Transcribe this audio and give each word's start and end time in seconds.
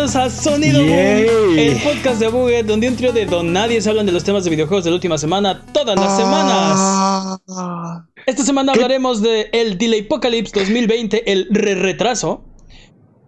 Bienvenidos 0.00 0.16
a 0.16 0.30
Sonido 0.30 0.80
Boom, 0.82 1.58
el 1.58 1.76
podcast 1.82 2.20
de 2.20 2.28
Buget, 2.28 2.64
donde 2.64 2.88
un 2.88 2.96
trío 2.96 3.12
de 3.12 3.26
don 3.26 3.52
nadie 3.52 3.82
se 3.82 3.90
hablan 3.90 4.06
de 4.06 4.12
los 4.12 4.24
temas 4.24 4.44
de 4.44 4.48
videojuegos 4.50 4.84
de 4.84 4.90
la 4.90 4.94
última 4.94 5.18
semana, 5.18 5.62
todas 5.74 5.94
las 6.00 6.08
Ah. 6.18 7.38
semanas. 7.46 8.02
Esta 8.24 8.42
semana 8.42 8.72
hablaremos 8.72 9.20
de 9.20 9.50
el 9.52 9.76
Delay 9.76 10.00
Apocalypse 10.00 10.58
2020, 10.58 11.30
el 11.30 11.48
re 11.50 11.74
retraso. 11.74 12.42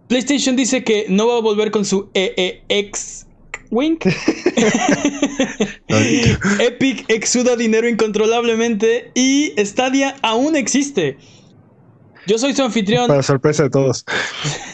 PlayStation 0.09 0.57
dice 0.57 0.83
que 0.83 1.05
no 1.11 1.27
va 1.27 1.37
a 1.37 1.41
volver 1.43 1.71
con 1.73 1.85
su 1.85 2.09
EEX 2.15 3.27
Wink. 3.71 4.07
Epic 6.59 7.05
exuda 7.09 7.55
dinero 7.57 7.87
incontrolablemente 7.87 9.11
y 9.15 9.53
Stadia 9.59 10.17
aún 10.23 10.57
existe. 10.57 11.19
Yo 12.27 12.39
soy 12.39 12.55
su 12.55 12.63
anfitrión. 12.63 13.09
Para 13.09 13.23
sorpresa 13.23 13.65
de 13.65 13.71
todos. 13.71 14.05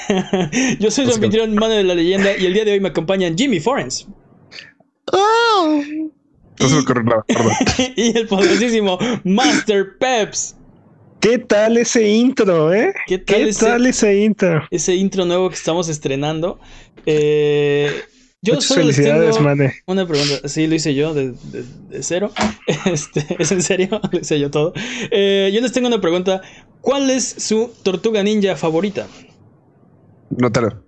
Yo 0.79 0.91
soy 0.91 1.07
su 1.07 1.15
anfitrión, 1.15 1.55
mano 1.55 1.75
de 1.75 1.85
la 1.85 1.95
leyenda, 1.95 2.37
y 2.37 2.47
el 2.47 2.55
día 2.55 2.65
de 2.65 2.73
hoy 2.73 2.81
me 2.81 2.89
acompañan 2.89 3.37
Jimmy 3.37 3.61
Forens. 3.61 4.07
Oh. 5.13 5.83
No 6.61 6.69
se 6.69 6.75
me 6.75 6.81
ocurre 6.81 7.05
nada, 7.05 7.25
perdón. 7.27 7.53
y 7.97 8.19
el 8.19 8.27
poderosísimo 8.27 8.99
Master 9.25 9.97
Peps. 9.99 10.57
¿Qué 11.21 11.39
tal 11.39 11.77
ese 11.79 12.09
intro, 12.09 12.73
eh? 12.73 12.95
¿Qué 13.07 13.19
tal, 13.19 13.37
¿Qué 13.37 13.49
ese, 13.49 13.67
tal 13.67 13.87
ese 13.87 14.19
intro? 14.19 14.63
ese 14.71 14.95
intro 14.95 15.25
nuevo 15.25 15.49
que 15.49 15.57
estamos 15.57 15.89
estrenando? 15.89 16.61
Eh, 17.07 18.03
yo 18.43 18.55
Muchas 18.55 18.69
solo 18.69 18.85
les 18.85 18.97
felicidades, 18.97 19.35
tengo 19.37 19.49
mane. 19.49 19.75
una 19.87 20.07
pregunta. 20.07 20.49
Sí, 20.49 20.67
lo 20.67 20.75
hice 20.77 20.95
yo 20.95 21.13
de, 21.15 21.33
de- 21.33 21.65
de 21.91 22.03
cero. 22.03 22.33
Este, 22.85 23.37
¿Es 23.39 23.51
en 23.53 23.63
serio? 23.63 24.01
Lo 24.13 24.19
hice 24.21 24.39
yo 24.39 24.51
todo. 24.51 24.73
Eh, 25.11 25.51
yo 25.53 25.61
les 25.61 25.73
tengo 25.73 25.89
una 25.89 26.01
pregunta. 26.01 26.41
¿Cuál 26.81 27.11
es 27.11 27.25
su 27.39 27.73
tortuga 27.83 28.23
ninja 28.23 28.57
favorita? 28.57 29.07
Nutella. 30.31 30.81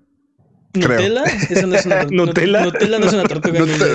Creo. 0.73 0.89
¿Nutella? 0.89 1.25
Eso 1.51 1.67
no 1.67 1.75
es 1.77 1.87
una 1.87 2.05
¿Nutella? 2.11 2.65
Nutella 2.65 2.99
no 3.01 3.07
es 3.07 3.13
una 3.13 3.25
tortuga 3.25 3.61
ninja. 3.61 3.87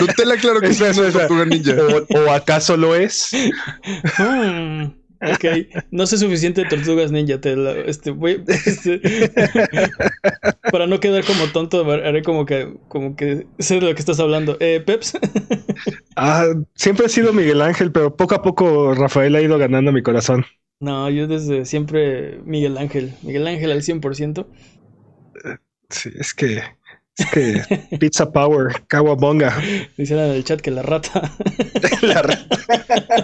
Nutella, 0.00 0.36
claro 0.38 0.60
que 0.60 0.66
es 0.68 0.80
una 0.80 1.10
tortuga 1.12 1.44
ninja. 1.46 1.74
¿O, 2.14 2.18
o 2.18 2.30
acaso 2.32 2.76
lo 2.76 2.94
es? 2.96 3.28
Hmm, 4.18 4.86
ok, 5.24 5.44
no 5.90 6.06
sé 6.06 6.18
suficiente 6.18 6.62
de 6.62 6.66
tortugas 6.66 7.12
ninja. 7.12 7.40
Te 7.40 7.56
la- 7.56 7.72
este, 7.72 8.10
voy- 8.10 8.44
este, 8.64 9.00
para 10.70 10.86
no 10.86 11.00
quedar 11.00 11.24
como 11.24 11.50
tonto, 11.52 11.90
haré 11.90 12.22
como 12.22 12.46
que, 12.46 12.74
como 12.88 13.16
que 13.16 13.48
sé 13.58 13.76
de 13.76 13.80
lo 13.82 13.94
que 13.94 14.00
estás 14.00 14.20
hablando. 14.20 14.56
Eh, 14.60 14.80
Peps, 14.84 15.14
Ah, 16.16 16.46
siempre 16.74 17.06
ha 17.06 17.08
sido 17.08 17.32
Miguel 17.32 17.60
Ángel, 17.62 17.92
pero 17.92 18.16
poco 18.16 18.34
a 18.34 18.42
poco 18.42 18.94
Rafael 18.94 19.34
ha 19.36 19.42
ido 19.42 19.58
ganando 19.58 19.92
mi 19.92 20.02
corazón. 20.02 20.44
no, 20.80 21.08
yo 21.10 21.26
desde 21.26 21.64
siempre 21.64 22.40
Miguel 22.44 22.76
Ángel. 22.78 23.18
Miguel 23.22 23.46
Ángel 23.46 23.72
al 23.72 23.82
100%. 23.82 24.50
Sí, 25.90 26.10
es 26.14 26.34
que. 26.34 26.62
Es 27.18 27.26
que. 27.30 27.96
Pizza 27.98 28.30
Power, 28.30 28.82
Kawabonga. 28.88 29.56
Dicen 29.96 30.18
en 30.18 30.32
el 30.32 30.44
chat 30.44 30.60
que 30.60 30.70
la 30.70 30.82
rata. 30.82 31.32
La 32.02 32.20
ra- 32.22 32.46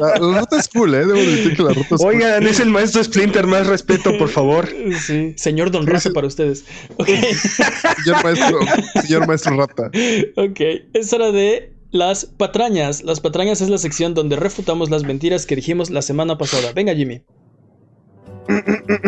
La, 0.00 0.18
la 0.18 0.40
ruta 0.40 0.58
es 0.58 0.68
cool, 0.68 0.94
¿eh? 0.94 0.98
Debo 1.00 1.12
decir 1.14 1.56
que 1.56 1.62
la 1.62 1.70
ruta 1.74 1.94
es 1.96 2.00
cool. 2.00 2.14
Oigan, 2.14 2.46
es 2.46 2.58
el 2.60 2.70
maestro 2.70 3.04
Splinter, 3.04 3.46
más 3.46 3.66
respeto, 3.66 4.16
por 4.18 4.28
favor. 4.28 4.66
Sí, 5.06 5.34
señor 5.36 5.70
Don 5.70 5.86
Raza 5.86 6.10
para 6.10 6.26
ustedes. 6.26 6.64
Ok, 6.96 7.08
Señor 8.04 8.24
maestro, 8.24 8.58
señor 9.02 9.26
maestro 9.26 9.56
rata. 9.56 9.90
ok, 10.36 10.60
es 10.94 11.12
hora 11.12 11.30
de 11.32 11.72
las 11.90 12.24
patrañas. 12.24 13.02
Las 13.04 13.20
patrañas 13.20 13.60
es 13.60 13.68
la 13.68 13.78
sección 13.78 14.14
donde 14.14 14.36
refutamos 14.36 14.88
las 14.90 15.02
mentiras 15.04 15.44
que 15.44 15.56
dijimos 15.56 15.90
la 15.90 16.00
semana 16.02 16.38
pasada. 16.38 16.72
Venga, 16.72 16.94
Jimmy. 16.94 17.22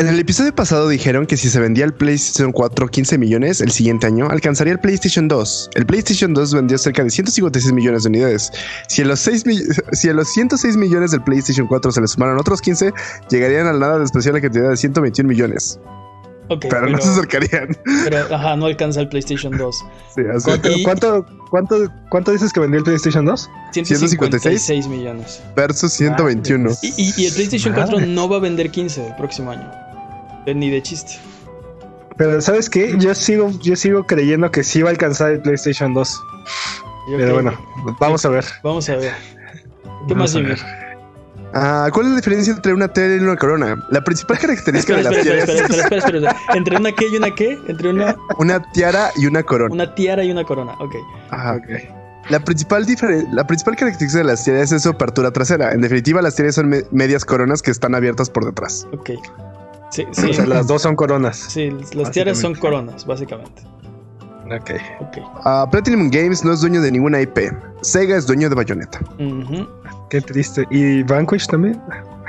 En 0.00 0.06
el 0.08 0.18
episodio 0.18 0.54
pasado 0.54 0.88
dijeron 0.88 1.26
que 1.26 1.36
si 1.36 1.50
se 1.50 1.60
vendía 1.60 1.84
el 1.84 1.92
PlayStation 1.92 2.52
4 2.52 2.88
15 2.88 3.18
millones 3.18 3.60
el 3.60 3.70
siguiente 3.70 4.06
año, 4.06 4.28
alcanzaría 4.30 4.72
el 4.72 4.78
PlayStation 4.80 5.28
2. 5.28 5.70
El 5.74 5.84
PlayStation 5.84 6.32
2 6.32 6.54
vendió 6.54 6.78
cerca 6.78 7.04
de 7.04 7.10
156 7.10 7.74
millones 7.74 8.04
de 8.04 8.08
unidades. 8.08 8.50
Si 8.88 9.02
a 9.02 9.04
los, 9.04 9.20
6 9.20 9.44
mi- 9.44 9.60
si 9.92 10.08
a 10.08 10.14
los 10.14 10.32
106 10.32 10.78
millones 10.78 11.10
del 11.10 11.22
PlayStation 11.22 11.66
4 11.66 11.92
se 11.92 12.00
le 12.00 12.06
sumaron 12.06 12.38
otros 12.38 12.62
15, 12.62 12.94
llegarían 13.30 13.66
al 13.66 13.78
nada 13.78 13.98
de 13.98 14.04
especial 14.06 14.32
la 14.36 14.40
cantidad 14.40 14.70
de 14.70 14.76
121 14.78 15.28
millones. 15.28 15.78
Ok, 16.48 16.64
Pero 16.70 16.88
no 16.88 16.98
se 16.98 17.08
acercarían. 17.10 17.76
pero, 18.02 18.34
ajá, 18.34 18.56
no 18.56 18.64
alcanza 18.66 19.00
el 19.02 19.08
PlayStation 19.10 19.54
2. 19.56 19.84
Sí, 20.14 20.22
así. 20.34 20.44
¿Cuánto, 20.44 20.70
cuánto, 20.82 21.26
cuánto, 21.50 21.92
cuánto 22.08 22.32
dices 22.32 22.52
que 22.54 22.58
vendió 22.60 22.78
el 22.78 22.84
PlayStation 22.84 23.26
2? 23.26 23.50
156 23.72 24.88
millones. 24.88 25.42
Versus 25.54 25.92
121. 25.92 26.70
Y, 26.82 26.86
y- 26.96 27.14
y 27.18 27.26
el 27.26 27.34
PlayStation 27.34 27.74
4 27.74 27.98
Madre. 27.98 28.06
no 28.10 28.28
va 28.30 28.38
a 28.38 28.40
vender 28.40 28.70
15 28.70 29.06
el 29.08 29.14
próximo 29.16 29.50
año. 29.52 29.70
Eh, 30.46 30.54
Ni 30.54 30.70
de 30.70 30.82
chiste. 30.82 31.12
Pero 32.16 32.40
¿sabes 32.40 32.68
qué? 32.68 32.94
Yo 32.98 33.14
sigo, 33.14 33.50
yo 33.62 33.76
sigo 33.76 34.04
creyendo 34.04 34.50
que 34.50 34.62
sí 34.62 34.82
va 34.82 34.88
a 34.88 34.92
alcanzar 34.92 35.30
el 35.32 35.40
PlayStation 35.40 35.94
2. 35.94 36.20
Yo 37.10 37.16
Pero 37.16 37.34
bueno, 37.34 37.52
vamos 37.98 38.24
a 38.24 38.28
ver. 38.28 38.44
Vamos 38.62 38.88
a 38.90 38.96
ver. 38.96 39.12
¿Qué 40.06 40.14
Vamos 40.14 40.16
más, 40.16 40.32
Jimmy? 40.32 40.48
ver. 40.48 40.58
Ah, 41.52 41.88
¿Cuál 41.92 42.06
es 42.06 42.10
la 42.10 42.16
diferencia 42.16 42.52
entre 42.52 42.72
una 42.74 42.88
tele 42.92 43.16
y 43.16 43.18
una 43.20 43.36
corona? 43.36 43.84
La 43.90 44.02
principal 44.04 44.38
característica 44.40 44.98
Espera, 44.98 45.10
de 45.10 45.16
las 45.16 45.22
tiaras 45.24 45.48
espera, 45.48 45.82
espera, 45.82 45.96
espera, 45.98 46.18
espera. 46.18 46.36
¿Entre 46.56 46.76
una 46.76 46.92
qué 46.92 47.06
y 47.12 47.16
una 47.16 47.34
qué? 47.34 47.58
Entre 47.66 47.88
una, 47.90 48.16
una 48.38 48.70
tiara 48.72 49.10
y 49.16 49.26
una 49.26 49.42
corona. 49.42 49.74
una 49.74 49.94
tiara 49.94 50.22
y 50.22 50.30
una 50.30 50.44
corona. 50.44 50.74
Ok. 50.78 50.94
Ajá. 51.30 51.58
La 52.28 52.38
principal, 52.40 52.86
la 53.32 53.46
principal 53.46 53.74
característica 53.76 54.18
de 54.18 54.24
las 54.24 54.44
tiaras 54.44 54.70
es 54.70 54.82
su 54.82 54.90
apertura 54.90 55.32
trasera. 55.32 55.72
En 55.72 55.80
definitiva, 55.80 56.22
las 56.22 56.36
tiaras 56.36 56.54
son 56.54 56.68
me- 56.68 56.82
medias 56.92 57.24
coronas 57.24 57.62
que 57.62 57.70
están 57.72 57.94
abiertas 57.94 58.30
por 58.30 58.44
detrás. 58.44 58.86
Ok. 58.92 59.10
Sí, 59.90 60.06
sí. 60.12 60.30
O 60.30 60.34
sea, 60.34 60.46
las 60.46 60.66
dos 60.66 60.82
son 60.82 60.94
coronas. 60.96 61.36
Sí, 61.36 61.70
las 61.94 62.10
tiaras 62.12 62.38
son 62.38 62.54
coronas, 62.54 63.04
básicamente. 63.06 63.62
Ok. 64.46 64.70
Ok. 65.00 65.18
Ah, 65.44 65.66
Platinum 65.70 66.10
Games 66.10 66.44
no 66.44 66.52
es 66.52 66.60
dueño 66.60 66.80
de 66.80 66.90
ninguna 66.90 67.20
IP. 67.20 67.38
Sega 67.82 68.16
es 68.16 68.26
dueño 68.26 68.48
de 68.48 68.54
Bayonetta. 68.56 69.00
Qué 70.10 70.20
triste. 70.20 70.66
¿Y 70.70 71.02
Vanquish 71.04 71.46
también? 71.46 71.80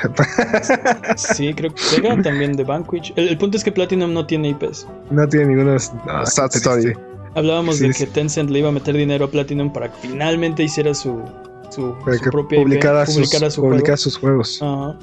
Sí, 1.16 1.54
creo 1.54 1.74
que 1.74 1.82
Sega 1.82 2.20
también 2.22 2.54
de 2.54 2.64
Vanquish. 2.64 3.14
El, 3.16 3.30
el 3.30 3.38
punto 3.38 3.58
es 3.58 3.64
que 3.64 3.72
Platinum 3.72 4.14
no 4.14 4.26
tiene 4.26 4.50
IPs. 4.50 4.88
no 5.12 5.28
tiene 5.28 5.48
ninguna. 5.48 5.74
no, 6.06 6.26
Sad 6.26 6.56
story. 6.56 6.94
Hablábamos 7.36 7.78
Sí, 7.78 7.88
de 7.88 7.94
que 7.94 8.08
Tencent 8.08 8.50
le 8.50 8.60
iba 8.60 8.70
a 8.70 8.72
meter 8.72 8.96
dinero 8.96 9.26
a 9.26 9.32
Platinum 9.32 9.72
para 9.72 9.92
que 9.92 10.08
finalmente 10.08 10.64
hiciera 10.64 10.94
su, 10.94 11.22
su, 11.70 11.96
Para 12.04 12.18
su 12.18 12.24
que 12.24 12.30
propia 12.32 12.58
IP, 12.58 12.64
publicara, 12.64 13.06
publicara 13.06 13.46
sus, 13.46 13.54
su 13.56 13.62
publicara 13.62 13.86
juego. 13.86 13.98
sus 13.98 14.18
juegos. 14.18 14.60
Ajá. 14.62 14.96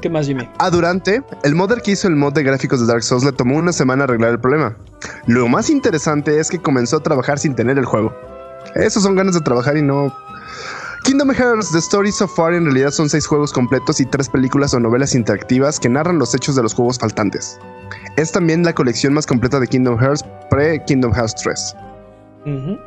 ¿Qué 0.00 0.08
más, 0.08 0.26
Jimmy? 0.26 0.48
Ah, 0.58 0.70
durante, 0.70 1.22
el 1.42 1.54
modder 1.56 1.82
que 1.82 1.90
hizo 1.92 2.06
el 2.06 2.14
mod 2.14 2.32
de 2.32 2.44
gráficos 2.44 2.80
de 2.80 2.86
Dark 2.86 3.02
Souls 3.02 3.24
le 3.24 3.32
tomó 3.32 3.56
una 3.56 3.72
semana 3.72 4.04
arreglar 4.04 4.30
el 4.30 4.40
problema. 4.40 4.76
Lo 5.26 5.48
más 5.48 5.70
interesante 5.70 6.38
es 6.38 6.50
que 6.50 6.60
comenzó 6.60 6.98
a 6.98 7.02
trabajar 7.02 7.38
sin 7.38 7.54
tener 7.54 7.78
el 7.78 7.84
juego. 7.84 8.14
Esos 8.74 9.02
son 9.02 9.16
ganas 9.16 9.34
de 9.34 9.40
trabajar 9.40 9.76
y 9.76 9.82
no... 9.82 10.14
Kingdom 11.04 11.30
Hearts 11.30 11.72
The 11.72 11.78
Story 11.78 12.12
So 12.12 12.28
Far 12.28 12.54
en 12.54 12.64
realidad 12.64 12.90
son 12.90 13.08
seis 13.08 13.26
juegos 13.26 13.52
completos 13.52 13.98
y 13.98 14.06
tres 14.06 14.28
películas 14.28 14.74
o 14.74 14.80
novelas 14.80 15.14
interactivas 15.14 15.80
que 15.80 15.88
narran 15.88 16.18
los 16.18 16.34
hechos 16.34 16.54
de 16.54 16.62
los 16.62 16.74
juegos 16.74 16.98
faltantes. 16.98 17.58
Es 18.16 18.30
también 18.30 18.62
la 18.62 18.74
colección 18.74 19.14
más 19.14 19.26
completa 19.26 19.58
de 19.58 19.66
Kingdom 19.66 19.98
Hearts 19.98 20.24
pre-Kingdom 20.50 21.12
Hearts 21.12 21.34
3. 21.36 21.76
Ujú. 22.46 22.78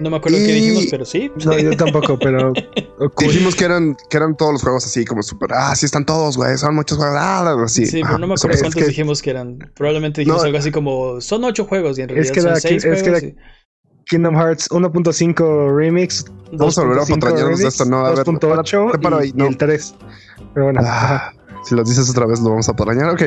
No 0.00 0.10
me 0.10 0.16
acuerdo 0.16 0.38
qué 0.38 0.44
Y- 0.58 0.60
dijimos, 0.60 0.86
pero 0.90 1.04
sí. 1.04 1.30
No, 1.44 1.58
yo 1.58 1.76
tampoco, 1.76 2.18
pero. 2.18 2.52
Dijimos 3.18 3.54
que 3.54 3.64
eran, 3.64 3.96
que 4.10 4.16
eran 4.16 4.36
todos 4.36 4.52
los 4.52 4.62
juegos 4.62 4.84
así 4.86 5.04
como 5.04 5.22
súper... 5.22 5.50
Ah, 5.52 5.74
sí 5.76 5.86
están 5.86 6.04
todos, 6.06 6.36
güey. 6.36 6.56
Son 6.56 6.74
muchos 6.74 6.96
juegos. 6.98 7.16
Ah, 7.18 7.40
algo 7.48 7.64
así. 7.64 7.86
Sí, 7.86 8.02
pero 8.02 8.18
no 8.18 8.26
me 8.26 8.36
son- 8.36 8.50
acuerdo 8.50 8.62
cuántos 8.64 8.82
que- 8.82 8.88
dijimos 8.88 9.22
que 9.22 9.30
eran. 9.30 9.58
Probablemente 9.74 10.20
dijimos 10.20 10.42
No. 10.42 10.46
algo 10.46 10.58
así 10.58 10.70
como 10.70 11.20
son 11.20 11.44
ocho 11.44 11.64
juegos 11.64 11.98
y 11.98 12.02
en 12.02 12.08
realidad 12.08 12.32
que 12.32 12.40
son 12.40 12.50
era- 12.50 12.60
seis 12.60 12.84
es 12.84 13.02
que 13.02 13.10
juegos. 13.10 13.22
era- 13.24 13.34
Kingdom 14.06 14.34
Hearts 14.36 14.68
1.5 14.70 15.76
Remix. 15.76 16.24
Vamos 16.52 16.76
a 16.78 16.82
volver 16.82 16.98
a 16.98 17.02
2.5 17.02 17.14
patrañarnos 17.20 17.38
de 17.58 17.64
remix, 17.64 17.64
esto, 17.64 17.84
¿no? 17.86 18.04
A 18.04 18.10
ver, 18.10 18.18
2.8 18.24 18.92
te 18.92 18.98
paro 18.98 19.24
y, 19.24 19.28
y 19.28 19.32
no. 19.32 19.46
el 19.46 19.56
3. 19.56 19.94
Pero 20.52 20.64
bueno. 20.66 20.80
Ah, 20.84 21.32
si 21.64 21.74
lo 21.74 21.82
dices 21.82 22.08
otra 22.10 22.26
vez, 22.26 22.40
lo 22.40 22.50
vamos 22.50 22.68
a 22.68 22.74
parañar. 22.74 23.08
Ok. 23.10 23.22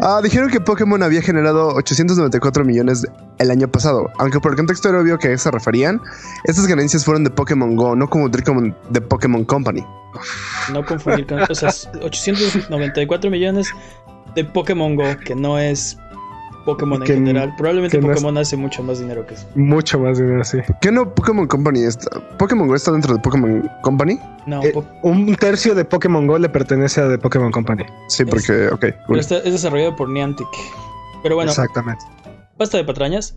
Ah, 0.00 0.20
dijeron 0.22 0.48
que 0.50 0.60
Pokémon 0.60 1.02
había 1.02 1.22
generado 1.22 1.74
894 1.74 2.64
millones 2.64 3.06
el 3.38 3.50
año 3.50 3.68
pasado. 3.68 4.08
Aunque 4.18 4.40
por 4.40 4.52
el 4.52 4.56
contexto 4.56 4.88
era 4.88 5.00
obvio 5.00 5.18
que 5.18 5.36
se 5.36 5.50
referían, 5.50 6.00
estas 6.44 6.66
ganancias 6.66 7.04
fueron 7.04 7.24
de 7.24 7.30
Pokémon 7.30 7.76
Go, 7.76 7.96
no 7.96 8.08
como 8.08 8.28
de- 8.28 9.00
Pokémon 9.00 9.44
Company. 9.44 9.84
No 10.72 10.84
confundir 10.84 11.26
con. 11.26 11.40
O 11.42 11.54
sea, 11.54 11.70
894 12.02 13.30
millones 13.30 13.68
de 14.34 14.44
Pokémon 14.44 14.94
Go, 14.96 15.04
que 15.24 15.34
no 15.34 15.58
es 15.58 15.96
Pokémon 16.64 17.00
en 17.02 17.06
general. 17.06 17.54
Probablemente 17.56 17.98
no 18.00 18.08
es- 18.10 18.14
Pokémon 18.18 18.38
hace 18.38 18.56
mucho 18.56 18.82
más 18.82 18.98
dinero 18.98 19.26
que 19.26 19.34
eso. 19.34 19.46
mucho 19.54 19.98
más 19.98 20.18
dinero, 20.18 20.44
sí. 20.44 20.58
¿Qué 20.80 20.90
no 20.92 21.14
Pokémon 21.14 21.46
Company 21.46 21.82
está? 21.84 22.20
¿Pokémon 22.38 22.68
Go 22.68 22.74
está 22.74 22.92
dentro 22.92 23.14
de 23.14 23.20
Pokémon 23.20 23.68
Company? 23.82 24.18
No, 24.46 24.62
Eh, 24.62 24.70
po- 24.72 24.84
un 25.02 25.34
tercio 25.36 25.74
de 25.74 25.84
Pokémon 25.84 26.26
Go 26.26 26.38
le 26.38 26.48
pertenece 26.48 27.00
a 27.00 27.08
The 27.08 27.18
Pokémon 27.18 27.50
Company. 27.52 27.84
Sí, 28.08 28.24
porque, 28.24 28.68
ok. 28.68 28.86
pero 29.06 29.20
está- 29.20 29.38
es 29.38 29.52
desarrollado 29.52 29.96
por 29.96 30.08
Niantic. 30.08 30.48
Pero 31.22 31.34
bueno, 31.34 31.50
Exactamente. 31.50 32.04
basta 32.58 32.76
de 32.78 32.84
patrañas. 32.84 33.36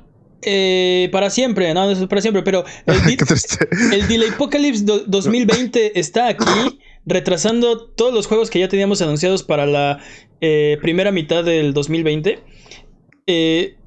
eh, 0.41 1.09
para 1.11 1.29
siempre, 1.29 1.73
no, 1.73 1.85
no 1.85 1.91
es 1.91 2.05
para 2.07 2.21
siempre, 2.21 2.41
pero 2.43 2.65
el, 2.85 2.95
el 3.93 4.07
Delay 4.07 4.29
Apocalypse 4.29 4.83
2020 5.07 5.99
está 5.99 6.27
aquí, 6.27 6.79
retrasando 7.05 7.89
todos 7.89 8.13
los 8.13 8.27
juegos 8.27 8.49
que 8.49 8.59
ya 8.59 8.67
teníamos 8.67 9.01
anunciados 9.01 9.43
para 9.43 9.65
la 9.65 9.99
eh, 10.39 10.77
primera 10.81 11.11
mitad 11.11 11.43
del 11.43 11.73
2020. 11.73 12.39
Eh, 13.27 13.77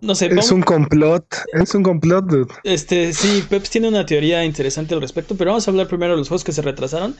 no 0.00 0.14
sé. 0.14 0.26
Es 0.26 0.50
un 0.50 0.62
complot, 0.62 1.24
es 1.52 1.74
un 1.74 1.82
complot, 1.82 2.26
dude. 2.26 2.54
Este, 2.64 3.12
sí, 3.12 3.42
Peps 3.48 3.70
tiene 3.70 3.88
una 3.88 4.04
teoría 4.04 4.44
interesante 4.44 4.94
al 4.94 5.00
respecto, 5.00 5.34
pero 5.36 5.50
vamos 5.50 5.66
a 5.66 5.70
hablar 5.70 5.88
primero 5.88 6.12
de 6.12 6.18
los 6.18 6.28
juegos 6.28 6.44
que 6.44 6.52
se 6.52 6.62
retrasaron. 6.62 7.16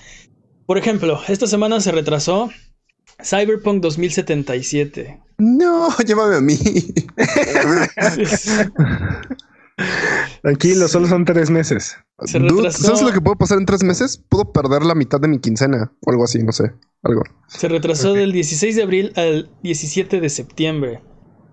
Por 0.67 0.79
ejemplo, 0.79 1.21
esta 1.29 1.47
semana 1.47 1.81
se 1.81 1.93
retrasó 1.93 2.51
Cyberpunk 3.23 3.83
2077. 3.83 5.21
No, 5.39 5.89
llévame 6.07 6.37
a 6.37 6.41
mí. 6.41 6.59
Tranquilo, 10.43 10.89
solo 10.89 11.09
son 11.09 11.25
tres 11.25 11.51
meses. 11.51 11.97
¿Sabes 12.25 13.03
lo 13.03 13.13
que 13.13 13.21
puedo 13.21 13.37
pasar 13.37 13.59
en 13.59 13.67
tres 13.67 13.83
meses? 13.83 14.23
Puedo 14.29 14.53
perder 14.53 14.85
la 14.85 14.95
mitad 14.95 15.21
de 15.21 15.29
mi 15.29 15.41
quincena 15.41 15.93
o 16.01 16.11
algo 16.11 16.25
así, 16.25 16.43
no 16.43 16.53
sé. 16.53 16.73
Algo. 17.03 17.23
Se 17.49 17.69
retrasó 17.69 18.13
del 18.13 18.33
16 18.33 18.77
de 18.77 18.83
abril 18.83 19.13
al 19.17 19.51
17 19.63 20.21
de 20.21 20.29
septiembre. 20.29 21.03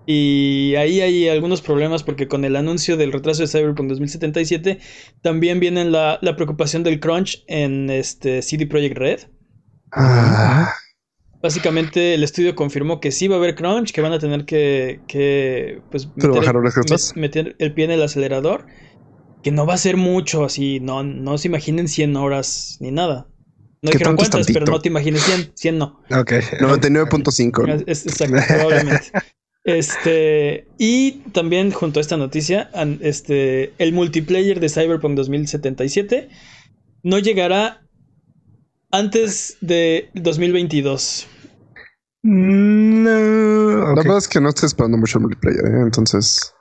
Y 0.05 0.75
ahí 0.75 1.01
hay 1.01 1.29
algunos 1.29 1.61
problemas 1.61 2.03
porque 2.03 2.27
con 2.27 2.43
el 2.43 2.55
anuncio 2.55 2.97
del 2.97 3.11
retraso 3.11 3.41
de 3.41 3.47
Cyberpunk 3.47 3.89
2077 3.89 4.79
también 5.21 5.59
viene 5.59 5.85
la, 5.85 6.19
la 6.21 6.35
preocupación 6.35 6.83
del 6.83 6.99
crunch 6.99 7.43
en 7.47 7.89
este 7.89 8.41
CD 8.41 8.67
Projekt 8.67 8.97
Red. 8.97 9.19
Ah. 9.91 10.73
Básicamente 11.41 12.13
el 12.13 12.23
estudio 12.23 12.55
confirmó 12.55 12.99
que 12.99 13.11
sí 13.11 13.27
va 13.27 13.35
a 13.35 13.39
haber 13.39 13.55
crunch, 13.55 13.91
que 13.91 14.01
van 14.01 14.13
a 14.13 14.19
tener 14.19 14.45
que, 14.45 14.99
que 15.07 15.81
pues, 15.89 16.07
meter, 17.15 17.55
el 17.57 17.73
pie 17.73 17.85
en 17.85 17.91
el 17.91 18.03
acelerador, 18.03 18.67
que 19.41 19.51
no 19.51 19.65
va 19.65 19.73
a 19.73 19.77
ser 19.77 19.97
mucho 19.97 20.45
así, 20.45 20.79
no, 20.79 21.03
no 21.03 21.37
se 21.37 21.47
imaginen 21.47 21.87
100 21.87 22.15
horas 22.15 22.77
ni 22.79 22.91
nada. 22.91 23.27
No 23.81 23.89
dijeron 23.89 24.15
cuántas, 24.15 24.45
pero 24.45 24.67
no 24.67 24.79
te 24.79 24.89
imagines 24.89 25.23
100, 25.23 25.51
100 25.55 25.77
no. 25.79 25.99
Ok. 26.11 26.31
99.5. 26.59 27.83
Exacto, 27.87 28.35
probablemente. 28.47 29.11
Este, 29.63 30.67
y 30.77 31.11
también 31.33 31.71
junto 31.71 31.99
a 31.99 32.01
esta 32.01 32.17
noticia, 32.17 32.69
este, 33.01 33.73
el 33.77 33.93
multiplayer 33.93 34.59
de 34.59 34.69
Cyberpunk 34.69 35.15
2077 35.15 36.29
no 37.03 37.19
llegará 37.19 37.81
antes 38.91 39.57
de 39.61 40.09
2022. 40.15 41.27
No. 42.23 43.09
La 43.09 43.95
verdad 43.95 44.17
es 44.17 44.27
que 44.27 44.39
no 44.39 44.49
estoy 44.49 44.67
esperando 44.67 44.97
mucho 44.97 45.17
el 45.17 45.23
multiplayer, 45.23 45.65
¿eh? 45.65 45.81
entonces. 45.81 46.53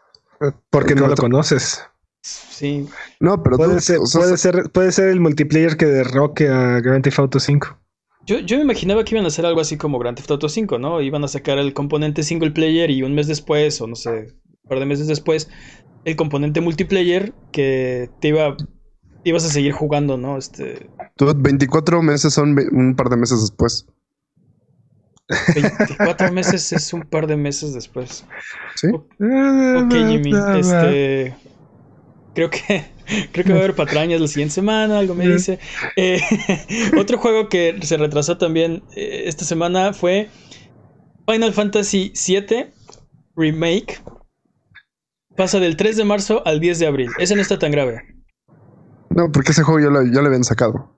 Porque 0.71 0.94
no 0.94 1.06
lo 1.06 1.17
conoces. 1.17 1.82
Sí. 2.23 2.87
No, 3.19 3.43
pero 3.43 3.56
puede, 3.56 3.81
ser, 3.81 3.99
puede, 4.12 4.37
ser, 4.37 4.71
puede 4.73 4.93
ser 4.93 5.09
el 5.09 5.21
multiplayer 5.21 5.77
que 5.77 5.87
derroque 5.87 6.49
a 6.49 6.81
Grand 6.81 7.03
Theft 7.03 7.19
Auto 7.19 7.41
5. 7.41 7.79
Yo, 8.27 8.38
yo 8.41 8.56
me 8.56 8.62
imaginaba 8.62 9.05
que 9.05 9.15
iban 9.15 9.25
a 9.25 9.29
hacer 9.29 9.47
algo 9.47 9.61
así 9.61 9.77
como 9.77 9.99
Grand 9.99 10.17
Theft 10.17 10.31
Auto 10.31 10.49
5, 10.49 10.79
¿no? 10.79 11.00
Iban 11.00 11.25
a 11.25 11.29
sacar 11.29 11.59
el 11.59 11.73
componente 11.73 12.23
single 12.23 12.50
player 12.50 12.91
y 12.91 13.03
un 13.03 13.15
mes 13.15 13.27
después, 13.27 13.81
o 13.81 13.87
no 13.87 13.97
sé, 13.97 14.35
un 14.44 14.69
par 14.69 14.79
de 14.79 14.87
meses 14.87 15.06
después, 15.06 15.49
el 16.05 16.17
componente 16.17 16.61
multiplayer 16.61 17.32
que 17.53 18.11
te 18.21 18.29
iba 18.29 18.56
ibas 19.25 19.44
a 19.44 19.49
seguir 19.49 19.72
jugando, 19.72 20.17
¿no? 20.17 20.38
Este 20.38 20.88
24 21.19 22.02
meses 22.02 22.32
son 22.34 22.56
un 22.72 22.96
par 22.96 23.08
de 23.08 23.17
meses 23.17 23.40
después. 23.40 23.87
24 25.55 26.32
meses 26.32 26.72
es 26.72 26.93
un 26.93 27.02
par 27.02 27.26
de 27.26 27.37
meses 27.37 27.75
después. 27.75 28.25
Sí. 28.76 28.88
ok, 28.88 29.93
Jimmy. 29.93 30.32
Este. 30.58 31.34
Creo 32.34 32.50
que. 32.50 32.84
Creo 33.32 33.44
que 33.44 33.52
va 33.52 33.58
a 33.58 33.62
haber 33.64 33.75
patrañas 33.75 34.20
la 34.20 34.28
siguiente 34.28 34.55
semana, 34.55 34.99
algo 34.99 35.14
me 35.14 35.26
dice. 35.26 35.58
Eh, 35.96 36.20
otro 36.96 37.19
juego 37.19 37.49
que 37.49 37.76
se 37.82 37.96
retrasó 37.96 38.38
también 38.38 38.82
eh, 38.94 39.25
esta 39.26 39.44
semana 39.44 39.93
fue 39.93 40.28
Final 41.26 41.52
Fantasy 41.52 42.12
VII 42.14 42.67
Remake. 43.34 44.00
Pasa 45.37 45.58
del 45.58 45.76
3 45.76 45.96
de 45.96 46.05
marzo 46.05 46.43
al 46.46 46.61
10 46.61 46.78
de 46.78 46.87
abril. 46.87 47.11
Ese 47.19 47.34
no 47.34 47.43
está 47.43 47.58
tan 47.58 47.72
grave. 47.72 48.19
No, 49.10 49.30
porque 49.30 49.52
ese 49.52 49.62
juego 49.62 49.80
ya 49.80 49.90
lo, 49.90 50.02
ya 50.04 50.20
lo 50.20 50.26
habían 50.26 50.44
sacado. 50.44 50.96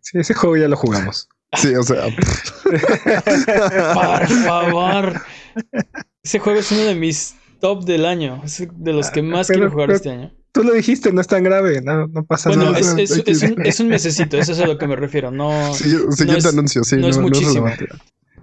Sí, 0.00 0.18
ese 0.18 0.34
juego 0.34 0.56
ya 0.56 0.68
lo 0.68 0.76
jugamos. 0.76 1.28
Sí, 1.56 1.74
o 1.74 1.82
sea. 1.82 2.04
Por 2.64 4.26
favor. 4.26 5.20
Ese 6.22 6.38
juego 6.38 6.60
es 6.60 6.70
uno 6.72 6.82
de 6.82 6.94
mis 6.94 7.34
top 7.60 7.84
del 7.84 8.06
año. 8.06 8.40
Es 8.44 8.66
de 8.72 8.92
los 8.92 9.10
que 9.10 9.22
más 9.22 9.48
quiero 9.48 9.70
jugar 9.70 9.90
este 9.90 10.10
año. 10.10 10.32
Tú 10.52 10.62
lo 10.62 10.72
dijiste, 10.72 11.12
no 11.12 11.20
es 11.20 11.26
tan 11.26 11.42
grave, 11.42 11.80
no, 11.82 12.06
no 12.06 12.24
pasa 12.24 12.50
nada. 12.50 12.70
Bueno, 12.70 12.78
es, 12.78 13.10
es, 13.10 13.42
un, 13.42 13.60
es, 13.66 13.80
un, 13.80 13.88
mesecito, 13.88 14.38
eso 14.38 14.52
es 14.52 14.60
a 14.60 14.66
lo 14.66 14.78
que 14.78 14.86
me 14.86 14.94
refiero. 14.94 15.32
No, 15.32 15.74
siguiente 15.74 16.46
anuncio, 16.48 16.84
sí. 16.84 16.96
No, 16.96 17.08
es 17.08 17.18
muchísimo. 17.18 17.66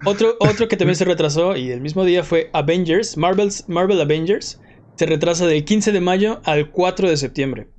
otro, 0.06 0.36
otro 0.42 0.68
que 0.68 0.76
también 0.76 0.98
se 0.98 1.06
retrasó 1.06 1.56
y 1.56 1.72
el 1.72 1.80
mismo 1.80 2.04
día 2.04 2.26
fue 2.26 2.50
Avengers, 2.52 3.16
Marvel's, 3.16 3.64
Marvel 3.70 4.02
Avengers. 4.02 4.60
Se 4.98 5.06
retrasa 5.06 5.48
del 5.48 5.64
15 5.64 5.94
de 5.94 6.02
mayo 6.02 6.42
al 6.44 6.70
4 6.70 7.10
de 7.10 7.16
septiembre. 7.16 7.70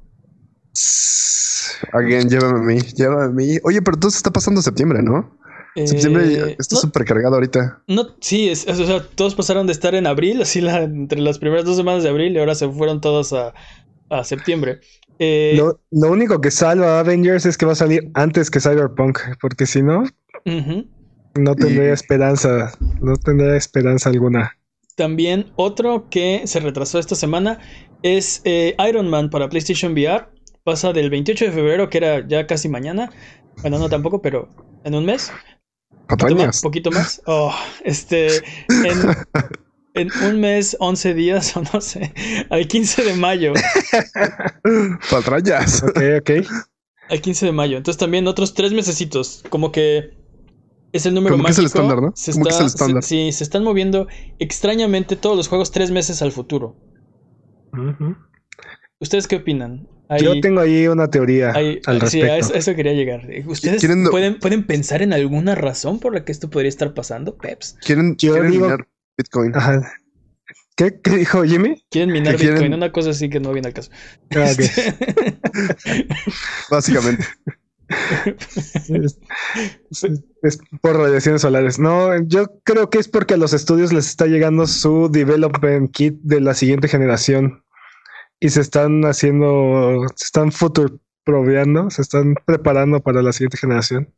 Again, 1.93 2.29
llévame 2.29 2.59
a 2.59 2.63
mí, 2.63 2.81
llévame 2.95 3.25
a 3.25 3.29
mí. 3.29 3.59
Oye, 3.65 3.83
pero 3.83 3.99
todo 3.99 4.11
se 4.11 4.19
está 4.19 4.31
pasando 4.31 4.63
septiembre, 4.63 5.03
¿no? 5.03 5.39
septiembre 5.75 6.35
eh, 6.35 6.57
está 6.59 6.77
súper 6.77 7.05
cargado 7.05 7.35
ahorita. 7.35 7.83
No, 7.87 8.09
sí, 8.21 8.49
es, 8.49 8.67
o 8.69 8.75
sea, 8.75 9.03
todos 9.15 9.35
pasaron 9.35 9.67
de 9.67 9.73
estar 9.73 9.95
en 9.95 10.07
abril, 10.07 10.43
así 10.43 10.61
la, 10.61 10.83
entre 10.83 11.21
las 11.21 11.39
primeras 11.39 11.65
dos 11.65 11.77
semanas 11.77 12.03
de 12.03 12.11
abril, 12.11 12.35
y 12.35 12.39
ahora 12.39 12.55
se 12.55 12.69
fueron 12.69 13.01
todos 13.01 13.33
a, 13.33 13.55
a 14.11 14.25
septiembre. 14.25 14.81
Eh, 15.19 15.55
lo, 15.57 15.81
lo, 15.91 16.11
único 16.11 16.41
que 16.41 16.51
salva 16.51 16.97
a 16.97 17.01
Avengers 17.01 17.47
es 17.47 17.57
que 17.57 17.67
va 17.67 17.73
a 17.73 17.77
salir 17.77 18.11
antes 18.15 18.51
que 18.51 18.61
Cyberpunk, 18.61 19.19
porque 19.41 19.67
si 19.67 19.83
no, 19.83 20.05
no 21.35 21.55
tendría 21.55 21.93
esperanza, 21.93 22.73
no 23.01 23.17
tendría 23.17 23.57
esperanza 23.57 24.11
alguna. 24.11 24.59
También 24.97 25.53
otro 25.57 26.09
que 26.11 26.43
se 26.47 26.61
retrasó 26.61 26.99
esta 26.99 27.15
semana 27.15 27.59
es 28.03 28.43
eh, 28.45 28.75
Iron 28.89 29.09
Man 29.09 29.31
para 29.31 29.49
PlayStation 29.49 29.93
VR 29.93 30.27
pasa 30.65 30.93
del 30.93 31.11
28 31.11 31.47
de 31.47 31.53
febrero, 31.53 31.91
que 31.91 31.99
era 31.99 32.27
ya 32.27 32.47
casi 32.47 32.69
mañana. 32.69 33.11
Bueno, 33.61 33.79
no 33.79 33.89
tampoco, 33.89 34.23
pero 34.23 34.49
en 34.85 34.95
un 34.95 35.05
mes. 35.05 35.33
Poquito 36.09 36.37
más, 36.37 36.61
poquito 36.61 36.91
más. 36.91 37.23
Oh, 37.27 37.55
este. 37.85 38.29
En, 39.95 40.11
un 40.27 40.41
mes, 40.41 40.77
11 40.81 41.15
días, 41.15 41.57
o 41.57 41.63
no 41.73 41.81
sé. 41.81 42.13
Al 42.51 42.67
15 42.67 43.05
de 43.05 43.15
mayo. 43.15 43.53
Patrañas. 45.11 45.83
Ok, 45.83 46.01
ok. 46.21 46.31
Al 47.11 47.21
15 47.21 47.47
de 47.47 47.53
mayo. 47.53 47.77
Entonces 47.77 47.99
también 47.99 48.27
otros 48.27 48.55
tres 48.55 48.73
mesecitos. 48.73 49.45
Como 49.49 49.71
que 49.71 50.17
es 50.93 51.07
el 51.07 51.15
número 51.15 51.39
más. 51.39 51.53
es 51.53 51.59
el 51.59 51.67
estándar, 51.67 52.03
¿no? 52.03 52.13
Se 52.15 52.33
está, 52.33 52.49
es 52.51 52.61
el 52.61 52.67
estándar? 52.67 53.03
sí, 53.03 53.33
se 53.33 53.45
están 53.45 53.65
moviendo 53.65 54.07
extrañamente 54.39 55.17
todos 55.17 55.37
los 55.37 55.49
juegos 55.49 55.71
tres 55.71 55.91
meses 55.91 56.21
al 56.23 56.33
futuro. 56.33 56.77
¿Ustedes 59.01 59.27
qué 59.27 59.37
opinan? 59.37 59.89
Yo 60.21 60.41
tengo 60.41 60.61
ahí 60.61 60.89
una 60.89 61.09
teoría 61.09 61.51
al 61.51 62.01
respecto. 62.01 62.07
Sí, 62.09 62.23
a 62.23 62.39
eso, 62.39 62.75
quería 62.75 62.93
llegar. 62.93 63.29
¿Ustedes 63.47 63.85
pueden, 64.11 64.39
pueden 64.39 64.65
pensar 64.67 65.03
en 65.03 65.13
alguna 65.13 65.55
razón 65.55 66.01
por 66.01 66.15
la 66.15 66.25
que 66.25 66.33
esto 66.33 66.51
podría 66.51 66.69
estar 66.69 66.95
pasando, 66.95 67.37
Peps? 67.37 67.77
¿Quieren, 67.85 68.17
minar 68.51 68.87
Bitcoin? 69.17 69.53
¿Qué, 70.77 70.99
dijo 71.17 71.45
Jimmy? 71.45 71.85
Quieren 71.91 72.13
minar 72.13 72.37
Bitcoin, 72.39 72.75
una 72.75 72.93
cosa 72.93 73.11
así 73.11 73.29
que 73.29 73.41
no 73.41 73.53
viene 73.53 73.69
al 73.69 73.75
caso. 73.75 73.91
Ah, 74.35 74.53
Básicamente. 76.71 77.25
es, 80.43 80.59
por 80.81 80.97
radiaciones 80.97 81.43
solares. 81.43 81.79
No, 81.79 82.23
yo 82.27 82.47
creo 82.65 82.89
que 82.89 82.99
es 82.99 83.09
porque 83.09 83.35
a 83.35 83.37
los 83.37 83.53
estudios 83.53 83.93
les 83.93 84.07
está 84.07 84.27
llegando 84.27 84.67
su 84.67 85.11
development 85.11 85.91
kit 85.93 86.15
de 86.23 86.41
la 86.41 86.55
siguiente 86.55 86.89
generación 86.89 87.63
y 88.43 88.49
se 88.49 88.61
están 88.61 89.05
haciendo, 89.05 90.05
se 90.17 90.25
están 90.25 90.51
futuroproveando, 90.51 91.91
se 91.91 92.03
están 92.03 92.35
preparando 92.45 93.01
para 93.01 93.23
la 93.23 93.33
siguiente 93.33 93.57
generación. 93.57 94.13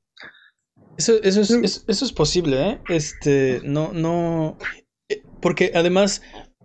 Eso, 0.97 1.23
eso, 1.23 1.43
es, 1.43 1.85
eso, 1.87 2.05
es 2.07 2.13
posible, 2.13 2.71
¿eh? 2.71 2.81
Este, 2.89 3.61
no, 3.65 3.93
no. 3.93 4.57
Eh, 5.11 5.23
porque 5.43 5.73
además, 5.75 6.23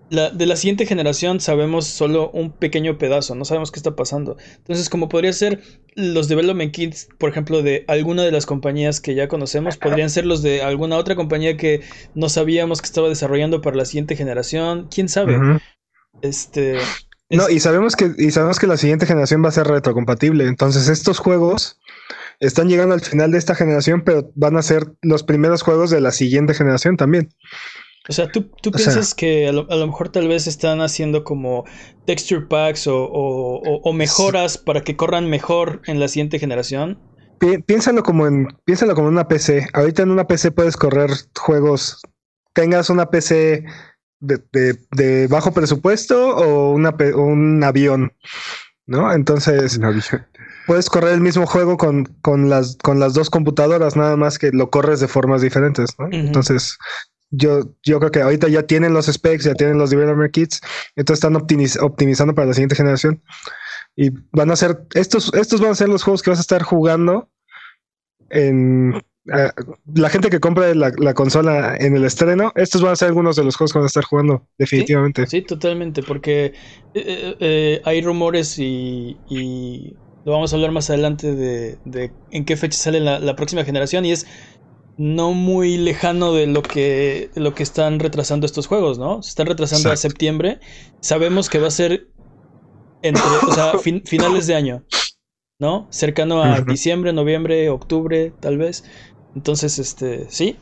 la, 0.09 0.29
de 0.29 0.45
la 0.45 0.55
siguiente 0.55 0.85
generación 0.85 1.41
sabemos 1.41 1.85
solo 1.85 2.31
un 2.31 2.53
pequeño 2.53 2.97
pedazo, 2.97 3.35
no 3.35 3.43
sabemos 3.43 3.71
qué 3.71 3.79
está 3.79 3.93
pasando. 3.93 4.37
Entonces, 4.55 4.89
como 4.89 5.09
podría 5.09 5.33
ser 5.33 5.61
los 5.95 6.29
development 6.29 6.73
kits, 6.73 7.09
por 7.17 7.29
ejemplo, 7.29 7.61
de 7.61 7.83
alguna 7.89 8.23
de 8.23 8.31
las 8.31 8.45
compañías 8.45 9.01
que 9.01 9.15
ya 9.15 9.27
conocemos, 9.27 9.75
podrían 9.75 10.09
ser 10.09 10.25
los 10.25 10.41
de 10.41 10.61
alguna 10.61 10.95
otra 10.95 11.17
compañía 11.17 11.57
que 11.57 11.81
no 12.15 12.29
sabíamos 12.29 12.79
que 12.81 12.85
estaba 12.85 13.09
desarrollando 13.09 13.59
para 13.59 13.75
la 13.75 13.83
siguiente 13.83 14.15
generación, 14.15 14.87
quién 14.89 15.09
sabe. 15.09 15.37
Este. 16.21 16.77
No, 17.29 17.47
y 17.49 17.59
sabemos 17.59 17.95
que, 17.95 18.11
y 18.17 18.31
sabemos 18.31 18.57
que 18.57 18.67
la 18.67 18.77
siguiente 18.77 19.05
generación 19.05 19.43
va 19.43 19.49
a 19.49 19.53
ser 19.53 19.67
retrocompatible. 19.67 20.47
Entonces, 20.47 20.89
estos 20.89 21.19
juegos 21.19 21.79
están 22.39 22.69
llegando 22.69 22.95
al 22.95 23.01
final 23.01 23.31
de 23.31 23.37
esta 23.37 23.53
generación, 23.53 24.01
pero 24.03 24.31
van 24.35 24.57
a 24.57 24.63
ser 24.63 24.93
los 25.01 25.23
primeros 25.23 25.61
juegos 25.61 25.91
de 25.91 26.01
la 26.01 26.11
siguiente 26.11 26.53
generación 26.55 26.97
también. 26.97 27.29
O 28.07 28.13
sea, 28.13 28.31
¿tú, 28.31 28.49
piensas 28.71 29.13
que 29.13 29.47
a 29.47 29.51
lo, 29.51 29.65
mejor 29.85 30.09
tal 30.09 30.27
vez 30.27 30.47
están 30.47 30.81
haciendo 30.81 31.23
como 31.23 31.65
texture 32.05 32.47
packs 32.47 32.85
o, 32.87 33.91
mejoras 33.93 34.57
para 34.57 34.81
que 34.81 34.95
corran 34.95 35.29
mejor 35.29 35.81
en 35.85 35.99
la 35.99 36.07
siguiente 36.07 36.39
generación? 36.39 36.99
piénsalo 37.67 38.03
como 38.03 38.27
en, 38.27 38.47
piénsalo 38.65 38.95
como 38.95 39.09
en 39.09 39.13
una 39.13 39.27
PC. 39.27 39.67
Ahorita 39.73 40.01
en 40.01 40.11
una 40.11 40.25
PC 40.25 40.51
puedes 40.51 40.75
correr 40.75 41.11
juegos, 41.37 42.01
tengas 42.53 42.89
una 42.89 43.11
PC 43.11 43.65
de, 44.19 45.27
bajo 45.29 45.51
presupuesto 45.53 46.35
o 46.35 46.73
una, 46.73 46.95
un 47.15 47.63
avión, 47.63 48.13
¿no? 48.85 49.13
Entonces, 49.13 49.79
puedes 50.67 50.89
correr 50.89 51.13
el 51.13 51.21
mismo 51.21 51.45
juego 51.45 51.77
con, 51.77 52.05
con, 52.21 52.49
las, 52.49 52.77
con 52.77 52.99
las 52.99 53.13
dos 53.13 53.29
computadoras, 53.29 53.95
nada 53.95 54.15
más 54.15 54.37
que 54.37 54.51
lo 54.51 54.69
corres 54.69 54.99
de 54.99 55.07
formas 55.07 55.41
diferentes, 55.41 55.91
¿no? 55.97 56.07
Entonces, 56.11 56.77
yo, 57.31 57.75
yo 57.83 57.99
creo 57.99 58.11
que 58.11 58.21
ahorita 58.21 58.47
ya 58.47 58.63
tienen 58.63 58.93
los 58.93 59.05
specs, 59.05 59.43
ya 59.43 59.53
tienen 59.53 59.77
los 59.77 59.89
developer 59.89 60.31
kits, 60.31 60.61
entonces 60.95 61.23
están 61.23 61.35
optimizando 61.35 62.33
para 62.33 62.47
la 62.47 62.53
siguiente 62.53 62.75
generación. 62.75 63.21
Y 63.95 64.11
van 64.31 64.51
a 64.51 64.55
ser, 64.55 64.85
estos, 64.93 65.33
estos 65.33 65.61
van 65.61 65.71
a 65.71 65.75
ser 65.75 65.89
los 65.89 66.03
juegos 66.03 66.21
que 66.21 66.29
vas 66.29 66.39
a 66.39 66.41
estar 66.41 66.63
jugando 66.63 67.29
en 68.29 69.01
la 69.93 70.09
gente 70.09 70.29
que 70.29 70.39
compra 70.39 70.73
la, 70.73 71.13
consola 71.13 71.75
en 71.79 71.95
el 71.95 72.05
estreno, 72.05 72.51
estos 72.55 72.81
van 72.81 72.93
a 72.93 72.95
ser 72.95 73.09
algunos 73.09 73.35
de 73.35 73.43
los 73.43 73.55
juegos 73.55 73.73
que 73.73 73.79
van 73.79 73.85
a 73.85 73.87
estar 73.87 74.03
jugando, 74.03 74.47
definitivamente. 74.57 75.27
Sí, 75.27 75.41
totalmente, 75.41 76.03
porque 76.03 76.53
eh, 76.93 77.35
eh, 77.39 77.81
hay 77.85 78.01
rumores 78.01 78.57
y, 78.59 79.17
y, 79.29 79.95
lo 80.25 80.33
vamos 80.33 80.51
a 80.51 80.57
hablar 80.57 80.71
más 80.71 80.89
adelante 80.89 81.33
de, 81.33 81.77
de 81.85 82.11
en 82.31 82.45
qué 82.45 82.57
fecha 82.57 82.77
sale 82.77 82.99
la, 82.99 83.19
la 83.19 83.35
próxima 83.35 83.63
generación 83.63 84.05
y 84.05 84.11
es 84.11 84.27
no 84.99 85.31
muy 85.31 85.77
lejano 85.77 86.33
de 86.33 86.45
lo 86.45 86.61
que, 86.61 87.29
lo 87.35 87.55
que 87.55 87.63
están 87.63 88.01
retrasando 88.01 88.45
estos 88.45 88.67
juegos, 88.67 88.99
¿no? 88.99 89.23
Se 89.23 89.29
están 89.29 89.47
retrasando 89.47 89.91
a 89.91 89.95
septiembre. 89.95 90.59
Sabemos 90.99 91.49
que 91.49 91.57
va 91.57 91.69
a 91.69 91.71
ser 91.71 92.09
entre, 93.01 93.23
o 93.47 93.53
sea, 93.53 93.73
finales 94.03 94.45
de 94.47 94.55
año, 94.55 94.83
¿no? 95.57 95.87
Cercano 95.89 96.43
a 96.43 96.59
diciembre, 96.59 97.13
noviembre, 97.13 97.69
octubre, 97.69 98.33
tal 98.41 98.57
vez. 98.57 98.83
Entonces, 99.39 99.79
este, 99.79 100.27
sí. 100.29 100.57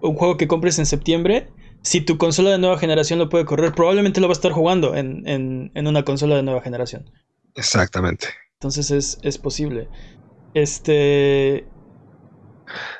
Un 0.00 0.14
juego 0.14 0.38
que 0.38 0.48
compres 0.48 0.78
en 0.78 0.86
septiembre, 0.86 1.50
si 1.82 2.00
tu 2.00 2.16
consola 2.16 2.48
de 2.48 2.58
nueva 2.58 2.78
generación 2.78 3.18
lo 3.18 3.28
puede 3.28 3.44
correr, 3.44 3.74
probablemente 3.74 4.22
lo 4.22 4.26
va 4.26 4.32
a 4.32 4.40
estar 4.40 4.52
jugando 4.52 4.96
en, 4.96 5.28
en, 5.28 5.70
en 5.74 5.86
una 5.86 6.02
consola 6.02 6.36
de 6.36 6.42
nueva 6.42 6.62
generación. 6.62 7.10
Exactamente. 7.56 8.28
Entonces 8.54 8.90
es, 8.90 9.18
es 9.22 9.36
posible. 9.36 9.86
Este. 10.54 11.66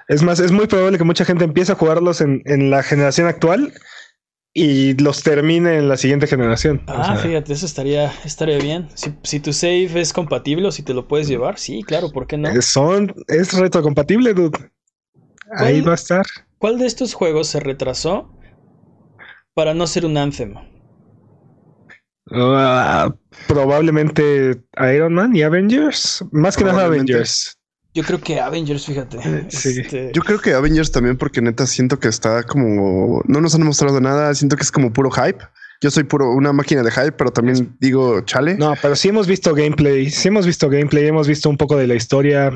Es 0.06 0.22
más, 0.22 0.38
es 0.38 0.52
muy 0.52 0.66
probable 0.66 0.98
que 0.98 1.04
mucha 1.04 1.24
gente 1.24 1.44
empiece 1.44 1.72
a 1.72 1.76
jugarlos 1.76 2.20
en, 2.20 2.42
la 2.70 2.82
generación 2.82 3.26
actual 3.26 3.72
y 4.52 4.92
los 5.00 5.22
termine 5.22 5.78
en 5.78 5.88
la 5.88 5.96
siguiente 5.96 6.26
generación. 6.26 6.82
Ah, 6.88 7.16
fíjate, 7.16 7.54
eso 7.54 7.64
estaría, 7.64 8.12
estaría 8.26 8.58
bien. 8.58 8.90
Si, 9.22 9.40
tu 9.40 9.54
save 9.54 9.98
es 9.98 10.12
compatible 10.12 10.68
o 10.68 10.72
si 10.72 10.82
te 10.82 10.92
lo 10.92 11.08
puedes 11.08 11.26
llevar, 11.26 11.58
sí, 11.58 11.84
claro, 11.84 12.10
¿por 12.12 12.26
qué 12.26 12.36
no? 12.36 12.50
Eh, 12.50 12.60
son, 12.60 13.14
es 13.28 13.52
retrocompatible, 13.54 14.34
dude. 14.34 14.58
Ahí 15.56 15.80
va 15.80 15.92
a 15.92 15.94
estar. 15.94 16.26
¿Cuál 16.58 16.78
de 16.78 16.86
estos 16.86 17.14
juegos 17.14 17.48
se 17.48 17.60
retrasó 17.60 18.32
para 19.54 19.74
no 19.74 19.86
ser 19.86 20.06
un 20.06 20.16
Anthem? 20.16 20.54
Ah, 22.32 23.12
probablemente 23.48 24.62
Iron 24.94 25.14
Man 25.14 25.34
y 25.34 25.42
Avengers. 25.42 26.24
Más 26.30 26.56
que 26.56 26.64
nada 26.64 26.84
Avengers. 26.84 27.56
Yo 27.92 28.04
creo 28.04 28.20
que 28.20 28.38
Avengers, 28.38 28.86
fíjate. 28.86 29.18
Eh, 29.18 29.46
sí. 29.48 29.80
Este, 29.80 30.12
Yo 30.14 30.22
creo 30.22 30.40
que 30.40 30.54
Avengers 30.54 30.92
también, 30.92 31.16
porque 31.16 31.42
neta 31.42 31.66
siento 31.66 31.98
que 31.98 32.08
está 32.08 32.44
como. 32.44 33.22
No 33.26 33.40
nos 33.40 33.54
han 33.54 33.64
mostrado 33.64 34.00
nada. 34.00 34.32
Siento 34.34 34.56
que 34.56 34.62
es 34.62 34.70
como 34.70 34.92
puro 34.92 35.10
hype. 35.10 35.38
Yo 35.82 35.90
soy 35.90 36.04
puro 36.04 36.30
una 36.32 36.52
máquina 36.52 36.82
de 36.82 36.90
hype, 36.90 37.12
pero 37.12 37.32
también 37.32 37.76
digo 37.80 38.20
chale. 38.20 38.54
No, 38.54 38.74
pero 38.80 38.94
sí 38.94 39.08
hemos 39.08 39.26
visto 39.26 39.54
gameplay. 39.54 40.10
Sí 40.10 40.28
hemos 40.28 40.46
visto 40.46 40.68
gameplay. 40.68 41.06
Hemos 41.06 41.26
visto 41.26 41.48
un 41.48 41.56
poco 41.56 41.76
de 41.76 41.88
la 41.88 41.94
historia. 41.94 42.52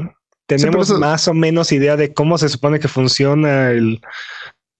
Tenemos 0.46 0.90
más 0.98 1.26
o 1.28 1.34
menos 1.34 1.72
idea 1.72 1.96
de 1.96 2.12
cómo 2.12 2.36
se 2.38 2.48
supone 2.48 2.78
que 2.78 2.88
funciona 2.88 3.70
el, 3.70 4.00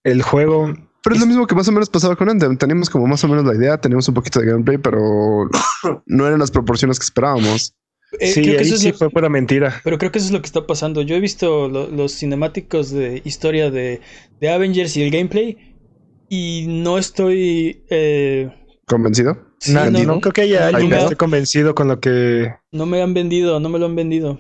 el 0.03 0.23
juego. 0.23 0.75
Pero 1.03 1.17
es 1.17 1.21
lo 1.21 1.27
mismo 1.27 1.47
que 1.47 1.55
más 1.55 1.69
o 1.69 1.73
menos 1.73 1.91
pasaba 1.91 2.17
con 2.17 2.29
Anthem. 2.29 2.57
Teníamos 2.57 2.89
como 2.89 3.07
más 3.07 3.23
o 3.25 3.29
menos 3.29 3.45
la 3.45 3.55
idea, 3.55 3.79
teníamos 3.79 4.09
un 4.09 4.15
poquito 4.15 4.41
de 4.41 4.47
gameplay, 4.47 4.79
pero 4.79 5.49
no 6.07 6.27
eran 6.27 6.39
las 6.39 6.51
proporciones 6.51 6.99
que 6.99 7.05
esperábamos. 7.05 7.75
Eh, 8.21 8.27
sí, 8.29 8.57
ahí 8.57 8.65
sí 8.65 8.93
fue 8.93 9.11
pura 9.11 9.29
mentira. 9.29 9.81
Pero 9.85 9.99
creo 9.99 10.13
que 10.13 10.19
eso 10.19 10.29
es 10.29 10.33
lo 10.33 10.41
que 10.41 10.47
está 10.47 10.67
pasando. 10.67 11.03
Yo 11.03 11.17
he 11.17 11.21
visto 11.21 11.69
los 11.69 12.13
cinemáticos 12.13 12.91
de 12.91 13.23
historia 13.25 13.71
de, 13.71 14.01
Avengers 14.43 14.97
y 14.97 15.03
el 15.03 15.11
gameplay 15.11 15.77
y 16.29 16.67
no 16.69 16.99
estoy... 16.99 17.85
Eh, 17.91 18.51
¿Convencido? 18.87 19.39
no, 19.69 20.21
creo 20.21 20.33
que 20.33 20.43
haya 20.43 20.69
alguien 20.69 20.91
que 20.91 20.99
esté 20.99 21.17
convencido 21.17 21.75
con 21.75 21.89
lo 21.89 22.01
que... 22.01 22.53
No 22.71 22.87
me 22.87 23.03
han 23.03 23.15
vendido, 23.15 23.61
no 23.61 23.69
me 23.69 23.79
lo 23.79 23.87
han 23.87 23.97
vendido. 23.97 24.39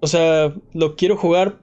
O 0.00 0.06
sea, 0.06 0.54
lo 0.72 0.96
quiero 0.96 1.16
jugar 1.16 1.60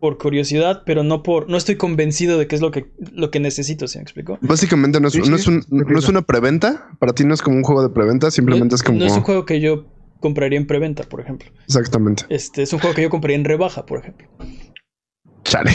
por 0.00 0.18
curiosidad, 0.18 0.82
pero 0.84 1.02
no 1.02 1.22
por... 1.22 1.48
No 1.48 1.56
estoy 1.56 1.76
convencido 1.76 2.38
de 2.38 2.46
que 2.46 2.54
es 2.54 2.60
lo 2.60 2.70
que, 2.70 2.86
lo 3.12 3.30
que 3.30 3.40
necesito, 3.40 3.88
¿se 3.88 3.98
me 3.98 4.02
explico? 4.02 4.38
Básicamente 4.42 5.00
no 5.00 5.08
es, 5.08 5.16
no, 5.16 5.36
es 5.36 5.48
no 5.70 5.98
es 5.98 6.08
una 6.08 6.22
preventa. 6.22 6.90
Para 6.98 7.12
ti 7.12 7.24
no 7.24 7.34
es 7.34 7.42
como 7.42 7.56
un 7.56 7.62
juego 7.62 7.82
de 7.82 7.88
preventa, 7.88 8.30
simplemente 8.30 8.74
es 8.74 8.82
como... 8.82 8.98
No 8.98 9.04
es 9.04 9.12
un 9.12 9.22
juego 9.22 9.44
que 9.44 9.60
yo 9.60 9.86
compraría 10.20 10.58
en 10.58 10.66
preventa, 10.66 11.04
por 11.04 11.20
ejemplo. 11.20 11.50
Exactamente. 11.64 12.24
Este 12.28 12.62
es 12.62 12.72
un 12.72 12.80
juego 12.80 12.94
que 12.94 13.02
yo 13.02 13.10
compraría 13.10 13.36
en 13.36 13.44
rebaja, 13.44 13.86
por 13.86 13.98
ejemplo. 13.98 14.28
Chale. 15.44 15.70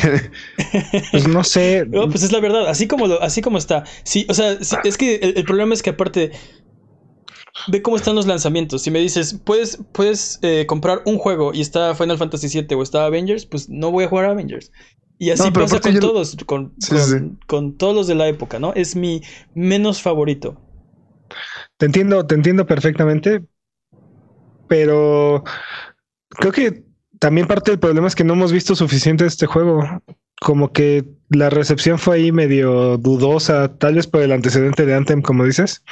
pues 1.11 1.27
no 1.27 1.43
sé. 1.43 1.85
No, 1.87 2.09
pues 2.09 2.23
es 2.23 2.31
la 2.31 2.39
verdad, 2.39 2.67
así 2.67 2.87
como 2.87 3.05
así 3.05 3.41
como 3.41 3.57
está. 3.57 3.85
Sí, 4.03 4.25
o 4.29 4.33
sea, 4.33 4.57
es 4.83 4.97
que 4.97 5.15
el, 5.15 5.43
problema 5.45 5.73
es 5.73 5.81
que 5.81 5.91
aparte 5.91 6.31
ve 7.67 7.81
cómo 7.81 7.97
están 7.97 8.15
los 8.15 8.27
lanzamientos. 8.27 8.81
Si 8.81 8.91
me 8.91 8.99
dices, 8.99 9.39
puedes, 9.43 9.79
puedes 9.91 10.39
eh, 10.41 10.65
comprar 10.67 11.01
un 11.05 11.17
juego 11.17 11.53
y 11.53 11.61
está 11.61 11.95
Final 11.95 12.17
Fantasy 12.17 12.47
VII 12.61 12.75
o 12.75 12.83
está 12.83 13.05
Avengers, 13.05 13.45
pues 13.45 13.69
no 13.69 13.91
voy 13.91 14.05
a 14.05 14.07
jugar 14.07 14.25
a 14.25 14.31
Avengers. 14.31 14.71
Y 15.17 15.29
así 15.29 15.51
pasa 15.51 15.79
con 15.79 15.99
todos, 15.99 16.35
con, 16.47 16.73
con, 17.45 17.77
todos 17.77 17.95
los 17.95 18.07
de 18.07 18.15
la 18.15 18.27
época, 18.27 18.57
¿no? 18.57 18.73
Es 18.73 18.95
mi 18.95 19.21
menos 19.53 20.01
favorito. 20.01 20.59
Te 21.77 21.85
entiendo, 21.85 22.25
te 22.25 22.33
entiendo 22.33 22.65
perfectamente, 22.65 23.43
pero 24.67 25.43
creo 26.29 26.51
que 26.51 26.83
también 27.19 27.45
parte 27.45 27.69
del 27.69 27.79
problema 27.79 28.07
es 28.07 28.15
que 28.15 28.23
no 28.23 28.33
hemos 28.33 28.51
visto 28.51 28.75
suficiente 28.75 29.23
de 29.23 29.27
este 29.27 29.45
juego. 29.45 29.83
Como 30.39 30.71
que 30.71 31.05
la 31.29 31.51
recepción 31.51 31.99
fue 31.99 32.15
ahí 32.15 32.31
medio 32.31 32.97
dudosa, 32.97 33.77
tal 33.77 33.95
vez 33.95 34.07
por 34.07 34.23
el 34.23 34.31
antecedente 34.31 34.87
de 34.87 34.95
Anthem, 34.95 35.21
como 35.21 35.45
dices. 35.45 35.83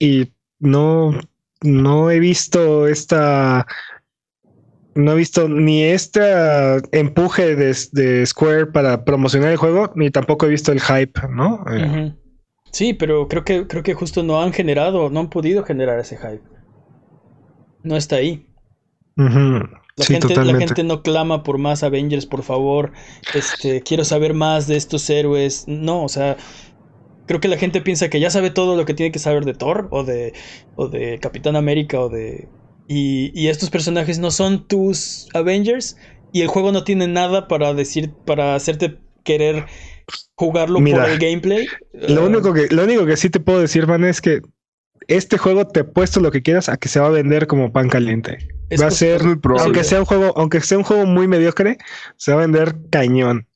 Y 0.00 0.32
no, 0.60 1.18
no 1.62 2.10
he 2.10 2.20
visto 2.20 2.86
esta. 2.86 3.66
No 4.94 5.12
he 5.12 5.16
visto 5.16 5.48
ni 5.48 5.84
este 5.84 6.20
empuje 6.90 7.54
de, 7.54 8.26
Square 8.26 8.66
para 8.66 9.04
promocionar 9.04 9.50
el 9.50 9.56
juego, 9.56 9.92
ni 9.94 10.10
tampoco 10.10 10.46
he 10.46 10.48
visto 10.48 10.72
el 10.72 10.80
hype, 10.80 11.20
¿no? 11.30 11.64
Sí, 12.72 12.94
pero 12.94 13.28
creo 13.28 13.44
que, 13.44 13.68
creo 13.68 13.84
que 13.84 13.94
justo 13.94 14.24
no 14.24 14.42
han 14.42 14.52
generado, 14.52 15.08
no 15.08 15.20
han 15.20 15.30
podido 15.30 15.62
generar 15.62 16.00
ese 16.00 16.16
hype 16.16 16.58
no 17.82 17.96
está 17.96 18.16
ahí. 18.16 18.46
La, 19.16 20.04
gente, 20.04 20.36
la, 20.36 20.56
gente, 20.56 20.84
no 20.84 21.02
clama 21.02 21.42
por 21.42 21.58
más 21.58 21.82
Avengers, 21.82 22.26
por 22.26 22.44
favor. 22.44 22.92
Este, 23.34 23.82
quiero 23.82 24.04
saber 24.04 24.32
más 24.32 24.68
de 24.68 24.76
estos 24.76 25.10
héroes. 25.10 25.64
No, 25.66 26.04
o 26.04 26.08
sea, 26.08 26.36
creo 27.28 27.40
que 27.40 27.46
la 27.46 27.58
gente 27.58 27.80
piensa 27.80 28.08
que 28.08 28.18
ya 28.18 28.30
sabe 28.30 28.50
todo 28.50 28.74
lo 28.74 28.84
que 28.84 28.94
tiene 28.94 29.12
que 29.12 29.20
saber 29.20 29.44
de 29.44 29.54
Thor 29.54 29.86
o 29.92 30.02
de, 30.02 30.32
o 30.74 30.88
de 30.88 31.20
Capitán 31.20 31.54
América 31.54 32.00
o 32.00 32.08
de... 32.08 32.48
Y, 32.88 33.48
estos 33.48 33.68
personajes 33.68 34.18
no 34.18 34.30
son 34.30 34.66
tus 34.66 35.28
Avengers 35.34 35.98
y 36.32 36.40
el 36.40 36.48
juego 36.48 36.72
no 36.72 36.84
tiene 36.84 37.06
nada 37.06 37.46
para 37.46 37.74
decir, 37.74 38.10
para 38.24 38.54
hacerte 38.54 38.98
querer 39.24 39.66
jugarlo 40.34 40.80
por 40.80 41.08
el 41.08 41.18
gameplay. 41.18 41.66
Lo, 41.92 42.24
único 42.24 42.54
que, 42.54 42.68
lo 42.70 42.84
único 42.84 43.04
que 43.04 43.18
sí 43.18 43.28
te 43.28 43.40
puedo 43.40 43.60
decir, 43.60 43.86
man, 43.86 44.04
es 44.04 44.22
que 44.22 44.40
este 45.06 45.36
juego 45.36 45.66
te 45.66 45.80
he 45.80 45.84
puesto 45.84 46.20
lo 46.20 46.30
que 46.30 46.40
quieras 46.40 46.70
a 46.70 46.78
que 46.78 46.88
se 46.88 46.98
va 46.98 47.08
a 47.08 47.10
vender 47.10 47.46
como 47.46 47.72
pan 47.72 47.90
caliente. 47.90 48.38
va 48.80 48.86
a 48.86 48.90
ser, 48.90 49.20
aunque 49.58 49.84
sea 49.84 50.00
un 50.00 50.06
juego, 50.06 50.32
aunque 50.36 50.62
sea 50.62 50.78
un 50.78 50.84
juego 50.84 51.04
muy 51.04 51.28
mediocre, 51.28 51.76
se 52.16 52.32
va 52.32 52.38
a 52.38 52.46
vender 52.46 52.74
cañón. 52.90 53.46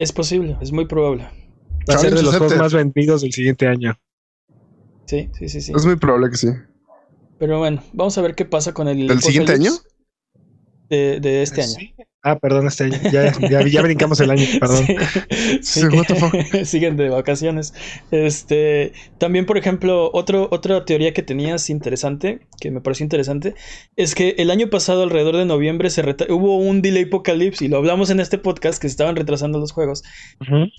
Es 0.00 0.10
posible, 0.10 0.56
es 0.60 0.72
muy 0.72 0.86
probable. 0.86 1.28
Va 1.88 1.94
a 1.94 1.98
ser 1.98 2.14
de 2.14 2.22
los 2.22 2.36
juegos 2.36 2.56
más 2.56 2.72
vendidos 2.72 3.22
del 3.22 3.32
siguiente 3.32 3.66
año. 3.66 3.98
Sí, 5.06 5.28
sí, 5.38 5.48
sí, 5.48 5.60
sí. 5.60 5.72
Es 5.74 5.84
muy 5.84 5.96
probable 5.96 6.30
que 6.30 6.36
sí. 6.36 6.48
Pero 7.38 7.58
bueno, 7.58 7.82
vamos 7.92 8.16
a 8.16 8.22
ver 8.22 8.34
qué 8.34 8.44
pasa 8.44 8.72
con 8.72 8.88
el. 8.88 9.06
¿Del 9.06 9.20
siguiente 9.20 9.52
año? 9.52 9.72
De, 10.88 11.20
de 11.20 11.42
este 11.42 11.62
Sí. 11.62 11.76
año. 11.76 12.06
Ah, 12.26 12.38
perdón, 12.38 12.66
este 12.66 12.84
año. 12.84 12.98
Ya, 13.12 13.32
ya, 13.38 13.62
ya 13.66 13.82
brincamos 13.82 14.18
el 14.20 14.30
año, 14.30 14.46
perdón. 14.60 14.86
Sí, 15.60 15.82
siguen 16.64 16.96
de 16.96 17.10
vacaciones. 17.10 17.74
Este, 18.10 18.92
también, 19.18 19.44
por 19.44 19.58
ejemplo, 19.58 20.10
otro, 20.14 20.48
otra 20.50 20.86
teoría 20.86 21.12
que 21.12 21.22
tenías 21.22 21.68
interesante, 21.68 22.40
que 22.60 22.70
me 22.70 22.80
pareció 22.80 23.04
interesante, 23.04 23.54
es 23.96 24.14
que 24.14 24.36
el 24.38 24.50
año 24.50 24.70
pasado, 24.70 25.02
alrededor 25.02 25.36
de 25.36 25.44
noviembre, 25.44 25.90
se 25.90 26.00
hubo 26.30 26.56
un 26.56 26.80
delay 26.80 27.04
apocalypse, 27.04 27.66
y 27.66 27.68
lo 27.68 27.76
hablamos 27.76 28.08
en 28.08 28.20
este 28.20 28.38
podcast, 28.38 28.80
que 28.80 28.88
se 28.88 28.92
estaban 28.92 29.16
retrasando 29.16 29.58
los 29.58 29.72
juegos. 29.72 30.02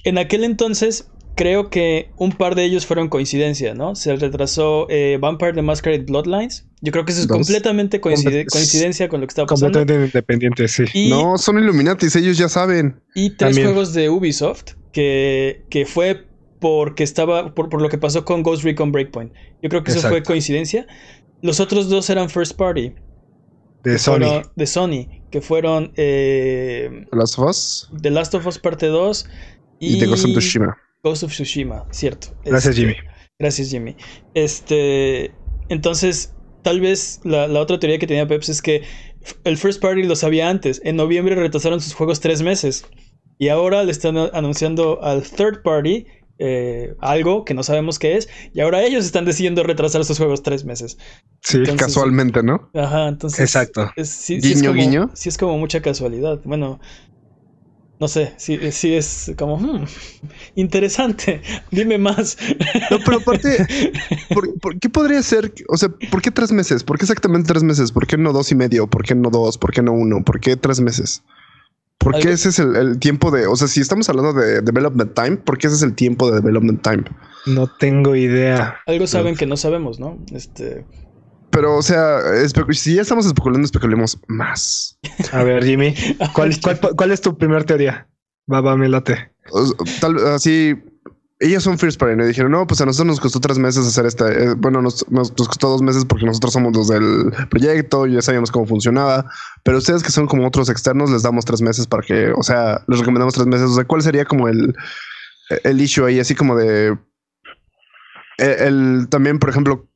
En 0.04 0.18
aquel 0.18 0.44
entonces, 0.46 1.12
creo 1.36 1.70
que 1.70 2.12
un 2.18 2.32
par 2.32 2.56
de 2.56 2.64
ellos 2.66 2.86
fueron 2.86 3.10
coincidencia, 3.10 3.74
¿no? 3.74 3.96
Se 3.96 4.16
retrasó 4.16 4.88
eh, 4.90 5.18
Vampire 5.20 5.54
the 5.54 5.62
Masquerade 5.62 6.04
Bloodlines. 6.06 6.66
Yo 6.82 6.92
creo 6.92 7.06
que 7.06 7.12
eso 7.12 7.22
es 7.22 7.28
Dos. 7.28 7.38
completamente 7.38 8.00
coincide- 8.02 8.46
Comple- 8.46 8.52
coincidencia 8.52 9.10
con 9.10 9.22
lo 9.22 9.28
que 9.28 9.32
estaba 9.32 9.46
pasando. 9.48 9.78
Completamente 9.80 10.06
independiente, 10.18 10.68
sí. 10.68 10.84
Y, 10.94 11.10
No, 11.10 11.38
son 11.38 11.60
Illuminatis, 11.60 12.16
ellos 12.16 12.38
ya 12.38 12.50
saben. 12.50 13.02
y 13.14 13.32
tres 13.32 13.38
También. 13.52 13.68
juegos 13.68 13.94
de 13.94 14.10
Ubisoft 14.10 14.74
que, 14.92 15.66
que 15.70 15.86
fue 15.86 16.26
porque 16.60 17.04
estaba 17.04 17.54
por, 17.54 17.70
por 17.70 17.82
lo 17.82 17.90
que 17.90 17.98
pasó 17.98 18.24
con 18.26 18.42
Ghost 18.42 18.64
Recon 18.64 18.92
Breakpoint. 18.92 19.34
Yo 19.62 19.70
creo 19.70 19.84
que 19.84 19.92
eso 19.92 20.08
fue 20.08 20.24
coincidencia. 20.24 20.88
Los 21.42 21.60
otros 21.60 21.90
dos 21.90 22.10
eran 22.10 22.30
first 22.30 22.56
party 22.56 22.94
De 23.84 24.00
Sony. 24.00 24.20
fueron- 24.20 24.44
de 24.56 24.66
Sony, 24.68 25.08
que 25.32 25.42
fueron 25.42 25.92
eh, 25.98 27.06
The 27.12 27.18
Last 27.18 27.38
of 27.38 27.50
Us 27.50 27.90
The 28.02 28.10
Last 28.10 28.34
of 28.36 28.48
Us 28.48 28.58
Parte 28.58 28.88
2 28.88 29.28
y, 29.80 29.98
y 29.98 30.00
The 30.00 30.06
Ghost 30.08 30.26
of 30.26 30.32
Tsushima. 30.32 30.78
Ghost 31.06 31.22
of 31.24 31.32
Tsushima, 31.32 31.86
cierto. 31.92 32.30
Gracias, 32.44 32.72
Este, 32.76 32.82
Jimmy. 32.82 32.96
Gracias, 33.40 33.70
Jimmy. 33.70 33.96
Este, 34.34 35.32
entonces, 35.70 36.34
tal 36.64 36.80
vez 36.82 37.20
la, 37.24 37.48
la 37.48 37.60
otra 37.60 37.80
teoría 37.80 38.00
que 38.00 38.08
tenía 38.08 38.28
Peps 38.28 38.50
es 38.50 38.62
que 38.62 38.82
el 39.44 39.58
first 39.58 39.82
party 39.82 40.02
lo 40.04 40.16
sabía 40.16 40.50
antes. 40.50 40.82
En 40.84 40.96
noviembre 40.96 41.36
retrasaron 41.36 41.80
sus 41.80 41.94
juegos 41.94 42.20
tres 42.22 42.42
meses. 42.42 42.86
Y 43.38 43.50
ahora 43.50 43.84
le 43.84 43.92
están 43.92 44.18
anunciando 44.18 45.04
al 45.04 45.22
third 45.24 45.62
party 45.62 46.08
eh, 46.40 46.94
algo 47.02 47.46
que 47.46 47.54
no 47.54 47.62
sabemos 47.64 48.00
qué 48.00 48.18
es. 48.18 48.28
Y 48.54 48.62
ahora 48.62 48.82
ellos 48.84 49.06
están 49.06 49.26
decidiendo 49.26 49.62
retrasar 49.64 50.04
sus 50.06 50.18
juegos 50.18 50.42
tres 50.42 50.66
meses. 50.66 50.98
Sí, 51.44 51.58
entonces- 51.58 51.86
Casualmente, 51.86 52.42
¿no? 52.42 52.70
Ajá, 52.74 53.08
entonces. 53.10 53.40
Exacto. 53.42 53.92
es- 53.96 54.10
sí, 54.10 54.42
sí 54.42 54.54
es 54.54 54.62
Guiño, 54.62 54.72
como, 54.72 54.82
guiño. 54.82 55.12
sí 55.14 55.30
es 55.30 55.38
como 55.38 55.58
mucha 55.60 55.82
casualidad. 55.82 56.40
Bueno. 56.46 56.80
No 58.00 58.10
sé, 58.10 58.34
sí, 58.38 58.60
sí 58.72 58.94
es 58.94 59.32
como 59.38 59.58
hmm, 59.58 59.86
interesante. 60.56 61.42
Dime 61.72 61.98
más. 61.98 62.38
No, 62.92 63.00
pero 63.06 63.18
aparte, 63.18 63.66
¿por, 64.34 64.60
por 64.60 64.80
qué 64.80 64.90
podría 64.90 65.22
ser? 65.22 65.54
O 65.70 65.78
sea, 65.78 65.90
¿por 66.12 66.22
qué 66.22 66.32
tres 66.32 66.52
meses? 66.52 66.84
¿Por 66.84 66.98
qué 66.98 67.06
exactamente 67.06 67.48
tres 67.48 67.64
meses? 67.64 67.92
¿Por 67.92 68.06
qué 68.06 68.18
no 68.18 68.34
dos 68.34 68.52
y 68.52 68.56
medio? 68.56 68.88
¿Por 68.88 69.04
qué 69.04 69.16
no 69.16 69.30
dos? 69.30 69.58
¿Por 69.58 69.72
qué 69.72 69.82
no 69.82 69.94
uno? 69.94 70.24
¿Por 70.24 70.40
qué 70.40 70.58
tres 70.58 70.82
meses? 70.82 71.24
¿Por 71.98 72.20
qué 72.20 72.32
ese 72.32 72.50
es 72.50 72.60
el, 72.60 72.76
el 72.76 73.00
tiempo 73.00 73.32
de, 73.32 73.48
o 73.48 73.56
sea, 73.56 73.68
si 73.68 73.80
estamos 73.82 74.10
hablando 74.10 74.34
de 74.34 74.62
development 74.62 75.14
time, 75.14 75.38
¿por 75.38 75.58
qué 75.58 75.68
ese 75.68 75.78
es 75.78 75.82
el 75.82 75.96
tiempo 75.96 76.30
de 76.30 76.36
development 76.36 76.82
time? 76.84 77.04
No 77.46 77.68
tengo 77.80 78.16
idea. 78.16 78.78
Algo 78.86 79.08
saben 79.08 79.36
que 79.36 79.46
no 79.46 79.58
sabemos, 79.58 80.00
¿no? 80.00 80.20
Este. 80.32 80.86
Pero, 81.56 81.78
o 81.78 81.82
sea, 81.82 82.20
si 82.72 82.96
ya 82.96 83.02
estamos 83.02 83.26
especulando, 83.26 83.66
especulemos 83.66 84.20
más. 84.28 85.00
A 85.32 85.42
ver, 85.44 85.64
Jimmy, 85.64 85.96
¿cuál, 86.34 86.54
cuál, 86.62 86.78
cuál 86.98 87.12
es 87.12 87.22
tu 87.22 87.38
primer 87.38 87.64
teoría? 87.64 88.10
Va, 88.52 88.60
va, 88.60 88.76
me 88.76 88.90
late. 88.90 89.32
Tal 90.02 90.18
así, 90.34 90.76
ellos 91.40 91.64
son 91.64 91.80
First 91.80 91.98
Party, 91.98 92.18
¿no? 92.18 92.26
Y 92.26 92.28
dijeron, 92.28 92.52
no, 92.52 92.68
pues 92.68 92.82
a 92.82 92.86
nosotros 92.86 93.08
nos 93.08 93.20
costó 93.22 93.40
tres 93.40 93.58
meses 93.58 93.88
hacer 93.88 94.06
este, 94.06 94.26
eh, 94.26 94.54
bueno, 94.58 94.82
nos, 94.82 95.10
nos, 95.10 95.32
nos 95.38 95.48
costó 95.48 95.70
dos 95.70 95.82
meses 95.82 96.04
porque 96.04 96.26
nosotros 96.26 96.52
somos 96.52 96.76
los 96.76 96.90
del 96.90 97.32
proyecto, 97.50 98.06
ya 98.06 98.22
sabíamos 98.22 98.52
cómo 98.52 98.66
funcionaba, 98.66 99.26
pero 99.64 99.78
ustedes 99.78 100.04
que 100.04 100.12
son 100.12 100.28
como 100.28 100.46
otros 100.46 100.70
externos, 100.70 101.10
les 101.10 101.24
damos 101.24 101.46
tres 101.46 101.62
meses 101.62 101.88
para 101.88 102.04
que, 102.04 102.34
o 102.36 102.44
sea, 102.44 102.84
les 102.90 103.00
recomendamos 103.00 103.34
tres 103.34 103.48
meses. 103.48 103.70
O 103.70 103.76
sea, 103.76 103.86
¿cuál 103.86 104.02
sería 104.02 104.26
como 104.26 104.50
el, 104.50 104.76
el 105.64 105.80
issue 105.82 106.06
ahí? 106.06 106.20
Así 106.20 106.36
como 106.36 106.58
de, 106.58 106.98
el, 108.40 108.50
el- 108.50 109.08
también, 109.10 109.40
por 109.40 109.50
ejemplo, 109.50 109.88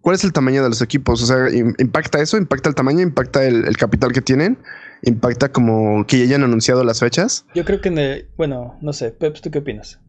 ¿cuál 0.00 0.16
es 0.16 0.24
el 0.24 0.32
tamaño 0.32 0.62
de 0.62 0.68
los 0.70 0.82
equipos? 0.82 1.22
O 1.22 1.26
sea, 1.26 1.48
im- 1.48 1.74
¿impacta 1.78 2.20
eso? 2.20 2.36
¿Impacta 2.36 2.68
el 2.68 2.74
tamaño? 2.74 3.00
¿Impacta 3.00 3.44
el, 3.44 3.64
el 3.66 3.76
capital 3.76 4.12
que 4.12 4.20
tienen? 4.22 4.58
¿Impacta 5.02 5.50
como 5.52 6.04
que 6.06 6.18
ya 6.18 6.24
hayan 6.24 6.42
anunciado 6.44 6.82
las 6.84 7.00
fechas? 7.00 7.44
Yo 7.54 7.64
creo 7.64 7.80
que 7.80 7.88
en 7.88 7.98
el- 7.98 8.28
bueno, 8.36 8.76
no 8.80 8.92
sé, 8.92 9.10
Peps, 9.10 9.40
¿tú 9.40 9.50
qué 9.50 9.58
opinas? 9.60 10.00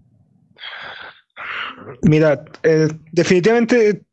Mira, 2.04 2.44
eh, 2.64 2.88
definitivamente 3.12 4.04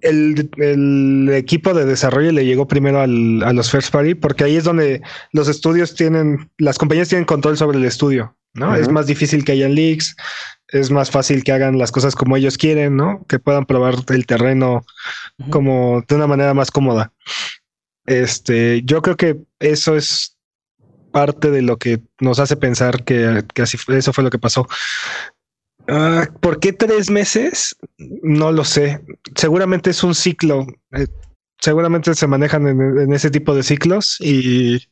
el, 0.00 0.50
el 0.56 1.28
equipo 1.34 1.74
de 1.74 1.84
desarrollo 1.84 2.32
le 2.32 2.44
llegó 2.46 2.66
primero 2.66 3.00
al- 3.00 3.42
a 3.42 3.52
los 3.52 3.70
first 3.70 3.92
party 3.92 4.14
porque 4.14 4.44
ahí 4.44 4.56
es 4.56 4.64
donde 4.64 5.02
los 5.32 5.48
estudios 5.48 5.94
tienen, 5.94 6.50
las 6.58 6.78
compañías 6.78 7.08
tienen 7.08 7.24
control 7.26 7.56
sobre 7.58 7.78
el 7.78 7.84
estudio, 7.84 8.36
¿no? 8.54 8.74
Es 8.74 8.88
más 8.88 9.06
difícil 9.06 9.44
que 9.44 9.52
hayan 9.52 9.74
leaks, 9.74 10.16
es 10.72 10.90
más 10.90 11.10
fácil 11.10 11.44
que 11.44 11.52
hagan 11.52 11.78
las 11.78 11.92
cosas 11.92 12.14
como 12.14 12.36
ellos 12.36 12.58
quieren, 12.58 12.96
¿no? 12.96 13.24
Que 13.28 13.38
puedan 13.38 13.66
probar 13.66 13.94
el 14.08 14.26
terreno 14.26 14.84
como 15.50 16.02
de 16.08 16.14
una 16.14 16.26
manera 16.26 16.54
más 16.54 16.70
cómoda. 16.70 17.12
Este, 18.06 18.82
yo 18.84 19.02
creo 19.02 19.16
que 19.16 19.38
eso 19.58 19.96
es 19.96 20.36
parte 21.12 21.50
de 21.50 21.62
lo 21.62 21.76
que 21.78 22.00
nos 22.20 22.38
hace 22.38 22.56
pensar 22.56 23.04
que, 23.04 23.44
que 23.54 23.62
así 23.62 23.76
fue- 23.76 23.98
eso 23.98 24.12
fue 24.12 24.24
lo 24.24 24.30
que 24.30 24.38
pasó. 24.38 24.66
Ah, 25.88 26.28
¿Por 26.40 26.60
qué 26.60 26.72
tres 26.72 27.10
meses? 27.10 27.76
No 28.22 28.52
lo 28.52 28.64
sé. 28.64 29.00
Seguramente 29.34 29.90
es 29.90 30.04
un 30.04 30.14
ciclo. 30.14 30.66
Eh, 30.92 31.06
seguramente 31.58 32.14
se 32.14 32.26
manejan 32.26 32.66
en, 32.68 32.80
en 32.98 33.12
ese 33.12 33.30
tipo 33.30 33.54
de 33.54 33.62
ciclos 33.62 34.16
y 34.20 34.86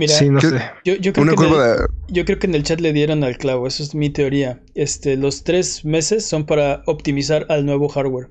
Mira, 0.00 0.14
sí, 0.14 0.28
no 0.30 0.40
¿qué- 0.40 0.48
sé. 0.48 0.62
yo, 0.84 0.94
yo 0.96 1.12
creo 1.12 1.22
Una 1.22 1.34
que 1.36 1.44
en 1.44 1.50
curva 1.50 1.72
el, 1.72 1.78
de... 1.78 1.86
yo 2.08 2.24
creo 2.24 2.38
que 2.38 2.46
en 2.46 2.54
el 2.54 2.62
chat 2.64 2.80
le 2.80 2.92
dieron 2.92 3.22
al 3.22 3.36
clavo, 3.38 3.66
eso 3.66 3.82
es 3.82 3.94
mi 3.94 4.10
teoría. 4.10 4.60
Este, 4.74 5.16
los 5.16 5.44
tres 5.44 5.84
meses 5.84 6.24
son 6.26 6.46
para 6.46 6.82
optimizar 6.86 7.46
al 7.50 7.66
nuevo 7.66 7.88
hardware. 7.88 8.30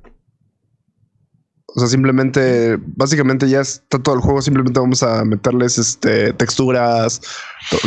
O 1.75 1.79
sea, 1.79 1.88
simplemente, 1.88 2.77
básicamente 2.82 3.47
ya 3.47 3.62
está 3.62 3.99
todo 4.01 4.15
el 4.15 4.21
juego, 4.21 4.41
simplemente 4.41 4.79
vamos 4.79 5.03
a 5.03 5.23
meterles 5.23 5.77
este 5.77 6.34
texturas, 6.34 7.21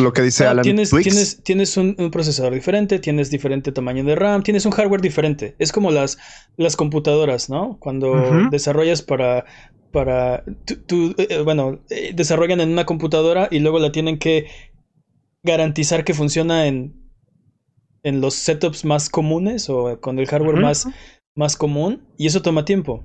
lo 0.00 0.12
que 0.12 0.22
dice 0.22 0.46
Ah, 0.46 0.50
Alan. 0.52 0.62
tienes 0.62 0.90
tweaks. 0.90 1.08
tienes, 1.08 1.42
tienes 1.42 1.76
un, 1.76 1.96
un 1.98 2.12
procesador 2.12 2.54
diferente, 2.54 3.00
tienes 3.00 3.28
diferente 3.30 3.72
tamaño 3.72 4.04
de 4.04 4.14
RAM, 4.14 4.44
tienes 4.44 4.66
un 4.66 4.72
hardware 4.72 5.00
diferente. 5.00 5.56
Es 5.58 5.72
como 5.72 5.90
las, 5.90 6.16
las 6.56 6.76
computadoras, 6.76 7.50
¿no? 7.50 7.76
Cuando 7.80 8.12
desarrollas 8.52 9.02
para, 9.02 9.46
para, 9.92 10.44
tú, 10.64 10.76
tú, 10.86 11.14
eh, 11.18 11.28
eh, 11.30 11.42
bueno, 11.42 11.80
eh, 11.90 12.12
desarrollan 12.14 12.60
en 12.60 12.70
una 12.70 12.86
computadora 12.86 13.48
y 13.50 13.60
luego 13.60 13.78
la 13.78 13.92
tienen 13.92 14.18
que 14.18 14.46
garantizar 15.44 16.04
que 16.04 16.14
funciona 16.14 16.66
en, 16.66 16.94
en 18.02 18.20
los 18.20 18.34
setups 18.34 18.84
más 18.84 19.10
comunes 19.10 19.68
o 19.70 20.00
con 20.00 20.18
el 20.18 20.26
hardware 20.26 20.56
más, 20.56 20.88
más 21.36 21.56
común 21.56 22.08
y 22.16 22.26
eso 22.26 22.42
toma 22.42 22.64
tiempo. 22.64 23.04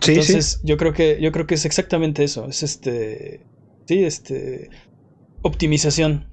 Sí, 0.00 0.12
Entonces, 0.12 0.60
yo 0.62 0.76
creo 0.76 0.92
que 0.92 1.20
yo 1.20 1.32
creo 1.32 1.46
que 1.46 1.54
es 1.54 1.64
exactamente 1.64 2.24
eso, 2.24 2.46
es 2.48 2.62
este 2.62 3.46
sí, 3.86 4.04
este 4.04 4.70
optimización. 5.42 6.26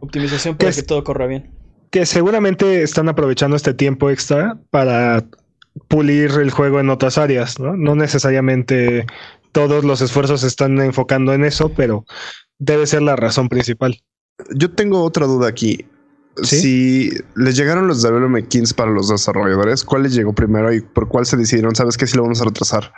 Optimización 0.00 0.56
para 0.58 0.72
¿Qué 0.72 0.74
que 0.74 0.82
todo 0.82 1.04
corra 1.04 1.26
bien. 1.26 1.44
sí. 1.44 1.50
Que 1.90 2.06
seguramente 2.06 2.82
están 2.82 3.08
aprovechando 3.08 3.56
este 3.56 3.74
tiempo 3.74 4.10
extra 4.10 4.60
para 4.70 5.24
pulir 5.88 6.30
el 6.32 6.50
juego 6.50 6.80
en 6.80 6.90
otras 6.90 7.18
áreas, 7.18 7.58
¿no? 7.58 7.76
No 7.76 7.94
necesariamente 7.96 9.06
todos 9.52 9.84
los 9.84 10.00
esfuerzos 10.00 10.40
se 10.42 10.46
están 10.48 10.80
enfocando 10.80 11.32
en 11.32 11.44
eso, 11.44 11.68
pero 11.70 12.04
debe 12.58 12.86
ser 12.86 13.02
la 13.02 13.16
razón 13.16 13.48
principal. 13.48 14.02
Yo 14.54 14.70
tengo 14.72 15.02
otra 15.02 15.26
duda 15.26 15.48
aquí. 15.48 15.86
¿Sí? 16.42 16.58
Si 16.58 17.10
les 17.36 17.56
llegaron 17.56 17.86
los 17.86 18.02
development 18.02 18.48
kits 18.48 18.74
para 18.74 18.90
los 18.90 19.08
desarrolladores, 19.08 19.84
¿cuál 19.84 20.02
les 20.02 20.14
llegó 20.14 20.32
primero 20.32 20.72
y 20.72 20.80
por 20.80 21.08
cuál 21.08 21.26
se 21.26 21.36
decidieron? 21.36 21.76
¿Sabes 21.76 21.96
qué 21.96 22.08
si 22.08 22.16
lo 22.16 22.22
vamos 22.24 22.40
a 22.40 22.44
retrasar? 22.44 22.92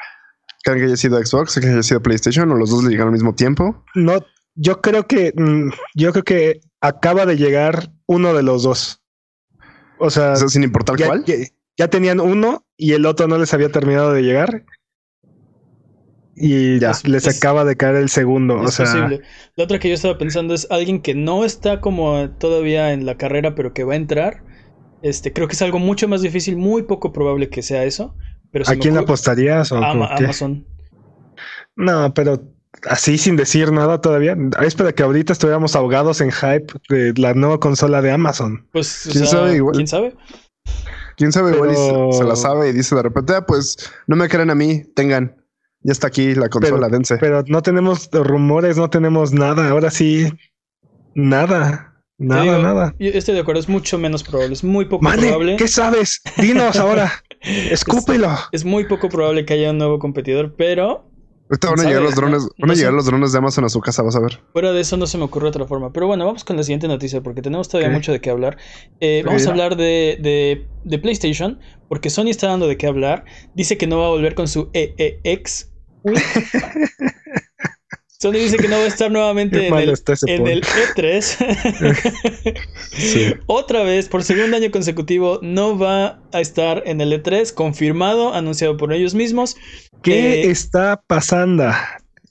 ¿Creen 0.65 0.79
que 0.81 0.87
haya 0.87 0.97
sido 0.97 1.23
Xbox? 1.23 1.59
¿Que 1.61 1.67
haya 1.69 1.83
sido 1.83 2.01
PlayStation? 2.03 2.51
¿O 2.51 2.55
los 2.57 2.71
dos 2.71 2.83
le 2.83 2.91
llegaron 2.91 3.09
al 3.09 3.19
mismo 3.19 3.35
tiempo? 3.35 3.85
No, 3.95 4.25
yo 4.55 4.81
creo 4.81 5.07
que 5.07 5.35
mm, 5.37 5.69
yo 5.95 6.12
creo 6.12 6.25
que 6.25 6.61
acaba 6.81 7.27
de 7.27 7.37
llegar 7.37 7.93
uno 8.07 8.33
de 8.33 8.43
los 8.43 8.62
dos. 8.62 9.03
O 9.99 10.09
sea, 10.09 10.33
O 10.33 10.37
sea, 10.37 10.49
sin 10.49 10.62
importar 10.62 10.97
ya, 10.97 11.07
cuál. 11.07 11.25
ya- 11.27 11.35
ya 11.77 11.89
tenían 11.89 12.21
uno 12.21 12.65
y 12.77 12.93
el 12.93 13.07
otro 13.07 13.27
no 13.29 13.39
les 13.39 13.53
había 13.55 13.71
terminado 13.71 14.12
de 14.12 14.23
llegar. 14.23 14.65
Y 16.39 16.79
Ya. 16.81 16.93
les 17.05 17.27
Es- 17.27 17.39
acaba 17.39 17.65
de 17.65 17.77
caer 17.77 17.97
el 17.97 18.11
segundo. 18.11 18.57
o 18.57 18.65
Es 18.69 18.75
sea, 18.75 18.85
posible. 18.87 19.23
La 19.57 19.65
otra 19.65 19.79
que 19.79 19.89
yo 19.89 19.95
estaba 19.95 20.19
pensando 20.19 20.53
es 20.55 20.67
alguien 20.71 21.01
que 21.01 21.15
no 21.15 21.45
está 21.45 21.81
como 21.81 22.29
todavía 22.39 22.93
en 22.93 23.07
la 23.07 23.17
carrera, 23.17 23.55
pero 23.55 23.73
que 23.73 23.85
va 23.85 23.95
a 23.95 23.97
entrar. 23.97 24.43
Este, 25.03 25.33
creo 25.33 25.47
que 25.49 25.55
es 25.55 25.62
algo 25.62 25.79
mucho 25.79 26.09
más 26.09 26.21
difícil, 26.23 26.57
muy 26.57 26.83
poco 26.83 27.12
probable 27.12 27.49
que 27.49 27.62
sea 27.62 27.85
eso. 27.85 28.15
Pero 28.53 28.65
¿a 28.69 28.75
quién 28.75 28.95
ocurre- 28.97 29.05
apostarías? 29.05 29.73
O 29.73 29.77
Ama-? 29.79 30.07
Amazon. 30.15 30.67
No, 31.75 32.12
pero 32.15 32.43
así 32.89 33.17
sin 33.19 33.37
decir 33.37 33.73
nada 33.73 34.01
todavía. 34.01 34.37
Es 34.62 34.75
para 34.75 34.93
que 34.93 35.03
ahorita 35.03 35.33
estuviéramos 35.33 35.75
ahogados 35.75 36.21
en 36.21 36.33
hype 36.33 36.67
de 36.91 37.15
la 37.17 37.33
nueva 37.35 37.61
consola 37.61 38.03
de 38.03 38.11
Amazon. 38.12 38.67
Pues, 38.73 39.07
o 39.07 39.11
¿Quién 39.11 39.25
sea, 39.27 39.39
sabe? 39.41 39.57
Igual. 39.57 39.75
¿quién 39.77 39.87
sabe? 39.87 40.15
Quién 41.17 41.33
sabe, 41.33 41.53
igual 41.55 41.75
se- 42.13 42.25
la 42.25 42.37
sabe 42.37 42.69
y 42.69 42.73
dice 42.73 42.95
de 42.95 43.03
repente, 43.03 43.35
"Ah, 43.35 43.45
pues 43.47 43.77
no 44.07 44.17
me 44.17 44.29
creen 44.29 44.51
a 44.51 44.55
mí, 44.55 44.83
tengan. 44.95 45.37
Ya 45.83 45.93
está 45.93 46.09
aquí 46.09 46.35
la 46.35 46.49
consola, 46.49 46.89
dense. 46.89 47.17
Pero 47.19 47.45
no 47.47 47.63
tenemos 47.63 48.09
rumores, 48.13 48.77
no 48.77 48.91
tenemos 48.91 49.33
nada. 49.33 49.69
Ahora 49.71 49.91
sí, 49.91 50.29
nada. 51.15 51.93
Nada, 52.19 52.43
digo, 52.43 52.59
nada. 52.59 52.95
Yo 52.99 53.11
estoy 53.11 53.35
de 53.35 53.41
acuerdo, 53.41 53.61
es 53.61 53.69
mucho 53.69 53.99
menos 53.99 54.23
probable, 54.25 54.55
es 54.55 54.65
muy 54.65 54.87
poco 54.87 55.05
Mane, 55.05 55.27
probable. 55.29 55.57
¿qué 55.57 55.69
sabes? 55.69 56.23
Dinos 56.39 56.77
ahora. 56.77 57.13
Escúpelo. 57.43 58.31
Es 58.53 58.65
muy 58.65 58.85
poco 58.85 59.09
probable 59.11 59.45
que 59.45 59.53
haya 59.55 59.71
un 59.71 59.79
nuevo 59.79 59.99
competidor, 59.99 60.55
pero 60.57 61.11
Ahorita 61.49 61.69
van 61.71 61.79
a 61.79 61.83
¿quién 61.83 61.89
llegar 61.89 62.03
los 62.03 62.15
drones, 62.17 62.43
van 62.59 62.67
no 62.67 62.73
a 62.73 62.75
llegar 62.75 62.91
sé. 62.93 62.97
los 62.97 63.05
drones 63.07 63.33
de 63.33 63.39
Amazon 63.39 63.65
a 63.65 63.69
su 63.69 63.81
casa, 63.81 64.03
vas 64.03 64.17
a 64.17 64.21
ver. 64.21 64.41
fuera 64.53 64.73
de 64.73 64.81
eso 64.81 64.97
no 64.97 65.07
se 65.07 65.17
me 65.17 65.25
ocurre 65.25 65.49
otra 65.49 65.65
forma. 65.67 65.93
Pero 65.93 66.07
bueno, 66.09 66.27
vamos 66.27 66.43
con 66.45 66.57
la 66.57 66.63
siguiente 66.65 66.89
noticia 66.89 67.21
porque 67.23 67.41
tenemos 67.43 67.69
todavía 67.69 67.91
mucho 67.93 68.11
de 68.11 68.21
qué 68.21 68.31
hablar. 68.31 68.57
Eh, 69.01 69.23
vamos 69.25 69.47
a 69.47 69.51
hablar 69.51 69.77
de, 69.77 70.19
de- 70.21 70.67
de 70.83 70.99
PlayStation 70.99 71.61
porque 71.89 72.11
Sony 72.11 72.29
está 72.31 72.49
dando 72.49 72.67
de 72.67 72.77
qué 72.77 72.87
hablar. 72.89 73.25
Dice 73.55 73.77
que 73.79 73.87
no 73.87 73.99
va 74.01 74.07
a 74.07 74.11
volver 74.11 74.35
con 74.35 74.49
su 74.49 74.71
EEX. 74.73 75.71
Sony 78.19 78.33
dice 78.33 78.57
que 78.57 78.69
no 78.69 78.77
va 78.77 78.85
a 78.85 78.87
estar 78.87 79.11
nuevamente 79.11 79.67
en 79.67 79.75
el, 79.75 79.91
está 79.91 80.15
ese 80.15 80.35
en 80.35 80.43
point. 80.43 80.57
el 80.57 80.63
E3. 80.65 82.57
Otra 83.47 83.83
vez, 83.83 84.09
por 84.09 84.23
segundo 84.25 84.57
año 84.57 84.71
consecutivo, 84.71 85.39
no 85.43 85.79
va 85.79 86.23
a 86.33 86.41
estar 86.41 86.83
en 86.87 87.01
el 87.03 87.13
E3, 87.13 87.53
confirmado, 87.53 88.33
anunciado 88.33 88.77
por 88.79 88.93
ellos 88.93 89.15
mismos. 89.15 89.57
¿Qué 90.03 90.43
Eh, 90.43 90.51
está 90.51 91.03
pasando? 91.07 91.65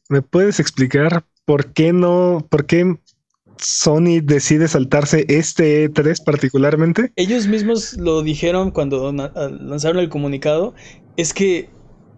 ¿Me 0.10 0.22
puedes 0.22 0.60
explicar 0.60 1.24
por 1.46 1.72
qué 1.74 1.94
no, 1.94 2.48
por 2.50 2.66
qué 2.66 2.98
Sony 3.58 4.22
decide 4.24 4.68
saltarse 4.68 5.26
este 5.30 5.90
E3 5.92 6.24
particularmente? 6.24 7.12
Ellos 7.16 7.48
mismos 7.48 7.94
lo 7.94 8.24
dijeron 8.24 8.72
cuando 8.72 9.12
lanzaron 9.12 10.00
el 10.00 10.10
comunicado. 10.10 10.74
Es 11.16 11.34
que 11.34 11.70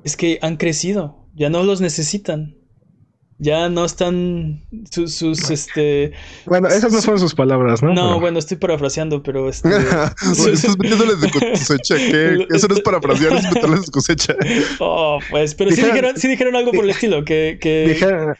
es 0.03 0.15
que 0.15 0.39
han 0.41 0.55
crecido. 0.55 1.27
Ya 1.35 1.49
no 1.49 1.63
los 1.63 1.81
necesitan. 1.81 2.55
Ya 3.39 3.69
no 3.69 3.85
están 3.85 4.63
sus, 4.91 5.13
sus, 5.13 5.51
este. 5.51 6.11
Bueno, 6.47 6.67
esas 6.69 6.91
no 6.91 6.99
fueron 7.01 7.19
sus 7.19 7.35
palabras, 7.35 7.83
¿no? 7.83 7.89
No, 7.93 8.07
Pero- 8.07 8.19
bueno, 8.19 8.39
estoy 8.39 8.57
parafraseando, 8.57 9.21
pero 9.21 9.47
este. 9.49 9.69
Bueno, 9.69 10.11
estás 10.53 10.75
metiéndoles 10.79 11.21
de 11.21 11.29
cosecha, 11.31 11.95
¿qué? 11.97 12.47
Eso 12.55 12.67
no 12.67 12.73
es 12.75 12.81
parafrasear, 12.81 13.33
es 13.33 13.43
meterles 13.53 13.85
de 13.85 13.91
cosecha. 13.91 14.35
Oh, 14.79 15.19
pues, 15.29 15.53
pero 15.53 15.69
sí 15.71 15.81
Dijeron- 15.83 16.15
sí 16.17 16.27
dijeron 16.27 16.55
algo 16.55 16.71
por 16.71 16.83
el 16.83 16.89
estilo. 16.89 17.23
Que, 17.25 17.57
que... 17.61 17.85
Dijeron, 17.89 18.35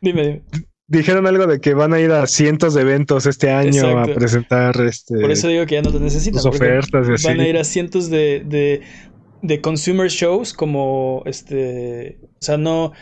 Dime, 0.00 0.22
dime. 0.22 0.42
dijeron 0.88 1.26
algo 1.26 1.46
de 1.46 1.60
que 1.60 1.74
van 1.74 1.92
a 1.92 2.00
ir 2.00 2.10
a 2.12 2.26
cientos 2.26 2.74
de 2.74 2.82
eventos 2.82 3.26
este 3.26 3.50
año 3.50 3.82
Exacto. 3.90 4.12
a 4.12 4.14
presentar 4.14 4.80
este 4.80 5.14
Por 5.20 5.30
eso 5.30 5.48
digo 5.48 5.64
que 5.66 5.74
ya 5.76 5.82
no 5.82 5.90
los 5.90 6.00
necesitan. 6.00 6.44
ofertas 6.46 7.08
y 7.08 7.12
así. 7.14 7.26
Van 7.26 7.40
a 7.40 7.48
ir 7.48 7.56
a 7.56 7.64
cientos 7.64 8.10
de, 8.10 8.42
de, 8.44 8.82
de 9.42 9.60
consumer 9.60 10.08
shows 10.08 10.52
como 10.52 11.22
este. 11.26 12.18
O 12.22 12.44
sea, 12.44 12.56
no. 12.58 12.92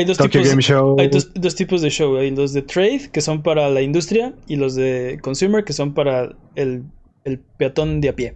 Hay 0.00 0.06
dos 0.06 0.16
Tokyo 0.16 0.40
tipos. 0.40 0.48
Game 0.48 0.62
Show. 0.62 0.96
Hay 0.98 1.08
dos, 1.08 1.30
dos 1.34 1.54
tipos 1.54 1.82
de 1.82 1.90
show. 1.90 2.16
Hay 2.16 2.30
los 2.30 2.52
de 2.54 2.62
trade, 2.62 3.10
que 3.12 3.20
son 3.20 3.42
para 3.42 3.68
la 3.68 3.82
industria, 3.82 4.34
y 4.48 4.56
los 4.56 4.74
de 4.74 5.18
consumer, 5.22 5.62
que 5.64 5.72
son 5.74 5.92
para 5.92 6.34
el, 6.54 6.84
el 7.24 7.38
peatón 7.58 8.00
de 8.00 8.08
a 8.08 8.16
pie. 8.16 8.34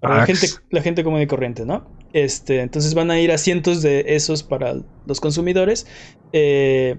Para 0.00 0.16
la 0.16 0.26
gente, 0.26 0.46
la 0.70 0.82
gente 0.82 1.04
común 1.04 1.20
y 1.22 1.26
corriente, 1.26 1.64
¿no? 1.64 1.86
Este, 2.12 2.60
entonces 2.60 2.94
van 2.94 3.10
a 3.10 3.20
ir 3.20 3.30
a 3.30 3.38
cientos 3.38 3.82
de 3.82 4.04
esos 4.08 4.42
para 4.42 4.74
los 5.06 5.20
consumidores. 5.20 5.86
eh, 6.32 6.96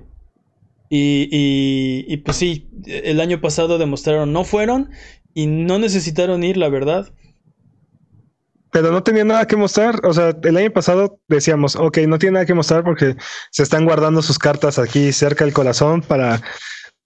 y, 0.90 1.28
y, 1.32 2.06
y 2.08 2.18
pues 2.18 2.38
sí, 2.38 2.70
el 2.86 3.20
año 3.20 3.42
pasado 3.42 3.78
demostraron 3.78 4.32
no 4.32 4.46
fueron 4.46 4.90
y 5.34 5.48
no 5.48 5.80
necesitaron 5.80 6.44
ir, 6.44 6.56
la 6.58 6.70
verdad. 6.70 7.14
Pero 8.72 8.92
no 8.92 9.02
tenía 9.04 9.24
nada 9.24 9.48
que 9.48 9.56
mostrar. 9.56 10.06
O 10.06 10.14
sea, 10.14 10.36
el 10.44 10.58
año 10.58 10.72
pasado 10.72 11.20
decíamos, 11.28 11.76
ok, 11.76 12.00
no 12.08 12.20
tiene 12.20 12.34
nada 12.34 12.46
que 12.46 12.54
mostrar 12.54 12.84
porque 12.84 13.16
se 13.52 13.64
están 13.64 13.86
guardando 13.86 14.22
sus 14.22 14.38
cartas 14.38 14.78
aquí 14.80 15.12
cerca 15.14 15.46
del 15.46 15.54
corazón 15.54 16.02
para, 16.02 16.42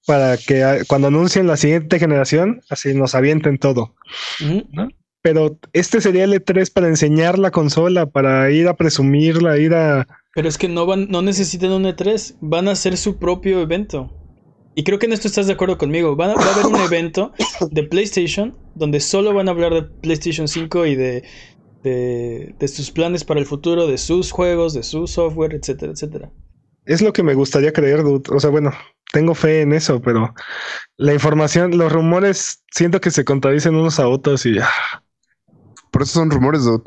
para 0.07 0.37
que 0.37 0.83
cuando 0.87 1.07
anuncien 1.09 1.47
la 1.47 1.57
siguiente 1.57 1.99
generación, 1.99 2.61
así 2.69 2.93
nos 2.93 3.13
avienten 3.15 3.57
todo. 3.57 3.95
Ujú. 4.41 4.89
Pero 5.21 5.59
este 5.73 6.01
sería 6.01 6.23
el 6.23 6.33
E3 6.33 6.73
para 6.73 6.87
enseñar 6.87 7.37
la 7.37 7.51
consola, 7.51 8.07
para 8.07 8.49
ir 8.49 8.67
a 8.67 8.75
presumirla, 8.75 9.57
ir 9.59 9.75
a... 9.75 10.07
Pero 10.33 10.49
es 10.49 10.57
que 10.57 10.67
no 10.67 10.87
van, 10.87 11.09
no 11.09 11.21
necesitan 11.21 11.71
un 11.73 11.83
E3, 11.83 12.37
van 12.41 12.67
a 12.67 12.71
hacer 12.71 12.97
su 12.97 13.19
propio 13.19 13.61
evento. 13.61 14.11
Y 14.73 14.83
creo 14.83 14.97
que 14.97 15.05
en 15.05 15.13
esto 15.13 15.27
estás 15.27 15.45
de 15.47 15.53
acuerdo 15.53 15.77
conmigo. 15.77 16.15
Van 16.15 16.31
a- 16.31 16.35
va 16.35 16.45
a 16.45 16.53
haber 16.53 16.65
un 16.65 16.75
evento 16.81 17.33
de 17.69 17.83
PlayStation 17.83 18.57
donde 18.73 18.99
solo 18.99 19.33
van 19.33 19.47
a 19.47 19.51
hablar 19.51 19.73
de 19.73 19.83
PlayStation 19.83 20.47
5 20.47 20.85
y 20.87 20.95
de, 20.95 21.23
de, 21.83 22.55
de 22.59 22.67
sus 22.67 22.91
planes 22.91 23.23
para 23.23 23.39
el 23.39 23.45
futuro, 23.45 23.87
de 23.87 23.97
sus 23.97 24.31
juegos, 24.31 24.73
de 24.73 24.83
su 24.83 25.07
software, 25.07 25.53
etcétera, 25.55 25.91
etcétera. 25.91 26.31
Es 26.85 27.01
lo 27.01 27.13
que 27.13 27.23
me 27.23 27.33
gustaría 27.33 27.73
creer, 27.73 28.03
dude. 28.03 28.23
O 28.33 28.39
sea, 28.39 28.49
bueno, 28.49 28.71
tengo 29.13 29.35
fe 29.35 29.61
en 29.61 29.73
eso, 29.73 30.01
pero 30.01 30.33
la 30.97 31.13
información, 31.13 31.77
los 31.77 31.91
rumores, 31.91 32.63
siento 32.71 33.01
que 33.01 33.11
se 33.11 33.25
contradicen 33.25 33.75
unos 33.75 33.99
a 33.99 34.07
otros 34.07 34.45
y... 34.45 34.57
ah, 34.59 35.03
Por 35.91 36.03
eso 36.03 36.13
son 36.13 36.31
rumores, 36.31 36.63
dude. 36.63 36.83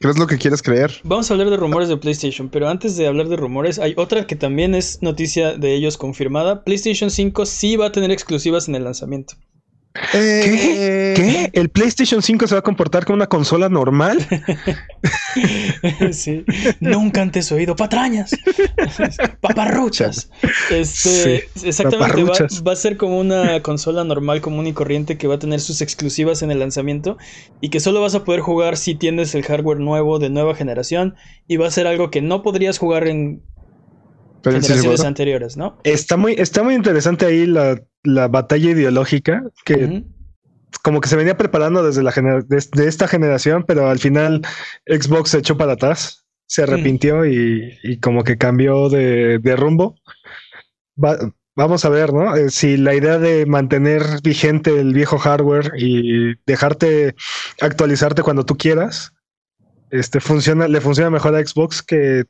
¿Crees 0.00 0.16
lo 0.18 0.28
que 0.28 0.38
quieres 0.38 0.62
creer? 0.62 0.92
Vamos 1.02 1.28
a 1.28 1.34
hablar 1.34 1.50
de 1.50 1.56
rumores 1.56 1.88
de 1.88 1.96
PlayStation, 1.96 2.50
pero 2.50 2.68
antes 2.68 2.96
de 2.96 3.08
hablar 3.08 3.28
de 3.28 3.36
rumores, 3.36 3.80
hay 3.80 3.94
otra 3.96 4.28
que 4.28 4.36
también 4.36 4.76
es 4.76 5.02
noticia 5.02 5.56
de 5.56 5.74
ellos 5.74 5.96
confirmada. 5.96 6.62
PlayStation 6.62 7.10
5 7.10 7.46
sí 7.46 7.74
va 7.76 7.86
a 7.86 7.92
tener 7.92 8.12
exclusivas 8.12 8.68
en 8.68 8.76
el 8.76 8.84
lanzamiento. 8.84 9.34
¿Qué? 10.12 11.14
¿Qué? 11.16 11.50
¿El 11.52 11.68
PlayStation 11.68 12.22
5 12.22 12.46
se 12.46 12.54
va 12.54 12.60
a 12.60 12.62
comportar 12.62 13.04
como 13.04 13.16
una 13.16 13.26
consola 13.26 13.68
normal? 13.68 14.18
sí. 16.12 16.44
Nunca 16.80 17.22
antes 17.22 17.50
oído 17.52 17.76
patrañas. 17.76 18.30
Paparruchas. 19.40 20.30
Este, 20.70 21.48
exactamente, 21.64 21.96
va, 21.96 22.08
paparruchas. 22.08 22.62
va 22.66 22.72
a 22.72 22.76
ser 22.76 22.96
como 22.96 23.18
una 23.18 23.62
consola 23.62 24.04
normal, 24.04 24.40
común 24.40 24.66
y 24.66 24.72
corriente 24.72 25.18
que 25.18 25.26
va 25.26 25.36
a 25.36 25.38
tener 25.38 25.60
sus 25.60 25.80
exclusivas 25.80 26.42
en 26.42 26.50
el 26.50 26.58
lanzamiento 26.58 27.16
y 27.60 27.70
que 27.70 27.80
solo 27.80 28.00
vas 28.00 28.14
a 28.14 28.24
poder 28.24 28.40
jugar 28.40 28.76
si 28.76 28.94
tienes 28.94 29.34
el 29.34 29.42
hardware 29.42 29.80
nuevo 29.80 30.18
de 30.18 30.30
nueva 30.30 30.54
generación 30.54 31.14
y 31.46 31.56
va 31.56 31.66
a 31.66 31.70
ser 31.70 31.86
algo 31.86 32.10
que 32.10 32.22
no 32.22 32.42
podrías 32.42 32.78
jugar 32.78 33.08
en 33.08 33.42
generaciones 34.42 35.04
anteriores, 35.04 35.56
¿no? 35.56 35.78
Está 35.84 36.16
muy, 36.16 36.34
está 36.38 36.62
muy 36.62 36.74
interesante 36.74 37.26
ahí 37.26 37.46
la, 37.46 37.80
la 38.14 38.28
batalla 38.28 38.70
ideológica 38.70 39.42
que 39.64 39.74
como 40.82 41.00
que 41.00 41.08
se 41.08 41.16
venía 41.16 41.36
preparando 41.36 41.82
desde 41.82 42.02
la 42.02 42.12
des- 42.46 42.70
de, 42.70 42.88
esta 42.88 43.08
generación, 43.08 43.64
pero 43.66 43.88
al 43.88 43.98
final 43.98 44.42
Xbox 44.86 45.30
se 45.30 45.38
echó 45.38 45.56
para 45.56 45.72
atrás, 45.72 46.24
se 46.46 46.62
arrepintió 46.62 47.24
y, 47.26 47.78
y 47.82 47.98
como 48.00 48.22
que 48.24 48.38
cambió 48.38 48.88
de, 48.88 49.38
de 49.38 49.56
rumbo. 49.56 49.96
Va- 51.02 51.18
vamos 51.56 51.84
a 51.84 51.88
ver, 51.88 52.12
¿no? 52.12 52.36
Eh, 52.36 52.50
si 52.50 52.76
la 52.76 52.94
idea 52.94 53.18
de 53.18 53.44
mantener 53.46 54.02
vigente 54.22 54.78
el 54.78 54.94
viejo 54.94 55.18
hardware 55.18 55.72
y 55.76 56.34
dejarte 56.46 57.14
actualizarte 57.60 58.22
cuando 58.22 58.44
tú 58.44 58.56
quieras, 58.56 59.12
este 59.90 60.20
funciona, 60.20 60.68
le 60.68 60.80
funciona 60.80 61.10
mejor 61.10 61.34
a 61.34 61.44
Xbox 61.44 61.82
que, 61.82 62.24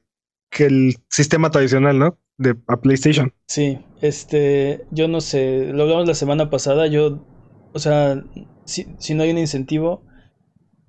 que 0.50 0.66
el 0.66 0.96
sistema 1.08 1.50
tradicional, 1.50 1.98
¿no? 1.98 2.18
De 2.36 2.54
a 2.66 2.80
PlayStation. 2.80 3.32
Sí, 3.46 3.78
este, 4.00 4.84
yo 4.90 5.08
no 5.08 5.20
sé, 5.20 5.72
lo 5.72 5.82
hablamos 5.84 6.06
la 6.06 6.14
semana 6.14 6.50
pasada, 6.50 6.86
yo, 6.86 7.24
o 7.72 7.78
sea, 7.78 8.22
si, 8.64 8.86
si 8.98 9.14
no 9.14 9.22
hay 9.24 9.30
un 9.30 9.38
incentivo, 9.38 10.04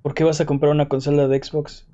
¿por 0.02 0.14
qué 0.14 0.24
vas 0.24 0.40
a 0.42 0.46
comprar 0.46 0.72
una 0.72 0.88
consola 0.90 1.28
de 1.28 1.44
Xbox? 1.44 1.88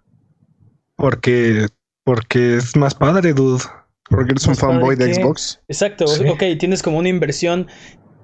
Porque, 0.96 1.68
porque 2.04 2.56
es 2.56 2.76
más 2.76 2.96
padre, 2.96 3.34
dude. 3.34 3.64
Porque 4.10 4.32
eres 4.32 4.46
un 4.48 4.56
fanboy 4.56 4.96
de 4.96 5.14
Xbox. 5.14 5.62
Exacto, 5.68 6.06
Sí. 6.08 6.28
ok, 6.28 6.44
tienes 6.60 6.84
como 6.84 7.00
una 7.00 7.10
inversión 7.10 7.68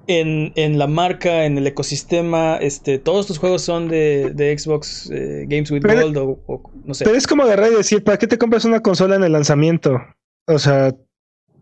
en, 0.06 0.52
en 0.56 0.78
la 0.78 0.86
marca, 0.86 1.44
en 1.44 1.58
el 1.58 1.66
ecosistema, 1.66 2.56
este, 2.56 2.98
todos 2.98 3.26
tus 3.26 3.38
juegos 3.38 3.62
son 3.62 3.88
de, 3.88 4.32
de 4.34 4.56
Xbox 4.58 5.10
eh, 5.12 5.44
Games 5.48 5.70
with 5.70 5.82
Pero- 5.82 6.02
Gold 6.02 6.16
o, 6.18 6.38
o 6.46 6.70
no 6.84 6.94
sé. 6.94 7.04
Pero 7.04 7.16
es 7.16 7.26
como 7.26 7.42
agarrar 7.44 7.72
y 7.72 7.76
decir, 7.76 8.02
¿para 8.02 8.18
qué 8.18 8.26
te 8.26 8.38
compras 8.38 8.64
una 8.64 8.80
consola 8.80 9.16
en 9.16 9.24
el 9.24 9.32
lanzamiento? 9.32 10.00
O 10.46 10.58
sea, 10.58 10.94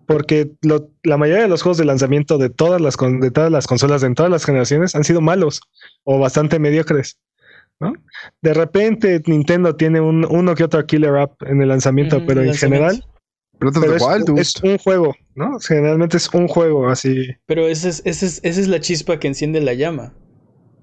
porque 0.06 0.50
lo- 0.62 0.90
la 1.04 1.16
mayoría 1.16 1.42
de 1.42 1.48
los 1.48 1.62
juegos 1.62 1.78
de 1.78 1.84
lanzamiento 1.84 2.38
de 2.38 2.50
todas 2.50 2.80
las 2.80 2.96
de 2.96 3.30
todas 3.30 3.50
las 3.52 3.66
consolas 3.66 4.00
de 4.00 4.08
en 4.08 4.14
todas 4.14 4.32
las 4.32 4.44
generaciones 4.44 4.94
han 4.94 5.04
sido 5.04 5.20
malos 5.20 5.60
o 6.04 6.18
bastante 6.18 6.58
mediocres. 6.58 7.18
¿no? 7.78 7.92
De 8.42 8.52
repente 8.52 9.22
Nintendo 9.26 9.74
tiene 9.76 10.00
un, 10.00 10.26
uno 10.28 10.54
que 10.54 10.64
otro 10.64 10.84
killer 10.84 11.16
app 11.16 11.42
en 11.44 11.62
el 11.62 11.68
lanzamiento, 11.68 12.22
pero 12.26 12.42
en 12.42 12.54
general 12.54 13.04
pero 13.60 13.70
the 13.72 13.94
es, 13.96 14.02
Wild, 14.02 14.24
dude. 14.26 14.40
es 14.40 14.54
un 14.62 14.78
juego, 14.78 15.14
¿no? 15.36 15.58
Generalmente 15.60 16.16
es 16.16 16.28
un 16.34 16.48
juego 16.48 16.88
así. 16.88 17.26
Pero 17.46 17.68
esa 17.68 17.88
es, 17.88 18.02
esa 18.04 18.26
es, 18.26 18.40
esa 18.42 18.60
es 18.60 18.66
la 18.68 18.80
chispa 18.80 19.18
que 19.20 19.28
enciende 19.28 19.60
la 19.60 19.74
llama. 19.74 20.14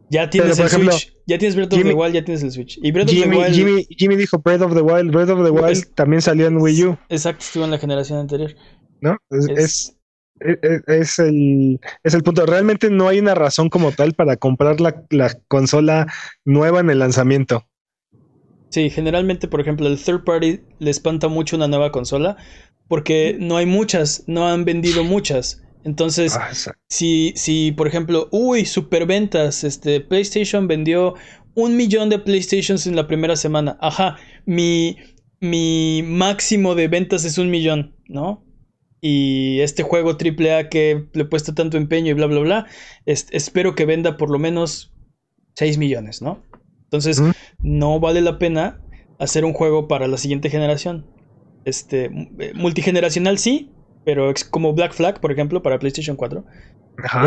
Ya 0.09 0.29
tienes 0.29 0.57
el 0.57 0.67
ejemplo, 0.67 0.93
Switch, 0.93 1.13
ya 1.27 1.37
tienes 1.37 1.55
Breath 1.57 1.73
of 1.73 1.79
Jimmy- 1.79 1.89
the 1.89 1.95
Wild, 1.95 2.13
ya 2.13 2.23
tienes 2.23 2.41
el 2.43 2.51
Switch. 2.51 2.79
Y 2.81 2.91
Breath 2.93 3.07
of 3.09 3.13
Jimmy, 3.13 3.35
the 3.37 3.43
Wild, 3.43 3.53
Jimmy, 3.55 3.87
Jimmy 3.89 4.15
dijo 4.15 4.37
Breath 4.39 4.61
of 4.61 4.73
the 4.73 4.81
Wild, 4.81 5.11
Breath 5.11 5.29
of 5.29 5.43
the 5.43 5.49
Wild 5.51 5.71
Es- 5.71 5.93
también 5.95 6.21
salió 6.21 6.47
en 6.47 6.57
Wii 6.57 6.83
U. 6.85 6.97
exacto, 7.09 7.43
estuvo 7.43 7.65
en 7.65 7.71
la 7.71 7.77
generación 7.77 8.19
anterior. 8.19 8.55
¿no? 9.01 9.17
Es, 9.29 9.97
es, 10.87 11.19
el, 11.19 11.79
es 12.03 12.13
el 12.13 12.23
punto. 12.23 12.45
Realmente 12.45 12.89
no 12.89 13.07
hay 13.09 13.19
una 13.19 13.35
razón 13.35 13.69
como 13.69 13.91
tal 13.91 14.13
para 14.13 14.37
comprar 14.37 14.79
la, 14.79 15.03
la 15.09 15.33
consola 15.47 16.07
nueva 16.45 16.79
en 16.79 16.89
el 16.89 16.99
lanzamiento. 16.99 17.65
Sí, 18.69 18.89
generalmente, 18.89 19.47
por 19.47 19.61
ejemplo, 19.61 19.87
el 19.87 19.97
third 19.97 20.23
party 20.25 20.59
le 20.79 20.89
espanta 20.91 21.27
mucho 21.29 21.55
una 21.55 21.67
nueva 21.67 21.91
consola 21.91 22.35
porque 22.87 23.37
no 23.39 23.57
hay 23.57 23.65
muchas, 23.65 24.23
no 24.27 24.47
han 24.47 24.65
vendido 24.65 25.03
muchas. 25.03 25.63
Entonces, 25.83 26.35
ah, 26.35 26.51
si, 26.89 27.33
si, 27.35 27.71
por 27.71 27.87
ejemplo, 27.87 28.27
uy, 28.31 28.65
superventas, 28.65 29.63
este, 29.63 30.01
PlayStation 30.01 30.67
vendió 30.67 31.15
un 31.53 31.75
millón 31.75 32.09
de 32.09 32.19
PlayStations 32.19 32.87
en 32.87 32.95
la 32.95 33.07
primera 33.07 33.35
semana. 33.35 33.77
Ajá, 33.81 34.17
mi, 34.45 34.97
mi 35.39 36.03
máximo 36.03 36.75
de 36.75 36.87
ventas 36.87 37.23
es 37.23 37.37
un 37.37 37.49
millón, 37.49 37.95
¿no? 38.07 38.43
Y 39.01 39.59
este 39.61 39.83
juego 39.83 40.11
AAA 40.11 40.69
que 40.69 41.07
le 41.13 41.21
he 41.23 41.25
puesto 41.25 41.53
tanto 41.53 41.77
empeño 41.77 42.11
y 42.11 42.13
bla, 42.13 42.25
bla, 42.25 42.39
bla, 42.39 42.65
espero 43.05 43.75
que 43.75 43.85
venda 43.85 44.17
por 44.17 44.29
lo 44.29 44.39
menos 44.39 44.93
6 45.55 45.77
millones, 45.77 46.21
¿no? 46.21 46.43
Entonces, 46.83 47.21
no 47.59 47.99
vale 47.99 48.21
la 48.21 48.39
pena 48.39 48.81
hacer 49.19 49.45
un 49.45 49.53
juego 49.53 49.87
para 49.87 50.07
la 50.07 50.17
siguiente 50.17 50.49
generación. 50.49 51.05
Este, 51.67 52.05
eh, 52.05 52.53
multigeneracional 52.55 53.37
sí, 53.37 53.69
pero 54.05 54.33
como 54.51 54.73
Black 54.73 54.93
Flag, 54.93 55.19
por 55.19 55.33
ejemplo, 55.33 55.61
para 55.61 55.77
PlayStation 55.79 56.15
4. 56.15 56.45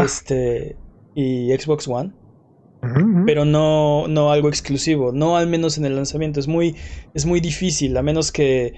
Este, 0.02 0.76
y 1.14 1.52
Xbox 1.52 1.86
One. 1.86 2.14
Pero 3.26 3.44
no, 3.44 4.08
no 4.08 4.32
algo 4.32 4.48
exclusivo, 4.48 5.12
no 5.12 5.36
al 5.36 5.46
menos 5.46 5.76
en 5.76 5.84
el 5.84 5.94
lanzamiento. 5.94 6.40
Es 6.40 6.48
muy, 6.48 6.74
es 7.12 7.26
muy 7.26 7.40
difícil, 7.40 7.94
a 7.98 8.02
menos 8.02 8.32
que, 8.32 8.72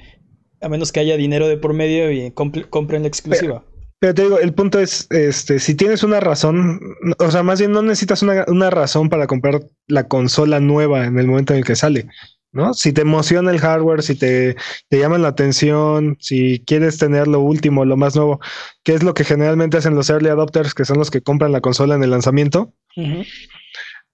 a 0.60 0.68
menos 0.68 0.90
que 0.90 0.98
haya 0.98 1.16
dinero 1.16 1.46
de 1.46 1.56
por 1.56 1.74
medio 1.74 2.10
y 2.10 2.32
compren 2.32 3.02
la 3.02 3.08
exclusiva. 3.08 3.64
Pero, 4.00 4.14
te 4.14 4.22
digo, 4.22 4.40
el 4.40 4.54
punto 4.54 4.80
es, 4.80 5.06
este, 5.10 5.60
si 5.60 5.76
tienes 5.76 6.02
una 6.02 6.18
razón, 6.18 6.80
o 7.20 7.30
sea, 7.30 7.44
más 7.44 7.60
bien 7.60 7.70
no 7.70 7.82
necesitas 7.82 8.22
una, 8.22 8.44
una 8.48 8.68
razón 8.68 9.08
para 9.08 9.28
comprar 9.28 9.62
la 9.86 10.08
consola 10.08 10.58
nueva 10.58 11.06
en 11.06 11.20
el 11.20 11.28
momento 11.28 11.52
en 11.52 11.60
el 11.60 11.64
que 11.64 11.76
sale. 11.76 12.08
¿No? 12.52 12.74
Si 12.74 12.92
te 12.92 13.00
emociona 13.00 13.50
el 13.50 13.60
hardware, 13.60 14.02
si 14.02 14.14
te, 14.14 14.56
te 14.88 14.98
llaman 14.98 15.22
la 15.22 15.28
atención, 15.28 16.16
si 16.20 16.62
quieres 16.66 16.98
tener 16.98 17.26
lo 17.26 17.40
último, 17.40 17.84
lo 17.84 17.96
más 17.96 18.14
nuevo, 18.14 18.40
que 18.82 18.94
es 18.94 19.02
lo 19.02 19.14
que 19.14 19.24
generalmente 19.24 19.78
hacen 19.78 19.94
los 19.94 20.10
early 20.10 20.28
adopters, 20.28 20.74
que 20.74 20.84
son 20.84 20.98
los 20.98 21.10
que 21.10 21.22
compran 21.22 21.52
la 21.52 21.60
consola 21.60 21.94
en 21.94 22.02
el 22.02 22.10
lanzamiento. 22.10 22.72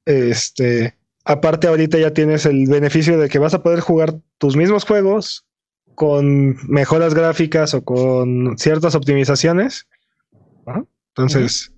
Este, 0.05 0.97
aparte 1.25 1.67
ahorita 1.67 1.99
ya 1.99 2.13
tienes 2.15 2.47
el 2.47 2.67
beneficio 2.69 3.19
de 3.19 3.29
que 3.29 3.39
vas 3.39 3.55
a 3.55 3.63
poder 3.63 3.81
jugar 3.81 4.15
tus 4.39 4.57
mismos 4.57 4.85
juegos 4.85 5.45
con 5.95 6.57
mejoras 6.69 7.13
gráficas 7.13 7.75
o 7.75 7.83
con 7.83 8.57
ciertas 8.57 8.95
optimizaciones. 8.95 9.89
Entonces, 11.17 11.73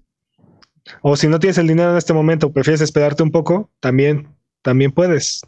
o 1.01 1.16
si 1.16 1.27
no 1.29 1.38
tienes 1.38 1.57
el 1.59 1.68
dinero 1.68 1.92
en 1.92 1.96
este 1.96 2.12
momento, 2.12 2.53
prefieres 2.53 2.83
esperarte 2.83 3.23
un 3.23 3.31
poco, 3.31 3.70
también, 3.81 4.29
también 4.62 4.92
puedes. 4.92 5.40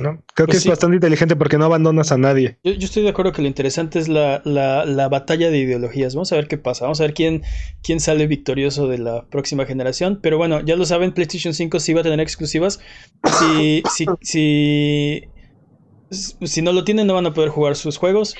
¿No? 0.00 0.22
Creo 0.34 0.46
que 0.46 0.52
pues 0.52 0.58
es 0.58 0.66
bastante 0.66 0.96
inteligente 0.96 1.36
porque 1.36 1.58
no 1.58 1.64
abandonas 1.64 2.12
a 2.12 2.18
nadie. 2.18 2.58
Yo, 2.62 2.72
estoy 2.72 3.02
de 3.02 3.10
acuerdo 3.10 3.32
que 3.32 3.42
lo 3.42 3.48
interesante 3.48 3.98
es 3.98 4.08
la, 4.08 4.42
la, 4.44 5.08
batalla 5.08 5.50
de 5.50 5.58
ideologías. 5.58 6.14
Vamos 6.14 6.32
a 6.32 6.36
ver 6.36 6.48
qué 6.48 6.58
pasa. 6.58 6.84
Vamos 6.84 7.00
a 7.00 7.04
ver 7.04 7.14
quién, 7.14 7.42
quién 7.82 8.00
sale 8.00 8.26
victorioso 8.26 8.88
de 8.88 8.98
la 8.98 9.26
próxima 9.26 9.66
generación. 9.66 10.20
Pero 10.22 10.38
bueno, 10.38 10.60
ya 10.60 10.76
lo 10.76 10.84
saben, 10.86 11.12
PlayStation 11.12 11.54
5 11.54 11.80
sí 11.80 11.92
va 11.92 12.00
a 12.00 12.04
tener 12.04 12.20
exclusivas. 12.20 12.80
Si, 13.38 13.82
si, 13.94 14.06
si, 14.20 15.24
si 16.10 16.62
no 16.62 16.72
lo 16.72 16.84
tienen, 16.84 17.06
no 17.06 17.14
van 17.14 17.26
a 17.26 17.34
poder 17.34 17.50
jugar 17.50 17.76
sus 17.76 17.96
juegos. 17.96 18.34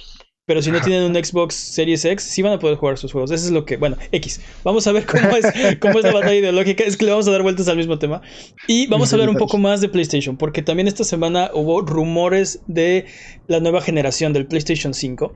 Pero 0.45 0.61
si 0.61 0.73
no 0.73 0.81
tienen 0.81 1.05
un 1.05 1.25
Xbox 1.25 1.55
Series 1.55 2.05
X, 2.05 2.25
sí 2.25 2.43
van 2.43 2.55
a 2.55 2.59
poder 2.59 2.77
jugar 2.77 2.99
sus 2.99 3.13
juegos. 3.13 3.31
Eso 3.31 3.47
es 3.47 3.53
lo 3.53 3.65
que. 3.65 3.77
Bueno, 3.77 3.97
X. 4.11 4.41
Vamos 4.65 4.87
a 4.89 4.93
ver 4.93 5.07
cómo 5.07 5.29
es, 5.37 5.79
cómo 5.81 5.99
es 6.01 6.05
la 6.05 6.13
batalla 6.13 6.35
ideológica. 6.35 6.83
Es 6.83 6.97
que 6.97 7.05
le 7.05 7.13
vamos 7.13 7.29
a 7.29 7.31
dar 7.31 7.43
vueltas 7.43 7.69
al 7.69 7.77
mismo 7.77 7.99
tema. 7.99 8.23
Y 8.67 8.89
vamos 8.89 9.13
a 9.13 9.17
hablar 9.17 9.29
un 9.29 9.37
poco 9.37 9.59
más 9.59 9.81
de 9.81 9.89
PlayStation. 9.89 10.37
Porque 10.37 10.63
también 10.63 10.89
esta 10.89 11.05
semana 11.05 11.51
hubo 11.55 11.83
rumores 11.83 12.61
de 12.67 13.07
la 13.47 13.61
nueva 13.61 13.81
generación 13.81 14.33
del 14.33 14.47
PlayStation 14.47 14.95
5. 14.95 15.33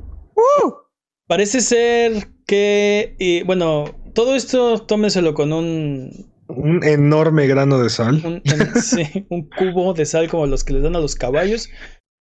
Parece 1.28 1.60
ser 1.60 2.28
que. 2.46 3.14
Y, 3.18 3.42
bueno, 3.42 3.84
todo 4.12 4.34
esto 4.34 4.78
tómenselo 4.82 5.34
con 5.34 5.52
un. 5.52 6.32
Un 6.48 6.84
enorme 6.84 7.46
grano 7.48 7.78
de 7.78 7.90
sal. 7.90 8.22
Un, 8.24 8.42
sí, 8.80 9.26
un 9.30 9.48
cubo 9.48 9.94
de 9.94 10.04
sal 10.06 10.28
como 10.28 10.46
los 10.46 10.62
que 10.62 10.74
les 10.74 10.82
dan 10.82 10.94
a 10.94 11.00
los 11.00 11.16
caballos. 11.16 11.68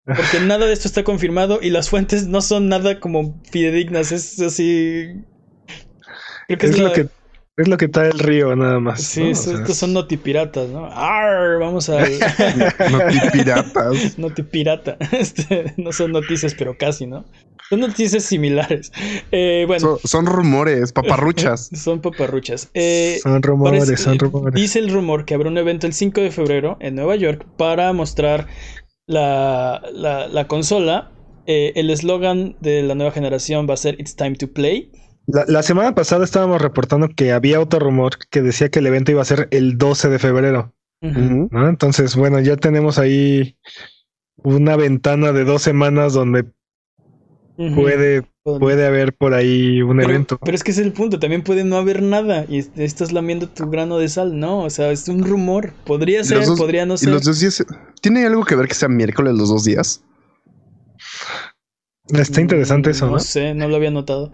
Porque 0.05 0.39
nada 0.45 0.65
de 0.65 0.73
esto 0.73 0.87
está 0.87 1.03
confirmado 1.03 1.59
y 1.61 1.69
las 1.69 1.89
fuentes 1.89 2.27
no 2.27 2.41
son 2.41 2.69
nada 2.69 2.99
como 2.99 3.41
fidedignas. 3.51 4.11
Es 4.11 4.39
así. 4.39 5.23
es, 6.47 6.79
lo 6.79 6.93
que 6.93 7.07
es 7.57 7.69
lo 7.69 7.77
que 7.77 7.87
trae 7.87 8.09
el 8.09 8.19
río, 8.19 8.53
nada 8.55 8.81
más. 8.81 9.01
Sí, 9.01 9.29
estos 9.29 9.77
son 9.77 9.93
notipiratas, 9.93 10.67
¿no? 10.69 10.87
¡Arr! 10.91 11.59
Vamos 11.59 11.89
a. 11.89 11.99
notipiratas. 12.91 14.17
Notipirata. 14.17 14.97
Este, 15.11 15.73
no 15.77 15.93
son 15.93 16.11
noticias, 16.11 16.53
pero 16.53 16.77
casi, 16.77 17.07
¿no? 17.07 17.23
Son 17.69 17.79
noticias 17.79 18.23
similares. 18.23 18.91
Eh, 19.31 19.63
bueno. 19.67 19.97
Son, 20.03 20.25
rumores, 20.25 20.91
paparruchas. 20.91 21.69
son 21.73 22.01
paparruchas. 22.01 22.69
Eh, 22.73 23.19
son 23.23 23.41
rumores, 23.41 23.99
son 23.99 24.19
rumores. 24.19 24.53
Dice 24.53 24.79
el 24.79 24.91
rumor 24.91 25.25
que 25.25 25.33
habrá 25.33 25.49
un 25.49 25.57
evento 25.57 25.87
el 25.87 25.93
5 25.93 26.21
de 26.21 26.31
febrero 26.31 26.77
en 26.81 26.95
Nueva 26.95 27.15
York 27.15 27.45
para 27.57 27.91
mostrar 27.93 28.47
la, 29.07 29.81
la, 29.93 30.47
consola, 30.47 31.11
eh, 31.45 31.73
el 31.75 31.89
eslogan 31.89 32.55
de 32.59 32.83
la 32.83 32.95
nueva 32.95 33.11
generación 33.11 33.67
va 33.69 33.75
a 33.75 33.77
ser 33.77 33.99
It's 33.99 34.15
Time 34.15 34.35
to 34.35 34.51
Play. 34.51 34.91
La, 35.27 35.63
semana 35.63 35.95
pasada 35.95 36.23
estábamos 36.23 36.61
reportando 36.61 37.09
que 37.09 37.31
había 37.31 37.59
otro 37.59 37.79
rumor 37.79 38.13
que 38.29 38.41
decía 38.41 38.69
que 38.69 38.79
el 38.79 38.87
evento 38.87 39.11
iba 39.11 39.21
a 39.21 39.25
ser 39.25 39.47
el 39.51 39.77
12 39.77 40.09
de 40.09 40.19
febrero. 40.19 40.73
Entonces, 41.01 42.15
bueno, 42.15 42.39
ya 42.39 42.55
tenemos 42.57 42.97
ahí 42.97 43.57
una 44.37 44.75
ventana 44.75 45.33
de 45.33 45.43
dos 45.43 45.61
semanas 45.61 46.13
donde 46.13 46.45
puede, 47.55 48.23
puede 48.43 48.85
haber 48.85 49.13
por 49.13 49.33
ahí 49.33 49.81
un 49.81 50.01
evento. 50.01 50.37
Pero 50.43 50.55
es 50.55 50.63
que 50.63 50.71
es 50.71 50.77
el 50.77 50.93
punto, 50.93 51.19
también 51.19 51.43
puede 51.43 51.63
no 51.63 51.77
haber 51.77 52.01
nada 52.01 52.45
y 52.47 52.59
estás 52.75 53.11
lamiendo 53.11 53.49
tu 53.49 53.69
grano 53.69 53.97
de 53.97 54.09
sal, 54.09 54.39
¿no? 54.39 54.59
O 54.59 54.69
sea, 54.69 54.91
es 54.91 55.07
un 55.07 55.23
rumor. 55.23 55.73
Podría 55.85 56.23
ser, 56.23 56.45
podría 56.57 56.85
no 56.85 56.97
ser. 56.97 57.09
los 57.09 57.23
dos 57.23 57.39
días, 57.39 57.65
¿Tiene 58.01 58.25
algo 58.25 58.43
que 58.43 58.55
ver 58.55 58.67
que 58.67 58.75
sea 58.75 58.89
miércoles 58.89 59.33
los 59.35 59.49
dos 59.49 59.63
días? 59.63 60.03
Está 62.09 62.41
interesante 62.41 62.91
eso, 62.91 63.07
¿no? 63.07 63.13
No 63.13 63.19
sé, 63.19 63.53
no 63.53 63.67
lo 63.67 63.75
había 63.75 63.91
notado. 63.91 64.31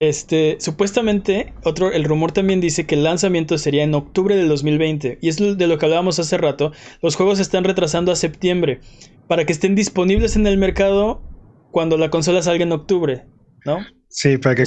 Este, 0.00 0.58
supuestamente, 0.60 1.54
otro, 1.62 1.92
el 1.92 2.04
rumor 2.04 2.32
también 2.32 2.60
dice 2.60 2.84
que 2.84 2.94
el 2.94 3.04
lanzamiento 3.04 3.56
sería 3.56 3.84
en 3.84 3.94
octubre 3.94 4.36
del 4.36 4.48
2020. 4.48 5.18
Y 5.22 5.28
es 5.28 5.36
de 5.36 5.66
lo 5.66 5.78
que 5.78 5.86
hablábamos 5.86 6.18
hace 6.18 6.36
rato. 6.36 6.72
Los 7.00 7.16
juegos 7.16 7.38
se 7.38 7.42
están 7.42 7.64
retrasando 7.64 8.12
a 8.12 8.16
septiembre. 8.16 8.80
Para 9.28 9.46
que 9.46 9.52
estén 9.52 9.74
disponibles 9.74 10.36
en 10.36 10.46
el 10.46 10.58
mercado 10.58 11.22
cuando 11.74 11.98
la 11.98 12.08
consola 12.08 12.40
salga 12.40 12.62
en 12.62 12.70
octubre, 12.70 13.24
¿no? 13.64 13.84
Sí, 14.06 14.38
para 14.38 14.54
que, 14.54 14.62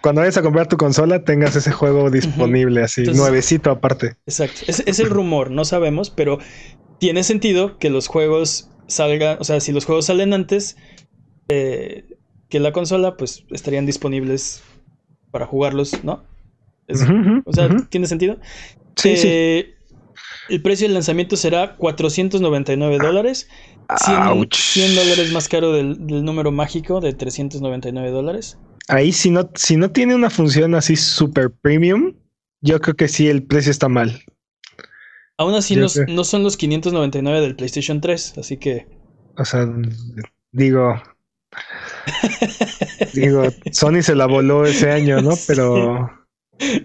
cuando 0.00 0.22
vayas 0.22 0.38
a 0.38 0.42
comprar 0.42 0.68
tu 0.68 0.78
consola 0.78 1.22
tengas 1.22 1.54
ese 1.54 1.70
juego 1.70 2.10
disponible, 2.10 2.82
así, 2.82 3.02
nuevecito 3.02 3.70
aparte. 3.70 4.16
Exacto. 4.24 4.62
Es, 4.66 4.98
el 4.98 5.10
rumor, 5.10 5.50
no 5.50 5.66
sabemos, 5.66 6.08
pero 6.08 6.38
tiene 6.98 7.24
sentido 7.24 7.76
que 7.76 7.90
los 7.90 8.06
juegos 8.06 8.70
salgan, 8.86 9.36
o 9.38 9.44
sea, 9.44 9.60
si 9.60 9.70
los 9.70 9.84
juegos 9.84 10.06
salen 10.06 10.32
antes 10.32 10.78
eh, 11.50 12.06
que 12.48 12.58
la 12.58 12.72
consola, 12.72 13.18
pues 13.18 13.44
estarían 13.50 13.84
disponibles 13.84 14.62
para 15.30 15.44
jugarlos, 15.44 16.04
¿no? 16.04 16.24
o 17.44 17.52
sea, 17.52 17.68
¿tiene 17.90 18.06
sentido? 18.06 18.38
Sí, 18.96 19.18
sí. 19.18 19.74
El 20.48 20.62
precio 20.62 20.86
del 20.86 20.94
lanzamiento 20.94 21.36
será 21.36 21.76
499 21.76 22.98
dólares. 22.98 23.48
100, 23.96 24.94
dólares 24.94 25.32
más 25.32 25.48
caro 25.48 25.72
del, 25.72 25.96
número 26.24 26.50
mágico 26.52 27.00
de 27.00 27.12
399 27.12 28.10
dólares. 28.10 28.58
Ahí 28.88 29.12
si 29.12 29.30
no, 29.30 29.50
si 29.54 29.76
no 29.76 29.90
tiene 29.90 30.14
una 30.14 30.30
función 30.30 30.74
así 30.74 30.96
super 30.96 31.50
premium, 31.50 32.14
yo 32.60 32.80
creo 32.80 32.96
que 32.96 33.08
sí 33.08 33.28
el 33.28 33.42
precio 33.44 33.70
está 33.70 33.88
mal. 33.88 34.24
Aún 35.38 35.54
así 35.54 35.76
no, 35.76 35.88
son 35.88 36.42
los 36.42 36.56
599 36.56 37.40
del 37.40 37.56
PlayStation 37.56 38.00
3, 38.00 38.38
así 38.38 38.56
que... 38.56 38.86
O 39.36 39.44
sea, 39.44 39.68
digo... 40.52 41.00
digo, 43.14 43.44
Sony 43.72 44.02
se 44.02 44.14
la 44.14 44.26
voló 44.26 44.64
ese 44.64 44.90
año, 44.90 45.20
¿no? 45.20 45.32
Pero... 45.46 46.10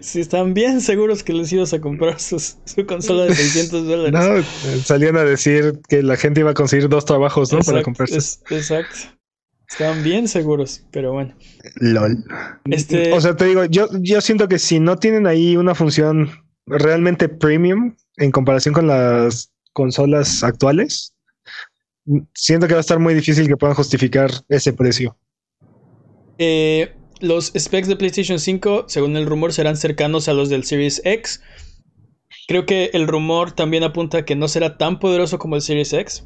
Si 0.00 0.20
están 0.20 0.54
bien 0.54 0.80
seguros 0.80 1.22
que 1.22 1.32
les 1.32 1.52
ibas 1.52 1.72
a 1.72 1.80
comprar 1.80 2.20
su 2.20 2.38
consola 2.86 3.24
de 3.24 3.34
600 3.34 3.86
dólares. 3.86 4.12
No, 4.12 4.82
salían 4.84 5.16
a 5.16 5.24
decir 5.24 5.80
que 5.88 6.02
la 6.02 6.16
gente 6.16 6.40
iba 6.40 6.50
a 6.50 6.54
conseguir 6.54 6.88
dos 6.88 7.04
trabajos, 7.04 7.52
¿no? 7.52 7.60
Para 7.60 7.82
comprarse. 7.82 8.16
exacto. 8.50 8.96
Estaban 9.68 10.02
bien 10.02 10.28
seguros, 10.28 10.84
pero 10.90 11.12
bueno. 11.12 11.34
LOL. 11.76 12.22
Este... 12.70 13.10
O 13.12 13.20
sea, 13.22 13.34
te 13.34 13.46
digo, 13.46 13.64
yo, 13.64 13.88
yo 14.00 14.20
siento 14.20 14.46
que 14.46 14.58
si 14.58 14.78
no 14.78 14.98
tienen 14.98 15.26
ahí 15.26 15.56
una 15.56 15.74
función 15.74 16.30
realmente 16.66 17.30
premium 17.30 17.96
en 18.18 18.30
comparación 18.30 18.74
con 18.74 18.86
las 18.86 19.50
consolas 19.72 20.44
actuales, 20.44 21.14
siento 22.34 22.66
que 22.66 22.74
va 22.74 22.80
a 22.80 22.82
estar 22.82 22.98
muy 22.98 23.14
difícil 23.14 23.48
que 23.48 23.56
puedan 23.56 23.74
justificar 23.74 24.30
ese 24.50 24.74
precio. 24.74 25.16
Eh, 26.36 26.94
los 27.22 27.52
specs 27.58 27.88
de 27.88 27.96
PlayStation 27.96 28.38
5, 28.38 28.84
según 28.88 29.16
el 29.16 29.26
rumor, 29.26 29.52
serán 29.52 29.76
cercanos 29.76 30.28
a 30.28 30.34
los 30.34 30.50
del 30.50 30.64
Series 30.64 31.00
X. 31.04 31.40
Creo 32.48 32.66
que 32.66 32.90
el 32.92 33.06
rumor 33.08 33.52
también 33.52 33.84
apunta 33.84 34.18
a 34.18 34.24
que 34.24 34.36
no 34.36 34.48
será 34.48 34.76
tan 34.76 34.98
poderoso 34.98 35.38
como 35.38 35.56
el 35.56 35.62
Series 35.62 35.92
X. 35.92 36.24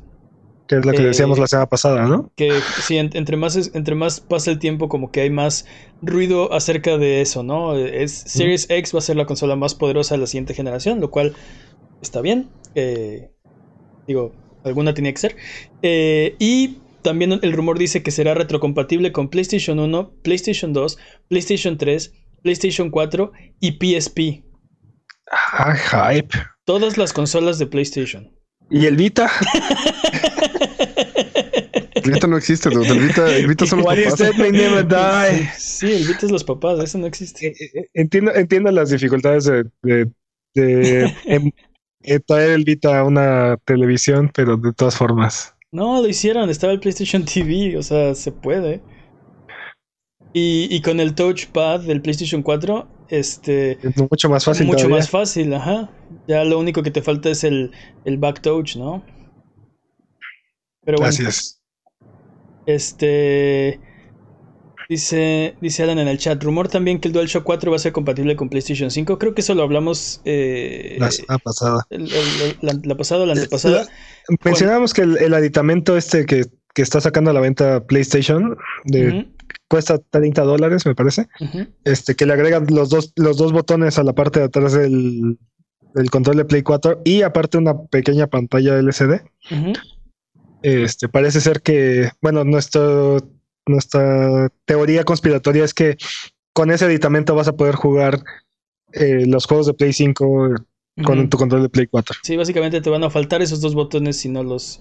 Que 0.66 0.76
es 0.78 0.84
lo 0.84 0.92
que 0.92 0.98
Eh, 1.02 1.06
decíamos 1.06 1.38
la 1.38 1.46
semana 1.46 1.68
pasada, 1.68 2.06
¿no? 2.06 2.32
Que 2.36 2.52
sí, 2.82 2.96
en- 2.96 3.10
entre 3.14 3.36
más, 3.36 3.54
es- 3.54 3.70
entre 3.74 3.94
más 3.94 4.20
pasa 4.20 4.50
el 4.50 4.58
tiempo, 4.58 4.88
como 4.88 5.12
que 5.12 5.20
hay 5.20 5.30
más 5.30 5.66
ruido 6.02 6.52
acerca 6.52 6.98
de 6.98 7.20
eso, 7.20 7.42
¿no? 7.44 7.76
Es, 7.76 8.12
Series 8.12 8.68
X 8.68 8.94
va 8.94 8.98
a 8.98 9.02
ser 9.02 9.16
la 9.16 9.26
consola 9.26 9.54
más 9.54 9.74
poderosa 9.74 10.14
de 10.16 10.22
la 10.22 10.26
siguiente 10.26 10.54
generación, 10.54 11.00
lo 11.00 11.10
cual 11.10 11.36
está 12.02 12.20
bien. 12.20 12.48
Eh, 12.74 13.30
digo, 14.06 14.32
alguna 14.64 14.94
tenía 14.94 15.12
que 15.12 15.20
ser. 15.20 15.36
Eh, 15.82 16.36
y 16.38 16.78
también 17.06 17.38
el 17.40 17.52
rumor 17.52 17.78
dice 17.78 18.02
que 18.02 18.10
será 18.10 18.34
retrocompatible 18.34 19.12
con 19.12 19.28
PlayStation 19.30 19.78
1, 19.78 20.14
PlayStation 20.24 20.72
2, 20.72 20.98
PlayStation 21.28 21.78
3, 21.78 22.12
PlayStation 22.42 22.90
4 22.90 23.30
y 23.60 23.78
PSP. 23.78 24.44
Ah, 25.30 25.76
hype. 25.76 26.36
Todas 26.64 26.98
las 26.98 27.12
consolas 27.12 27.60
de 27.60 27.68
PlayStation. 27.68 28.32
¿Y 28.70 28.86
el 28.86 28.96
Vita? 28.96 29.30
El 31.94 32.10
Vita 32.12 32.26
no 32.26 32.36
existe, 32.36 32.70
dude. 32.70 32.88
El 32.88 33.06
Vita, 33.06 33.36
el 33.36 33.46
Vita 33.46 33.66
son 33.66 33.78
los 33.78 33.86
What 33.86 33.98
is 33.98 34.16
papás. 34.16 34.36
never 34.38 34.84
die? 34.84 35.48
Sí, 35.56 35.92
el 35.92 36.08
Vita 36.08 36.26
es 36.26 36.32
los 36.32 36.42
papás, 36.42 36.80
eso 36.80 36.98
no 36.98 37.06
existe. 37.06 37.46
Eh, 37.46 37.54
eh, 37.74 37.88
Entiendo, 37.94 38.34
entiendo 38.34 38.72
las 38.72 38.90
dificultades 38.90 39.44
de, 39.44 39.64
de, 39.82 40.10
de 40.54 41.14
em- 41.26 41.52
eh, 42.02 42.18
traer 42.18 42.50
el 42.50 42.64
Vita 42.64 42.98
a 42.98 43.04
una 43.04 43.56
televisión, 43.64 44.28
pero 44.34 44.56
de 44.56 44.72
todas 44.72 44.96
formas. 44.96 45.55
No, 45.72 46.00
lo 46.00 46.08
hicieron, 46.08 46.48
estaba 46.50 46.72
el 46.72 46.80
PlayStation 46.80 47.24
TV, 47.24 47.76
o 47.76 47.82
sea, 47.82 48.14
se 48.14 48.32
puede. 48.32 48.82
Y, 50.32 50.68
y 50.70 50.82
con 50.82 51.00
el 51.00 51.14
touchpad 51.14 51.80
del 51.80 52.02
PlayStation 52.02 52.42
4, 52.42 52.86
este, 53.08 53.78
Es 53.82 53.96
mucho 54.10 54.28
más 54.28 54.44
fácil 54.44 54.66
mucho 54.66 54.88
todavía. 54.88 54.96
más 54.98 55.10
fácil, 55.10 55.52
ajá. 55.54 55.90
Ya 56.28 56.44
lo 56.44 56.58
único 56.58 56.82
que 56.82 56.90
te 56.90 57.02
falta 57.02 57.30
es 57.30 57.44
el, 57.44 57.72
el 58.04 58.18
back 58.18 58.42
touch, 58.42 58.76
¿no? 58.76 59.02
Pero 60.84 60.98
bueno, 60.98 61.08
Así 61.08 61.24
es. 61.24 61.60
este 62.66 63.80
dice, 64.88 65.54
dice 65.60 65.82
Alan 65.82 65.98
en 65.98 66.08
el 66.08 66.18
chat, 66.18 66.42
rumor 66.42 66.68
también 66.68 67.00
que 67.00 67.08
el 67.08 67.14
DualShock 67.14 67.44
4 67.44 67.70
va 67.70 67.76
a 67.76 67.80
ser 67.80 67.92
compatible 67.92 68.36
con 68.36 68.48
PlayStation 68.48 68.90
5. 68.90 69.18
Creo 69.18 69.34
que 69.34 69.40
eso 69.40 69.54
lo 69.54 69.62
hablamos 69.62 70.20
eh, 70.24 70.96
La 70.98 71.10
semana 71.10 71.38
pasada. 71.38 71.86
el- 71.90 72.02
el- 72.12 72.56
la, 72.62 72.74
la 72.82 72.94
pasada 72.96 73.22
o 73.22 73.26
la 73.26 73.32
antepasada. 73.34 73.86
Mencionábamos 74.44 74.92
que 74.94 75.02
el, 75.02 75.34
aditamento 75.34 75.96
este 75.96 76.26
que, 76.26 76.44
que 76.74 76.82
está 76.82 77.00
sacando 77.00 77.30
a 77.30 77.34
la 77.34 77.40
venta 77.40 77.84
PlayStation 77.86 78.56
de, 78.84 79.28
cuesta 79.68 79.98
30 80.10 80.42
dólares, 80.42 80.86
me 80.86 80.94
parece. 80.94 81.28
Este, 81.84 82.14
que 82.14 82.26
le 82.26 82.32
agregan 82.34 82.66
los 82.70 82.88
dos, 82.90 83.12
los 83.16 83.36
dos 83.36 83.52
botones 83.52 83.98
a 83.98 84.02
la 84.04 84.12
parte 84.14 84.38
de 84.40 84.46
atrás 84.46 84.72
del, 84.72 85.38
del 85.94 86.10
control 86.10 86.36
de 86.36 86.44
Play 86.44 86.62
4 86.62 87.02
y 87.04 87.22
aparte 87.22 87.58
una 87.58 87.76
pequeña 87.86 88.26
pantalla 88.28 88.78
LCD. 88.78 89.20
Este, 90.62 91.08
parece 91.08 91.40
ser 91.40 91.62
que, 91.62 92.10
bueno, 92.20 92.42
nuestro, 92.44 93.18
nuestra 93.66 94.48
teoría 94.64 95.04
conspiratoria 95.04 95.64
es 95.64 95.74
que 95.74 95.96
con 96.52 96.70
ese 96.70 96.84
aditamento 96.86 97.34
vas 97.34 97.48
a 97.48 97.56
poder 97.56 97.74
jugar 97.74 98.20
eh, 98.92 99.24
los 99.26 99.46
juegos 99.46 99.66
de 99.66 99.74
Play 99.74 99.92
5 99.92 100.48
con 101.04 101.28
tu 101.28 101.36
control 101.36 101.62
de 101.62 101.68
Play 101.68 101.86
4. 101.88 102.16
Sí, 102.22 102.36
básicamente 102.36 102.80
te 102.80 102.88
van 102.90 103.04
a 103.04 103.10
faltar 103.10 103.42
esos 103.42 103.60
dos 103.60 103.74
botones 103.74 104.16
si 104.18 104.28
no 104.28 104.42
los. 104.42 104.80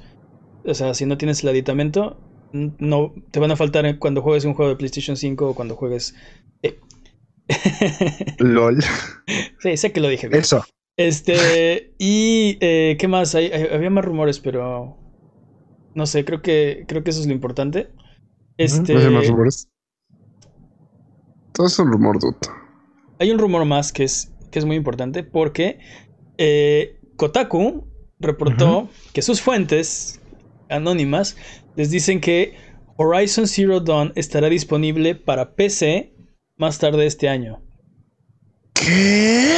O 0.64 0.74
sea, 0.74 0.94
si 0.94 1.06
no 1.06 1.18
tienes 1.18 1.44
el 1.44 1.50
aditamento, 1.50 2.18
no 2.54 3.14
te 3.32 3.40
van 3.40 3.52
a 3.52 3.56
faltar 3.58 4.00
cuando 4.00 4.22
juegues 4.22 4.46
un 4.46 4.54
juego 4.54 4.70
de 4.70 4.78
PlayStation 4.78 5.18
5 5.18 5.50
o 5.50 5.56
cuando 5.56 5.76
juegues. 5.76 6.16
eh. 6.64 6.80
LOL. 8.40 8.82
sí, 9.60 9.78
sé 9.78 9.92
que 9.92 10.00
lo 10.00 10.08
dije 10.10 10.28
bien. 10.30 10.42
Eso. 10.42 10.66
Este. 10.98 11.94
Y. 12.00 12.58
eh, 12.62 12.96
¿Qué 13.00 13.08
más? 13.08 13.36
Hay- 13.36 13.52
hay- 13.52 13.68
había 13.74 13.90
más 13.90 14.06
rumores, 14.06 14.40
pero. 14.40 14.98
No 15.94 16.06
sé, 16.06 16.26
creo 16.26 16.42
que, 16.42 16.86
creo 16.88 17.04
que 17.04 17.10
eso 17.12 17.22
es 17.22 17.28
lo 17.28 17.34
importante. 17.34 17.90
Este. 18.58 18.94
No 18.94 19.12
más 19.12 19.28
rumores. 19.28 19.70
Todo 21.54 21.68
es 21.68 21.80
un 21.80 21.92
rumor, 21.92 22.20
dude. 22.20 22.38
Hay 23.20 23.32
un 23.32 23.40
rumor 23.40 23.66
más 23.66 23.94
que 23.94 24.04
es, 24.04 24.34
que 24.52 24.60
es 24.60 24.66
muy 24.66 24.76
importante 24.76 25.24
porque 25.24 25.80
eh, 26.38 27.00
Kotaku 27.16 27.88
reportó 28.20 28.90
que 29.14 29.22
sus 29.22 29.42
fuentes 29.42 30.20
anónimas 30.70 31.38
les 31.76 31.92
dicen 31.92 32.20
que 32.20 32.58
Horizon 32.98 33.48
Zero 33.48 33.80
Dawn 33.80 34.12
estará 34.16 34.50
disponible 34.50 35.16
para 35.16 35.56
PC 35.56 36.14
más 36.58 36.80
tarde 36.80 37.06
este 37.06 37.30
año. 37.30 37.62
¿Qué? 38.74 39.58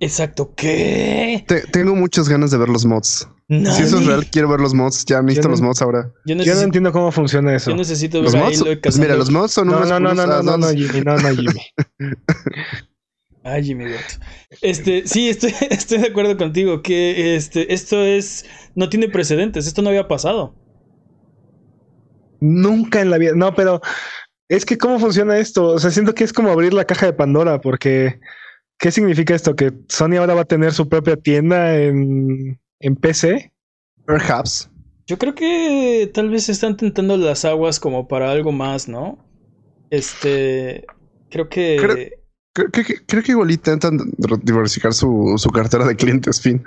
Exacto, 0.00 0.52
¿qué? 0.54 1.44
Te- 1.48 1.62
tengo 1.62 1.94
muchas 1.96 2.28
ganas 2.28 2.50
de 2.52 2.58
ver 2.58 2.68
los 2.68 2.84
mods. 2.86 3.28
Si 3.48 3.82
eso 3.82 3.98
es 3.98 4.06
real, 4.06 4.26
quiero 4.30 4.48
ver 4.48 4.60
los 4.60 4.74
mods. 4.74 5.04
Ya 5.06 5.22
necesito 5.22 5.48
no- 5.48 5.52
los 5.52 5.60
mods 5.62 5.82
ahora. 5.82 6.12
Yo 6.26 6.36
Yo 6.36 6.54
no 6.54 6.60
entiendo 6.60 6.92
cómo 6.92 7.10
funciona 7.10 7.54
eso. 7.56 7.70
yo 7.70 7.76
necesito 7.76 8.22
Los 8.22 8.32
ver 8.32 8.42
a 8.42 8.44
mods, 8.46 8.64
pues 8.82 8.98
mira, 8.98 9.16
los 9.16 9.30
mods 9.30 9.52
son 9.52 9.68
No, 9.68 9.78
unas 9.78 9.88
no, 9.88 9.98
no, 10.00 10.14
no, 10.14 10.26
no, 10.26 10.42
no, 10.42 10.58
no. 10.58 10.68
Jimmy, 10.70 11.00
no, 11.00 11.16
no, 11.16 11.28
Jimmy. 11.30 11.60
Ay, 13.44 13.64
Jimmy 13.64 13.84
Goto. 13.86 14.04
Este, 14.60 15.06
sí, 15.06 15.30
estoy, 15.30 15.54
estoy 15.70 15.98
de 15.98 16.08
acuerdo 16.08 16.36
contigo 16.36 16.82
que 16.82 17.34
este, 17.36 17.72
esto 17.72 18.04
es, 18.04 18.44
no 18.74 18.88
tiene 18.90 19.08
precedentes, 19.08 19.66
esto 19.66 19.80
no 19.82 19.88
había 19.88 20.06
pasado. 20.06 20.54
Nunca 22.40 23.00
en 23.00 23.10
la 23.10 23.18
vida. 23.18 23.32
No, 23.34 23.54
pero 23.54 23.80
es 24.48 24.64
que 24.64 24.78
cómo 24.78 24.98
funciona 24.98 25.38
esto. 25.38 25.64
O 25.68 25.78
sea, 25.78 25.90
siento 25.90 26.14
que 26.14 26.24
es 26.24 26.32
como 26.32 26.50
abrir 26.50 26.72
la 26.74 26.84
caja 26.84 27.06
de 27.06 27.12
Pandora, 27.14 27.60
porque 27.60 28.20
¿qué 28.78 28.90
significa 28.90 29.34
esto? 29.34 29.54
Que 29.56 29.72
Sony 29.88 30.16
ahora 30.18 30.34
va 30.34 30.42
a 30.42 30.46
tener 30.46 30.72
su 30.72 30.88
propia 30.88 31.16
tienda 31.16 31.76
en, 31.76 32.60
en 32.80 32.96
PC. 32.96 33.52
Perhaps. 34.06 34.70
Yo 35.06 35.18
creo 35.18 35.34
que 35.34 36.10
tal 36.12 36.30
vez 36.30 36.48
están 36.48 36.76
tentando 36.76 37.16
las 37.16 37.44
aguas 37.44 37.80
como 37.80 38.08
para 38.08 38.30
algo 38.30 38.52
más, 38.52 38.88
¿no? 38.88 39.18
Este, 39.90 40.84
creo 41.30 41.48
que 41.48 41.76
Creo- 41.80 41.96
Creo, 42.54 42.70
creo 42.72 42.84
que- 42.86 43.06
creo 43.06 43.22
que 43.22 43.32
igual 43.32 43.50
intentan 43.52 43.98
diversificar 44.42 44.92
su, 44.92 45.34
su 45.36 45.48
cartera 45.50 45.86
de 45.86 45.94
clientes, 45.94 46.40
fin. 46.40 46.64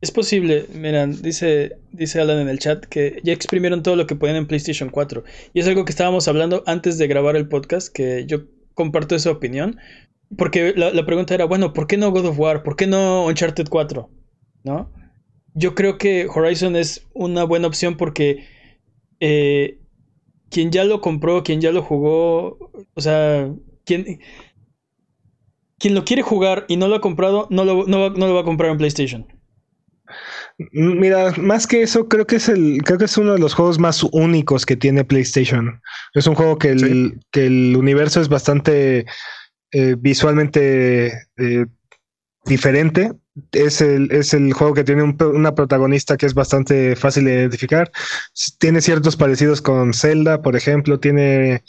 es 0.00 0.10
posible. 0.12 0.66
Miran, 0.74 1.20
dice, 1.22 1.72
dice 1.92 2.20
Alan 2.20 2.38
en 2.38 2.48
el 2.48 2.58
chat 2.60 2.84
que 2.86 3.20
ya 3.24 3.32
exprimieron 3.32 3.82
todo 3.82 3.96
lo 3.96 4.06
que 4.06 4.14
podían 4.16 4.36
en 4.36 4.46
PlayStation 4.46 4.90
4. 4.90 5.24
Y 5.54 5.60
es 5.60 5.66
algo 5.66 5.84
que 5.84 5.90
estábamos 5.92 6.28
hablando 6.28 6.62
antes 6.66 6.98
de 6.98 7.06
grabar 7.08 7.34
el 7.36 7.48
podcast, 7.48 7.92
que 7.92 8.24
yo 8.26 8.44
comparto 8.74 9.14
esa 9.16 9.30
opinión. 9.30 9.78
Porque 10.36 10.72
la, 10.76 10.90
la 10.92 11.04
pregunta 11.06 11.34
era, 11.34 11.44
bueno, 11.44 11.72
¿por 11.72 11.86
qué 11.86 11.96
no 11.96 12.10
God 12.10 12.26
of 12.26 12.38
War? 12.38 12.62
¿Por 12.62 12.76
qué 12.76 12.86
no 12.86 13.26
Uncharted 13.26 13.68
4? 13.68 14.08
¿No? 14.64 14.90
Yo 15.54 15.74
creo 15.74 15.98
que 15.98 16.26
Horizon 16.32 16.76
es 16.76 17.06
una 17.12 17.44
buena 17.44 17.66
opción 17.68 17.96
porque 17.96 18.46
eh, 19.20 19.78
quien 20.50 20.70
ya 20.70 20.84
lo 20.84 21.00
compró, 21.00 21.42
quien 21.42 21.60
ya 21.60 21.72
lo 21.72 21.82
jugó, 21.82 22.70
o 22.94 23.00
sea, 23.00 23.52
quien, 23.84 24.20
quien 25.78 25.94
lo 25.94 26.04
quiere 26.04 26.22
jugar 26.22 26.64
y 26.68 26.76
no 26.76 26.88
lo 26.88 26.96
ha 26.96 27.00
comprado, 27.00 27.46
no 27.50 27.64
lo, 27.64 27.86
no 27.86 28.00
va- 28.00 28.10
no 28.16 28.26
lo 28.26 28.34
va 28.34 28.40
a 28.40 28.44
comprar 28.44 28.70
en 28.70 28.78
PlayStation. 28.78 29.26
Mira, 30.72 31.32
más 31.38 31.66
que 31.66 31.82
eso, 31.82 32.08
creo 32.08 32.26
que 32.26 32.36
es 32.36 32.48
el, 32.48 32.82
creo 32.84 32.98
que 32.98 33.06
es 33.06 33.16
uno 33.16 33.32
de 33.32 33.38
los 33.38 33.54
juegos 33.54 33.78
más 33.78 34.02
únicos 34.12 34.66
que 34.66 34.76
tiene 34.76 35.04
PlayStation. 35.04 35.80
Es 36.14 36.26
un 36.26 36.34
juego 36.34 36.58
que 36.58 36.68
el, 36.70 36.78
Sí. 36.80 37.20
que 37.30 37.46
el 37.46 37.76
universo 37.76 38.20
es 38.20 38.28
bastante 38.28 39.06
eh, 39.72 39.96
visualmente 39.98 41.28
eh, 41.36 41.66
diferente. 42.44 43.12
Es 43.50 43.80
el, 43.80 44.12
es 44.12 44.34
el 44.34 44.52
juego 44.52 44.74
que 44.74 44.84
tiene 44.84 45.02
un 45.02 45.16
una 45.34 45.54
protagonista 45.54 46.16
que 46.18 46.26
es 46.26 46.34
bastante 46.34 46.96
fácil 46.96 47.24
de 47.24 47.34
identificar. 47.34 47.90
Tiene 48.58 48.82
ciertos 48.82 49.16
parecidos 49.16 49.62
con 49.62 49.94
Zelda, 49.94 50.42
por 50.42 50.54
ejemplo. 50.54 51.00
Tiene. 51.00 51.64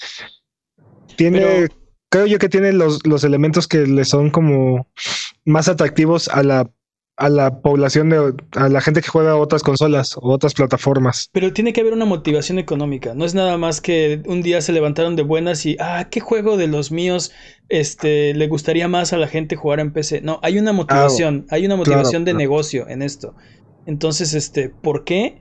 Tiene. 1.16 1.39
Pero- 1.39 1.74
creo 2.10 2.26
yo 2.28 2.38
que 2.38 2.49
tiene 2.49 2.74
los, 2.74 3.08
los 3.08 3.24
elementos 3.24 3.68
que 3.68 3.88
le 3.88 4.06
son 4.06 4.30
como 4.30 4.88
más 5.45 5.68
atractivos 5.68 6.28
a 6.28 6.43
la, 6.43 6.70
a 7.16 7.30
la 7.30 7.61
población 7.61 8.09
de 8.09 8.34
a 8.55 8.70
la 8.70 8.82
gente 8.82 9.01
que 9.01 9.07
juega 9.07 9.36
otras 9.36 9.61
consolas 9.61 10.18
o 10.18 10.32
otras 10.32 10.53
plataformas. 10.53 11.30
Pero 11.32 11.53
tiene 11.53 11.74
que 11.74 11.82
haber 11.82 11.93
una 11.93 12.05
motivación 12.05 12.57
económica. 12.57 13.14
No 13.14 13.26
es 13.26 13.36
nada 13.36 13.57
más 13.57 13.82
que 13.82 14.22
un 14.26 14.41
día 14.41 14.61
se 14.61 14.74
levantaron 14.74 15.16
de 15.16 15.24
buenas 15.24 15.66
y, 15.66 15.78
ah, 15.80 16.07
¿qué 16.09 16.20
juego 16.20 16.57
de 16.57 16.68
los 16.68 16.91
míos 16.91 17.32
este, 17.70 18.34
le 18.34 18.47
gustaría 18.47 18.88
más 18.88 19.14
a 19.14 19.18
la 19.18 19.28
gente 19.28 19.55
jugar 19.55 19.80
en 19.80 19.93
PC? 19.93 20.22
No, 20.22 20.39
hay 20.41 20.57
una 20.57 20.74
motivación, 20.74 21.45
hay 21.49 21.66
una 21.66 21.76
motivación 21.76 22.26
de 22.26 22.32
claro. 22.32 22.39
negocio 22.39 22.88
en 22.89 23.01
esto. 23.01 23.36
Entonces, 23.86 24.34
este, 24.34 24.70
¿por 24.70 25.03
qué? 25.03 25.38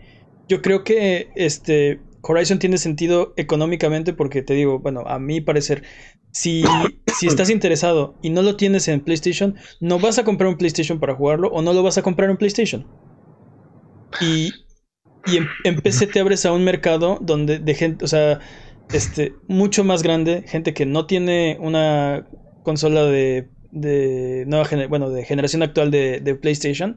Yo 0.49 0.61
creo 0.61 0.85
que 0.85 1.31
este 1.37 2.01
Horizon 2.23 2.59
tiene 2.59 2.79
sentido 2.79 3.35
económicamente 3.37 4.13
porque 4.13 4.43
te 4.43 4.55
digo, 4.55 4.79
bueno, 4.79 5.03
a 5.07 5.19
mi 5.19 5.41
parecer, 5.41 5.83
si, 6.33 6.65
si 7.19 7.27
estás 7.27 7.51
interesado 7.51 8.15
y 8.23 8.31
no 8.31 8.43
lo 8.43 8.57
tienes 8.57 8.89
en 8.89 9.01
PlayStation, 9.01 9.55
no 9.81 9.99
vas 9.99 10.19
a 10.19 10.25
comprar 10.25 10.49
un 10.49 10.57
PlayStation 10.57 10.99
para 10.99 11.15
jugarlo 11.15 11.49
o 11.49 11.63
no 11.63 11.75
lo 11.75 11.83
vas 11.83 11.99
a 11.99 12.03
comprar 12.03 12.31
en 12.31 12.39
PlayStation. 12.39 12.87
Y, 14.21 14.53
y 15.27 15.39
en, 15.65 15.81
PC 15.81 16.07
te 16.07 16.21
abres 16.21 16.47
a 16.47 16.53
un 16.53 16.65
mercado 16.65 17.19
donde 17.21 17.59
de 17.59 17.75
gente, 17.75 18.05
o 18.05 18.09
sea, 18.09 18.41
este, 18.93 19.35
mucho 19.47 19.85
más 19.85 20.03
grande, 20.03 20.45
gente 20.47 20.73
que 20.73 20.87
no 20.87 21.07
tiene 21.07 21.59
una 21.61 22.27
consola 22.63 23.05
de, 23.05 23.51
de 23.71 24.45
nueva 24.47 24.69
bueno, 24.89 25.11
de 25.11 25.25
generación 25.25 25.63
actual 25.63 25.91
de, 25.91 26.21
de 26.21 26.35
PlayStation, 26.35 26.97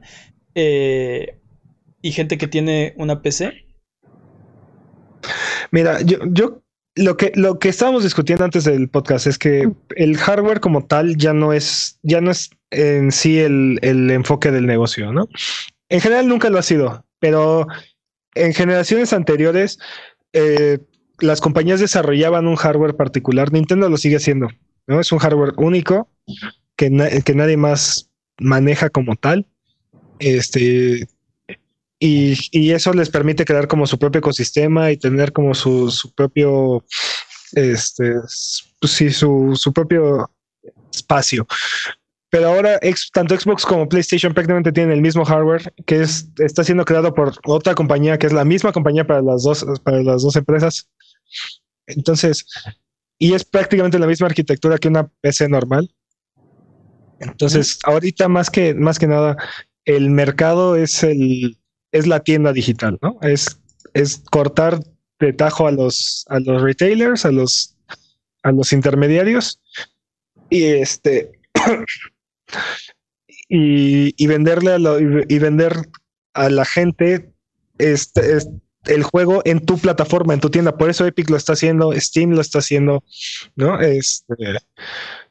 eh, 0.54 1.38
y 2.00 2.12
gente 2.12 2.38
que 2.38 2.48
tiene 2.48 2.94
una 2.96 3.20
PC. 3.20 3.52
Mira, 5.72 6.00
yo, 6.00 6.18
yo 6.30 6.62
lo 6.96 7.16
que, 7.16 7.30
lo 7.34 7.58
que 7.58 7.68
estábamos 7.68 8.02
discutiendo 8.02 8.44
antes 8.44 8.64
del 8.64 8.88
podcast 8.88 9.26
es 9.26 9.38
que 9.38 9.70
el 9.96 10.16
hardware 10.16 10.60
como 10.60 10.84
tal 10.86 11.16
ya 11.16 11.34
no 11.34 11.52
es, 11.52 11.98
ya 12.02 12.20
no 12.20 12.30
es 12.30 12.50
en 12.70 13.12
sí 13.12 13.38
el, 13.38 13.78
el 13.82 14.10
enfoque 14.10 14.50
del 14.50 14.66
negocio, 14.66 15.12
¿no? 15.12 15.28
En 15.90 16.00
general 16.00 16.26
nunca 16.26 16.48
lo 16.48 16.58
ha 16.58 16.62
sido, 16.62 17.04
pero 17.20 17.66
en 18.34 18.54
generaciones 18.54 19.12
anteriores 19.12 19.78
eh, 20.32 20.78
las 21.20 21.40
compañías 21.40 21.80
desarrollaban 21.80 22.46
un 22.46 22.56
hardware 22.56 22.96
particular. 22.96 23.52
Nintendo 23.52 23.88
lo 23.88 23.98
sigue 23.98 24.16
haciendo, 24.16 24.48
¿no? 24.86 24.98
Es 24.98 25.12
un 25.12 25.18
hardware 25.18 25.52
único 25.58 26.08
que, 26.76 27.22
que 27.24 27.34
nadie 27.34 27.56
más 27.58 28.10
maneja 28.38 28.88
como 28.88 29.16
tal. 29.16 29.46
Este, 30.18 31.06
y, 31.98 32.72
eso 32.72 32.92
les 32.92 33.10
permite 33.10 33.44
crear 33.44 33.66
como 33.68 33.86
su 33.86 33.98
propio 33.98 34.18
ecosistema 34.18 34.90
y 34.90 34.96
tener 34.96 35.32
como 35.32 35.54
su, 35.54 35.90
su 35.90 36.12
propio, 36.14 36.84
este, 37.52 38.14
pues 38.80 38.92
sí, 38.92 39.10
su, 39.10 39.52
su 39.54 39.72
propio 39.72 40.30
espacio. 40.92 41.46
Pero 42.28 42.48
ahora 42.48 42.78
tanto 43.12 43.38
Xbox 43.38 43.64
como 43.64 43.88
PlayStation 43.88 44.34
prácticamente 44.34 44.72
tienen 44.72 44.92
el 44.92 45.00
mismo 45.00 45.24
hardware 45.24 45.72
que 45.86 46.02
es, 46.02 46.28
está 46.38 46.64
siendo 46.64 46.84
creado 46.84 47.14
por 47.14 47.32
otra 47.46 47.74
compañía 47.74 48.18
que 48.18 48.26
es 48.26 48.32
la 48.32 48.44
misma 48.44 48.72
compañía 48.72 49.06
para 49.06 49.22
las 49.22 49.44
dos, 49.44 49.64
para 49.82 50.02
las 50.02 50.22
dos 50.22 50.36
empresas. 50.36 50.90
Entonces, 51.86 52.46
y 53.18 53.32
es 53.32 53.44
prácticamente 53.44 53.98
la 53.98 54.06
misma 54.06 54.26
arquitectura 54.26 54.76
que 54.76 54.88
una 54.88 55.08
PC 55.20 55.48
normal. 55.48 55.88
Entonces, 57.20 57.78
ahorita 57.84 58.28
más 58.28 58.50
que, 58.50 58.74
más 58.74 58.98
que 58.98 59.06
nada, 59.06 59.36
el 59.86 60.10
mercado 60.10 60.76
es 60.76 61.02
el, 61.02 61.56
es 61.96 62.06
la 62.06 62.20
tienda 62.20 62.52
digital, 62.52 62.98
¿no? 63.02 63.18
Es, 63.22 63.58
es 63.94 64.22
cortar 64.30 64.80
de 65.18 65.32
tajo 65.32 65.66
a 65.66 65.72
los, 65.72 66.24
a 66.28 66.40
los 66.40 66.62
retailers, 66.62 67.24
a 67.24 67.32
los, 67.32 67.74
a 68.42 68.52
los 68.52 68.72
intermediarios 68.72 69.60
y 70.50 70.64
este 70.64 71.32
y, 73.48 74.26
venderle 74.26 74.72
a 74.72 74.78
y 75.28 75.38
vender 75.38 75.74
a 76.34 76.50
la 76.50 76.64
gente 76.64 77.32
este, 77.78 78.38
el 78.86 79.02
juego 79.02 79.42
en 79.44 79.64
tu 79.64 79.78
plataforma, 79.78 80.34
en 80.34 80.40
tu 80.40 80.50
tienda. 80.50 80.76
Por 80.76 80.90
eso 80.90 81.06
Epic 81.06 81.30
lo 81.30 81.36
está 81.36 81.54
haciendo, 81.54 81.92
Steam 81.92 82.30
lo 82.30 82.40
está 82.40 82.58
haciendo, 82.58 83.04
¿no? 83.54 83.80
Este, 83.80 84.34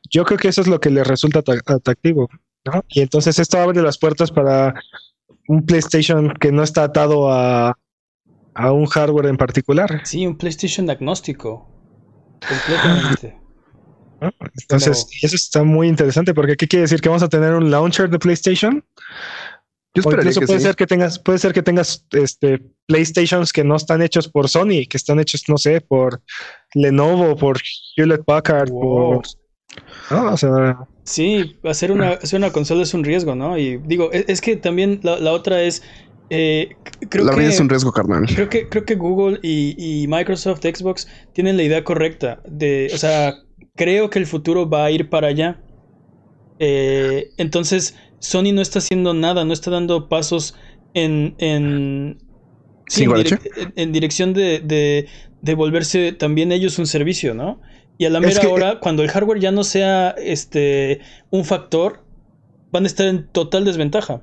yo 0.09 0.25
creo 0.25 0.37
que 0.37 0.49
eso 0.49 0.61
es 0.61 0.67
lo 0.67 0.79
que 0.79 0.89
le 0.89 1.03
resulta 1.03 1.43
atractivo, 1.65 2.29
¿no? 2.65 2.83
Y 2.89 3.01
entonces 3.01 3.39
esto 3.39 3.59
abre 3.59 3.81
las 3.81 3.97
puertas 3.97 4.31
para 4.31 4.73
un 5.47 5.65
PlayStation 5.65 6.33
que 6.33 6.51
no 6.51 6.63
está 6.63 6.83
atado 6.83 7.31
a, 7.31 7.77
a 8.53 8.71
un 8.71 8.85
hardware 8.85 9.27
en 9.27 9.37
particular. 9.37 10.01
Sí, 10.03 10.25
un 10.25 10.37
PlayStation 10.37 10.89
agnóstico. 10.89 11.69
Completamente. 12.47 13.39
Entonces, 14.61 15.07
eso 15.21 15.35
está 15.35 15.63
muy 15.63 15.87
interesante 15.87 16.33
porque 16.33 16.55
¿qué 16.55 16.67
quiere 16.67 16.83
decir? 16.83 17.01
¿Que 17.01 17.09
vamos 17.09 17.23
a 17.23 17.29
tener 17.29 17.53
un 17.53 17.69
launcher 17.69 18.09
de 18.09 18.17
PlayStation? 18.17 18.83
Yo 19.93 20.03
o 20.03 20.11
incluso 20.11 20.41
puede 20.41 20.59
ser 20.59 20.75
que 20.75 20.87
tengas, 20.87 21.19
puede 21.19 21.39
ser 21.39 21.53
que 21.53 21.63
tengas 21.63 22.05
este 22.11 22.61
PlayStations 22.85 23.53
que 23.53 23.63
no 23.63 23.75
están 23.77 24.01
hechos 24.01 24.27
por 24.27 24.49
Sony, 24.49 24.85
que 24.89 24.97
están 24.97 25.19
hechos, 25.19 25.43
no 25.47 25.57
sé, 25.57 25.79
por 25.79 26.21
Lenovo, 26.73 27.35
por 27.37 27.59
Hewlett 27.95 28.25
Packard, 28.25 28.69
por 28.69 29.23
o 30.11 30.37
sea, 30.37 30.77
Sí, 31.05 31.55
hacer 31.63 31.91
una, 31.91 32.09
hacer 32.23 32.37
una 32.37 32.51
consola 32.51 32.83
es 32.83 32.93
un 32.93 33.03
riesgo, 33.03 33.35
¿no? 33.35 33.57
Y 33.57 33.77
digo, 33.77 34.11
e, 34.11 34.25
es, 34.27 34.41
que 34.41 34.57
también 34.57 34.99
la, 35.03 35.31
otra 35.31 35.61
es. 35.61 35.81
Eh, 36.31 36.75
creo 37.09 37.23
la 37.23 37.35
vida 37.35 37.49
es 37.49 37.59
un 37.59 37.69
riesgo, 37.69 37.91
carnal. 37.91 38.25
Creo 38.25 38.49
que, 38.49 38.67
creo 38.67 38.83
que 38.83 38.95
Google 38.95 39.39
y, 39.43 39.75
y, 39.77 40.07
Microsoft, 40.07 40.61
Xbox, 40.61 41.07
tienen 41.33 41.55
la 41.55 41.63
idea 41.63 41.83
correcta. 41.83 42.41
De, 42.47 42.89
o 42.93 42.97
sea, 42.97 43.35
creo 43.75 44.09
que 44.09 44.17
el 44.17 44.25
futuro 44.25 44.67
va 44.67 44.85
a 44.85 44.91
ir 44.91 45.09
para 45.09 45.27
allá. 45.27 45.61
Eh, 46.57 47.29
entonces, 47.37 47.95
Sony 48.17 48.51
no 48.53 48.61
está 48.61 48.79
haciendo 48.79 49.13
nada, 49.13 49.45
no 49.45 49.53
está 49.53 49.69
dando 49.69 50.09
pasos 50.09 50.55
en. 50.95 51.35
en 51.37 52.17
sí, 52.87 53.05
en, 53.75 53.91
dirección 53.91 54.33
de, 54.33 54.59
de, 54.59 55.07
de 55.43 55.53
volverse 55.53 56.13
también 56.13 56.51
ellos 56.51 56.79
un 56.79 56.87
servicio, 56.87 57.35
¿no? 57.35 57.61
Y 57.97 58.05
a 58.05 58.09
la 58.09 58.19
mera 58.19 58.47
hora, 58.49 58.79
cuando 58.79 59.03
el 59.03 59.09
hardware 59.09 59.39
ya 59.39 59.51
no 59.51 59.63
sea 59.63 60.09
este 60.11 61.01
un 61.29 61.45
factor, 61.45 62.03
van 62.71 62.83
a 62.83 62.87
estar 62.87 63.07
en 63.07 63.27
total 63.27 63.63
desventaja. 63.65 64.21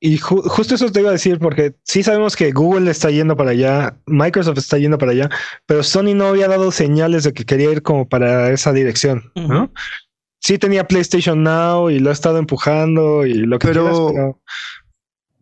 Y 0.00 0.18
justo 0.18 0.74
eso 0.74 0.92
te 0.92 1.00
iba 1.00 1.08
a 1.08 1.12
decir, 1.12 1.38
porque 1.38 1.74
sí 1.82 2.02
sabemos 2.02 2.36
que 2.36 2.52
Google 2.52 2.90
está 2.90 3.10
yendo 3.10 3.36
para 3.36 3.50
allá, 3.50 3.96
Microsoft 4.06 4.58
está 4.58 4.78
yendo 4.78 4.98
para 4.98 5.12
allá, 5.12 5.30
pero 5.66 5.82
Sony 5.82 6.14
no 6.14 6.26
había 6.26 6.48
dado 6.48 6.70
señales 6.70 7.24
de 7.24 7.32
que 7.32 7.44
quería 7.44 7.72
ir 7.72 7.82
como 7.82 8.08
para 8.08 8.50
esa 8.50 8.72
dirección, 8.72 9.32
¿no? 9.34 9.72
Sí 10.40 10.58
tenía 10.58 10.86
PlayStation 10.86 11.42
Now 11.42 11.90
y 11.90 11.98
lo 11.98 12.10
ha 12.10 12.12
estado 12.12 12.38
empujando 12.38 13.26
y 13.26 13.34
lo 13.34 13.58
que 13.58 13.68
pero... 13.68 14.38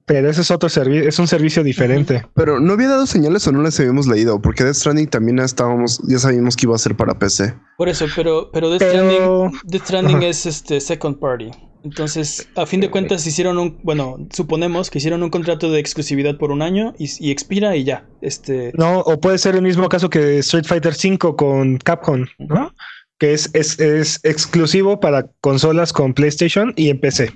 Pero 0.06 0.30
ese 0.30 0.42
es 0.42 0.50
otro 0.52 0.68
servicio, 0.68 1.08
es 1.08 1.18
un 1.18 1.26
servicio 1.26 1.64
diferente. 1.64 2.24
Pero 2.34 2.60
no 2.60 2.74
había 2.74 2.88
dado 2.88 3.06
señales 3.06 3.46
o 3.48 3.52
no 3.52 3.60
las 3.60 3.78
habíamos 3.80 4.06
leído, 4.06 4.40
porque 4.40 4.62
Death 4.62 4.76
Stranding 4.76 5.08
también 5.08 5.40
estábamos, 5.40 6.00
ya 6.08 6.20
sabíamos 6.20 6.56
que 6.56 6.66
iba 6.66 6.76
a 6.76 6.78
ser 6.78 6.96
para 6.96 7.18
PC. 7.18 7.54
Por 7.76 7.88
eso, 7.88 8.06
pero, 8.14 8.48
pero 8.52 8.70
Death 8.70 8.82
Stranding, 8.82 9.60
Death 9.64 9.82
Stranding 9.82 10.22
es 10.22 10.46
este 10.46 10.80
second 10.80 11.18
party. 11.18 11.50
Entonces, 11.82 12.48
a 12.56 12.66
fin 12.66 12.80
de 12.80 12.90
cuentas, 12.90 13.26
hicieron 13.26 13.58
un, 13.58 13.78
bueno, 13.82 14.16
suponemos 14.32 14.90
que 14.90 14.98
hicieron 14.98 15.22
un 15.22 15.30
contrato 15.30 15.70
de 15.70 15.78
exclusividad 15.78 16.36
por 16.36 16.50
un 16.50 16.62
año 16.62 16.94
y, 16.98 17.30
expira 17.30 17.76
y 17.76 17.84
ya. 17.84 18.06
Este. 18.20 18.72
No, 18.74 19.00
o 19.00 19.20
puede 19.20 19.38
ser 19.38 19.54
el 19.54 19.62
mismo 19.62 19.88
caso 19.88 20.10
que 20.10 20.38
Street 20.38 20.66
Fighter 20.66 20.94
V 20.94 21.36
con 21.36 21.78
Capcom, 21.78 22.26
¿no? 22.38 22.72
Que 23.18 23.34
es, 23.34 23.50
es, 23.54 23.78
es, 23.78 24.20
exclusivo 24.24 24.98
para 24.98 25.28
consolas 25.40 25.92
con 25.92 26.12
PlayStation 26.12 26.72
y 26.76 26.90
en 26.90 27.00
PC. 27.00 27.32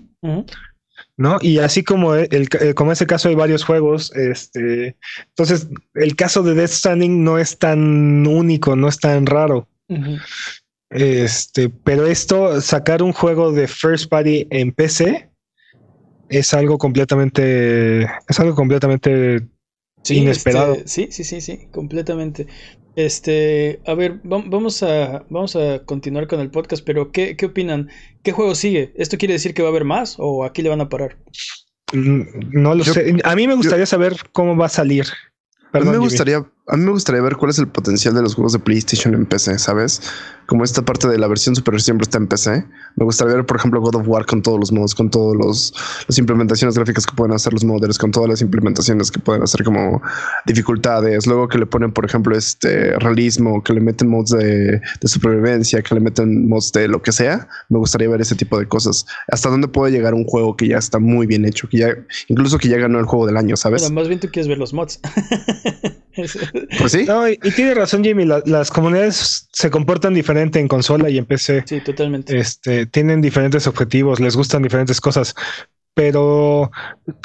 ¿No? 1.17 1.39
Y 1.41 1.59
así 1.59 1.83
como, 1.83 2.15
el, 2.15 2.49
eh, 2.61 2.75
como 2.75 2.93
ese 2.93 3.07
caso 3.07 3.29
hay 3.29 3.35
varios 3.35 3.65
juegos, 3.65 4.15
este, 4.15 4.97
entonces 5.29 5.69
el 5.95 6.17
caso 6.17 6.43
de 6.43 6.55
Death 6.55 6.71
Stranding 6.71 7.23
no 7.23 7.39
es 7.39 7.59
tan 7.59 8.27
único, 8.27 8.77
no 8.77 8.89
es 8.89 8.99
tan 8.99 9.27
raro. 9.27 9.69
Este, 10.91 11.69
pero 11.69 12.07
esto, 12.07 12.61
sacar 12.61 13.03
un 13.03 13.13
juego 13.13 13.53
de 13.53 13.69
first 13.69 14.09
party 14.09 14.47
en 14.51 14.73
PC 14.73 15.31
es 16.29 16.55
algo 16.55 16.79
completamente, 16.79 18.03
es 18.03 18.41
algo 18.41 18.55
completamente 18.55 19.47
inesperado. 20.09 20.75
Este, 20.75 20.89
sí, 20.89 21.09
sí, 21.11 21.25
sí, 21.25 21.41
sí, 21.41 21.69
completamente. 21.73 22.47
Este, 22.97 23.81
a 23.87 23.95
ver, 23.95 24.21
vamos 24.25 24.83
a, 24.83 25.25
vamos 25.31 25.57
a 25.57 25.85
continuar 25.85 26.27
con 26.27 26.41
el 26.41 26.51
podcast, 26.51 26.85
pero 26.85 27.13
¿qué, 27.13 27.37
¿qué 27.37 27.47
opinan? 27.47 27.89
¿Qué 28.23 28.33
juego 28.33 28.55
sigue? 28.55 28.93
¿Esto 28.97 29.17
quiere 29.17 29.35
decir 29.35 29.55
que 29.55 29.63
va 29.63 29.69
a 29.69 29.71
haber 29.71 29.85
más 29.85 30.17
o 30.19 30.45
aquí 30.45 30.63
le 30.63 30.69
van 30.69 30.81
a 30.81 30.89
parar? 30.89 31.17
Mm, 31.93 32.23
no 32.53 32.75
lo 32.75 32.85
sé. 32.85 33.17
A 33.25 33.37
mí 33.37 33.47
me 33.47 33.55
gustaría 33.55 33.87
saber 33.87 34.17
cómo 34.33 34.57
va 34.57 34.67
a 34.67 34.71
salir. 34.71 35.07
a 35.73 35.81
mí 35.81 35.89
me 35.89 35.99
gustaría, 35.99 36.45
a 36.67 36.77
mí 36.77 36.85
me 36.85 36.91
gustaría 36.91 37.23
ver 37.23 37.37
cuál 37.37 37.51
es 37.51 37.59
el 37.59 37.69
potencial 37.69 38.15
de 38.15 38.23
los 38.23 38.35
juegos 38.35 38.53
de 38.53 38.59
PlayStation 38.59 39.15
en 39.15 39.27
PC, 39.27 39.59
¿sabes? 39.59 40.03
Como 40.51 40.65
esta 40.65 40.83
parte 40.83 41.07
de 41.07 41.17
la 41.17 41.29
versión 41.29 41.55
superior 41.55 41.81
siempre 41.81 42.03
está 42.03 42.19
en 42.19 42.27
PC. 42.27 42.67
Me 42.97 43.05
gustaría 43.05 43.37
ver, 43.37 43.47
por 43.47 43.57
ejemplo, 43.57 43.81
God 43.81 43.95
of 43.95 44.09
War 44.09 44.27
con 44.27 44.43
todos 44.43 44.59
los 44.59 44.73
modos, 44.73 44.97
con 44.97 45.09
todos 45.09 45.37
los 45.37 45.73
las 46.09 46.19
implementaciones 46.19 46.75
gráficas 46.75 47.07
que 47.07 47.15
pueden 47.15 47.33
hacer 47.33 47.53
los 47.53 47.63
modders, 47.63 47.97
con 47.97 48.11
todas 48.11 48.29
las 48.29 48.43
implementaciones 48.43 49.13
que 49.13 49.21
pueden 49.21 49.45
hacer 49.45 49.63
como 49.63 50.03
dificultades. 50.47 51.25
Luego 51.29 51.47
que 51.47 51.57
le 51.57 51.67
ponen, 51.67 51.93
por 51.93 52.05
ejemplo, 52.05 52.37
este 52.37 52.99
realismo, 52.99 53.63
que 53.63 53.75
le 53.75 53.81
meten 53.81 54.09
mods 54.09 54.31
de, 54.31 54.81
de 55.01 55.09
supervivencia, 55.09 55.83
que 55.83 55.95
le 55.95 56.01
meten 56.01 56.49
mods 56.49 56.73
de 56.73 56.89
lo 56.89 57.01
que 57.01 57.13
sea. 57.13 57.47
Me 57.69 57.79
gustaría 57.79 58.09
ver 58.09 58.21
ese 58.21 58.35
tipo 58.35 58.59
de 58.59 58.67
cosas. 58.67 59.07
Hasta 59.29 59.51
dónde 59.51 59.69
puede 59.69 59.93
llegar 59.93 60.15
un 60.15 60.25
juego 60.25 60.57
que 60.57 60.67
ya 60.67 60.79
está 60.79 60.99
muy 60.99 61.29
bien 61.29 61.45
hecho, 61.45 61.69
que 61.69 61.79
ya, 61.79 61.95
incluso 62.27 62.59
que 62.59 62.69
ya 62.69 62.79
ganó 62.79 62.99
el 62.99 63.05
juego 63.05 63.25
del 63.25 63.37
año, 63.37 63.57
¿sabes? 63.57 63.89
más 63.93 64.09
bien 64.09 64.19
tú 64.19 64.27
quieres 64.33 64.49
ver 64.49 64.59
los 64.59 64.75
mods. 64.75 64.99
Pues 66.79 66.93
sí. 66.93 67.05
No, 67.07 67.29
y, 67.29 67.37
tiene 67.55 67.73
razón, 67.73 68.03
Jimmy. 68.03 68.25
las 68.25 68.71
comunidades 68.71 69.49
se 69.53 69.71
comportan 69.71 70.13
diferente 70.13 70.40
en 70.41 70.69
consola 70.69 71.11
y 71.11 71.19
en 71.19 71.27
PC. 71.27 71.65
Sí, 71.67 71.81
totalmente. 71.81 72.39
Este, 72.39 72.87
tienen 72.87 73.21
diferentes 73.21 73.67
objetivos, 73.67 74.21
les 74.21 74.37
gustan 74.37 74.63
diferentes 74.63 75.01
cosas. 75.01 75.35
Pero 75.95 76.71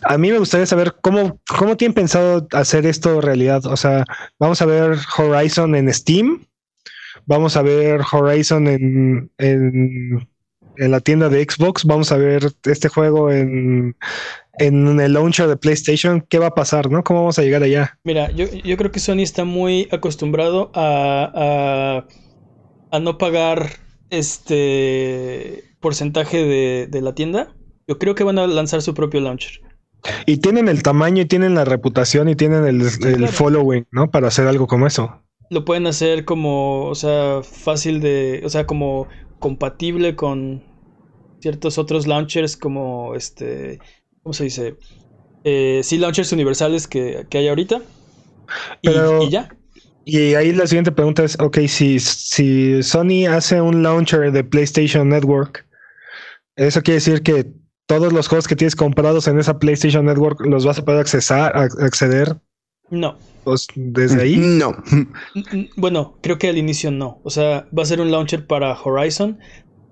a 0.04 0.18
mí 0.18 0.32
me 0.32 0.40
gustaría 0.40 0.66
saber 0.66 0.96
cómo, 1.02 1.40
cómo 1.48 1.78
tienen 1.78 1.94
pensado 1.94 2.48
hacer 2.52 2.86
esto 2.86 3.22
realidad. 3.22 3.66
O 3.66 3.78
sea, 3.78 4.06
vamos 4.40 4.62
a 4.62 4.66
ver 4.66 4.98
Horizon 5.18 5.76
en 5.76 5.94
Steam. 5.94 6.46
Vamos 7.26 7.58
a 7.58 7.62
ver 7.62 8.02
Horizon 8.12 8.68
en, 8.68 9.32
en 9.38 10.28
en 10.78 10.92
la 10.92 11.00
tienda 11.00 11.30
de 11.30 11.44
Xbox, 11.44 11.86
vamos 11.86 12.12
a 12.12 12.18
ver 12.18 12.52
este 12.66 12.90
juego 12.90 13.32
en, 13.32 13.96
en 14.58 15.00
el 15.00 15.14
launcher 15.14 15.48
de 15.48 15.58
PlayStation, 15.58 16.26
¿qué 16.30 16.40
va 16.40 16.48
a 16.48 16.56
pasar, 16.56 16.90
no? 16.90 17.04
¿Cómo 17.04 17.22
vamos 17.22 17.40
a 17.40 17.44
llegar 17.44 17.64
allá? 17.64 17.98
Mira, 18.04 18.32
yo, 18.32 18.46
yo 18.46 18.78
creo 18.78 18.92
que 18.92 19.00
Sony 19.00 19.22
está 19.22 19.46
muy 19.46 19.88
acostumbrado 19.92 20.72
a, 20.74 21.32
a, 21.36 22.08
a 22.96 23.00
no 23.00 23.18
pagar 23.18 23.74
este 24.10 25.64
porcentaje 25.80 26.44
de, 26.44 26.88
de, 26.90 27.02
la 27.02 27.14
tienda. 27.14 27.54
Yo 27.88 28.00
creo 28.00 28.16
que 28.16 28.24
van 28.24 28.40
a 28.40 28.48
lanzar 28.48 28.82
su 28.82 28.94
propio 28.94 29.22
launcher. 29.22 29.62
Y 30.26 30.38
tienen 30.38 30.68
el 30.68 30.84
tamaño 30.84 31.24
y 31.24 31.26
tienen 31.26 31.56
la 31.56 31.66
reputación 31.66 32.30
y 32.30 32.36
tienen 32.36 32.66
el, 32.66 32.82
el 32.82 33.18
claro. 33.18 33.28
following, 33.28 33.88
¿no? 33.92 34.12
Para 34.12 34.28
hacer 34.28 34.48
algo 34.48 34.68
como 34.68 34.88
eso. 34.88 35.22
Lo 35.50 35.66
pueden 35.66 35.88
hacer 35.88 36.26
como, 36.26 36.86
o 36.86 36.96
sea, 36.96 37.42
fácil 37.44 38.02
de, 38.02 38.42
o 38.46 38.50
sea, 38.50 38.66
como 38.66 39.08
compatible 39.40 40.16
con 40.16 40.64
ciertos 41.40 41.78
otros 41.78 42.08
launchers 42.08 42.58
como 42.58 43.14
este, 43.16 43.80
¿cómo 44.24 44.34
se 44.34 44.46
dice? 44.46 44.78
Eh, 45.44 45.82
sí, 45.84 45.98
launchers 45.98 46.32
universales 46.32 46.88
que, 46.88 47.28
que 47.30 47.38
hay 47.38 47.48
ahorita. 47.48 47.82
Y, 48.82 49.30
ya. 49.30 49.56
Y 50.06 50.36
ahí 50.36 50.52
la 50.54 50.68
siguiente 50.68 50.92
pregunta 50.92 51.24
es, 51.24 51.36
ok, 51.40 51.58
si, 51.68 52.00
si 52.00 52.84
Sony 52.84 53.28
hace 53.28 53.60
un 53.60 53.82
launcher 53.82 54.32
de 54.32 54.44
PlayStation 54.44 55.10
Network, 55.10 55.66
eso 56.56 56.82
quiere 56.84 56.96
decir 56.96 57.24
que 57.24 57.52
todos 57.88 58.14
los 58.14 58.28
juegos 58.28 58.48
que 58.48 58.56
tienes 58.56 58.76
comprados 58.76 59.28
en 59.28 59.40
esa 59.40 59.58
PlayStation 59.60 60.06
Network 60.06 60.42
los 60.46 60.66
vas 60.66 60.80
a 60.80 60.86
poder 60.86 61.02
accesar, 61.02 61.56
acceder. 61.56 62.38
No. 62.90 63.18
Pues, 63.44 63.68
desde 63.76 64.22
ahí. 64.22 64.38
No. 64.38 64.76
Bueno, 65.76 66.18
creo 66.22 66.38
que 66.38 66.50
al 66.50 66.58
inicio 66.58 66.92
no. 66.92 67.20
O 67.24 67.30
sea, 67.30 67.68
va 67.78 67.84
a 67.84 67.86
ser 67.86 68.02
un 68.02 68.12
launcher 68.12 68.48
para 68.48 68.74
Horizon, 68.74 69.40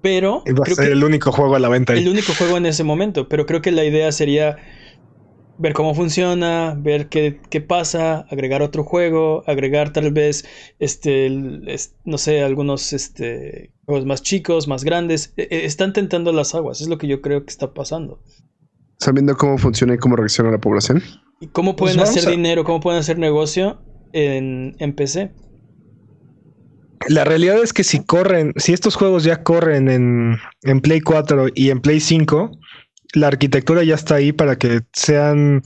pero. 0.01 0.43
Va 0.47 0.64
a 0.64 0.76
ser 0.76 0.91
el 0.91 1.03
único 1.03 1.32
juego 1.32 1.55
a 1.55 1.59
la 1.59 1.70
venta. 1.70 1.93
Ahí. 1.93 1.99
El 2.03 2.09
único 2.09 2.34
juego 2.34 2.57
en 2.57 2.66
ese 2.66 2.84
momento. 2.84 3.30
Pero 3.30 3.45
creo 3.45 3.61
que 3.61 3.72
la 3.72 3.84
idea 3.84 4.11
sería 4.11 4.57
ver 5.58 5.74
cómo 5.74 5.93
funciona, 5.93 6.76
ver 6.78 7.10
qué, 7.10 7.39
qué 7.49 7.62
pasa, 7.62 8.26
agregar 8.30 8.62
otro 8.62 8.84
juego, 8.84 9.43
agregar 9.47 9.93
tal 9.93 10.12
vez, 10.12 10.45
este, 10.80 11.30
no 12.06 12.18
sé, 12.18 12.41
algunos 12.41 12.93
este, 12.93 13.72
juegos 13.86 14.06
más 14.06 14.22
chicos, 14.22 14.68
más 14.68 14.84
grandes. 14.84 15.34
Están 15.38 15.93
tentando 15.93 16.32
las 16.32 16.56
aguas, 16.56 16.82
es 16.82 16.88
lo 16.88 16.97
que 16.97 17.08
yo 17.08 17.22
creo 17.22 17.45
que 17.45 17.51
está 17.51 17.74
pasando. 17.74 18.20
Sabiendo 18.99 19.36
cómo 19.36 19.58
funciona 19.58 19.95
y 19.95 19.97
cómo 19.97 20.16
reacciona 20.16 20.51
la 20.51 20.60
población. 20.60 21.04
¿Y 21.39 21.47
cómo 21.47 21.76
pueden 21.76 21.97
pues 21.97 22.10
hacer 22.10 22.28
a... 22.28 22.32
dinero, 22.32 22.64
cómo 22.64 22.80
pueden 22.80 22.99
hacer 22.99 23.20
negocio 23.20 23.82
en, 24.14 24.76
en 24.80 24.95
PC? 24.95 25.32
La 27.10 27.26
realidad 27.26 27.62
es 27.62 27.74
que 27.74 27.84
si 27.84 28.04
corren, 28.06 28.54
si 28.56 28.72
estos 28.72 28.95
juegos 28.95 29.26
ya 29.26 29.43
corren 29.43 29.89
en, 29.89 30.38
en 30.62 30.80
Play 30.80 31.01
4 31.01 31.47
y 31.54 31.70
en 31.70 31.82
Play 31.82 31.99
5, 31.99 32.51
la 33.14 33.28
arquitectura 33.28 33.84
ya 33.84 33.95
está 33.95 34.16
ahí 34.16 34.32
para 34.32 34.57
que 34.57 34.82
sean 34.93 35.64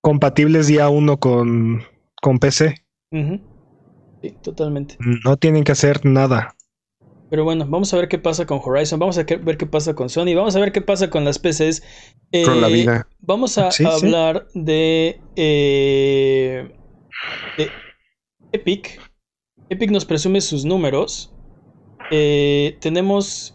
compatibles 0.00 0.66
día 0.66 0.88
uno 0.88 1.18
con, 1.18 1.82
con 2.20 2.38
PC. 2.38 2.74
Uh 3.12 3.16
-huh. 3.16 3.40
Sí, 4.22 4.34
totalmente. 4.42 4.96
No 5.24 5.36
tienen 5.36 5.64
que 5.64 5.72
hacer 5.72 6.04
nada. 6.04 6.54
Pero 7.30 7.44
bueno, 7.44 7.64
vamos 7.66 7.94
a 7.94 7.96
ver 7.96 8.08
qué 8.08 8.18
pasa 8.18 8.44
con 8.44 8.60
Horizon, 8.62 8.98
vamos 8.98 9.16
a 9.16 9.22
ver 9.22 9.56
qué 9.56 9.66
pasa 9.66 9.94
con 9.94 10.08
Sony, 10.08 10.34
vamos 10.34 10.56
a 10.56 10.60
ver 10.60 10.72
qué 10.72 10.80
pasa 10.80 11.10
con 11.10 11.24
las 11.24 11.38
PCs. 11.38 11.80
Eh, 12.32 12.44
con 12.44 12.60
la 12.60 12.66
vida. 12.66 13.06
Vamos 13.20 13.56
a, 13.56 13.70
sí, 13.70 13.84
a 13.84 13.92
sí. 13.92 14.06
hablar 14.06 14.48
de, 14.52 15.20
eh, 15.36 16.68
de, 17.56 17.70
Epic. 18.50 19.00
Epic 19.68 19.90
nos 19.92 20.04
presume 20.04 20.40
sus 20.40 20.64
números. 20.64 21.32
Eh, 22.10 22.76
tenemos 22.80 23.54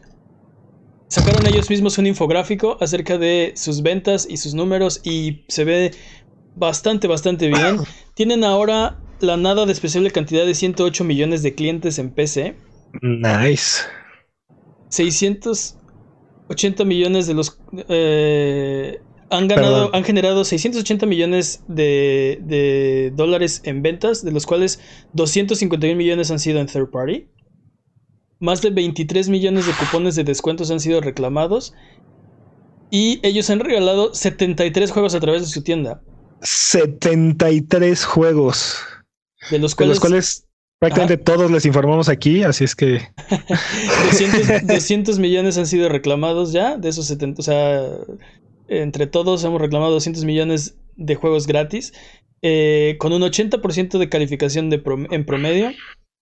sacaron 1.15 1.47
ellos 1.47 1.69
mismos 1.69 1.97
un 1.97 2.07
infográfico 2.07 2.77
acerca 2.81 3.17
de 3.17 3.53
sus 3.55 3.81
ventas 3.81 4.27
y 4.29 4.35
sus 4.35 4.53
números 4.53 4.99
y 5.05 5.45
se 5.47 5.63
ve 5.63 5.91
bastante, 6.57 7.07
bastante 7.07 7.47
bien. 7.47 7.77
Tienen 8.15 8.43
ahora 8.43 8.99
la 9.21 9.37
nada 9.37 9.65
despreciable 9.65 10.11
cantidad 10.11 10.45
de 10.45 10.53
108 10.53 11.05
millones 11.05 11.41
de 11.41 11.55
clientes 11.55 11.99
en 11.99 12.11
PC. 12.11 12.57
Nice. 13.01 13.83
680 14.89 16.83
millones 16.83 17.27
de 17.27 17.33
los... 17.33 17.61
Eh, 17.87 18.99
han 19.29 19.47
ganado, 19.47 19.73
Perdón. 19.73 19.89
han 19.93 20.03
generado 20.03 20.43
680 20.43 21.05
millones 21.05 21.63
de, 21.69 22.39
de, 22.41 23.13
dólares 23.15 23.61
en 23.63 23.81
ventas, 23.81 24.23
de 24.25 24.33
los 24.33 24.45
cuales 24.45 24.81
251 25.13 25.95
millones 25.95 26.29
han 26.29 26.39
sido 26.39 26.59
en 26.59 26.67
third 26.67 26.89
party. 26.91 27.29
Más 28.45 28.61
de 28.61 28.69
23 28.69 29.27
millones 29.29 29.65
de 29.65 29.73
cupones 29.73 30.15
de 30.15 30.23
descuentos 30.23 30.69
han 30.69 30.79
sido 30.79 31.01
reclamados. 31.01 31.73
Y 32.91 33.19
ellos 33.23 33.49
han 33.49 33.59
regalado 33.59 34.13
73 34.13 34.91
juegos 34.91 35.15
a 35.15 35.19
través 35.19 35.41
de 35.41 35.47
su 35.47 35.63
tienda. 35.63 36.03
73 36.41 38.05
juegos. 38.05 38.77
De 39.49 39.57
los 39.57 39.73
cuales, 39.73 39.89
de 39.89 39.93
los 39.95 39.99
cuales 39.99 40.47
prácticamente 40.77 41.15
Ajá. 41.15 41.23
todos 41.23 41.49
les 41.49 41.65
informamos 41.65 42.07
aquí, 42.07 42.43
así 42.43 42.65
es 42.65 42.75
que... 42.75 43.01
200, 44.11 44.67
200, 44.67 45.17
millones 45.19 45.57
han 45.57 45.65
sido 45.65 45.89
reclamados 45.89 46.51
ya, 46.51 46.77
de 46.77 46.89
esos 46.89 47.07
70, 47.07 47.39
o 47.39 47.43
sea, 47.43 47.81
entre 48.67 49.07
todos 49.07 49.43
hemos 49.43 49.59
reclamado 49.59 49.93
200 49.93 50.23
millones 50.23 50.77
de 50.95 51.15
juegos 51.15 51.47
gratis, 51.47 51.93
eh, 52.43 52.95
con 52.99 53.11
un 53.11 53.23
80% 53.23 53.97
de 53.97 54.09
calificación 54.09 54.69
de 54.69 54.77
prom 54.77 55.07
en 55.09 55.25
promedio, 55.25 55.71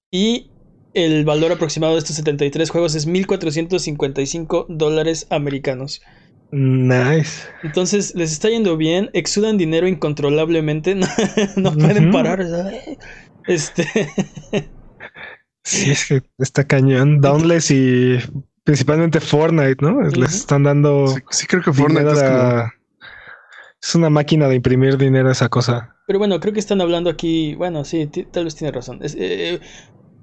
y 0.10 0.52
el 0.94 1.26
valor 1.26 1.52
aproximado 1.52 1.94
de 1.94 2.00
estos 2.00 2.16
73 2.18 2.70
juegos 2.70 2.96
es 2.96 3.08
1.455 3.08 4.66
dólares 4.70 5.28
americanos. 5.30 6.02
Nice. 6.52 7.48
Entonces 7.64 8.14
les 8.14 8.32
está 8.32 8.48
yendo 8.50 8.78
bien, 8.78 9.10
exudan 9.14 9.58
dinero 9.58 9.88
incontrolablemente, 9.88 10.94
no, 10.96 11.08
no 11.56 11.74
pueden 11.74 12.10
uh 12.10 12.10
-huh. 12.10 12.14
parar. 12.14 12.48
¿sabes? 12.48 12.98
Este. 13.48 13.88
sí, 15.64 15.92
es 15.92 16.06
que 16.06 16.22
está 16.38 16.64
cañón. 16.66 17.22
Downless 17.22 17.72
y 17.72 18.20
principalmente 18.64 19.20
Fortnite, 19.20 19.78
¿no? 19.82 19.96
Uh 19.96 20.02
-huh. 20.02 20.16
Les 20.16 20.36
están 20.36 20.64
dando. 20.64 21.08
Sí, 21.08 21.22
sí 21.32 21.48
creo 21.48 21.64
que 21.64 21.74
Fortnite 21.74 22.12
es, 22.12 22.22
como... 22.22 22.72
es, 23.82 23.96
una 23.96 24.12
máquina 24.12 24.48
de 24.48 24.56
imprimir 24.56 24.98
dinero 25.00 25.32
esa 25.32 25.50
cosa. 25.50 25.96
Pero 26.06 26.20
bueno, 26.20 26.40
creo 26.40 26.54
que 26.54 26.60
están 26.60 26.82
hablando 26.82 27.10
aquí. 27.10 27.56
Bueno, 27.56 27.84
sí, 27.84 28.08
tal 28.32 28.44
vez 28.44 28.56
tiene 28.56 28.72
razón. 28.72 29.00
Es, 29.02 29.16
eh, 29.18 29.60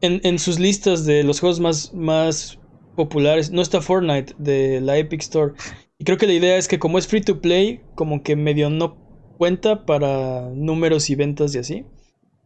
en, 0.00 0.20
en, 0.24 0.38
sus 0.38 0.58
listas 0.58 1.04
de 1.04 1.22
los 1.24 1.40
juegos 1.40 1.60
más, 1.60 1.92
más 1.94 2.58
populares 2.96 3.50
no 3.50 3.62
está 3.62 3.80
Fortnite 3.80 4.34
de 4.38 4.80
la 4.80 4.98
Epic 4.98 5.22
Store. 5.22 5.54
Y 5.98 6.04
creo 6.04 6.18
que 6.18 6.26
la 6.26 6.32
idea 6.32 6.56
es 6.56 6.68
que 6.68 6.78
como 6.78 6.98
es 6.98 7.06
free 7.06 7.20
to 7.20 7.40
play, 7.40 7.80
como 7.94 8.22
que 8.22 8.36
medio 8.36 8.70
no 8.70 8.96
cuenta 9.38 9.86
para 9.86 10.50
números 10.54 11.08
y 11.10 11.14
ventas 11.14 11.54
y 11.54 11.58
así. 11.58 11.86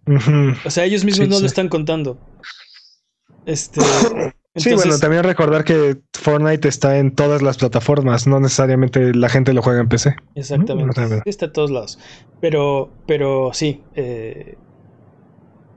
Uh 0.07 0.13
-huh. 0.13 0.57
O 0.65 0.71
sea, 0.71 0.85
ellos 0.85 1.05
mismos 1.05 1.27
sí, 1.27 1.31
no 1.31 1.37
sí. 1.37 1.43
lo 1.43 1.47
están 1.47 1.69
contando. 1.69 2.19
Este. 3.47 3.81
Entonces... 3.81 4.35
Sí, 4.57 4.73
bueno, 4.73 4.97
también 5.01 5.25
recordar 5.25 5.65
que 5.65 5.97
Fortnite 6.13 6.69
está 6.69 6.99
en 6.99 7.13
todas 7.13 7.43
las 7.43 7.57
plataformas, 7.57 8.29
no 8.29 8.39
necesariamente 8.39 9.13
la 9.13 9.29
gente 9.29 9.53
lo 9.53 9.63
juega 9.63 9.81
en 9.81 9.89
PC. 9.89 10.15
Exactamente. 10.37 11.01
Uh 11.01 11.05
-huh. 11.05 11.23
Está 11.25 11.47
en 11.47 11.53
todos 11.53 11.73
lados. 11.73 11.99
Pero, 12.41 12.93
pero 13.05 13.51
sí. 13.53 13.83
Eh, 13.97 14.57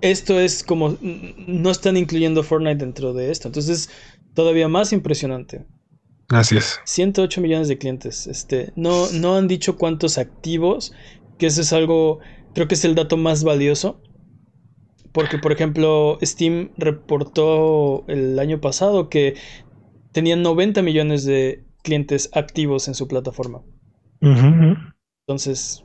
esto 0.02 0.40
es 0.40 0.64
como. 0.64 0.98
No 1.02 1.72
están 1.72 1.98
incluyendo 1.98 2.44
Fortnite 2.44 2.84
dentro 2.84 3.14
de 3.14 3.32
esto. 3.32 3.48
Entonces, 3.48 3.90
todavía 4.34 4.68
más 4.68 4.94
impresionante. 4.94 5.66
Así 6.30 6.58
es. 6.58 6.80
108 6.86 7.42
millones 7.42 7.68
de 7.68 7.78
clientes. 7.78 8.28
Este, 8.28 8.72
no, 8.76 9.10
no 9.12 9.36
han 9.36 9.48
dicho 9.48 9.78
cuántos 9.78 10.18
activos, 10.18 10.94
que 11.38 11.48
eso 11.48 11.62
es 11.62 11.72
algo, 11.74 12.20
creo 12.54 12.68
que 12.68 12.76
es 12.76 12.86
el 12.86 12.96
dato 12.96 13.18
más 13.18 13.44
valioso. 13.44 14.02
Porque, 15.14 15.40
por 15.40 15.52
ejemplo, 15.52 16.20
Steam 16.22 16.72
reportó 16.78 18.06
el 18.08 18.38
año 18.38 18.62
pasado 18.62 19.10
que 19.10 19.36
tenían 20.12 20.44
90 20.44 20.82
millones 20.82 21.26
de 21.26 21.64
clientes 21.82 22.30
activos 22.34 22.88
en 22.88 22.94
su 22.94 23.08
plataforma. 23.08 23.64
Uh 24.22 24.28
-huh. 24.28 24.94
Entonces, 25.26 25.84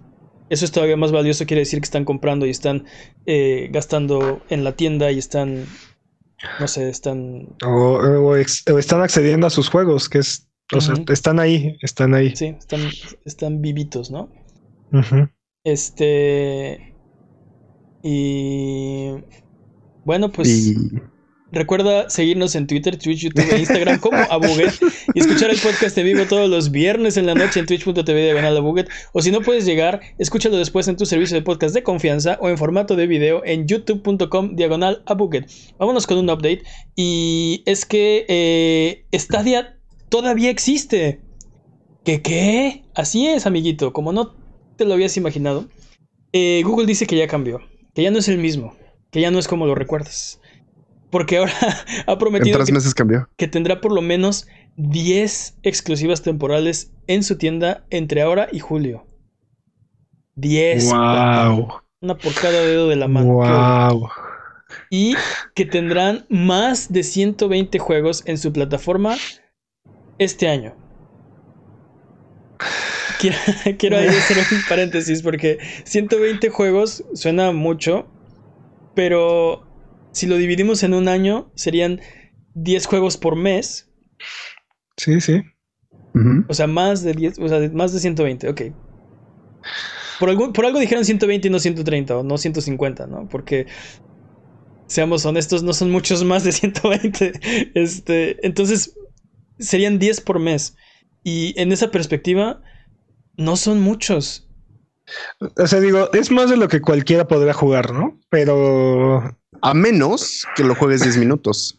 eso 0.53 0.65
es 0.65 0.71
todavía 0.71 0.97
más 0.97 1.13
valioso. 1.13 1.47
Quiere 1.47 1.63
decir 1.63 1.81
que 1.81 1.87
están 1.87 2.05
comprando 2.05 2.47
y 2.47 2.51
están 2.51 2.85
eh, 3.27 3.69
gastando 3.73 4.43
en 4.51 4.65
la 4.65 4.73
tienda 4.73 5.11
y 5.11 5.19
están 5.19 5.67
no 6.61 6.69
sé, 6.69 6.89
están. 6.89 7.49
O, 7.65 7.69
o, 7.69 8.37
ex, 8.37 8.65
o, 8.69 8.79
están 8.79 9.01
accediendo 9.01 9.47
a 9.47 9.51
sus 9.51 9.69
juegos, 9.69 10.09
que 10.09 10.19
es. 10.19 10.49
O 10.75 10.81
sea, 10.81 10.95
uh 10.95 10.99
-huh. 10.99 11.13
están 11.13 11.39
ahí, 11.39 11.77
están 11.83 12.15
ahí. 12.15 12.35
Sí, 12.35 12.47
están, 12.47 12.81
están 13.25 13.61
vivitos, 13.61 14.11
¿no? 14.11 14.31
Uh 14.93 14.99
-huh. 14.99 15.31
Este. 15.65 16.95
Y. 18.03 19.11
Bueno, 20.05 20.33
pues. 20.33 20.49
Y... 20.49 20.77
Recuerda 21.53 22.09
seguirnos 22.09 22.55
en 22.55 22.67
Twitter, 22.67 22.97
Twitch, 22.97 23.21
YouTube 23.21 23.47
e 23.53 23.59
Instagram 23.59 24.01
como 24.01 24.17
Abuget 24.17 24.73
y 25.15 25.21
escuchar 25.21 25.51
el 25.51 25.59
podcast 25.59 25.97
en 25.99 26.07
vivo 26.07 26.25
todos 26.25 26.49
los 26.49 26.71
viernes 26.71 27.19
en 27.19 27.27
la 27.27 27.35
noche 27.35 27.61
en 27.61 27.67
twitch.tv 27.67 28.25
diagonal 28.25 28.57
Abuget. 28.57 28.89
O 29.13 29.21
si 29.21 29.31
no 29.31 29.43
puedes 29.43 29.67
llegar, 29.67 30.01
escúchalo 30.17 30.57
después 30.57 30.89
en 30.89 30.97
tu 30.97 31.05
servicio 31.05 31.37
de 31.37 31.43
podcast 31.43 31.75
de 31.75 31.83
confianza 31.83 32.39
o 32.41 32.49
en 32.49 32.57
formato 32.57 32.97
de 32.97 33.07
video 33.07 33.45
en 33.45 33.69
youtube.com 33.69 34.57
diagonal 34.57 35.03
Abuget. 35.05 35.47
Vámonos 35.79 36.07
con 36.07 36.17
un 36.17 36.31
update 36.31 36.63
y 36.97 37.63
es 37.67 37.85
que 37.85 38.25
eh, 38.29 39.05
Stadia 39.13 39.79
todavía 40.09 40.49
existe. 40.49 41.21
¿Qué 42.03 42.23
qué? 42.23 42.83
Así 42.95 43.29
es, 43.29 43.45
amiguito, 43.45 43.93
como 43.93 44.13
no 44.13 44.35
te 44.77 44.87
lo 44.87 44.95
habías 44.95 45.19
imaginado. 45.19 45.69
Eh, 46.33 46.63
Google 46.65 46.87
dice 46.87 47.07
que 47.07 47.17
ya 47.17 47.27
cambió, 47.27 47.61
que 47.95 48.03
ya 48.03 48.11
no 48.11 48.19
es 48.19 48.29
el 48.29 48.39
mismo, 48.39 48.75
que 49.11 49.21
ya 49.21 49.31
no 49.31 49.39
es 49.39 49.47
como 49.47 49.67
lo 49.67 49.75
recuerdas. 49.75 50.41
Porque 51.13 51.37
ahora 51.37 51.53
ha 52.07 52.19
prometido 52.19 52.55
En 52.55 52.55
tres 52.55 52.67
que, 52.67 52.73
meses 52.73 52.95
cambió. 52.95 53.29
que 53.37 53.47
tendrá 53.47 53.83
por 53.83 53.93
lo 53.93 54.01
menos 54.01 54.49
10 54.77 55.59
exclusivas 55.63 56.23
temporales 56.23 56.91
en 57.07 57.23
su 57.23 57.37
tienda 57.37 57.85
entre 57.91 58.23
ahora 58.23 58.49
y 58.51 58.61
julio. 58.61 59.07
10. 60.37 60.87
Wow. 60.87 61.69
Una 62.01 62.17
por 62.17 62.33
cada 62.33 62.63
dedo 62.63 62.89
de 62.89 62.97
la 62.97 63.09
mano. 63.09 63.35
Wow. 63.35 64.09
Y 64.89 65.15
que 65.55 65.67
tendrán 65.67 66.25
más 66.31 66.91
de 66.91 67.03
120 67.03 67.79
juegos 67.79 68.23
en 68.25 68.39
su 68.39 68.51
plataforma 68.51 69.17
este 70.17 70.49
año. 70.49 70.75
Quiero, 73.21 73.37
quiero 73.79 73.99
ahí 73.99 74.09
hacer 74.09 74.39
un 74.39 74.63
paréntesis 74.67 75.21
porque 75.21 75.59
120 75.85 76.49
juegos 76.49 77.05
suena 77.13 77.53
mucho, 77.53 78.07
pero 78.95 79.71
si 80.13 80.27
lo 80.27 80.37
dividimos 80.37 80.83
en 80.83 80.95
un 80.95 81.09
año 81.09 81.51
serían 81.55 82.01
10 82.55 82.87
juegos 82.87 83.17
por 83.17 83.37
mes, 83.37 83.93
Sí, 84.97 85.21
sí. 85.21 85.43
O 86.49 86.55
sea, 86.55 86.67
más 86.67 87.03
de 87.03 87.15
10, 87.15 87.39
o 87.39 87.49
sea, 87.49 87.71
más 87.73 87.93
de 87.93 88.01
120, 88.01 88.49
ok. 88.49 88.63
Por, 90.21 90.29
algún, 90.29 90.53
por 90.53 90.67
algo 90.67 90.79
dijeron 90.79 91.05
120 91.05 91.49
y 91.49 91.51
no 91.51 91.59
130 91.59 92.19
o 92.19 92.23
no 92.23 92.37
150, 92.37 93.07
¿no? 93.07 93.29
Porque 93.29 93.67
seamos 94.87 95.25
honestos, 95.25 95.63
no 95.63 95.73
son 95.73 95.91
muchos 95.91 96.23
más 96.25 96.45
de 96.45 96.53
120. 96.53 97.33
Este, 97.75 98.47
entonces, 98.47 98.95
serían 99.59 99.99
10 99.99 100.21
por 100.21 100.39
mes. 100.39 100.77
Y 101.25 101.59
en 101.61 101.73
esa 101.73 101.91
perspectiva, 101.91 102.63
no 103.37 103.57
son 103.57 103.81
muchos. 103.81 104.49
O 105.57 105.67
sea, 105.67 105.81
digo, 105.81 106.13
es 106.13 106.31
más 106.31 106.51
de 106.51 106.57
lo 106.57 106.69
que 106.69 106.81
cualquiera 106.81 107.27
podrá 107.27 107.53
jugar, 107.55 107.93
¿no? 107.93 108.21
Pero 108.29 109.37
A 109.63 109.75
menos 109.75 110.45
que 110.57 110.65
lo 110.65 110.75
juegues 110.75 111.03
10 111.03 111.17
minutos. 111.17 111.79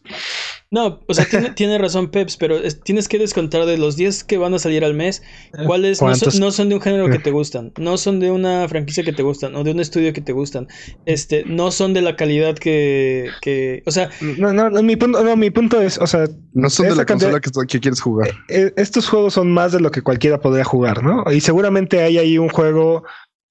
No, 0.70 1.00
o 1.06 1.14
sea, 1.14 1.24
tiene, 1.26 1.50
tiene 1.50 1.78
razón 1.78 2.10
Peps, 2.10 2.36
pero 2.36 2.56
es- 2.56 2.80
tienes 2.82 3.06
que 3.08 3.18
descontar 3.18 3.64
de 3.66 3.76
los 3.78 3.96
10 3.96 4.24
que 4.24 4.38
van 4.38 4.54
a 4.54 4.58
salir 4.58 4.84
al 4.84 4.94
mes, 4.94 5.22
cuáles 5.66 6.00
no 6.02 6.08
son, 6.08 6.18
¿Cuántos? 6.18 6.40
no 6.40 6.50
son 6.50 6.68
de 6.70 6.74
un 6.76 6.80
género 6.80 7.08
que 7.10 7.18
te 7.20 7.30
gustan, 7.30 7.72
no 7.78 7.96
son 7.96 8.18
de 8.18 8.30
una 8.32 8.66
franquicia 8.68 9.04
que 9.04 9.12
te 9.12 9.22
gustan, 9.22 9.54
o 9.54 9.62
de 9.62 9.70
un 9.70 9.78
estudio 9.80 10.12
que 10.12 10.20
te 10.22 10.32
gustan, 10.32 10.66
este, 11.06 11.44
no 11.46 11.70
son 11.70 11.92
de 11.94 12.00
la 12.02 12.16
calidad 12.16 12.56
que, 12.56 13.30
que 13.40 13.82
o 13.86 13.90
sea, 13.92 14.10
no, 14.20 14.52
no, 14.52 14.70
no, 14.70 14.82
mi 14.82 14.96
punto, 14.96 15.22
no, 15.22 15.36
mi 15.36 15.50
punto 15.50 15.80
es, 15.80 15.98
o 15.98 16.06
sea, 16.06 16.26
No 16.54 16.68
son 16.70 16.88
de 16.88 16.96
la 16.96 17.04
cantidad- 17.04 17.30
consola 17.40 17.66
que, 17.66 17.72
que 17.72 17.80
quieres 17.80 18.00
jugar. 18.00 18.30
eh, 18.48 18.72
estos 18.76 19.08
juegos 19.08 19.34
son 19.34 19.52
más 19.52 19.70
de 19.72 19.80
lo 19.80 19.90
que 19.92 20.02
cualquiera 20.02 20.40
podría 20.40 20.64
jugar, 20.64 21.04
¿no? 21.04 21.22
Y 21.30 21.40
seguramente 21.40 22.02
hay 22.02 22.18
ahí 22.18 22.38
un 22.38 22.48
juego 22.48 23.04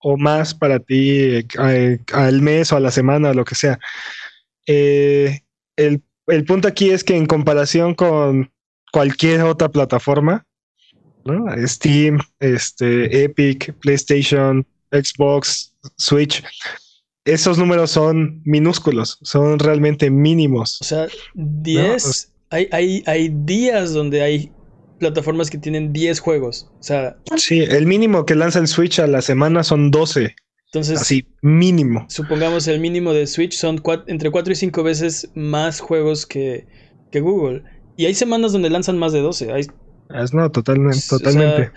o 0.06 0.18
más 0.18 0.54
para 0.54 0.80
ti 0.80 1.12
eh, 1.12 1.46
eh, 1.66 2.00
al 2.12 2.42
mes 2.42 2.74
o 2.74 2.76
a 2.76 2.82
la 2.82 2.92
semana 2.92 3.30
o 3.30 3.34
lo 3.34 3.46
que 3.46 3.56
sea. 3.56 3.80
Eh, 4.68 5.42
el, 5.76 6.02
el 6.28 6.46
punto 6.46 6.68
aquí 6.68 6.90
es 6.92 7.04
que 7.04 7.16
en 7.16 7.26
comparación 7.26 7.96
con 7.96 8.52
cualquier 8.92 9.42
otra 9.42 9.70
plataforma, 9.70 10.46
¿no? 11.26 11.46
Steam, 11.68 12.20
este, 12.40 13.24
Epic, 13.24 13.74
PlayStation, 13.80 14.66
Xbox, 14.92 15.74
Switch, 15.98 16.44
esos 17.26 17.58
números 17.58 17.92
son 17.92 18.42
minúsculos, 18.46 19.18
son 19.22 19.60
realmente 19.60 20.10
mínimos. 20.10 20.80
o 20.82 20.84
sea, 20.84 21.08
10, 21.34 22.32
hay, 22.50 22.68
hay, 22.72 23.04
hay 23.06 23.30
días 23.30 23.94
donde 23.94 24.22
hay 24.22 24.52
plataformas 25.00 25.50
que 25.50 25.58
tienen 25.58 25.92
10 25.92 26.20
juegos, 26.20 26.70
o 26.80 26.84
sea, 26.84 27.18
Sí, 27.36 27.62
el 27.62 27.88
mínimo 27.88 28.26
que 28.26 28.36
lanza 28.36 28.60
el 28.60 28.68
Switch 28.68 29.00
a 29.00 29.08
la 29.08 29.22
semana 29.22 29.64
son 29.64 29.92
12, 29.92 30.36
entonces 30.74 31.00
así, 31.00 31.26
mínimo. 31.42 32.08
supongamos 32.08 32.68
el 32.68 32.80
mínimo 32.80 33.14
de 33.14 33.28
Switch 33.28 33.54
son 33.56 33.78
cuat- 33.80 34.06
entre 34.08 34.32
4 34.32 34.54
y 34.54 34.56
5 34.56 34.84
veces 34.84 35.30
más 35.36 35.80
juegos 35.80 36.26
que, 36.26 36.68
que 37.12 37.20
Google. 37.22 37.64
Y 37.96 38.06
hay 38.06 38.16
semanas 38.16 38.54
donde 38.54 38.70
lanzan 38.70 38.98
más 38.98 39.14
de 39.14 39.22
12. 39.22 39.52
Hay, 39.52 39.68
Es, 40.10 40.34
no, 40.34 40.50
totalmente, 40.52 41.16
o 41.22 41.30
sea, 41.30 41.58
totalmente. 41.60 41.72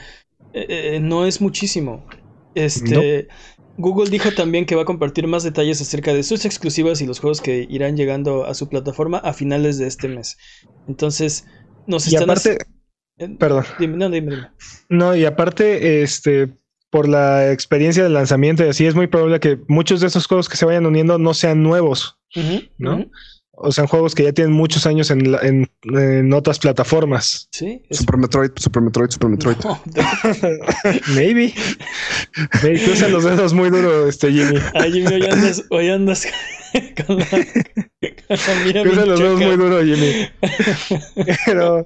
eh, 0.53 0.67
eh, 0.97 1.01
no 1.01 1.27
es 1.27 1.41
muchísimo. 1.41 2.07
Este, 2.55 3.29
Google 3.77 4.11
dijo 4.11 4.33
también 4.33 4.65
que 4.67 4.75
va 4.75 4.83
a 4.83 4.87
compartir 4.87 5.27
más 5.27 5.43
detalles 5.45 5.81
acerca 5.83 6.15
de 6.15 6.23
sus 6.23 6.45
exclusivas 6.45 7.01
y 7.03 7.07
los 7.07 7.21
juegos 7.21 7.41
que 7.43 7.67
irán 7.69 7.97
llegando 7.97 8.47
a 8.47 8.55
su 8.55 8.69
plataforma 8.69 9.19
a 9.19 9.33
finales 9.35 9.79
de 9.79 9.87
este 9.87 10.09
mes. 10.09 10.37
Entonces, 10.87 11.47
nos 11.87 12.07
y 12.07 12.15
están 12.15 12.31
aparte, 12.31 12.59
perdón, 13.39 13.65
Dime, 13.79 13.97
no, 13.97 14.11
dime, 14.11 14.31
dime. 14.31 14.49
no, 14.89 15.15
y 15.17 15.25
aparte, 15.25 16.03
este, 16.03 16.55
por 16.91 17.09
la 17.09 17.53
experiencia 17.53 18.03
del 18.05 18.15
lanzamiento 18.15 18.65
y 18.65 18.69
así, 18.69 18.87
es 18.87 18.95
muy 18.95 19.07
probable 19.07 19.41
que 19.41 19.59
muchos 19.69 20.01
de 20.01 20.07
esos 20.07 20.27
juegos 20.27 20.49
que 20.49 20.57
se 20.57 20.65
vayan 20.67 20.87
uniendo 20.87 21.19
no 21.19 21.35
sean 21.35 21.63
nuevos, 21.63 22.19
¿no? 22.79 23.07
o 23.59 23.73
sean 23.73 23.87
juegos 23.87 24.15
que 24.15 24.23
ya 24.23 24.33
tienen 24.35 24.53
muchos 24.53 24.85
años 24.87 25.11
en, 25.11 25.33
la- 25.33 25.39
en, 25.41 25.67
en 25.85 26.31
otras 26.35 26.59
plataformas. 26.59 27.49
Sí, 27.53 27.83
es- 27.89 27.99
Super 27.99 28.19
Metroid, 28.19 28.51
Super 28.57 28.83
Metroid, 28.83 29.09
Super 29.09 29.31
Metroid. 29.31 29.57
No, 29.65 29.81
de- 29.87 31.01
Maybe. 31.15 31.55
Maybe. 32.63 32.85
Cruza 32.85 33.09
los 33.09 33.25
dedos 33.25 33.55
muy 33.55 33.71
duro, 33.71 34.09
este 34.09 34.31
Jimmy. 34.31 34.59
Ay, 34.75 34.93
Jimmy, 34.93 35.07
hoy 35.15 35.25
andas, 35.31 35.65
hoy 35.71 35.89
andas 35.89 36.27
con 37.07 37.17
la, 37.19 37.27
con 38.85 39.09
los 39.09 39.19
dedos 39.19 39.41
muy 39.41 39.57
duro, 39.57 39.83
Jimmy. 39.83 40.29
Pero 41.47 41.83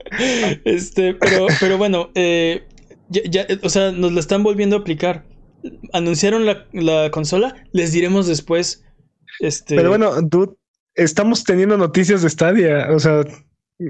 Este, 0.65 1.15
pero, 1.15 1.47
pero 1.61 1.79
bueno, 1.79 2.11
eh, 2.17 2.65
ya, 3.11 3.23
ya, 3.29 3.47
o 3.63 3.69
sea, 3.69 3.93
nos 3.93 4.13
la 4.13 4.21
están 4.21 4.43
volviendo 4.43 4.77
a 4.77 4.79
aplicar. 4.81 5.27
Anunciaron 5.93 6.47
la, 6.47 6.67
la 6.73 7.11
consola, 7.11 7.55
les 7.73 7.93
diremos 7.93 8.27
después. 8.27 8.85
Este, 9.41 9.77
Pero 9.77 9.91
bueno, 9.91 10.21
dude, 10.23 10.55
estamos 10.95 11.45
teniendo 11.45 11.77
noticias 11.77 12.23
de 12.23 12.31
Stadia. 12.31 12.89
O 12.91 13.01
sea, 13.01 13.25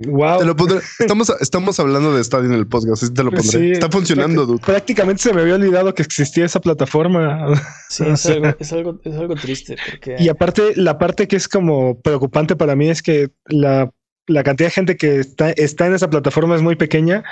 wow. 0.09 0.39
Te 0.39 0.47
lo 0.47 0.57
pondré. 0.57 0.81
Estamos, 0.99 1.33
estamos 1.41 1.79
hablando 1.79 2.17
de 2.17 2.25
Stadia 2.25 2.47
en 2.47 2.55
el 2.55 2.67
podcast, 2.67 3.03
así 3.03 3.13
te 3.13 3.23
lo 3.23 3.31
pondré. 3.31 3.51
Sí, 3.51 3.71
Está 3.73 3.91
funcionando, 3.91 4.47
dude. 4.47 4.63
Prácticamente 4.65 5.23
se 5.23 5.35
me 5.35 5.43
había 5.43 5.57
olvidado 5.57 5.95
que 5.95 6.03
existía 6.03 6.47
esa 6.47 6.61
plataforma. 6.61 7.55
sí, 7.89 8.05
es 8.07 8.27
algo, 8.27 8.49
es 8.59 8.73
algo, 8.73 9.01
es 9.05 9.15
algo 9.15 9.35
triste 9.35 9.77
porque 9.91 10.17
Y 10.19 10.29
aparte, 10.29 10.75
la 10.77 10.99
parte 10.99 11.29
que 11.29 11.37
es 11.37 11.47
como 11.47 12.01
preocupante 12.01 12.57
para 12.57 12.75
mí 12.75 12.89
es 12.89 13.03
que 13.03 13.31
la, 13.47 13.93
la 14.27 14.43
cantidad 14.43 14.69
de 14.69 14.75
gente 14.75 14.97
que 14.97 15.21
está, 15.21 15.51
está 15.51 15.87
en 15.87 15.95
esa 15.95 16.09
plataforma 16.09 16.57
es 16.57 16.63
muy 16.63 16.77
pequeña 16.77 17.23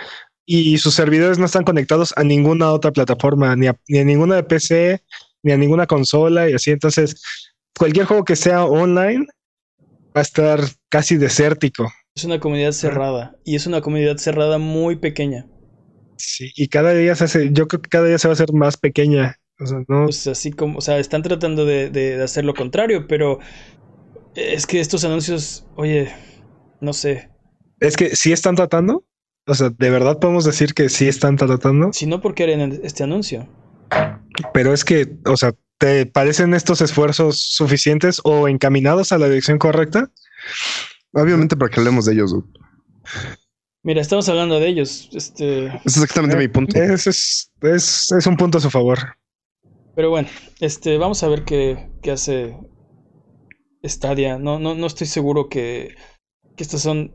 y 0.49 0.79
sus 0.79 0.95
servidores 0.95 1.39
no 1.39 1.47
están 1.47 1.65
conectados 1.65 2.15
a 2.17 2.25
ninguna 2.25 2.73
otra 2.73 2.93
plataforma, 2.93 3.55
ni 3.57 3.67
a, 3.69 3.77
ni 3.89 3.99
a 3.99 4.05
ninguna 4.05 4.37
de 4.37 4.45
PC, 4.45 5.03
ni 5.43 5.53
a 5.53 5.57
ninguna 5.59 5.87
consola 5.87 6.49
y 6.49 6.55
así. 6.55 6.71
Entonces, 6.71 7.23
cualquier 7.79 8.07
juego 8.07 8.25
que 8.25 8.37
sea 8.37 8.65
online 8.65 9.27
va 10.17 10.21
a 10.21 10.23
estar 10.23 10.61
casi 10.91 11.17
desértico. 11.17 11.91
es 12.15 12.25
una 12.25 12.39
comunidad 12.39 12.73
cerrada 12.73 13.37
y 13.45 13.57
es 13.57 13.67
una 13.67 13.81
comunidad 13.81 14.19
cerrada 14.19 14.59
muy 14.59 14.97
pequeña. 14.97 15.47
Sí, 16.17 16.51
y 16.57 16.69
cada 16.69 16.93
día 16.95 17.15
se 17.15 17.25
hace, 17.25 17.51
yo 17.53 17.67
creo 17.69 17.81
que 17.81 17.89
cada 17.89 18.07
día 18.07 18.19
se 18.19 18.29
va 18.29 18.33
a 18.33 18.35
hacer 18.35 18.53
más 18.53 18.77
pequeña. 18.77 19.37
O 19.61 19.67
sea, 19.67 19.79
no, 19.89 20.07
Pues 20.07 20.27
así 20.27 20.51
como, 20.53 20.79
o 20.79 20.81
sea, 20.81 20.99
están 20.99 21.23
tratando 21.23 21.65
de, 21.65 21.91
de- 21.91 22.17
de 22.17 22.23
hacer 22.23 22.45
lo 22.45 22.55
contrario, 22.55 23.07
pero 23.07 23.39
es 24.35 24.67
que 24.67 24.81
estos 24.81 25.05
anuncios, 25.05 25.67
oye, 25.77 26.13
no 26.81 26.93
sé, 26.93 27.31
es 27.81 27.97
que 27.97 28.15
sí 28.17 28.33
están 28.33 28.57
tratando. 28.57 29.05
O 29.49 29.55
sea, 29.55 29.71
de 29.71 29.91
verdad 29.91 30.19
podemos 30.19 30.45
decir 30.45 30.75
que 30.75 30.89
sí 30.91 31.09
están 31.09 31.37
tratando. 31.37 31.93
si 31.93 32.07
no, 32.07 32.21
¿por 32.21 32.35
qué 32.35 32.45
harían 32.45 32.79
este 32.83 33.03
anuncio? 33.03 33.49
Pero 34.53 34.75
es 34.75 34.85
que, 34.85 35.17
o 35.25 35.37
sea, 35.37 35.55
¿te 35.79 36.05
parecen 36.05 36.53
estos 36.53 36.83
esfuerzos 36.83 37.41
suficientes 37.41 38.21
o 38.25 38.47
encaminados 38.47 39.11
a 39.11 39.19
la 39.19 39.29
dirección 39.29 39.59
correcta? 39.59 40.11
Obviamente 41.13 41.57
para 41.57 41.71
que 41.71 41.81
hablemos 41.81 42.05
de 42.05 42.13
ellos, 42.13 42.31
dude. 42.33 42.47
Mira, 43.83 44.03
estamos 44.03 44.29
hablando 44.29 44.61
de 44.61 44.69
ellos, 44.69 45.09
este, 45.15 45.69
Es 45.69 45.97
exactamente 45.97 46.37
mi 46.37 46.49
punto. 46.49 46.79
Ese 46.79 47.09
es, 47.09 47.51
es, 47.63 48.13
es 48.13 48.27
un 48.27 48.37
punto 48.37 48.59
a 48.59 48.61
su 48.61 48.69
favor. 48.69 48.99
pero 49.95 50.11
bueno, 50.11 50.29
este, 50.61 50.99
vamos 50.99 51.23
a 51.23 51.29
ver 51.29 51.45
qué, 51.45 51.89
qué 52.03 52.11
hace 52.11 52.55
Stadia. 53.83 54.39
No, 54.39 54.59
no, 54.59 54.75
no 54.75 54.87
estoy 54.87 55.07
seguro 55.07 55.49
que, 55.49 55.95
que 56.57 56.63
estas 56.63 56.83
son. 56.83 57.13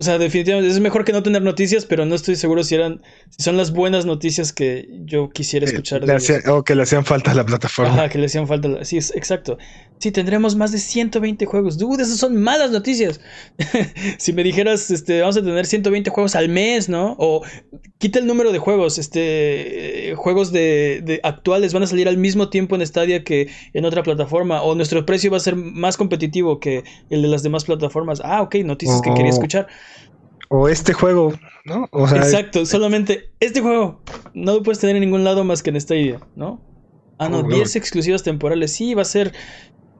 O 0.00 0.02
sea, 0.04 0.18
definitivamente 0.18 0.70
es 0.70 0.80
mejor 0.80 1.04
que 1.04 1.12
no 1.12 1.22
tener 1.22 1.40
noticias, 1.42 1.86
pero 1.86 2.04
no 2.04 2.16
estoy 2.16 2.34
seguro 2.34 2.64
si 2.64 2.74
eran, 2.74 3.00
si 3.30 3.44
son 3.44 3.56
las 3.56 3.72
buenas 3.72 4.04
noticias 4.04 4.52
que 4.52 4.88
yo 5.04 5.30
quisiera 5.30 5.66
escuchar 5.66 6.04
de 6.04 6.12
hacía- 6.14 6.40
o 6.52 6.64
que 6.64 6.74
le 6.74 6.82
hacían 6.82 7.04
falta 7.04 7.30
a 7.30 7.34
la 7.34 7.46
plataforma. 7.46 7.92
Ajá, 7.92 8.08
que 8.08 8.18
le 8.18 8.26
hacían 8.26 8.48
falta. 8.48 8.66
la- 8.68 8.84
Sí, 8.84 8.96
es 8.98 9.14
exacto. 9.14 9.56
Sí, 10.00 10.10
tendremos 10.10 10.56
más 10.56 10.72
de 10.72 10.78
120 10.78 11.46
juegos. 11.46 11.78
Dude, 11.78 12.02
esas 12.02 12.18
son 12.18 12.36
malas 12.36 12.72
noticias. 12.72 13.20
si 14.18 14.32
me 14.32 14.42
dijeras, 14.42 14.90
este, 14.90 15.20
vamos 15.20 15.36
a 15.36 15.42
tener 15.42 15.64
120 15.64 16.10
juegos 16.10 16.34
al 16.34 16.48
mes, 16.48 16.88
¿no? 16.88 17.14
O 17.18 17.42
quita 17.98 18.18
el 18.18 18.26
número 18.26 18.50
de 18.52 18.58
juegos. 18.58 18.98
Este, 18.98 20.10
eh, 20.10 20.14
juegos 20.16 20.50
de, 20.52 21.00
de 21.04 21.20
actuales 21.22 21.72
van 21.72 21.84
a 21.84 21.86
salir 21.86 22.08
al 22.08 22.18
mismo 22.18 22.50
tiempo 22.50 22.74
en 22.74 22.84
Stadia 22.86 23.22
que 23.24 23.48
en 23.72 23.84
otra 23.84 24.02
plataforma. 24.02 24.60
O 24.62 24.74
nuestro 24.74 25.06
precio 25.06 25.30
va 25.30 25.36
a 25.36 25.40
ser 25.40 25.54
más 25.56 25.96
competitivo 25.96 26.58
que 26.58 26.82
el 27.10 27.22
de 27.22 27.28
las 27.28 27.42
demás 27.44 27.64
plataformas. 27.64 28.20
Ah, 28.24 28.42
ok, 28.42 28.56
noticias 28.64 29.00
que 29.00 29.10
quería 29.14 29.30
Oh. 29.30 29.34
escuchar. 29.34 29.68
O 30.56 30.68
este 30.68 30.92
juego, 30.92 31.34
¿no? 31.64 31.88
O 31.92 32.06
sea, 32.08 32.18
Exacto, 32.18 32.64
solamente 32.66 33.32
este 33.40 33.60
juego 33.60 34.02
no 34.34 34.54
lo 34.54 34.62
puedes 34.62 34.78
tener 34.80 34.96
en 34.96 35.00
ningún 35.02 35.24
lado 35.24 35.44
más 35.44 35.62
que 35.62 35.70
en 35.70 35.76
esta 35.76 35.96
idea, 35.96 36.20
¿no? 36.36 36.60
Ah, 37.18 37.28
no, 37.28 37.40
Oh, 37.40 37.42
10 37.42 37.76
exclusivas 37.76 38.22
temporales. 38.22 38.72
Sí, 38.72 38.94
va 38.94 39.02
a 39.02 39.04
ser. 39.06 39.32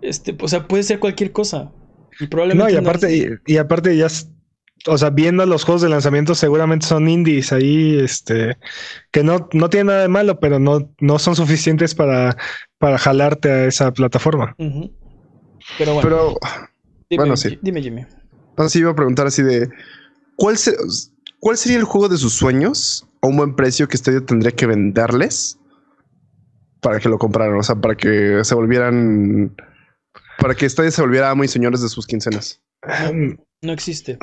Este, 0.01 0.37
o 0.41 0.49
sea, 0.49 0.69
puede 0.69 0.83
ser 0.83 0.99
cualquier 1.01 1.33
cosa. 1.33 1.73
Y 2.21 2.27
probablemente. 2.29 2.65
no, 2.65 2.71
y 2.71 2.77
aparte, 2.77 3.17
y, 3.17 3.27
y 3.55 3.57
aparte 3.59 3.97
ya, 3.97 4.09
o 4.87 4.99
sea, 4.99 5.11
viendo 5.11 5.47
los 5.47 5.65
juegos 5.65 5.83
de 5.83 5.89
lanzamiento, 5.89 6.35
seguramente 6.35 6.87
son 6.87 7.09
indies 7.09 7.53
ahí, 7.53 7.99
este, 7.99 8.59
que 9.11 9.25
no, 9.25 9.49
no 9.53 9.71
tienen 9.71 9.89
nada 9.89 10.03
de 10.03 10.09
malo, 10.09 10.39
pero 10.41 10.59
no, 10.59 10.93
no 11.01 11.19
son 11.19 11.37
suficientes 11.37 11.95
para, 11.95 12.37
para 12.79 12.99
jalarte 12.99 13.51
a 13.51 13.65
esa 13.67 13.93
plataforma. 13.93 14.59
Pero 15.79 15.95
bueno, 15.95 16.09
Pero 16.09 16.35
dime, 17.11 17.25
bueno, 17.25 17.37
sí. 17.37 17.59
dime, 17.63 17.83
Jimmy. 17.83 18.07
así 18.57 18.81
iba 18.81 18.91
a 18.91 18.95
preguntar 18.97 19.27
así 19.27 19.43
de 19.43 19.69
¿cuál, 20.37 20.57
se- 20.59 20.77
¿cuál 21.41 21.57
sería 21.57 21.79
el 21.79 21.85
juego 21.85 22.09
de 22.09 22.17
sus 22.19 22.33
sueños 22.35 23.07
a 23.23 23.27
un 23.27 23.37
buen 23.37 23.55
precio 23.57 23.89
que 23.89 23.97
Stadia 23.97 24.21
tendría 24.25 24.53
que 24.53 24.67
venderles 24.67 25.59
para 26.81 27.01
que 27.01 27.09
lo 27.09 27.19
compraran? 27.19 27.57
O 27.59 27.63
sea, 27.63 27.77
para 27.77 27.95
que 27.97 28.41
se 28.45 28.55
volvieran 28.55 29.55
para 30.39 30.55
que 30.55 30.69
Stadia 30.69 30.91
se 30.91 31.01
volviera 31.01 31.35
muy 31.35 31.49
señores 31.49 31.81
de 31.81 31.89
sus 31.89 32.07
quincenas. 32.07 32.61
Mm, 33.13 33.35
No 33.63 33.73
existe. 33.73 34.19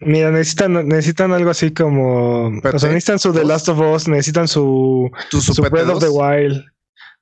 Mira, 0.00 0.30
necesitan, 0.30 0.86
necesitan 0.88 1.32
algo 1.32 1.50
así 1.50 1.72
como, 1.72 2.48
o 2.48 2.78
sea, 2.78 2.90
necesitan 2.90 3.18
su 3.18 3.32
The. 3.32 3.44
Last 3.44 3.68
of 3.68 3.78
Us, 3.80 4.08
necesitan 4.08 4.46
su, 4.48 5.10
Tu 5.30 5.40
su 5.40 5.54
Super 5.54 5.70
Breath 5.70 5.88
of 5.88 6.00
the 6.00 6.06
2. 6.06 6.14
Wild, 6.14 6.64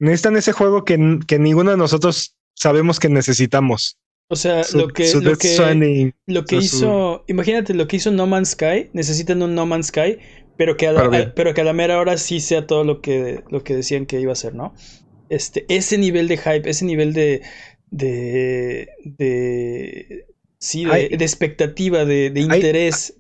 necesitan 0.01 0.37
ese 0.37 0.53
juego 0.53 0.85
que, 0.85 1.21
que 1.27 1.39
ninguno 1.39 1.71
de 1.71 1.77
nosotros 1.77 2.35
sabemos 2.55 2.99
que 2.99 3.09
necesitamos. 3.09 3.99
O 4.29 4.35
sea, 4.37 4.63
lo 4.75 4.89
que, 4.89 5.11
lo 5.23 5.37
que, 5.37 6.13
lo 6.27 6.45
que 6.45 6.57
hizo. 6.57 7.25
Imagínate 7.29 7.75
lo 7.75 7.87
que 7.87 7.97
hizo 7.97 8.11
No 8.11 8.27
Man's 8.27 8.51
Sky. 8.51 8.91
Necesitan 8.93 9.43
un 9.43 9.55
No 9.55 9.67
Man's 9.67 9.87
Sky. 9.89 10.19
Pero 10.57 10.77
que 10.77 10.87
a 10.89 10.93
la, 10.93 11.01
Pero 11.01 11.11
bien. 11.11 11.23
a- 11.29 11.35
pero 11.35 11.55
que 11.55 11.61
a 11.61 11.65
la 11.65 11.73
mera 11.73 11.99
hora 12.01 12.17
sí 12.17 12.41
sea 12.41 12.67
todo 12.67 12.83
lo 12.83 13.01
que, 13.03 13.45
lo 13.51 13.63
que 13.63 13.77
decían 13.77 14.07
que 14.07 14.21
iba 14.21 14.33
a 14.33 14.37
ser, 14.37 14.55
¿no? 14.55 14.75
Este, 15.29 15.65
ese 15.69 15.99
nivel 15.99 16.29
de 16.29 16.39
hype, 16.39 16.69
ese 16.69 16.85
nivel 16.85 17.13
de. 17.13 17.43
de. 17.91 18.89
de. 19.05 20.27
sí, 20.59 20.85
de, 20.85 20.93
Hay- 20.93 21.09
de 21.17 21.25
expectativa, 21.25 22.05
de, 22.05 22.31
de 22.31 22.41
hay- 22.41 22.47
interés. 22.47 23.15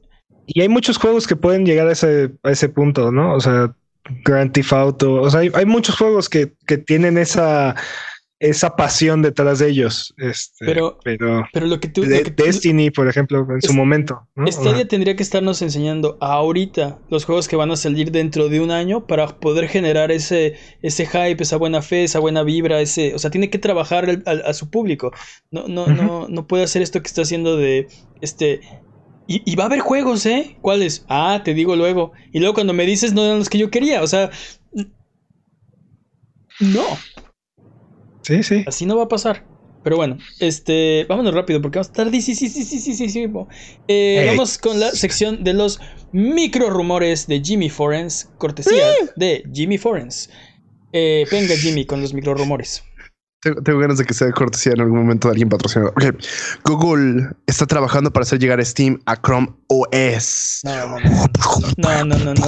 Y 0.48 0.60
hay 0.60 0.68
muchos 0.68 0.96
juegos 0.96 1.26
que 1.26 1.34
pueden 1.36 1.66
llegar 1.66 1.88
a 1.88 1.92
ese, 1.92 2.30
a 2.44 2.52
ese 2.52 2.68
punto, 2.68 3.10
¿no? 3.10 3.34
O 3.34 3.40
sea, 3.40 3.74
Grand 4.24 4.52
Theft 4.52 4.72
Auto. 4.72 5.14
O 5.14 5.28
sea, 5.30 5.40
hay, 5.40 5.50
hay 5.54 5.66
muchos 5.66 5.96
juegos 5.96 6.28
que, 6.28 6.52
que 6.68 6.78
tienen 6.78 7.18
esa, 7.18 7.74
esa 8.38 8.76
pasión 8.76 9.22
detrás 9.22 9.60
de 9.60 9.70
ellos. 9.70 10.14
Este, 10.18 10.66
Pero- 10.66 10.98
pero 11.02 11.44
Pero 11.54 11.66
lo 11.66 11.80
que 11.80 11.88
tú. 11.88 12.02
de- 12.02 12.18
lo 12.18 12.24
que 12.24 12.30
tú- 12.32 12.44
Destiny, 12.44 12.90
por 12.90 13.08
ejemplo, 13.08 13.46
en 13.50 13.62
su 13.62 13.72
momento. 13.72 14.28
¿no? 14.36 14.46
Stadia 14.52 14.86
tendría 14.86 15.16
que 15.16 15.22
estarnos 15.22 15.62
enseñando 15.62 16.18
ahorita 16.20 16.98
los 17.08 17.24
juegos 17.24 17.48
que 17.48 17.56
van 17.56 17.70
a 17.70 17.76
salir 17.76 18.10
dentro 18.10 18.50
de 18.50 18.60
un 18.60 18.70
año 18.70 19.06
para 19.06 19.26
poder 19.40 19.68
generar 19.68 20.10
ese, 20.12 20.54
ese 20.82 21.06
hype, 21.06 21.42
esa 21.42 21.56
buena 21.56 21.80
fe, 21.80 22.04
esa 22.04 22.18
buena 22.18 22.42
vibra, 22.42 22.80
ese, 22.82 23.14
o 23.14 23.18
sea, 23.18 23.30
tiene 23.30 23.48
que 23.48 23.58
trabajar 23.58 24.04
al- 24.08 24.22
al- 24.26 24.42
a, 24.44 24.52
su 24.52 24.68
público. 24.68 25.12
No, 25.50 25.66
no, 25.66 25.86
no, 25.86 26.26
no 26.28 26.46
puede 26.46 26.64
hacer 26.64 26.82
esto 26.82 27.00
que 27.00 27.06
está 27.08 27.22
haciendo 27.22 27.56
de 27.56 27.88
este. 28.20 28.60
Y, 29.26 29.42
y 29.50 29.56
va 29.56 29.64
a 29.64 29.66
haber 29.66 29.80
juegos, 29.80 30.24
¿eh? 30.26 30.56
¿Cuáles? 30.60 31.04
Ah, 31.08 31.40
te 31.42 31.52
digo 31.54 31.74
luego. 31.74 32.12
Y 32.32 32.38
luego 32.40 32.54
cuando 32.54 32.74
me 32.74 32.84
dices 32.86 33.12
no 33.14 33.24
eran 33.24 33.38
los 33.38 33.48
que 33.48 33.58
yo 33.58 33.70
quería. 33.70 34.02
O 34.02 34.06
sea. 34.06 34.30
No, 36.60 36.84
Sí, 38.26 38.42
sí. 38.42 38.64
así 38.66 38.86
no 38.86 38.96
va 38.96 39.04
a 39.04 39.08
pasar. 39.08 39.44
Pero 39.84 39.98
bueno, 39.98 40.18
este, 40.40 41.06
vámonos 41.08 41.32
rápido 41.32 41.62
porque 41.62 41.78
vamos 41.78 41.86
a 41.86 41.92
estar 41.92 42.10
sí, 42.10 42.20
sí, 42.20 42.34
sí, 42.34 42.48
sí, 42.48 42.78
sí, 42.80 43.08
sí. 43.08 43.26
Eh. 43.86 44.24
Vamos 44.26 44.58
con 44.58 44.80
la 44.80 44.90
sección 44.90 45.44
de 45.44 45.54
los 45.54 45.78
micro 46.10 46.70
rumores 46.70 47.28
de 47.28 47.40
Jimmy 47.40 47.70
Forens, 47.70 48.28
cortesía 48.36 48.84
de 49.14 49.44
Jimmy 49.54 49.78
Forens. 49.78 50.28
Eh, 50.92 51.24
venga 51.30 51.54
Jimmy 51.54 51.86
con 51.86 52.02
los 52.02 52.14
micro 52.14 52.34
rumores. 52.34 52.82
Tengo, 53.46 53.62
tengo 53.62 53.78
ganas 53.78 53.98
de 53.98 54.04
que 54.04 54.12
sea 54.12 54.26
de 54.26 54.32
cortesía 54.32 54.72
en 54.72 54.80
algún 54.80 54.98
momento 54.98 55.28
de 55.28 55.32
alguien 55.32 55.48
patrocinado. 55.48 55.90
Ok. 55.90 56.04
Google 56.64 57.28
está 57.46 57.64
trabajando 57.66 58.12
para 58.12 58.24
hacer 58.24 58.40
llegar 58.40 58.64
Steam 58.64 58.98
a 59.06 59.16
Chrome 59.20 59.48
OS. 59.68 60.62
No, 60.64 60.88
no, 60.88 60.98
no, 60.98 62.04
no, 62.04 62.04
no, 62.04 62.18
no, 62.24 62.34
no. 62.34 62.46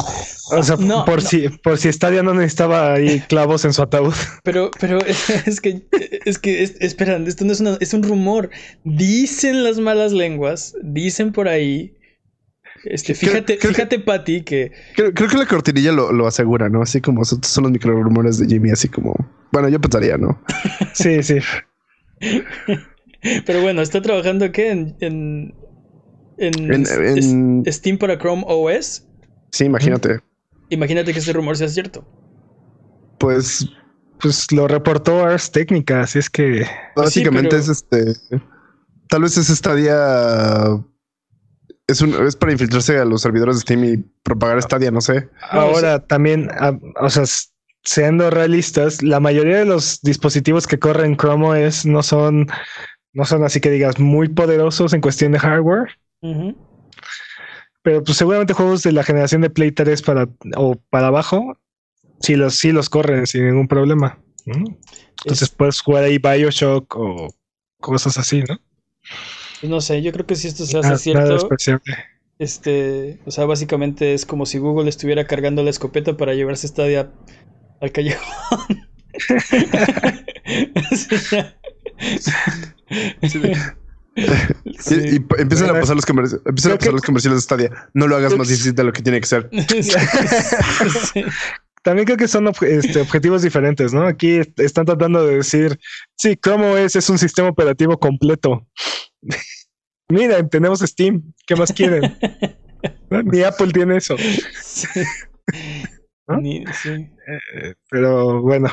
O 0.50 0.62
sea, 0.62 0.76
No, 0.76 1.04
por, 1.04 1.22
no. 1.22 1.28
Si, 1.28 1.48
por 1.62 1.78
si 1.78 1.92
Stadia 1.92 2.22
no 2.22 2.34
necesitaba 2.34 2.94
ahí 2.94 3.20
clavos 3.28 3.64
en 3.64 3.72
su 3.72 3.82
ataúd. 3.82 4.14
Pero, 4.42 4.70
pero 4.80 4.98
es 5.46 5.60
que, 5.60 5.86
es 6.24 6.38
que, 6.38 6.62
es- 6.62 6.74
esperan, 6.80 7.26
esto 7.26 7.44
no 7.44 7.52
es 7.52 7.60
una, 7.60 7.76
es 7.80 7.92
un 7.94 8.02
rumor. 8.02 8.50
Dicen 8.84 9.62
las 9.62 9.78
malas 9.78 10.12
lenguas, 10.12 10.74
dicen 10.82 11.32
por 11.32 11.48
ahí. 11.48 11.94
Este, 12.84 13.14
fíjate, 13.14 13.58
creo 13.58 13.70
que- 13.72 13.76
fíjate, 13.76 13.98
Patty, 14.00 14.42
que 14.42 14.72
Creo, 14.94 15.12
creo 15.12 15.28
que 15.28 15.36
la 15.36 15.46
cortinilla 15.46 15.92
lo, 15.92 16.12
lo 16.12 16.26
asegura, 16.26 16.68
¿no? 16.68 16.82
Así 16.82 17.00
como 17.00 17.24
son, 17.24 17.42
son 17.42 17.64
los 17.64 17.72
micro 17.72 18.00
rumores 18.02 18.38
de 18.38 18.46
Jimmy, 18.46 18.70
así 18.70 18.88
como. 18.88 19.14
Bueno, 19.52 19.68
yo 19.68 19.80
pensaría, 19.80 20.16
¿no? 20.18 20.40
Sí, 20.94 21.22
sí. 21.22 21.38
Pero 23.46 23.62
bueno, 23.62 23.82
está 23.82 24.00
trabajando 24.00 24.50
¿qué? 24.52 24.70
En, 24.70 24.96
en, 25.00 25.54
en, 26.38 26.72
En- 26.72 26.82
es- 26.82 26.90
en- 27.26 27.64
Steam 27.66 27.98
para 27.98 28.18
Chrome 28.18 28.44
OS. 28.46 29.04
Sí, 29.50 29.64
imagínate. 29.64 30.20
Imagínate 30.70 31.12
que 31.12 31.18
este 31.18 31.32
rumor 31.32 31.56
sea 31.56 31.68
cierto. 31.68 32.06
Pues 33.18 33.66
Pues 34.20 34.50
lo 34.52 34.68
reportó 34.68 35.24
Ars 35.24 35.50
Técnica, 35.50 36.02
así 36.02 36.18
es 36.18 36.28
que 36.30 36.66
básicamente 36.94 37.50
pero- 37.50 37.62
es 37.62 37.68
este. 37.68 38.14
Tal 39.08 39.22
vez 39.22 39.36
ese 39.38 39.54
Stadia. 39.56 39.96
Es, 41.88 42.00
un, 42.02 42.14
es 42.26 42.36
para 42.36 42.52
infiltrarse 42.52 42.98
a 42.98 43.04
los 43.04 43.22
servidores 43.22 43.56
de 43.56 43.60
Steam 43.62 43.84
y 43.84 43.96
propagar 44.22 44.60
Stadia, 44.62 44.90
no 44.90 45.00
sé. 45.00 45.28
Ahora 45.50 46.04
también, 46.06 46.50
ah, 46.52 46.78
o 47.00 47.08
sea, 47.10 47.24
siendo 47.82 48.28
realistas, 48.30 49.02
la 49.02 49.20
mayoría 49.20 49.56
de 49.56 49.64
los 49.64 50.00
dispositivos 50.02 50.66
que 50.66 50.78
corren 50.78 51.16
Chrome 51.16 51.66
OS 51.66 51.86
no 51.86 52.02
son, 52.02 52.46
no 53.14 53.24
son 53.24 53.42
así 53.42 53.60
que 53.60 53.70
digas 53.70 53.98
muy 53.98 54.28
poderosos 54.28 54.92
en 54.92 55.00
cuestión 55.00 55.32
de 55.32 55.38
hardware. 55.38 55.98
Pero 57.82 58.04
pues 58.04 58.18
seguramente 58.18 58.52
juegos 58.52 58.82
de 58.82 58.92
la 58.92 59.02
generación 59.02 59.40
de 59.40 59.48
Play 59.50 59.72
3 59.72 60.02
para 60.02 60.28
o 60.56 60.76
para 60.90 61.06
abajo, 61.06 61.56
sí 62.20 62.36
los, 62.36 62.56
sí 62.56 62.70
los 62.72 62.90
corren 62.90 63.26
sin 63.26 63.46
ningún 63.46 63.66
problema. 63.68 64.18
¿no? 64.44 64.56
Entonces 65.22 65.48
Es- 65.48 65.54
puedes 65.54 65.80
jugar 65.80 66.04
ahí 66.04 66.18
Bioshock 66.18 66.94
o 66.96 67.34
cosas 67.80 68.18
así, 68.18 68.42
¿no? 68.46 68.58
Pues 69.60 69.70
no 69.70 69.80
sé, 69.80 70.02
yo 70.02 70.12
creo 70.12 70.26
que 70.26 70.36
si 70.36 70.48
esto 70.48 70.66
se 70.66 70.80
Nada- 70.80 70.94
hace 70.94 71.12
nada 71.14 71.26
cierto, 71.26 71.46
despreciable. 71.48 71.96
este, 72.38 73.18
o 73.26 73.30
sea, 73.30 73.44
básicamente 73.46 74.14
es 74.14 74.24
como 74.26 74.46
si 74.46 74.58
Google 74.58 74.88
estuviera 74.88 75.26
cargando 75.26 75.62
la 75.62 75.70
escopeta 75.70 76.16
para 76.16 76.34
llevarse 76.34 76.68
Stadia 76.68 77.10
al 77.80 77.92
callejón. 77.92 78.26
Y, 84.64 84.74
Sí. 84.78 84.94
y 85.12 85.16
empiezan 85.40 85.70
a 85.70 85.80
pasar 85.80 85.94
los 85.96 86.04
comerciales, 86.04 86.44
empiezan 86.44 86.72
a 86.72 86.74
pasar 86.76 86.88
que- 86.88 86.92
los 86.92 87.02
comerciales 87.02 87.38
de 87.38 87.42
Stadia. 87.42 87.70
No 87.94 88.06
lo 88.08 88.16
hagas 88.16 88.36
más 88.36 88.48
difícil 88.48 88.74
de 88.74 88.84
lo 88.84 88.92
que 88.92 89.02
tiene 89.02 89.20
que 89.20 89.26
ser. 89.26 89.48
Sí. 91.12 91.24
También 91.82 92.04
creo 92.06 92.16
que 92.18 92.28
son 92.28 92.50
este, 92.62 93.00
objetivos 93.00 93.42
diferentes, 93.42 93.94
¿no? 93.94 94.06
Aquí 94.06 94.38
est- 94.38 94.58
están 94.60 94.84
tratando 94.84 95.24
de 95.24 95.36
decir, 95.36 95.78
sí, 96.16 96.36
Chrome 96.36 96.84
OS 96.84 96.96
es 96.96 97.08
un 97.08 97.18
sistema 97.18 97.48
operativo 97.48 97.98
completo. 97.98 98.66
Miren, 100.10 100.48
tenemos 100.48 100.80
Steam, 100.80 101.34
¿qué 101.46 101.54
más 101.56 101.72
quieren? 101.72 102.16
¿No? 103.10 103.22
Ni 103.24 103.42
Apple 103.42 103.72
tiene 103.72 103.96
eso. 103.98 104.16
Sí. 104.62 104.86
¿No? 106.26 106.36
Ni- 106.40 106.64
sí. 106.82 106.90
Eh, 106.90 107.74
Pero 107.90 108.40
bueno, 108.42 108.68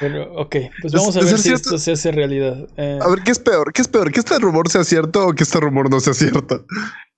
Pero, 0.00 0.32
ok, 0.34 0.56
pues 0.80 0.92
vamos 0.92 1.16
a 1.16 1.20
ver 1.20 1.28
si 1.36 1.42
cierto- 1.44 1.56
esto 1.74 1.78
se 1.78 1.92
hace 1.92 2.10
realidad. 2.12 2.68
Eh, 2.76 2.98
A 3.02 3.08
ver, 3.08 3.20
¿qué 3.24 3.32
es 3.32 3.38
peor? 3.38 3.72
¿Qué 3.72 3.82
es 3.82 3.88
peor? 3.88 4.10
¿Que 4.12 4.20
este 4.20 4.38
rumor 4.38 4.68
sea 4.70 4.84
cierto 4.84 5.26
o 5.28 5.32
que 5.34 5.44
este 5.44 5.60
rumor 5.60 5.90
no 5.90 6.00
sea 6.00 6.14
cierto? 6.14 6.64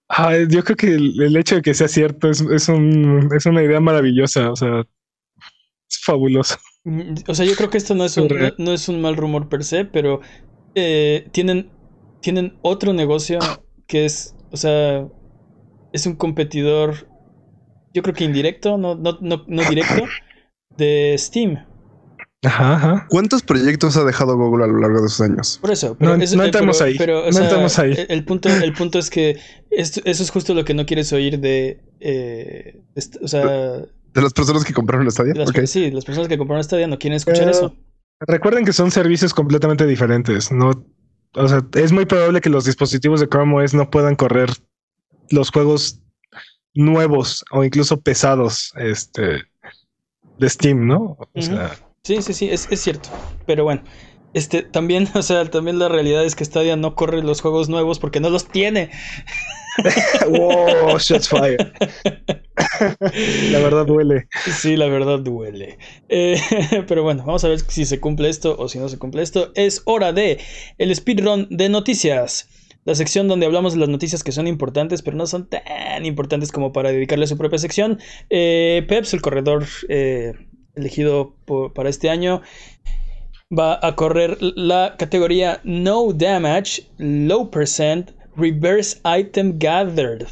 ah, 0.09 0.35
yo 0.49 0.65
creo 0.65 0.77
que 0.77 0.95
el, 0.95 1.21
el 1.23 1.37
hecho 1.37 1.57
de 1.57 1.63
que 1.63 1.75
sea 1.75 1.87
cierto 1.89 2.29
es, 2.31 2.41
es, 2.41 2.69
un, 2.69 3.29
es 3.37 3.47
una 3.47 3.63
idea 3.63 3.79
maravillosa, 3.81 4.51
o 4.51 4.57
sea, 4.57 4.81
es 5.89 6.01
fabuloso. 6.05 6.57
mm, 6.85 7.15
o 7.29 7.35
sea, 7.35 7.45
yo 7.47 7.55
creo 7.57 7.71
que 7.71 7.79
esto 7.79 7.95
no 7.95 8.05
es 8.05 8.17
un, 8.17 8.29
no 8.59 8.73
es 8.73 8.89
un 8.89 9.01
mal 9.01 9.17
rumor 9.17 9.49
per 9.49 9.63
se, 9.65 9.85
pero 9.85 10.21
eh, 10.77 11.29
tienen, 11.33 11.71
tienen 12.21 12.59
otro 12.63 12.93
negocio 12.93 13.39
que 13.87 14.05
es, 14.05 14.35
o 14.51 14.57
sea, 14.57 15.07
es 15.93 16.07
un 16.07 16.15
competidor, 16.17 17.09
yo 17.93 18.03
creo 18.03 18.15
que 18.15 18.25
indirecto, 18.25 18.79
no, 18.79 18.95
no, 18.95 19.19
no, 19.21 19.45
no 19.47 19.63
directo, 19.69 20.05
de 20.77 21.15
Steam. 21.19 21.65
Ajá, 22.43 22.75
ajá. 22.77 23.07
¿Cuántos 23.11 23.43
proyectos 23.43 23.97
ha 23.99 24.05
dejado 24.05 24.35
Google 24.37 24.65
a 24.65 24.67
lo 24.69 24.79
largo 24.79 25.03
de 25.03 25.09
sus 25.09 25.21
años? 25.21 25.59
Por 25.61 25.73
eso, 25.73 25.95
pero 25.99 26.13
No- 26.13 26.17
no 26.17 26.43
eh, 26.43 26.47
entremos 26.47 26.79
pero- 26.79 26.89
ahí, 26.89 26.97
pero, 26.97 27.27
no 27.27 27.33
sea, 27.33 27.43
entremos 27.43 27.79
ahí. 27.79 27.95
El, 28.09 28.25
punto, 28.25 28.49
el 28.49 28.73
punto 28.73 28.99
es 28.99 29.11
que 29.11 29.39
esto- 29.71 30.01
eso 30.05 30.23
es 30.23 30.31
justo 30.31 30.55
lo 30.55 30.65
que 30.65 30.73
no 30.73 30.87
quieres 30.87 31.13
oír 31.13 31.39
de, 31.39 31.83
eh, 32.01 32.81
o 33.23 33.29
sea, 33.29 33.45
¿De 34.13 34.23
las 34.23 34.33
personas 34.33 34.65
que 34.65 34.73
compraron 34.73 35.11
Stadia? 35.11 35.35
las, 35.35 35.51
sí, 35.71 35.91
las 35.91 36.05
personas 36.05 36.29
que 36.29 36.39
compraron 36.39 36.65
Stadia 36.65 36.87
no 36.87 36.99
quieren 36.99 37.17
escuchar 37.19 37.41
Pero- 37.45 37.51
eso. 37.51 37.77
Recuerden 38.21 38.65
que 38.65 38.73
son 38.73 38.91
servicios 38.91 39.35
completamente 39.35 39.87
diferentes, 39.87 40.51
no, 40.53 40.71
o 41.35 41.49
sea, 41.49 41.67
es 41.75 41.93
muy 41.93 42.07
probable 42.07 42.41
que 42.41 42.51
los 42.51 42.65
dispositivos 42.65 43.21
de 43.21 43.29
Chrome 43.29 43.63
OS 43.63 43.75
no 43.75 43.91
puedan 43.91 44.17
correr 44.17 44.51
los 45.31 45.51
juegos 45.51 46.01
nuevos 46.75 47.45
o 47.51 47.65
incluso 47.65 48.01
pesados 48.01 48.73
este, 48.77 49.43
de 50.39 50.49
Steam, 50.49 50.87
¿no? 50.87 51.17
O 51.35 51.43
sea, 51.43 51.77
Sí, 52.03 52.23
sí, 52.23 52.33
sí, 52.33 52.49
es, 52.49 52.67
es 52.71 52.81
cierto. 52.81 53.09
Pero 53.47 53.65
bueno, 53.65 53.83
este 54.33 54.63
también, 54.63 55.09
o 55.15 55.23
sea, 55.23 55.49
también 55.51 55.79
la 55.79 55.89
realidad 55.89 56.25
es 56.25 56.35
que 56.35 56.45
Stadia 56.45 56.77
no 56.77 56.95
corre 56.95 57.23
los 57.23 57.41
juegos 57.41 57.69
nuevos 57.69 57.99
porque 57.99 58.21
no 58.21 58.31
los 58.31 58.47
tiene. 58.47 58.91
wow, 60.29 60.99
shots 60.99 61.29
fire. 61.29 61.73
la 63.51 63.59
verdad 63.59 63.87
duele. 63.87 64.29
Sí, 64.45 64.77
la 64.77 64.87
verdad 64.87 65.19
duele. 65.21 65.79
Eh, 66.09 66.41
pero 66.89 67.03
bueno, 67.03 67.25
vamos 67.27 67.45
a 67.45 67.49
ver 67.49 67.61
si 67.61 67.85
se 67.85 68.01
cumple 68.01 68.29
esto 68.29 68.57
o 68.59 68.69
si 68.69 68.79
no 68.79 68.89
se 68.89 68.99
cumple 68.99 69.23
esto. 69.23 69.53
Es 69.55 69.83
hora 69.85 70.13
de 70.13 70.39
el 70.79 70.95
speedrun 70.95 71.47
de 71.51 71.69
noticias. 71.69 72.49
La 72.85 72.95
sección 72.95 73.29
donde 73.29 73.45
hablamos 73.47 73.75
de 73.75 73.81
las 73.81 73.91
noticias 73.91 74.25
que 74.25 74.33
son 74.33 74.47
importantes, 74.47 75.03
pero 75.03 75.17
no 75.17 75.27
son 75.27 75.49
tan 75.49 76.07
importantes 76.07 76.51
como 76.51 76.73
para 76.73 76.91
dedicarle 76.91 77.25
a 77.25 77.29
su 77.29 77.37
propia 77.37 77.59
sección. 77.59 77.99
Eh, 78.31 78.85
Peps, 78.89 79.13
el 79.13 79.21
corredor 79.21 79.67
eh, 79.89 80.33
elegido 80.75 81.37
por- 81.45 81.75
para 81.75 81.91
este 81.91 82.09
año, 82.09 82.41
va 83.57 83.79
a 83.83 83.97
correr 83.97 84.39
la 84.41 84.95
categoría 84.99 85.61
No 85.65 86.13
Damage, 86.15 86.85
Low 86.99 87.51
Percent, 87.51 88.13
Reverse 88.37 89.01
Item 89.05 89.59
Gathered. 89.59 90.27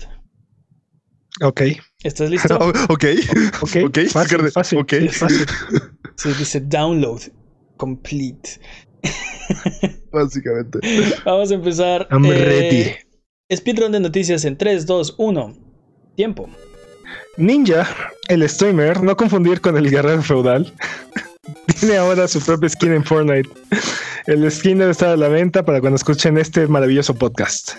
Ok, 1.40 1.62
¿Estás 2.04 2.30
listo? 2.30 2.56
Ok. 2.88 3.04
ok, 3.60 3.76
Ok, 3.84 3.98
fácil, 4.10 4.50
fácil, 4.50 4.78
ok. 4.78 4.92
fácil. 5.10 5.46
Se 6.16 6.34
dice 6.34 6.60
Download 6.60 7.20
Complete. 7.76 8.60
Básicamente. 10.12 10.78
Vamos 11.24 11.50
a 11.50 11.54
empezar. 11.54 12.08
I'm 12.10 12.24
eh, 12.24 12.44
ready. 12.44 13.56
Speedrun 13.56 13.92
de 13.92 14.00
noticias 14.00 14.44
en 14.44 14.56
3, 14.56 14.86
2, 14.86 15.14
1. 15.18 15.56
Tiempo. 16.16 16.48
Ninja, 17.36 17.88
el 18.28 18.48
streamer, 18.48 19.02
no 19.02 19.16
confundir 19.16 19.60
con 19.60 19.76
el 19.76 19.90
guerrero 19.90 20.22
feudal, 20.22 20.72
tiene 21.78 21.96
ahora 21.96 22.26
su 22.26 22.40
propio 22.40 22.68
skin 22.68 22.92
en 22.92 23.04
Fortnite. 23.04 23.48
El 24.26 24.50
skin 24.50 24.78
debe 24.78 24.90
estar 24.90 25.10
a 25.10 25.16
la 25.16 25.28
venta 25.28 25.64
para 25.64 25.80
cuando 25.80 25.96
escuchen 25.96 26.36
este 26.36 26.66
maravilloso 26.66 27.14
podcast. 27.14 27.76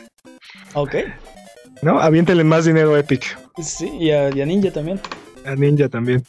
Ok. 0.73 0.95
¿No? 1.81 1.99
Aviéntenle 1.99 2.43
más 2.43 2.65
dinero 2.65 2.95
a 2.95 2.99
Epic. 2.99 3.37
Sí, 3.61 3.89
y 3.99 4.11
a, 4.11 4.29
y 4.29 4.41
a 4.41 4.45
Ninja 4.45 4.71
también. 4.71 4.99
A 5.45 5.55
Ninja 5.55 5.87
también. 5.89 6.23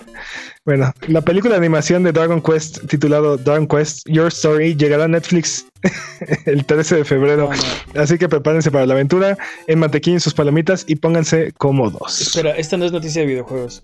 Bueno, 0.64 0.92
la 1.08 1.20
película 1.20 1.54
de 1.54 1.58
animación 1.58 2.02
de 2.02 2.12
Dragon 2.12 2.40
Quest 2.40 2.86
titulado 2.86 3.36
Dragon 3.36 3.66
Quest 3.66 4.06
Your 4.06 4.28
Story 4.28 4.76
llegará 4.76 5.04
a 5.04 5.08
Netflix 5.08 5.66
el 6.46 6.64
13 6.64 6.96
de 6.96 7.04
febrero. 7.04 7.50
No. 7.50 8.00
Así 8.00 8.18
que 8.18 8.28
prepárense 8.28 8.70
para 8.70 8.86
la 8.86 8.94
aventura, 8.94 9.36
en 9.66 9.78
mantequilla 9.78 10.20
sus 10.20 10.34
palomitas 10.34 10.84
y 10.86 10.96
pónganse 10.96 11.52
cómodos. 11.52 12.20
Espera, 12.20 12.52
esta 12.52 12.76
no 12.76 12.84
es 12.84 12.92
noticia 12.92 13.22
de 13.22 13.28
videojuegos. 13.28 13.82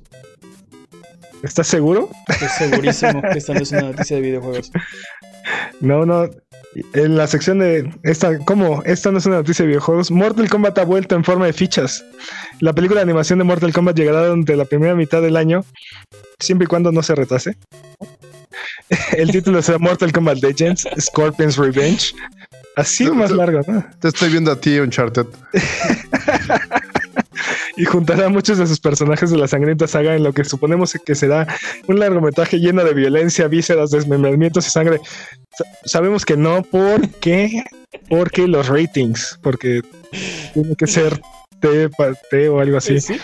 ¿Estás 1.42 1.66
seguro? 1.66 2.10
Estoy 2.28 2.48
segurísimo 2.48 3.22
que 3.22 3.38
esta 3.38 3.54
no 3.54 3.60
es 3.60 3.72
una 3.72 3.82
noticia 3.82 4.16
de 4.16 4.22
videojuegos. 4.22 4.70
No, 5.80 6.04
no. 6.04 6.28
En 6.92 7.16
la 7.16 7.26
sección 7.26 7.58
de 7.58 7.90
esta, 8.02 8.38
¿cómo? 8.40 8.82
Esta 8.84 9.10
no 9.10 9.18
es 9.18 9.26
una 9.26 9.36
noticia 9.36 9.62
de 9.62 9.68
videojuegos. 9.68 10.10
Mortal 10.10 10.48
Kombat 10.48 10.78
ha 10.78 10.84
vuelto 10.84 11.14
en 11.14 11.24
forma 11.24 11.46
de 11.46 11.52
fichas. 11.52 12.04
La 12.60 12.74
película 12.74 13.00
de 13.00 13.04
animación 13.04 13.38
de 13.38 13.44
Mortal 13.44 13.72
Kombat 13.72 13.96
llegará 13.96 14.26
durante 14.26 14.56
la 14.56 14.64
primera 14.64 14.94
mitad 14.94 15.22
del 15.22 15.36
año, 15.36 15.64
siempre 16.38 16.64
y 16.64 16.68
cuando 16.68 16.92
no 16.92 17.02
se 17.02 17.14
retrase. 17.14 17.56
El 19.16 19.30
título 19.30 19.62
será 19.62 19.78
Mortal 19.78 20.12
Kombat 20.12 20.42
Legends, 20.42 20.86
Scorpion's 21.00 21.56
Revenge. 21.56 22.14
Así 22.76 23.10
más 23.10 23.30
largo, 23.30 23.60
¿no? 23.66 23.84
Te 24.00 24.08
estoy 24.08 24.30
viendo 24.30 24.52
a 24.52 24.60
ti, 24.60 24.78
Uncharted. 24.78 25.26
Y 27.76 27.84
juntará 27.84 28.26
a 28.26 28.28
muchos 28.30 28.56
de 28.58 28.66
sus 28.66 28.80
personajes 28.80 29.30
de 29.30 29.36
la 29.36 29.46
sangrienta 29.48 29.86
saga 29.86 30.14
en 30.16 30.22
lo 30.22 30.32
que 30.32 30.44
suponemos 30.44 30.96
que 31.04 31.14
será 31.14 31.46
un 31.86 31.98
largometraje 31.98 32.58
lleno 32.58 32.82
de 32.84 32.94
violencia, 32.94 33.48
vísceras, 33.48 33.90
desmembramientos 33.90 34.66
y 34.66 34.70
sangre. 34.70 35.00
Sa- 35.56 35.64
sabemos 35.84 36.24
que 36.24 36.36
no, 36.36 36.62
¿por 36.62 37.08
qué? 37.20 37.62
Porque 38.08 38.46
los 38.48 38.68
ratings, 38.68 39.38
porque 39.42 39.82
tiene 40.54 40.74
que 40.76 40.86
ser 40.86 41.20
T, 41.60 41.90
T 42.30 42.48
o 42.48 42.60
algo 42.60 42.78
así. 42.78 43.00
Sí. 43.00 43.18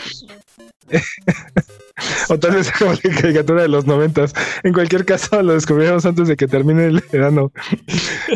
O 2.29 2.39
tal 2.39 2.53
vez 2.53 2.71
como 2.79 2.93
la 2.93 3.21
caricatura 3.21 3.63
de 3.63 3.69
los 3.69 3.87
noventas. 3.87 4.33
En 4.63 4.73
cualquier 4.73 5.05
caso, 5.05 5.43
lo 5.43 5.55
descubriremos 5.55 6.05
antes 6.07 6.29
de 6.29 6.37
que 6.37 6.47
termine 6.49 6.87
el 6.87 7.05
verano. 7.13 7.53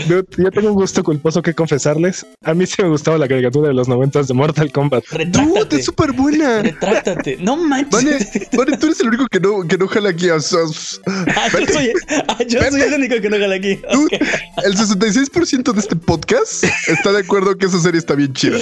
Dude, 0.09 0.27
yo 0.37 0.51
tengo 0.51 0.69
un 0.69 0.75
gusto 0.75 1.03
culposo 1.03 1.43
que 1.43 1.55
confesarles. 1.55 2.27
A 2.45 2.55
mí 2.55 2.67
sí 2.67 2.83
me 2.83 2.89
gustaba 2.89 3.19
la 3.19 3.29
caricatura 3.29 3.69
de 3.69 3.75
los 3.75 3.89
noventas 3.89 4.29
de 4.29 4.35
Mortal 4.35 4.71
Kombat. 4.73 5.05
Dude, 5.11 5.25
Retráctate. 5.25 5.77
es 5.77 5.85
súper 5.85 6.13
buena. 6.13 6.63
Retráctate. 6.63 7.39
No 7.41 7.57
manches. 7.57 7.91
Vale, 7.91 8.19
vale, 8.57 8.77
tú 8.77 8.87
eres 8.87 9.01
el 9.01 9.09
único 9.09 9.27
que 9.27 9.41
no, 9.41 9.67
que 9.67 9.79
no 9.79 9.87
jala 9.89 10.11
aquí. 10.11 10.29
o 10.31 10.41
sea, 10.41 10.61
Ah, 11.07 11.49
yo 11.59 11.67
soy, 11.73 11.93
ah, 12.29 12.39
yo 12.49 12.61
soy 12.71 12.81
el 12.83 12.95
único 12.95 13.21
que 13.21 13.31
no 13.31 13.39
jala 13.39 13.55
aquí. 13.57 13.77
Dude, 13.93 14.17
Ok. 14.17 14.23
el 14.65 14.77
66% 14.77 15.73
de 15.73 15.81
este 15.81 15.97
podcast 15.97 16.65
está 16.89 17.13
de 17.13 17.21
acuerdo 17.21 17.57
que 17.57 17.67
esa 17.67 17.81
serie 17.81 17.99
está 17.99 18.15
bien 18.15 18.33
chida. 18.33 18.59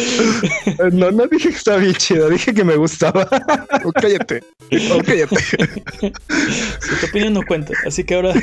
No, 0.93 1.11
no 1.11 1.27
dije 1.27 1.49
que 1.51 1.57
estaba 1.57 1.79
bien 1.79 1.95
chida, 1.95 2.29
dije 2.29 2.53
que 2.55 2.65
me 2.65 2.77
gustaba. 2.77 3.29
Oh, 3.85 3.93
cállate. 3.93 4.43
Cállate. 5.07 5.37
Si 6.81 7.01
tu 7.01 7.07
opinión 7.07 7.33
no 7.33 7.43
cuenta. 7.47 7.73
Así 7.87 8.05
que 8.05 8.15
ahora. 8.15 8.33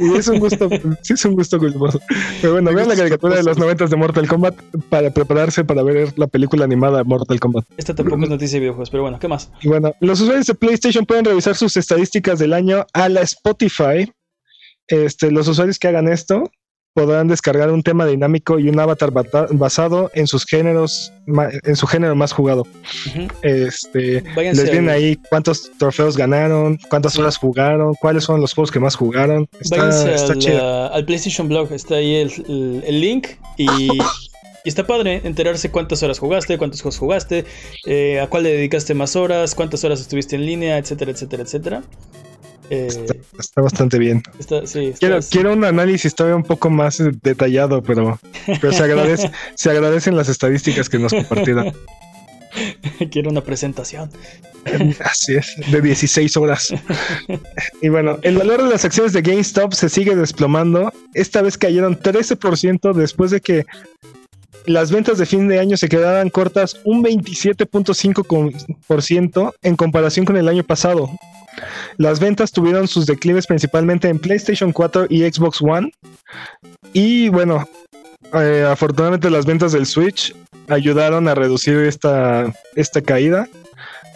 Y 0.00 0.16
es 0.16 0.28
un 0.28 0.38
gusto, 0.38 0.68
sí 1.02 1.12
es 1.12 1.24
un 1.24 1.34
gusto 1.34 1.58
culposo. 1.58 2.00
Pero 2.40 2.54
bueno, 2.54 2.72
vean 2.72 2.88
la 2.88 2.96
caricatura 2.96 3.36
de 3.36 3.42
los 3.42 3.58
noventas 3.58 3.90
de 3.90 3.96
Mortal 3.96 4.26
Kombat 4.26 4.54
para 4.88 5.10
prepararse 5.10 5.64
para 5.64 5.82
ver 5.82 6.12
la 6.16 6.26
película 6.26 6.64
animada 6.64 7.04
Mortal 7.04 7.38
Kombat. 7.38 7.64
Esta 7.76 7.94
tampoco 7.94 8.22
es 8.24 8.30
noticia 8.30 8.56
de 8.56 8.60
videojuegos, 8.60 8.90
pero 8.90 9.02
bueno, 9.02 9.18
¿qué 9.18 9.28
más? 9.28 9.50
Y 9.60 9.68
bueno, 9.68 9.94
los 10.00 10.20
usuarios 10.20 10.46
de 10.46 10.54
PlayStation 10.54 11.06
pueden 11.06 11.24
revisar 11.24 11.54
sus 11.54 11.76
estadísticas 11.76 12.38
del 12.38 12.52
año 12.52 12.86
a 12.92 13.08
la 13.08 13.20
Spotify. 13.22 14.10
Este, 14.88 15.30
los 15.30 15.46
usuarios 15.48 15.78
que 15.78 15.88
hagan 15.88 16.08
esto 16.08 16.50
podrán 16.94 17.28
descargar 17.28 17.70
un 17.70 17.82
tema 17.82 18.04
dinámico 18.06 18.58
y 18.58 18.68
un 18.68 18.78
avatar 18.78 19.10
basado 19.52 20.10
en 20.14 20.26
sus 20.26 20.44
géneros, 20.44 21.12
en 21.64 21.76
su 21.76 21.86
género 21.86 22.14
más 22.14 22.32
jugado. 22.32 22.66
Este, 23.42 24.22
Váyanse 24.36 24.62
les 24.62 24.70
vienen 24.70 24.90
ahí 24.90 25.16
cuántos 25.30 25.70
trofeos 25.78 26.16
ganaron, 26.16 26.78
cuántas 26.90 27.18
horas 27.18 27.36
jugaron, 27.38 27.94
cuáles 27.94 28.24
son 28.24 28.40
los 28.40 28.52
juegos 28.52 28.70
que 28.70 28.80
más 28.80 28.94
jugaron. 28.94 29.48
Está, 29.60 29.76
Váyanse 29.76 30.14
está 30.14 30.32
al, 30.34 30.38
chido. 30.38 30.92
al 30.92 31.04
PlayStation 31.04 31.48
Blog, 31.48 31.72
está 31.72 31.94
ahí 31.96 32.16
el, 32.16 32.32
el- 32.48 32.82
el 32.86 33.00
link 33.00 33.28
y, 33.56 33.66
y 34.64 34.68
está 34.68 34.86
padre 34.86 35.22
enterarse 35.24 35.70
cuántas 35.70 36.02
horas 36.02 36.18
jugaste, 36.18 36.58
cuántos 36.58 36.82
juegos 36.82 36.98
jugaste, 36.98 37.44
eh, 37.86 38.20
a 38.20 38.26
cuál 38.28 38.42
le 38.44 38.52
dedicaste 38.52 38.92
más 38.94 39.16
horas, 39.16 39.54
cuántas 39.54 39.82
horas 39.84 40.00
estuviste 40.00 40.36
en 40.36 40.44
línea, 40.46 40.76
etcétera, 40.78 41.12
etcétera, 41.12 41.42
etcétera. 41.44 41.82
Eh, 42.74 42.86
Está, 42.86 43.14
está 43.38 43.60
bastante 43.60 43.98
bien. 43.98 44.22
está- 44.38 44.66
sí, 44.66 44.86
está- 44.86 44.98
Quiero, 44.98 45.18
quiero 45.30 45.52
un 45.52 45.62
análisis 45.64 46.14
todavía 46.14 46.36
un 46.36 46.42
poco 46.42 46.70
más 46.70 47.02
detallado, 47.22 47.82
pero, 47.82 48.18
pero 48.62 48.72
se, 48.72 48.82
agradece, 48.82 49.30
se 49.56 49.70
agradecen 49.70 50.16
las 50.16 50.30
estadísticas 50.30 50.88
que 50.88 50.98
nos 50.98 51.12
compartieron. 51.12 51.72
quiero 53.10 53.30
una 53.30 53.42
presentación. 53.42 54.10
Así 55.04 55.34
es, 55.34 55.54
de 55.70 55.80
16 55.82 56.36
horas. 56.38 56.72
Y 57.82 57.88
bueno, 57.88 58.18
el 58.22 58.38
valor 58.38 58.62
de 58.62 58.70
las 58.70 58.84
acciones 58.84 59.12
de 59.12 59.20
GameStop 59.22 59.72
se 59.74 59.88
sigue 59.88 60.14
desplomando. 60.14 60.92
Esta 61.14 61.42
vez 61.42 61.58
cayeron 61.58 61.98
13% 61.98 62.92
después 62.94 63.32
de 63.32 63.40
que 63.40 63.66
las 64.66 64.90
ventas 64.90 65.18
de 65.18 65.26
fin 65.26 65.46
de 65.48 65.58
año 65.58 65.76
se 65.76 65.88
quedaran 65.88 66.30
cortas 66.30 66.80
un 66.84 67.04
27.5% 67.04 69.52
en 69.62 69.76
comparación 69.76 70.24
con 70.24 70.36
el 70.36 70.48
año 70.48 70.62
pasado. 70.64 71.10
Las 71.98 72.20
ventas 72.20 72.52
tuvieron 72.52 72.88
sus 72.88 73.04
declives 73.06 73.46
principalmente 73.46 74.08
en 74.08 74.18
PlayStation 74.18 74.72
4 74.72 75.06
y 75.08 75.22
Xbox 75.22 75.60
One. 75.60 75.92
Y 76.92 77.28
bueno, 77.28 77.64
eh, 78.34 78.66
afortunadamente 78.68 79.30
las 79.30 79.46
ventas 79.46 79.70
del 79.72 79.86
Switch 79.86 80.34
ayudaron 80.68 81.28
a 81.28 81.34
reducir 81.34 81.76
esta, 81.78 82.52
esta 82.76 83.02
caída. 83.02 83.48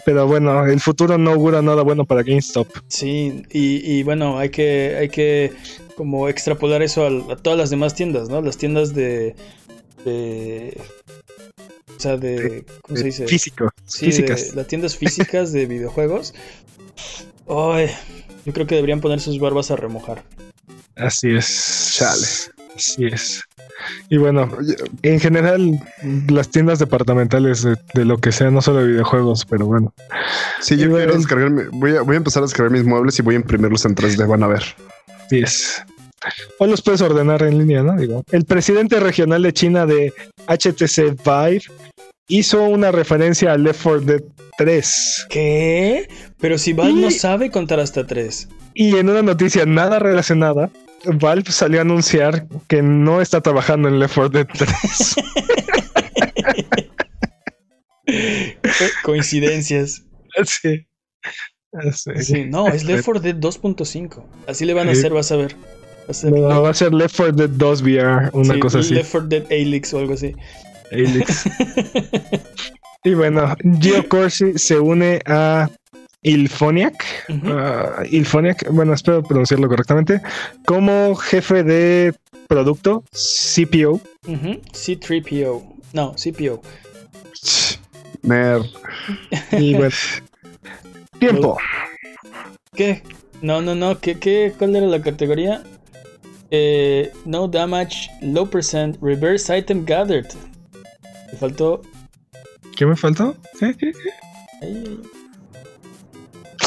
Pero 0.05 0.25
bueno, 0.25 0.65
el 0.65 0.79
futuro 0.79 1.17
no 1.17 1.31
augura 1.31 1.61
nada 1.61 1.81
bueno 1.81 2.05
para 2.05 2.23
GameStop. 2.23 2.67
Sí, 2.87 3.43
y, 3.51 4.03
bueno, 4.03 4.37
hay 4.37 4.49
que, 4.49 4.95
hay 4.97 5.09
que 5.09 5.51
como 5.97 6.29
extrapolar 6.29 6.81
eso 6.81 7.05
a, 7.05 7.35
todas 7.35 7.59
las 7.59 7.69
demás 7.69 7.93
tiendas, 7.93 8.29
¿no? 8.29 8.41
Las 8.41 8.57
tiendas 8.57 8.93
de... 8.93 9.35
de 10.05 10.79
o 11.95 11.99
sea, 11.99 12.15
de... 12.17 12.63
¿Cómo 12.83 12.97
se 12.97 13.03
dice? 13.05 13.27
Físico, 13.27 13.69
Sí, 13.85 14.05
físicas. 14.07 14.51
de 14.51 14.55
las 14.57 14.67
tiendas 14.67 14.95
físicas 14.95 15.51
de 15.51 15.65
videojuegos. 15.65 16.33
Ay, 17.49 17.89
yo 18.45 18.53
creo 18.53 18.67
que 18.67 18.75
deberían 18.75 19.01
poner 19.01 19.19
sus 19.19 19.39
barbas 19.39 19.71
a 19.71 19.75
remojar. 19.77 20.23
Así 20.95 21.29
es. 21.35 21.93
Chale. 21.95 22.27
Así 22.75 23.05
es. 23.05 23.41
Y 24.09 24.17
bueno, 24.17 24.49
en 25.01 25.19
general, 25.19 25.79
las 26.29 26.49
tiendas 26.49 26.77
departamentales 26.79 27.63
de, 27.63 27.75
de 27.93 28.05
lo 28.05 28.17
que 28.17 28.31
sea, 28.31 28.51
no 28.51 28.61
solo 28.61 28.79
de 28.79 28.87
videojuegos, 28.89 29.45
pero 29.45 29.65
bueno. 29.65 29.93
sí, 30.61 30.75
yo 30.77 30.85
Y 30.85 30.87
bueno, 30.87 30.97
quiero 30.97 31.11
el- 31.13 31.17
descargarme. 31.19 31.63
Voy 31.71 31.95
a, 31.95 32.01
voy 32.01 32.15
a 32.15 32.17
empezar 32.17 32.43
a 32.43 32.45
descargar 32.45 32.71
mis 32.71 32.83
muebles 32.83 33.17
y 33.17 33.21
voy 33.23 33.35
a 33.35 33.37
imprimirlos 33.37 33.85
en 33.85 33.95
3D. 33.95 34.27
Van 34.27 34.43
a 34.43 34.47
ver. 34.47 34.63
Así 35.25 35.39
es. 35.39 35.81
O 36.59 36.65
los 36.67 36.81
puedes 36.81 37.01
ordenar 37.01 37.43
en 37.43 37.57
línea, 37.59 37.83
¿no? 37.83 37.95
Digo, 37.95 38.23
el 38.31 38.45
presidente 38.45 38.99
regional 38.99 39.43
de 39.43 39.53
China 39.53 39.85
de 39.85 40.11
HTC 40.47 41.15
Vive 41.23 41.61
hizo 42.27 42.63
una 42.63 42.91
referencia 42.91 43.53
a 43.53 43.57
Left 43.57 43.81
4 43.83 44.01
Dead 44.01 44.23
3. 44.57 45.25
¿Qué? 45.29 46.07
Pero 46.39 46.57
si 46.57 46.73
Valve 46.73 46.99
no 47.01 47.07
Y- 47.07 47.11
sabe 47.11 47.51
contar 47.51 47.79
hasta 47.79 48.05
tres. 48.07 48.49
Y 48.73 48.95
en 48.97 49.09
una 49.09 49.21
noticia 49.21 49.65
nada 49.65 49.99
relacionada, 49.99 50.69
Valve 51.05 51.51
salió 51.51 51.79
a 51.79 51.81
anunciar 51.83 52.47
que 52.67 52.81
no 52.81 53.21
está 53.21 53.41
trabajando 53.41 53.87
en 53.87 53.99
Left 53.99 54.15
4 54.15 54.29
Dead 54.29 54.47
3. 54.47 55.15
Co- 58.05 58.85
Coincidencias. 59.03 60.03
sí. 60.45 60.87
Sí. 61.93 62.11
Sí, 62.23 62.45
no, 62.45 62.67
es 62.69 62.83
Left 62.85 63.05
4 63.05 63.21
Dead 63.21 63.35
2.5. 63.35 64.23
Así 64.47 64.65
le 64.65 64.73
van 64.73 64.87
a 64.89 64.93
hacer, 64.93 65.13
vas 65.13 65.31
a 65.31 65.35
ver. 65.35 65.55
Va 66.07 66.11
a 66.11 66.13
ser 66.13 66.31
No, 66.31 66.61
va 66.61 66.69
a 66.69 66.73
ser 66.73 66.93
Left 66.93 67.17
4 67.17 67.33
Dead 67.33 67.49
2 67.49 67.81
VR, 67.81 68.29
una 68.31 68.53
sí, 68.53 68.59
cosa 68.59 68.79
así. 68.79 68.93
Left 68.93 69.11
4 69.11 69.27
Dead 69.27 69.45
Alyx 69.51 69.93
o 69.93 69.99
algo 69.99 70.13
así. 70.13 70.33
Helix. 70.91 71.43
y 73.03 73.13
bueno, 73.13 73.55
Gio 73.81 74.07
Corsi 74.07 74.57
se 74.57 74.79
une 74.79 75.21
a 75.25 75.69
Ilphoniac. 76.23 77.25
Ujú. 77.29 77.51
ah, 77.51 78.03
Ilphoniac, 78.09 78.71
bueno, 78.71 78.93
espero 78.93 79.21
pronunciarlo 79.21 79.67
correctamente, 79.67 80.21
como 80.65 81.15
jefe 81.15 81.63
de 81.63 82.13
producto, 82.47 83.03
CPO. 83.11 83.99
Ujú, 84.27 84.61
C3PO. 84.71 85.63
No, 85.93 86.15
CPO. 86.15 86.61
Mer. 88.21 88.61
Y 89.51 89.73
bueno, 89.75 89.95
tiempo. 91.19 91.57
¿Qué? 92.73 93.03
No, 93.41 93.61
no, 93.61 93.75
no. 93.75 93.99
¿Qué, 93.99 94.17
qué? 94.19 94.53
¿Cuál 94.57 94.75
era 94.75 94.87
la 94.87 95.01
categoría? 95.01 95.63
Eh, 96.51 97.11
no 97.25 97.47
damage, 97.47 98.09
low 98.21 98.45
percent, 98.49 98.97
reverse 99.01 99.55
item 99.57 99.83
gathered. 99.85 100.27
Me 101.31 101.37
faltó. 101.37 101.81
¿Qué 102.75 102.85
me 102.85 102.95
faltó? 102.95 103.35
¿Qué, 103.59 103.75
qué, 103.75 103.91
qué? 103.91 104.09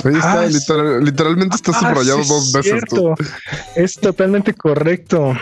Ahí, 0.04 0.14
está, 0.14 0.40
Ah, 0.42 0.46
literal- 0.46 1.04
literalmente 1.04 1.56
está 1.56 1.72
Ah, 1.74 1.80
subrayado 1.80 2.22
sí, 2.22 2.28
dos 2.28 2.52
veces. 2.52 2.82
tú. 2.88 3.14
Es 3.76 3.94
totalmente 3.96 4.54
correcto. 4.54 5.36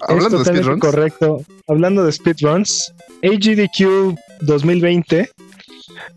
Hablando 0.00 0.26
es 0.26 0.32
de 0.32 0.38
totalmente 0.38 0.62
speedruns. 0.62 0.80
correcto. 0.80 1.44
Hablando 1.68 2.04
de 2.04 2.12
speedruns, 2.12 2.92
AGDQ 3.22 4.16
2020 4.40 5.30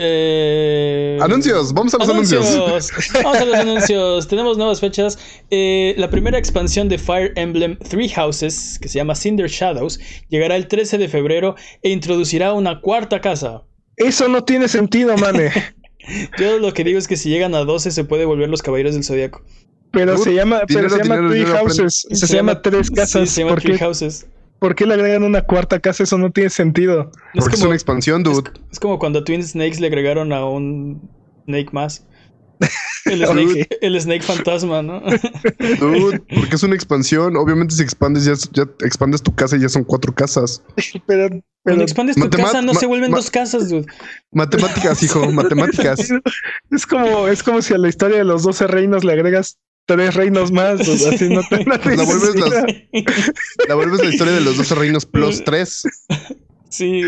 Eh, 0.00 1.18
Anuncios, 1.20 1.72
vamos 1.74 1.92
a 1.94 1.98
los 1.98 2.08
anuncios. 2.08 2.46
Vamos 3.22 3.36
a 3.38 3.44
los 3.44 3.54
anuncios. 3.56 4.28
Tenemos 4.28 4.56
nuevas 4.56 4.78
fechas. 4.80 5.18
Eh, 5.50 5.94
la 5.98 6.08
primera 6.10 6.38
expansión 6.38 6.88
de 6.88 6.98
Fire 6.98 7.32
Emblem 7.36 7.76
Three 7.78 8.08
Houses, 8.10 8.78
que 8.80 8.88
se 8.88 8.98
llama 8.98 9.14
Cinder 9.16 9.48
Shadows, 9.48 9.98
llegará 10.28 10.54
el 10.56 10.68
13 10.68 10.98
de 10.98 11.08
febrero 11.08 11.56
e 11.82 11.90
introducirá 11.90 12.52
una 12.52 12.80
cuarta 12.80 13.20
casa. 13.20 13.64
Eso 13.98 14.28
no 14.28 14.44
tiene 14.44 14.68
sentido, 14.68 15.16
mane. 15.16 15.50
Yo 16.38 16.58
lo 16.58 16.72
que 16.72 16.84
digo 16.84 16.98
es 16.98 17.06
que 17.06 17.16
si 17.16 17.28
llegan 17.28 17.54
a 17.54 17.58
12 17.58 17.90
se 17.90 18.04
puede 18.04 18.24
volver 18.24 18.48
los 18.48 18.62
caballeros 18.62 18.94
del 18.94 19.04
zodiaco. 19.04 19.42
Pero 19.90 20.18
se 20.18 20.34
llama, 20.34 20.60
pero 20.66 20.88
dinero, 20.88 20.96
se 20.96 21.08
llama 21.08 21.28
Three 21.28 21.44
Houses. 21.44 22.06
Se, 22.10 22.26
llama 22.34 22.62
Tres 22.62 22.90
Casas. 22.90 23.28
Sí, 23.28 23.34
se 23.34 23.40
llama 23.40 23.54
¿Por, 23.54 23.62
Three 23.62 23.72
qué, 23.78 23.84
Houses. 23.84 24.26
por 24.58 24.74
qué 24.74 24.86
le 24.86 24.94
agregan 24.94 25.22
una 25.22 25.42
cuarta 25.42 25.80
casa? 25.80 26.02
Eso 26.02 26.18
no 26.18 26.30
tiene 26.30 26.50
sentido. 26.50 27.10
Es 27.34 27.40
Porque 27.40 27.54
es 27.54 27.60
como, 27.60 27.70
una 27.70 27.76
expansión, 27.76 28.20
es, 28.20 28.24
dude. 28.24 28.50
es 28.70 28.80
como 28.80 28.98
cuando 28.98 29.20
a 29.20 29.24
Twin 29.24 29.42
Snakes 29.42 29.80
le 29.80 29.86
agregaron 29.86 30.32
a 30.32 30.44
un 30.44 31.08
Snake 31.46 31.70
más. 31.72 32.06
El. 33.04 33.24
Snake, 33.26 33.68
el 33.80 34.00
Snake 34.00 34.22
fantasma, 34.22 34.82
¿no? 34.82 35.00
Dude, 35.80 36.20
porque 36.20 36.54
es 36.56 36.62
una 36.62 36.74
expansión. 36.74 37.36
Obviamente, 37.36 37.74
si 37.74 37.82
expandes, 37.82 38.24
ya, 38.24 38.34
ya 38.52 38.64
expandes 38.84 39.22
tu 39.22 39.34
casa 39.34 39.56
y 39.56 39.60
ya 39.60 39.68
son 39.68 39.84
cuatro 39.84 40.14
casas. 40.14 40.62
Pero, 41.06 41.28
Cuando 41.28 41.42
pero 41.64 41.82
expandes 41.82 42.16
tu 42.16 42.22
Matemat- 42.22 42.44
casa 42.44 42.62
no 42.62 42.74
se 42.74 42.86
vuelven 42.86 43.10
dos 43.10 43.30
casas, 43.30 43.68
dude. 43.68 43.86
Matemáticas, 44.32 45.02
hijo, 45.02 45.30
matemáticas. 45.32 46.08
es 46.70 46.86
como, 46.86 47.28
es 47.28 47.42
como 47.42 47.60
si 47.62 47.74
a 47.74 47.78
la 47.78 47.88
historia 47.88 48.18
de 48.18 48.24
los 48.24 48.42
12 48.42 48.66
reinos 48.66 49.04
le 49.04 49.12
agregas 49.12 49.58
tres 49.86 50.14
reinos 50.14 50.52
más. 50.52 50.80
o 50.86 50.96
sea, 50.96 51.12
así 51.12 51.28
no 51.28 51.40
te 51.48 51.64
Pues 51.82 51.96
la 51.98 52.04
vuelves. 52.04 52.34
La 53.68 53.74
vuelves 53.74 54.00
la 54.00 54.10
historia 54.10 54.34
de 54.34 54.40
los 54.42 54.56
12 54.56 54.74
reinos 54.74 55.06
plus 55.06 55.42
3. 55.44 55.82
Sí, 56.70 57.02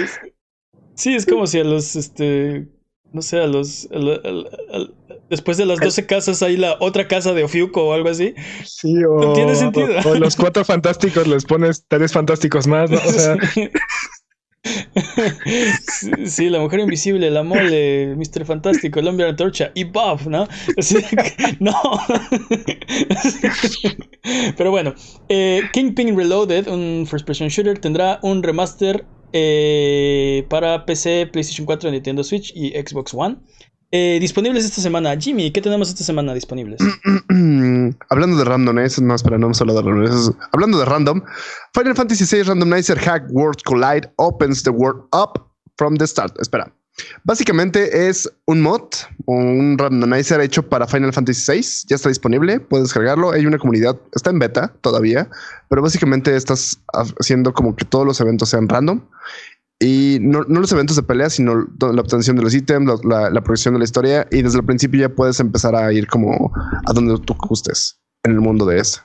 sí, 0.95 1.15
es 1.15 1.27
como 1.27 1.47
si 1.47 1.59
a 1.61 1.65
los, 1.65 1.97
este, 1.97 2.67
no 3.13 3.23
sé, 3.23 3.39
a 3.39 3.47
los, 3.47 3.89
después 5.31 5.57
de 5.57 5.65
las 5.67 5.79
12 5.81 6.05
casas 6.07 6.43
hay 6.43 6.57
la 6.59 6.77
otra 6.81 7.09
casa 7.09 7.33
de 7.33 7.45
Ofiuco 7.45 7.85
o 7.87 7.93
algo 7.95 8.11
así. 8.11 8.35
Sí, 8.67 8.95
o, 9.05 9.21
No 9.21 9.33
tiene 9.33 9.55
sentido. 9.55 9.89
o- 10.05 10.09
o 10.11 10.15
los 10.17 10.37
cuatro 10.37 10.65
fantásticos 10.65 11.27
les 11.27 11.45
pones 11.45 11.85
tres 11.89 12.13
fantásticos 12.13 12.67
más, 12.67 12.91
¿no? 12.91 12.99
O 12.99 13.13
sea, 13.13 13.37
Sí, 16.27 16.51
la 16.51 16.61
mujer 16.61 16.81
invisible, 16.81 17.31
la 17.31 17.43
mole, 17.43 18.15
Mr. 18.17 18.45
Fantástico, 18.45 19.01
el 19.01 19.09
hombre 19.09 19.27
antorcha 19.27 19.73
y 19.75 19.85
Bob, 19.85 20.27
¿no? 20.29 20.47
Así 20.77 20.97
que, 20.97 21.57
no. 21.61 21.73
Pero 24.57 24.71
bueno, 24.71 24.95
eh, 25.29 25.63
Kingpin 25.73 26.17
Reloaded, 26.17 26.69
un 26.69 27.07
first 27.09 27.27
person 27.27 27.49
shooter, 27.49 27.79
tendrá 27.79 28.19
un 28.23 28.43
remaster 28.43 29.07
eh, 29.33 30.45
para 30.51 30.85
PC, 30.85 31.29
PlayStation 31.33 31.65
4, 31.65 31.91
Nintendo 31.91 32.23
Switch 32.23 32.53
y 32.55 32.71
Xbox 32.73 33.15
One. 33.15 33.37
Eh, 33.93 34.19
disponibles 34.21 34.65
esta 34.65 34.81
semana. 34.81 35.17
Jimmy, 35.19 35.51
¿qué 35.51 35.61
tenemos 35.61 35.89
esta 35.89 36.05
semana 36.05 36.33
disponibles? 36.33 36.79
Hablando 38.09 38.37
de 38.37 38.45
random, 38.45 38.79
es 38.79 39.01
no, 39.01 39.15
espera, 39.15 39.37
no 39.39 39.47
hemos 39.47 39.61
hablado 39.61 39.83
de 39.83 39.89
random. 39.91 40.05
es- 40.13 40.33
hablando 40.53 40.79
de 40.79 40.85
random, 40.85 41.23
Final 41.75 41.97
Fantasy 41.97 42.25
VI 42.37 42.43
Randomizer 42.45 42.99
Hack 42.99 43.25
World 43.31 43.63
Collide 43.65 44.13
opens 44.17 44.63
the 44.63 44.71
world 44.71 45.03
up 45.13 45.41
from 45.77 45.97
the 45.97 46.07
start. 46.07 46.39
Espera. 46.41 46.73
Básicamente 47.25 48.09
es 48.09 48.31
un 48.47 48.61
mod 48.61 48.83
un 49.25 49.79
randomizer 49.79 50.41
hecho 50.41 50.69
para 50.69 50.87
Final 50.87 51.13
Fantasy 51.13 51.51
VI. 51.53 51.61
Ya 51.89 51.97
está 51.97 52.09
disponible, 52.11 52.61
puedes 52.61 52.87
descargarlo. 52.89 53.31
Hay 53.33 53.47
una 53.47 53.59
comunidad, 53.59 53.99
está 54.15 54.31
en 54.31 54.39
beta 54.39 54.73
todavía, 54.83 55.29
pero 55.69 55.83
básicamente 55.83 56.37
estás 56.37 56.79
haciendo 57.19 57.55
como 57.55 57.75
que 57.75 57.85
todos 57.85 58.07
los 58.07 58.21
eventos 58.21 58.51
sean 58.51 58.69
random. 58.69 59.01
Y 59.83 60.19
no, 60.21 60.43
no 60.47 60.61
los 60.61 60.71
eventos 60.73 60.95
de 60.97 61.03
pelea, 61.03 61.31
sino 61.31 61.55
la 61.81 62.01
obtención 62.03 62.37
de 62.37 62.43
los 62.43 62.55
ítems, 62.55 62.87
la, 63.03 63.21
la, 63.23 63.31
la 63.31 63.41
progresión 63.41 63.73
de 63.75 63.79
la 63.79 63.85
historia. 63.85 64.27
Y 64.31 64.43
desde 64.43 64.59
el 64.59 64.65
principio 64.67 65.01
ya 65.01 65.09
puedes 65.09 65.41
empezar 65.41 65.75
a 65.75 65.91
ir 65.93 66.07
como 66.07 66.53
a 66.87 66.93
donde 66.93 67.19
tú 67.25 67.35
gustes 67.35 67.99
en 68.25 68.33
el 68.33 68.41
mundo 68.41 68.67
de 68.67 68.79
ese. 68.81 69.01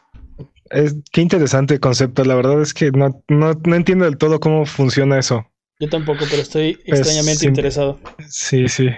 es, 0.71 0.95
qué 1.13 1.21
interesante 1.21 1.80
concepto. 1.80 2.26
La 2.26 2.36
verdad 2.36 2.61
es 2.61 2.73
que 2.73 2.91
no, 2.91 3.23
no, 3.30 3.53
no 3.65 3.76
entiendo 3.76 4.03
del 4.03 4.17
todo 4.17 4.39
cómo 4.41 4.65
funciona 4.65 5.17
eso. 5.17 5.45
Yo 5.80 5.88
tampoco, 5.89 6.26
pero 6.30 6.41
estoy 6.41 6.78
Pues, 6.88 6.99
extrañamente 6.99 7.39
sí. 7.39 7.47
interesado. 7.47 7.99
Sí, 8.28 8.67
sí. 8.67 8.89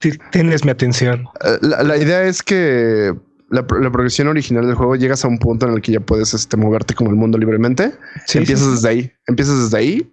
Ti- 0.00 0.18
Tienes 0.30 0.64
mi 0.64 0.70
atención. 0.72 1.24
Eh, 1.42 1.58
La, 1.62 1.82
la 1.82 1.96
idea 1.96 2.22
es 2.24 2.42
que 2.42 3.14
la, 3.50 3.64
la 3.80 3.90
progresión 3.90 4.28
original 4.28 4.66
del 4.66 4.74
juego 4.74 4.96
llegas 4.96 5.24
a 5.24 5.28
un 5.28 5.38
punto 5.38 5.66
en 5.66 5.74
el 5.74 5.80
que 5.80 5.92
ya 5.92 6.00
puedes 6.00 6.34
este, 6.34 6.56
moverte 6.58 6.94
como 6.94 7.08
el 7.10 7.16
mundo 7.16 7.38
libremente. 7.38 7.92
Sí, 8.26 8.38
empiezas 8.38 8.66
sí. 8.66 8.72
desde 8.72 8.88
ahí. 8.88 9.12
Empiezas 9.26 9.58
desde 9.64 9.78
ahí. 9.78 10.10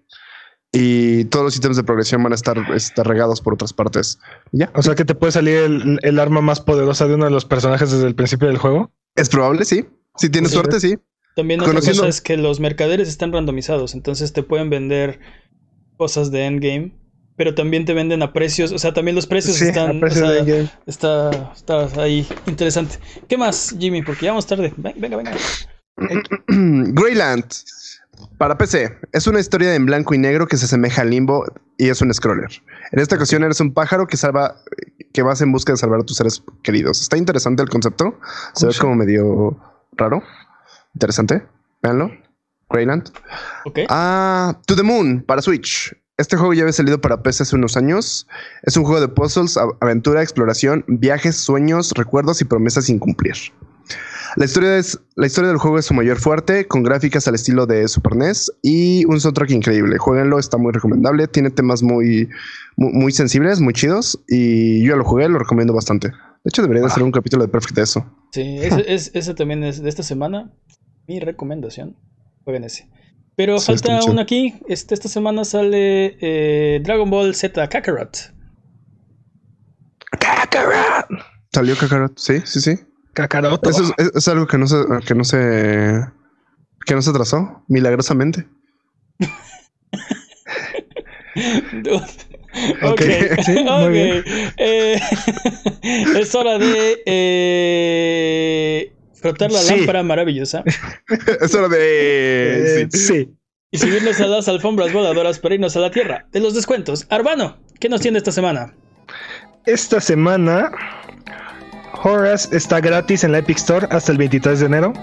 Y 0.73 1.25
todos 1.25 1.43
los 1.45 1.55
ítems 1.57 1.75
de 1.77 1.83
progresión 1.83 2.23
van 2.23 2.31
a 2.31 2.35
estar, 2.35 2.57
estar 2.73 3.05
regados 3.07 3.41
por 3.41 3.53
otras 3.53 3.73
partes. 3.73 4.19
Ya. 4.51 4.71
O 4.73 4.81
sea 4.81 4.95
que 4.95 5.03
te 5.05 5.15
puede 5.15 5.31
salir 5.33 5.57
el, 5.57 5.99
el 6.01 6.19
arma 6.19 6.41
más 6.41 6.61
poderosa 6.61 7.07
de 7.07 7.15
uno 7.15 7.25
de 7.25 7.31
los 7.31 7.45
personajes 7.45 7.91
desde 7.91 8.07
el 8.07 8.15
principio 8.15 8.47
del 8.47 8.57
juego. 8.57 8.91
Es 9.15 9.27
probable, 9.29 9.65
sí. 9.65 9.85
Si 10.15 10.29
tienes 10.29 10.51
Sí. 10.51 10.55
suerte, 10.57 10.79
sí. 10.79 10.97
También 11.35 11.59
otra 11.61 11.73
Conociendo- 11.73 12.01
cosa 12.03 12.09
es 12.09 12.21
que 12.21 12.37
los 12.37 12.59
mercaderes 12.59 13.07
están 13.09 13.31
randomizados, 13.33 13.93
entonces 13.95 14.33
te 14.33 14.43
pueden 14.43 14.69
vender 14.69 15.19
cosas 15.97 16.31
de 16.31 16.45
endgame, 16.45 16.93
pero 17.37 17.55
también 17.55 17.85
te 17.85 17.93
venden 17.93 18.21
a 18.21 18.33
precios, 18.33 18.71
o 18.71 18.79
sea, 18.79 18.93
también 18.93 19.15
los 19.15 19.27
precios 19.27 19.55
Sí, 19.57 19.65
están, 19.65 19.97
a 19.97 19.99
precio 20.01 20.25
o 20.25 20.45
sea, 20.45 20.81
está, 20.85 21.53
está 21.55 22.01
ahí 22.01 22.27
interesante. 22.47 22.95
¿Qué 23.27 23.37
más, 23.37 23.75
Jimmy? 23.79 24.01
Porque 24.03 24.25
ya 24.25 24.31
vamos 24.31 24.45
tarde. 24.47 24.73
Ven- 24.77 24.95
Venga, 24.97 25.17
venga. 25.17 25.31
Greyland. 26.47 27.45
Para 28.37 28.57
PC, 28.57 28.97
es 29.11 29.27
una 29.27 29.39
historia 29.39 29.75
en 29.75 29.85
blanco 29.85 30.13
y 30.13 30.17
negro 30.17 30.47
que 30.47 30.57
se 30.57 30.65
asemeja 30.65 31.01
a 31.01 31.05
Limbo 31.05 31.45
y 31.77 31.89
es 31.89 32.01
un 32.01 32.13
scroller. 32.13 32.49
En 32.91 32.99
esta 32.99 33.15
ocasión 33.15 33.43
eres 33.43 33.59
un 33.59 33.73
pájaro 33.73 34.07
que 34.07 34.17
salva, 34.17 34.55
que 35.13 35.21
vas 35.21 35.41
en 35.41 35.51
busca 35.51 35.73
de 35.73 35.77
salvar 35.77 36.01
a 36.01 36.03
tus 36.03 36.17
seres 36.17 36.43
queridos. 36.63 37.01
Está 37.01 37.17
interesante 37.17 37.63
el 37.63 37.69
concepto. 37.69 38.19
Se 38.53 38.67
ve 38.67 38.73
como 38.79 38.95
medio 38.95 39.57
raro. 39.93 40.23
Interesante. 40.93 41.43
Véanlo. 41.81 42.11
Greyland. 42.69 43.11
Ok. 43.65 43.79
Ah, 43.89 44.59
To 44.65 44.75
the 44.75 44.83
Moon 44.83 45.21
para 45.21 45.41
Switch. 45.41 45.95
Este 46.17 46.37
juego 46.37 46.53
ya 46.53 46.61
había 46.61 46.73
salido 46.73 47.01
para 47.01 47.23
PC 47.23 47.43
hace 47.43 47.55
unos 47.55 47.75
años. 47.75 48.27
Es 48.63 48.77
un 48.77 48.83
juego 48.83 49.01
de 49.01 49.07
puzzles, 49.07 49.57
aventura, 49.79 50.21
exploración, 50.21 50.85
viajes, 50.87 51.35
sueños, 51.35 51.91
recuerdos 51.95 52.41
y 52.41 52.45
promesas 52.45 52.85
sin 52.85 52.99
cumplir. 52.99 53.35
La 54.37 54.45
historia, 54.45 54.77
es, 54.77 54.99
la 55.15 55.27
historia 55.27 55.49
del 55.49 55.57
juego 55.57 55.77
es 55.77 55.85
su 55.85 55.93
mayor 55.93 56.17
fuerte, 56.17 56.65
con 56.67 56.83
gráficas 56.83 57.27
al 57.27 57.35
estilo 57.35 57.65
de 57.65 57.87
Super 57.87 58.15
NES 58.15 58.51
y 58.61 59.03
un 59.05 59.19
soundtrack 59.19 59.51
increíble. 59.51 59.97
Jueguenlo, 59.97 60.39
está 60.39 60.57
muy 60.57 60.71
recomendable. 60.71 61.27
Tiene 61.27 61.49
temas 61.49 61.83
muy, 61.83 62.29
muy, 62.77 62.93
muy 62.93 63.11
sensibles, 63.11 63.59
muy 63.59 63.73
chidos. 63.73 64.21
Y 64.29 64.83
yo 64.83 64.91
ya 64.91 64.95
lo 64.95 65.03
jugué, 65.03 65.27
lo 65.27 65.37
recomiendo 65.39 65.73
bastante. 65.73 66.07
De 66.09 66.47
hecho, 66.49 66.61
debería 66.61 66.81
de 66.83 66.87
Ah. 66.87 66.93
ser 66.93 67.03
un 67.03 67.11
capítulo 67.11 67.43
de 67.45 67.49
Perfect 67.51 67.75
de 67.75 67.81
eso. 67.83 68.05
Sí, 68.31 68.57
ese, 68.61 68.85
es- 68.93 69.11
ese 69.13 69.33
también 69.33 69.63
es 69.63 69.81
de 69.83 69.89
esta 69.89 70.03
semana. 70.03 70.51
Mi 71.07 71.19
recomendación. 71.19 71.97
Jueguen 72.45 72.63
ese. 72.63 72.89
Pero 73.35 73.59
Sí, 73.59 73.67
falta 73.67 73.99
chido. 73.99 74.13
uno 74.13 74.21
aquí. 74.21 74.55
Este, 74.67 74.93
esta 74.93 75.09
semana 75.09 75.43
sale 75.45 76.17
eh, 76.21 76.79
Dragon 76.83 77.09
Ball 77.09 77.35
Z 77.35 77.67
Kakarot. 77.69 78.33
Kakarot. 80.19 81.07
¿Salió 81.53 81.75
Kakarot? 81.77 82.17
Sí, 82.17 82.41
sí, 82.45 82.61
sí. 82.61 82.79
Kakaroto. 83.13 83.69
Eso 83.69 83.83
es, 83.83 83.91
es- 83.97 84.11
es 84.15 84.27
algo 84.27 84.47
que 84.47 84.57
no 84.57 84.67
se, 84.67 84.77
que 85.05 85.15
no 85.15 85.23
se, 85.23 86.05
que 86.85 86.95
no 86.95 87.01
se 87.01 87.11
trazó 87.13 87.63
milagrosamente. 87.67 88.47
Dude. 91.83 92.01
Ok, 92.83 92.91
Ok, 92.91 93.01
sí, 93.45 93.53
muy 93.63 93.83
ok. 93.85 93.89
bien. 93.91 94.23
Eh, 94.57 94.99
es 96.19 96.35
hora 96.35 96.57
de 96.57 97.01
eh, 97.05 98.91
frotar 99.13 99.49
la 99.53 99.59
Sí. 99.59 99.73
lámpara 99.77 100.03
maravillosa 100.03 100.61
es 101.41 101.55
hora 101.55 101.69
de. 101.69 102.81
Eh, 102.81 102.87
sí. 102.91 102.99
sí. 103.07 103.29
y 103.71 103.77
subirnos 103.77 104.19
a 104.19 104.27
las 104.27 104.49
alfombras 104.49 104.91
voladoras 104.91 105.39
para 105.39 105.55
irnos 105.55 105.77
a 105.77 105.79
la 105.79 105.91
tierra 105.91 106.27
de 106.33 106.41
los 106.41 106.53
descuentos. 106.53 107.07
Arbano, 107.09 107.57
¿qué 107.79 107.87
nos 107.87 108.01
tiene 108.01 108.17
esta 108.17 108.33
semana? 108.33 108.75
Esta 109.65 110.01
semana, 110.01 110.73
Horace 112.03 112.55
está 112.55 112.79
gratis 112.79 113.23
en 113.23 113.31
la 113.31 113.39
Epic 113.39 113.57
Store 113.57 113.87
hasta 113.91 114.11
el 114.11 114.17
23 114.17 114.59
de 114.59 114.65
enero. 114.65 114.93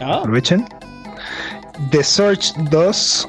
Ah, 0.00 0.18
Aprovechen. 0.20 0.66
The 1.90 2.02
Search 2.02 2.54
2 2.70 3.28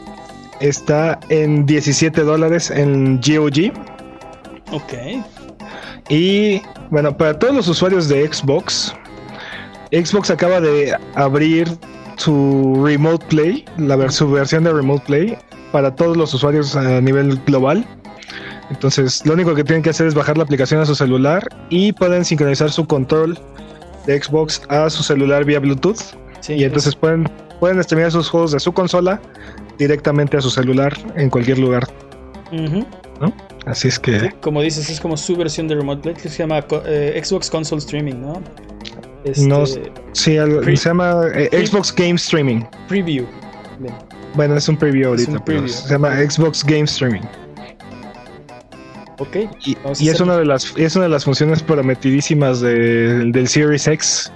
está 0.60 1.20
en 1.30 1.66
17 1.66 2.22
dólares 2.22 2.72
en 2.72 3.18
GOG. 3.18 3.74
ok. 4.72 4.94
Y 6.10 6.62
bueno, 6.90 7.16
para 7.16 7.38
todos 7.38 7.54
los 7.54 7.68
usuarios 7.68 8.08
de 8.08 8.26
Xbox, 8.32 8.96
Xbox 9.92 10.30
acaba 10.32 10.62
de 10.62 10.96
abrir 11.16 11.68
su 12.16 12.82
Remote 12.84 13.26
Play, 13.28 13.66
la 13.78 14.10
su 14.10 14.32
versión 14.32 14.64
de 14.64 14.74
Remote 14.74 15.04
Play, 15.06 15.38
para 15.72 15.94
todos 15.96 16.16
los 16.18 16.34
usuarios 16.34 16.76
a 16.76 17.02
nivel 17.02 17.40
global. 17.46 17.86
Entonces, 18.70 19.26
lo 19.26 19.34
único 19.34 19.56
que 19.56 19.64
tienen 19.64 19.82
que 19.82 19.90
hacer 19.92 20.08
es 20.08 20.14
bajar 20.14 20.38
la 20.38 20.44
aplicación 20.44 20.82
a 20.82 20.86
su 20.86 20.94
celular 20.96 21.48
y 21.70 21.94
pueden 21.94 22.26
sincronizar 22.26 22.70
su 22.72 22.86
control 22.86 23.40
de 24.06 24.22
Xbox 24.22 24.62
a 24.70 24.90
su 24.90 25.04
celular 25.04 25.46
vía 25.46 25.60
Bluetooth. 25.60 26.00
Sí, 26.42 26.54
Y 26.54 26.64
entonces 26.66 26.96
pueden, 26.96 27.30
pueden 27.60 27.82
streamear 27.84 28.12
sus 28.12 28.30
juegos 28.30 28.52
de 28.52 28.60
su 28.60 28.72
consola 28.74 29.22
directamente 29.78 30.38
a 30.38 30.42
su 30.42 30.50
celular 30.50 30.94
en 31.16 31.30
cualquier 31.30 31.60
lugar. 31.60 31.88
Así 33.66 33.88
es 33.90 34.00
que 34.00 34.32
Como 34.42 34.62
dices, 34.62 34.90
es 34.90 35.00
como 35.02 35.18
su 35.18 35.36
versión 35.36 35.68
de 35.68 35.76
Remote 35.76 36.02
Play 36.02 36.16
que 36.16 36.30
se 36.30 36.38
llama 36.40 36.64
eh, 36.86 37.22
Xbox 37.24 37.50
Console 37.50 37.80
Streaming, 37.80 38.16
¿no? 38.22 38.42
Este, 39.26 39.46
No- 39.48 39.66
sí, 40.14 40.38
algo- 40.38 40.62
Pre- 40.62 40.78
se 40.78 40.90
llama 40.90 41.24
eh, 41.34 41.66
Xbox 41.66 41.94
Game 41.94 42.16
Streaming. 42.16 42.62
Preview. 42.88 43.26
Bien. 43.80 43.94
Bueno, 44.36 44.56
es 44.56 44.70
un 44.70 44.78
preview 44.78 45.14
Es 45.14 45.28
ahorita, 45.28 45.44
pero 45.46 45.68
se 45.68 45.90
llama 45.90 46.16
Xbox 46.18 46.64
Game 46.64 46.84
Streaming. 46.84 47.22
Ok. 49.20 49.36
Y, 49.66 50.10
es 50.10 50.20
una 50.22 50.38
de 50.38 50.46
las 50.46 50.74
es 50.78 50.96
una 50.96 51.06
de 51.06 51.10
las 51.10 51.26
funciones 51.26 51.64
prometidísimas 51.64 52.60
de- 52.62 53.26
del 53.32 53.48
Series 53.48 53.88
X 53.88 54.32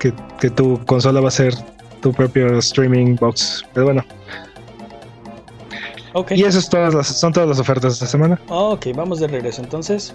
que, 0.00 0.12
que 0.40 0.50
tu 0.50 0.84
consola 0.86 1.20
va 1.20 1.28
a 1.28 1.30
ser 1.30 1.54
tu 2.02 2.12
propio 2.12 2.58
streaming 2.58 3.16
box. 3.16 3.64
Pero 3.72 3.86
bueno, 3.86 4.04
Ok. 6.12 6.32
y 6.32 6.44
eso 6.44 6.58
es 6.58 6.68
todas 6.68 6.92
las, 6.94 7.06
son 7.06 7.32
todas 7.32 7.48
las 7.48 7.58
ofertas 7.58 7.92
de 7.92 7.94
esta 7.94 8.06
semana. 8.06 8.40
Ok, 8.48 8.86
vamos 8.94 9.20
de 9.20 9.26
regreso 9.28 9.62
entonces. 9.62 10.14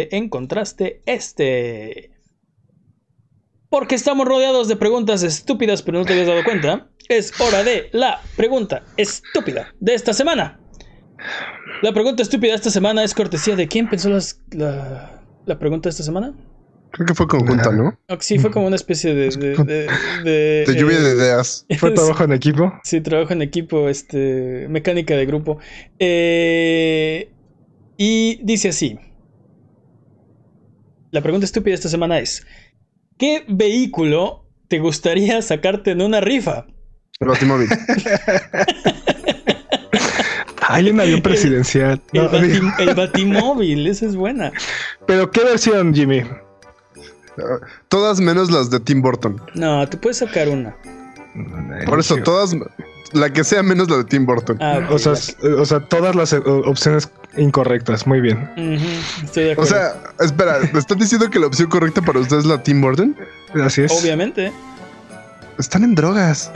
encontraste 0.11 1.01
este. 1.05 2.11
Porque 3.69 3.95
estamos 3.95 4.27
rodeados 4.27 4.67
de 4.67 4.75
preguntas 4.75 5.23
estúpidas, 5.23 5.81
pero 5.81 5.99
no 5.99 6.05
te 6.05 6.11
habías 6.13 6.27
dado 6.27 6.43
cuenta. 6.43 6.89
Es 7.07 7.33
hora 7.39 7.63
de 7.63 7.89
la 7.93 8.21
pregunta 8.35 8.83
estúpida 8.97 9.73
de 9.79 9.93
esta 9.93 10.13
semana. 10.13 10.59
La 11.81 11.93
pregunta 11.93 12.21
estúpida 12.21 12.51
de 12.51 12.57
esta 12.57 12.69
semana 12.69 13.03
es 13.03 13.13
cortesía 13.13 13.55
de 13.55 13.67
quién 13.67 13.89
pensó 13.89 14.09
las- 14.09 14.41
la, 14.51 15.23
la 15.45 15.59
pregunta 15.59 15.87
de 15.87 15.91
esta 15.91 16.03
semana. 16.03 16.33
Creo 16.91 17.07
que 17.07 17.13
fue 17.15 17.27
conjunta, 17.27 17.71
¿no? 17.71 17.97
Ah, 18.09 18.17
Sí, 18.19 18.37
fue 18.37 18.51
como 18.51 18.67
una 18.67 18.75
especie 18.75 19.15
de. 19.15 19.29
de, 19.29 19.55
de, 19.63 19.87
de, 20.25 20.65
De 20.67 20.75
lluvia 20.75 20.97
eh, 20.97 21.01
de 21.01 21.15
ideas. 21.15 21.65
Fue 21.77 21.91
trabajo 21.95 22.25
en 22.25 22.33
equipo. 22.33 22.73
Sí, 22.83 22.99
trabajo 22.99 23.31
en 23.31 23.41
equipo, 23.41 23.87
este, 23.87 24.67
mecánica 24.69 25.15
de 25.15 25.25
grupo. 25.25 25.59
Eh, 25.99 27.29
y 27.97 28.39
dice 28.43 28.69
así. 28.69 28.99
La 31.11 31.21
pregunta 31.21 31.45
estúpida 31.45 31.75
esta 31.75 31.89
semana 31.89 32.19
es, 32.19 32.45
¿qué 33.17 33.43
vehículo 33.47 34.45
te 34.67 34.79
gustaría 34.79 35.41
sacarte 35.41 35.91
en 35.91 36.01
una 36.01 36.21
rifa? 36.21 36.65
El 37.19 37.27
Batimóvil. 37.27 37.67
Hay 40.67 40.89
un 40.89 40.99
avión 41.01 41.21
presidencial. 41.21 42.01
El, 42.13 42.23
No, 42.23 42.77
el 42.79 42.95
batimóvil, 42.95 43.87
esa 43.87 44.05
es 44.05 44.15
buena. 44.15 44.53
pero 45.05 45.29
¿qué 45.29 45.43
versión, 45.43 45.93
Jimmy? 45.93 46.23
Todas 47.89 48.21
menos 48.21 48.49
las 48.51 48.69
de 48.69 48.79
Tim 48.79 49.01
Burton. 49.01 49.41
No, 49.53 49.85
te 49.89 49.97
puedes 49.97 50.17
sacar 50.17 50.47
una. 50.47 50.75
Por 51.85 51.99
eso, 51.99 52.15
todas. 52.17 52.55
La 53.13 53.31
que 53.31 53.43
sea 53.43 53.61
menos 53.63 53.89
la 53.89 53.97
de 53.97 54.03
Tim 54.05 54.25
Burton. 54.25 54.57
Ah, 54.61 54.87
O 54.89 54.97
sea, 54.97 55.13
o 55.57 55.65
sea, 55.65 55.79
todas 55.81 56.15
las 56.15 56.31
eh, 56.33 56.37
opciones 56.45 57.09
incorrectas. 57.37 58.07
Muy 58.07 58.21
bien. 58.21 58.49
Estoy 59.23 59.43
de 59.45 59.49
O 59.49 59.53
acuerdo. 59.53 59.71
sea, 59.71 59.93
espera, 60.19 60.57
¿me 60.71 60.79
están 60.79 60.97
diciendo 60.97 61.29
que 61.29 61.39
la 61.39 61.47
opción 61.47 61.69
correcta 61.69 62.01
para 62.01 62.19
ustedes 62.19 62.43
es 62.45 62.49
la 62.49 62.63
Tim 62.63 62.81
Burton? 62.81 63.15
Así 63.63 63.81
es. 63.81 63.91
Obviamente. 63.91 64.51
Están 65.59 65.83
en 65.83 65.95
drogas. 65.95 66.49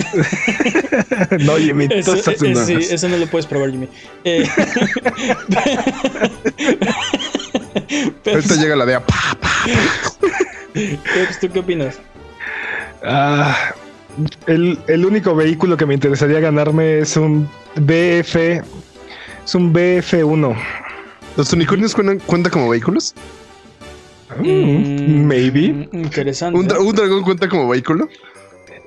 no, 1.42 1.58
Jimmy, 1.58 1.88
tú 1.90 1.96
Eso, 1.96 2.16
estás 2.16 2.42
eh, 2.42 2.48
en 2.52 2.66
sí, 2.66 2.74
eso 2.94 3.10
no 3.10 3.18
lo 3.18 3.28
puedes 3.28 3.46
probar, 3.46 3.70
Jimmy. 3.72 3.90
Eh, 4.24 4.50
pero, 8.24 8.38
Ahorita 8.38 8.56
llega 8.56 8.76
la 8.76 8.86
de. 8.86 8.96
"Ah, 8.96 9.06
pa". 9.06 9.16
Peps, 10.74 11.40
¿tú 11.40 11.50
qué 11.52 11.60
opinas? 11.60 11.96
Ah, 13.04 13.56
el, 14.48 14.78
el 14.88 15.06
único 15.06 15.36
vehículo 15.36 15.78
que 15.78 15.86
me 15.86 15.94
interesaría 15.94 16.40
ganarme 16.40 17.00
es 17.00 17.16
un 17.18 17.48
BF. 17.76 18.36
Es 18.36 19.54
un 19.56 19.74
BF1. 19.74 20.56
¿Los 21.38 21.52
unicornios 21.54 21.94
cuentan, 21.94 22.20
cuentan 22.20 22.52
como 22.52 22.70
vehículos? 22.70 23.14
Mm, 24.40 25.26
maybe. 25.28 25.88
Interesante. 25.92 26.60
¿Un, 26.60 26.68
dra- 26.68 26.80
un 26.80 26.96
dragón 26.96 27.24
cuenta 27.24 27.48
como 27.48 27.68
vehículo? 27.70 28.10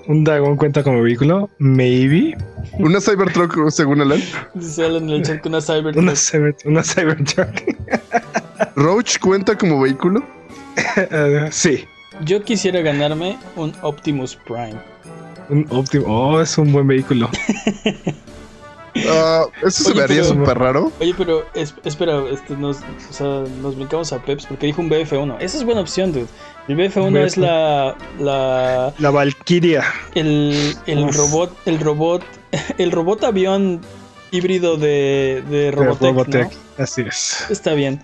Un 0.07 0.25
dragón 0.25 0.57
cuenta 0.57 0.83
como 0.83 1.03
vehículo. 1.03 1.51
Maybe. 1.59 2.37
¿Una 2.79 3.01
Cybertruck 3.01 3.71
según 3.71 4.01
Alan? 4.01 4.21
Dice 4.55 4.85
Alan 4.87 5.05
en 5.05 5.17
el 5.17 5.23
chat 5.23 5.41
que 5.43 5.49
una 5.49 5.61
Cyber. 5.61 5.97
Una, 5.99 6.17
cyber, 6.17 6.57
una 6.65 6.83
Cybertruck. 6.83 7.49
¿Roach 8.77 9.19
cuenta 9.19 9.57
como 9.57 9.81
vehículo? 9.81 10.25
Eh, 10.97 11.49
sí. 11.51 11.85
Yo 12.25 12.43
quisiera 12.43 12.81
ganarme 12.81 13.39
un 13.57 13.73
Optimus 13.83 14.35
Prime. 14.37 14.77
Un 15.49 15.66
Optimus. 15.70 16.07
Oh, 16.09 16.41
es 16.41 16.57
un 16.59 16.73
buen 16.73 16.87
vehículo. 16.87 17.31
Ah, 19.09 19.45
eso 19.65 19.85
se 19.85 19.95
me 19.95 20.03
haría 20.03 20.25
súper 20.25 20.59
raro. 20.59 20.91
Oye, 21.01 21.15
pero 21.16 21.45
es- 21.55 21.73
espera, 21.85 22.20
este, 22.33 22.57
nos, 22.57 22.79
o 22.79 23.12
sea, 23.12 23.45
nos 23.62 23.77
brincamos 23.77 24.12
a 24.12 24.20
Peps 24.20 24.47
porque 24.47 24.66
dijo 24.66 24.81
un 24.83 24.91
BF1. 24.91 25.37
Esa 25.39 25.59
es 25.59 25.62
buena 25.65 25.83
opción, 25.83 26.12
dude. 26.12 26.27
El 26.66 26.77
BF1 26.77 27.16
es 27.25 27.37
la, 27.37 27.95
la 28.19 28.93
La 28.99 29.11
Valkyria. 29.11 29.85
el, 30.16 30.75
el 30.87 31.05
Uf. 31.05 31.16
robot, 31.16 31.57
el 31.66 31.79
robot, 31.79 32.23
el 32.79 32.91
robot 32.91 33.23
avión 33.23 33.83
híbrido 34.33 34.77
de, 34.77 35.45
de 35.49 35.57
de 35.66 35.70
Robotech, 35.70 36.01
Robotech. 36.11 36.53
¿no? 36.79 36.83
Así 36.85 37.03
es. 37.03 37.47
Está 37.51 37.75
bien. 37.75 38.01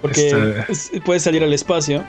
Porque 0.00 0.28
Está- 0.28 0.72
es- 0.72 0.92
puede 1.04 1.20
salir 1.20 1.44
al 1.44 1.52
espacio. 1.52 2.04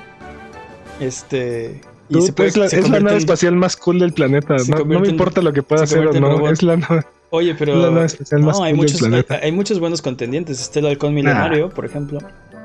Este. 1.02 1.82
Y 2.10 2.14
Dude, 2.16 2.26
se 2.28 2.34
puede, 2.34 2.50
es 2.50 2.58
la, 2.58 2.70
se 2.70 2.76
es 2.78 2.82
la 2.82 2.84
convierte 2.84 3.04
nave 3.06 3.16
en- 3.16 3.20
espacial 3.20 3.56
más 3.56 3.76
cool 3.78 4.00
del 4.00 4.14
planeta. 4.14 4.56
No, 4.68 4.86
me 4.86 4.98
en- 4.98 5.06
importa 5.06 5.42
lo 5.42 5.54
que 5.54 5.64
pueda 5.64 5.84
hacer 5.84 6.06
o 6.08 6.14
no. 6.14 6.50
Es 6.50 6.62
la 6.64 6.78
nave. 6.78 7.04
Oye, 7.30 7.56
pero. 7.56 7.76
la 7.78 7.90
nave 7.92 8.06
espacial 8.06 8.42
más 8.42 8.58
no, 8.60 8.64
hay 8.66 8.74
cool 8.74 8.86
del 8.86 8.94
muchos, 8.94 9.00
planeta. 9.08 9.34
hay, 9.36 9.40
hay 9.44 9.52
muchos 9.52 9.80
buenos 9.80 10.02
contendientes. 10.02 10.62
Está 10.62 10.80
el 10.80 10.88
halcón 10.88 11.14
milenario, 11.14 11.70
por 11.70 11.86
ejemplo. 11.86 12.20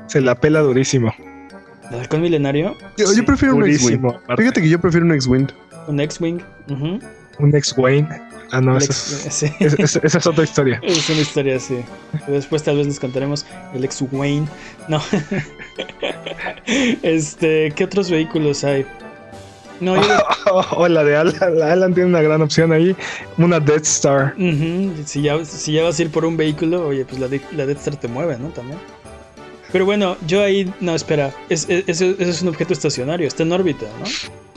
Se 0.07 0.21
la 0.21 0.35
pela 0.35 0.59
durísimo. 0.61 1.13
El 1.91 1.99
halcón 1.99 2.21
milenario, 2.21 2.75
Yo, 2.97 3.05
yo 3.05 3.13
Sí, 3.13 3.21
prefiero 3.23 3.55
un 3.55 3.65
X-Wing. 3.67 4.01
Fíjate 4.37 4.61
que 4.61 4.69
yo 4.69 4.79
prefiero 4.79 5.05
un 5.07 5.13
X-Wing. 5.13 5.47
un 5.87 5.99
X-Wing. 5.99 6.39
ujú. 6.69 6.99
Un 7.39 7.55
ex-Wayne. 7.55 8.07
Ah, 8.51 8.59
no, 8.61 8.77
esa 8.77 8.91
es, 8.91 8.97
sí. 9.33 9.45
es- 9.59 9.73
es- 9.79 9.95
esa 10.03 10.17
es 10.17 10.27
otra 10.27 10.43
historia. 10.43 10.79
Es 10.83 11.09
una 11.09 11.21
historia 11.21 11.55
así. 11.55 11.77
Después 12.27 12.63
tal 12.63 12.77
vez 12.77 12.85
les 12.87 12.99
contaremos 12.99 13.45
el 13.73 13.83
ex 13.85 14.03
Wayne. 14.11 14.45
No. 14.89 15.01
este, 17.01 17.71
¿qué 17.75 17.83
otros 17.85 18.09
vehículos 18.09 18.63
hay? 18.63 18.85
No, 19.79 19.95
yo. 19.95 20.01
Oh, 20.51 20.65
oh, 20.77 20.87
la 20.87 21.03
de 21.03 21.15
Alan. 21.15 21.57
la 21.57 21.71
Alan 21.73 21.93
tiene 21.93 22.09
una 22.09 22.21
gran 22.21 22.41
opción 22.41 22.71
ahí. 22.71 22.95
Una 23.37 23.59
Death 23.59 23.83
Star. 23.85 24.33
Ujú, 24.37 24.91
si, 25.05 25.21
ya, 25.21 25.43
si 25.45 25.73
ya 25.73 25.83
vas 25.83 25.97
a 25.99 26.01
ir 26.01 26.09
por 26.09 26.25
un 26.25 26.35
vehículo, 26.37 26.87
oye, 26.87 27.05
pues 27.05 27.19
la, 27.19 27.27
de- 27.27 27.41
la 27.55 27.65
Death 27.65 27.77
Star 27.79 27.95
te 27.97 28.07
mueve, 28.07 28.37
¿no? 28.39 28.49
También. 28.49 28.77
Pero 29.71 29.85
bueno, 29.85 30.17
yo 30.27 30.43
ahí. 30.43 30.73
No, 30.79 30.95
espera. 30.95 31.31
Es, 31.49 31.67
es- 31.69 32.41
un 32.41 32.47
objeto 32.49 32.73
estacionario. 32.73 33.27
Está 33.27 33.43
en 33.43 33.51
órbita, 33.51 33.85
¿no? 33.99 34.05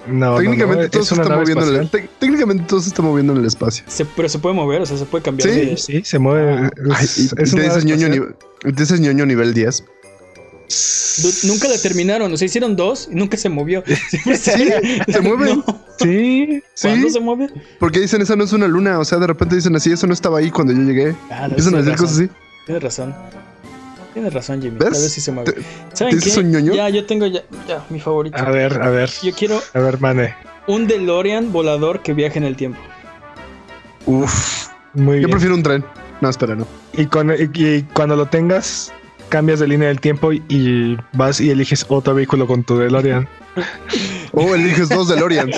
No, 0.04 0.36
técnicamente 0.36 0.78
no, 0.78 0.82
no, 0.86 0.90
todo 0.90 1.04
se 1.04 1.14
está 1.14 1.36
moviendo 1.36 1.74
en 1.76 1.80
el, 1.82 2.08
técnicamente 2.18 2.64
todo 2.66 2.80
se 2.80 2.88
está 2.88 3.02
moviendo 3.02 3.32
en 3.34 3.38
el 3.38 3.44
espacio. 3.46 3.84
Se- 3.86 4.04
pero 4.04 4.28
se 4.28 4.40
puede 4.40 4.54
mover, 4.56 4.82
o 4.82 4.86
sea, 4.86 4.96
se 4.96 5.04
puede 5.04 5.22
cambiar 5.22 5.48
Sí, 5.48 5.60
de. 5.60 5.76
Sí, 5.76 6.02
se 6.04 6.18
mueve. 6.18 6.54
Ah. 6.54 6.70
Ay, 6.96 7.04
Es, 7.04 7.18
y, 7.18 7.22
es 7.26 7.32
y 7.32 7.34
te 7.34 7.54
una 7.54 7.62
dices 7.62 7.84
nave 7.84 7.84
ñoño, 7.84 8.06
espacial. 8.06 8.10
nivel, 8.10 8.34
y 8.64 8.72
te 8.72 8.82
dices 8.82 9.00
ñoño 9.00 9.26
nivel 9.26 9.54
10. 9.54 9.84
Nunca 11.44 11.68
la 11.68 11.76
terminaron, 11.78 12.32
o 12.32 12.36
sea, 12.36 12.46
hicieron 12.46 12.74
dos 12.76 13.08
y 13.10 13.14
nunca 13.14 13.36
se 13.36 13.48
movió. 13.48 13.82
Siempre 14.08 14.36
se 14.36 15.20
mueve. 15.22 15.56
No, 15.56 15.82
Sí, 15.98 16.62
¿Cuándo 16.80 17.06
Sí, 17.08 17.12
se 17.12 17.20
mueve? 17.20 17.48
porque 17.78 18.00
dicen 18.00 18.22
esa 18.22 18.34
no 18.34 18.44
es 18.44 18.52
una 18.52 18.66
luna. 18.66 18.98
O 18.98 19.04
sea, 19.04 19.18
de 19.18 19.26
repente 19.26 19.54
dicen 19.56 19.76
así, 19.76 19.92
eso 19.92 20.06
no 20.06 20.14
estaba 20.14 20.38
ahí 20.38 20.50
cuando 20.50 20.72
yo 20.72 20.80
llegué. 20.82 21.14
Ah, 21.30 21.44
Empiezan 21.46 21.74
a 21.74 21.78
decir 21.78 21.96
cosas 21.96 22.16
así. 22.16 22.28
Tienes 22.66 22.82
razón. 22.82 23.14
Tienes 24.14 24.32
razón, 24.34 24.60
Jimmy. 24.60 24.76
¿Ves? 24.78 24.90
Tal 24.92 25.02
vez 25.02 25.12
sí 25.12 25.20
se 25.20 25.32
mueve. 25.32 25.54
¿Saben 25.92 26.14
dices 26.16 26.34
qué? 26.34 26.40
un 26.40 26.50
ñoño? 26.50 26.74
Ya, 26.74 26.88
yo 26.88 27.06
tengo 27.06 27.26
ya, 27.26 27.42
ya 27.68 27.84
mi 27.90 28.00
favorito. 28.00 28.36
A 28.38 28.50
ver, 28.50 28.82
a 28.82 28.90
ver. 28.90 29.10
Yo 29.22 29.32
quiero 29.32 29.60
A 29.74 29.78
ver, 29.78 30.00
Mane. 30.00 30.34
un 30.66 30.86
DeLorean 30.86 31.52
volador 31.52 32.02
que 32.02 32.12
viaje 32.14 32.38
en 32.38 32.44
el 32.44 32.56
tiempo. 32.56 32.78
Uf. 34.06 34.68
Muy 34.94 35.14
Yo 35.16 35.18
bien. 35.28 35.30
prefiero 35.30 35.54
un 35.54 35.62
tren. 35.62 35.84
No, 36.20 36.28
espera, 36.28 36.54
no. 36.54 36.66
Y, 36.94 37.06
con- 37.06 37.30
y- 37.30 37.50
y 37.54 37.82
cuando 37.94 38.16
lo 38.16 38.26
tengas, 38.26 38.92
cambias 39.32 39.60
de 39.60 39.66
línea 39.66 39.88
del 39.88 39.98
tiempo 39.98 40.30
y, 40.30 40.42
y 40.50 40.98
vas 41.14 41.40
y 41.40 41.48
eliges 41.48 41.86
otro 41.88 42.14
vehículo 42.14 42.46
con 42.46 42.62
tu 42.62 42.76
DeLorean. 42.76 43.26
Oh, 44.32 44.54
eliges 44.54 44.90
dos 44.90 45.08
DeLorean. 45.08 45.50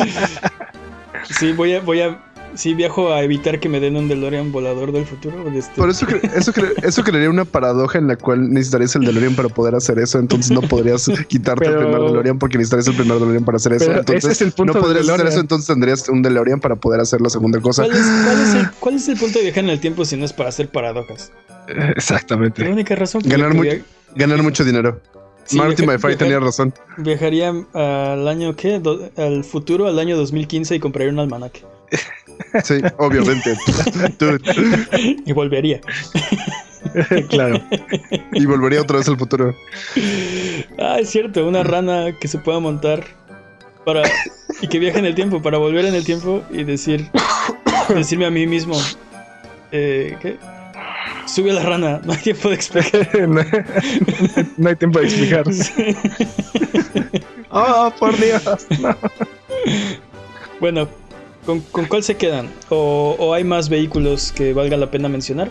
Sí, 1.25 1.53
voy 1.53 1.75
a, 1.75 1.81
voy 1.81 2.01
a, 2.01 2.23
sí 2.55 2.75
viajo 2.75 3.13
a 3.13 3.23
evitar 3.23 3.61
que 3.61 3.69
me 3.69 3.81
den 3.81 3.97
un 3.97 4.09
DeLorean 4.09 4.53
volador 4.53 4.93
del 4.93 5.07
futuro. 5.07 5.45
de 5.51 5.59
este- 5.59 5.75
Por 5.77 5.91
eso, 5.91 6.07
cre- 6.07 6.31
eso, 6.35 6.53
cre- 6.53 6.73
eso 6.83 7.03
crearía 7.03 7.31
una 7.31 7.45
paradoja 7.45 7.99
en 7.99 8.07
la 8.09 8.17
cual 8.17 8.53
necesitarías 8.53 8.95
el 8.97 9.03
DeLorean 9.05 9.35
para 9.35 9.49
poder 9.49 9.75
hacer 9.75 9.99
eso. 9.99 10.19
Entonces 10.19 10.51
no 10.51 10.61
podrías 10.63 11.11
quitarte 11.29 11.67
el 11.67 11.77
primer 11.77 12.01
DeLorean 12.01 12.39
porque 12.39 12.59
necesitarías 12.59 12.89
el 12.89 12.95
primer 12.97 13.19
DeLorean 13.19 13.45
para 13.45 13.57
hacer 13.57 13.73
eso. 13.75 13.87
Pero 13.87 13.99
Entonces 14.01 14.25
ese 14.25 14.33
es 14.33 14.41
el 14.43 14.53
punto 14.53 14.75
no 14.75 14.81
podrías 14.81 15.09
hacer 15.09 15.27
eso. 15.27 15.41
Entonces 15.41 15.67
tendrías 15.67 16.09
un 16.09 16.23
DeLorean 16.23 16.61
para 16.61 16.77
poder 16.77 17.01
hacer 17.01 17.21
la 17.21 17.31
segunda 17.31 17.61
cosa. 17.61 17.85
¿Cuál 17.85 17.97
es, 17.97 18.03
cuál 18.25 18.41
es 18.43 18.55
el, 18.55 18.71
cuál 18.81 18.95
es 18.97 19.09
el 19.09 19.17
punto 19.19 19.39
de 19.39 19.45
viajar 19.45 19.65
en 19.65 19.71
el 19.71 19.81
tiempo 19.81 20.05
si 20.05 20.17
no 20.17 20.25
es 20.25 20.33
para 20.33 20.49
hacer 20.49 20.69
paradojas? 20.71 21.33
La 21.69 21.91
Exactamente. 21.91 22.69
única 22.69 22.95
razón 22.95 23.23
la 23.25 23.31
Ganar 23.31 23.53
que 23.53 23.77
mu- 23.79 23.83
Ganar 24.17 24.43
mucho 24.43 24.65
dinero. 24.65 25.01
sí, 25.45 25.57
Marty 25.57 25.85
McFly 25.87 26.17
tenía 26.17 26.39
razón. 26.41 26.73
Viajaría 26.99 27.53
al 27.73 28.29
año, 28.29 28.55
¿qué? 28.55 28.79
Do- 28.81 29.11
al 29.17 29.45
futuro, 29.45 29.87
al 29.87 29.99
año 29.99 30.17
2015 30.17 30.77
y 30.77 30.79
compraría 30.81 31.13
un 31.13 31.19
almanaque. 31.19 31.63
Sí, 32.63 32.81
obviamente. 32.99 33.57
Y 35.27 35.33
volvería. 35.33 35.81
claro. 37.29 37.61
Y 38.33 38.47
volvería 38.47 38.83
otra 38.83 38.99
vez 38.99 39.09
al 39.09 39.19
futuro. 39.19 39.55
Ah, 40.79 40.99
es 41.01 41.11
cierto, 41.11 41.47
una 41.47 41.63
rana 41.63 42.17
que 42.19 42.29
se 42.29 42.39
pueda 42.39 42.61
montar 42.61 43.05
para 43.85 44.03
y 44.61 44.69
que 44.69 44.79
viaje 44.79 44.99
en 44.99 45.07
el 45.07 45.15
tiempo, 45.15 45.43
para 45.43 45.59
volver 45.59 45.85
en 45.85 45.95
el 45.95 46.05
tiempo 46.05 46.43
y 46.51 46.65
decir, 46.65 47.11
decirme 47.89 48.27
a 48.27 48.31
mí 48.31 48.47
mismo, 48.47 48.75
eh, 49.73 50.17
¿qué? 50.21 50.37
Sube 51.27 51.51
a 51.51 51.55
la 51.55 51.63
rana, 51.63 52.01
no 52.05 52.13
hay 52.13 52.19
tiempo 52.19 52.49
de 52.49 52.55
explicar. 52.55 53.09
no, 53.29 53.43
no 54.57 54.69
hay 54.69 54.77
tiempo 54.77 55.01
de 55.01 55.07
explicar. 55.07 55.45
Oh, 57.51 57.93
por 57.99 58.17
Dios. 58.19 58.67
no. 58.81 58.97
bueno, 60.61 60.89
¿con, 61.47 61.61
con 61.61 61.87
cuál 61.87 62.03
se 62.03 62.17
quedan? 62.17 62.49
¿O, 62.71 63.17
o 63.19 63.35
hay 63.35 63.45
más 63.45 63.69
vehículos 63.69 64.33
que 64.33 64.53
valga 64.53 64.77
la 64.77 64.91
pena 64.91 65.09
mencionar? 65.09 65.51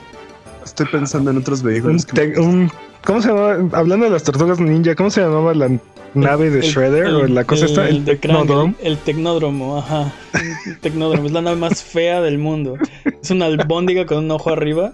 Estoy 0.65 0.85
pensando 0.91 1.31
en 1.31 1.37
otros 1.37 1.61
Un 1.61 1.67
vehículos. 1.67 2.05
que- 2.05 2.13
te- 2.29 2.39
un- 2.39 2.71
¿Cómo 3.05 3.21
se 3.21 3.27
llamaba? 3.29 3.57
Hablando 3.73 4.05
de 4.05 4.11
las 4.11 4.23
tortugas 4.23 4.59
ninja, 4.61 4.95
¿cómo 4.95 5.09
se 5.09 5.19
llamaba 5.21 5.53
la 5.53 5.69
nave 6.13 6.49
de 6.49 6.59
El- 6.59 6.65
Shredder? 6.65 7.05
el- 7.05 7.15
o 7.15 7.27
la 7.27 7.43
cosa 7.43 7.65
esta, 7.65 7.89
el. 7.89 7.97
El, 8.07 8.75
el 8.81 8.97
Tecnódromo, 8.99 9.77
ajá. 9.77 10.13
El 10.65 10.79
Tecnódromo, 10.79 11.25
es 11.27 11.33
la 11.33 11.41
nave 11.41 11.57
más 11.57 11.83
fea 11.83 12.21
del 12.21 12.37
mundo. 12.37 12.75
Es 13.21 13.29
una 13.31 13.45
albóndiga 13.47 14.05
con 14.05 14.19
un 14.19 14.31
ojo 14.31 14.51
arriba, 14.51 14.93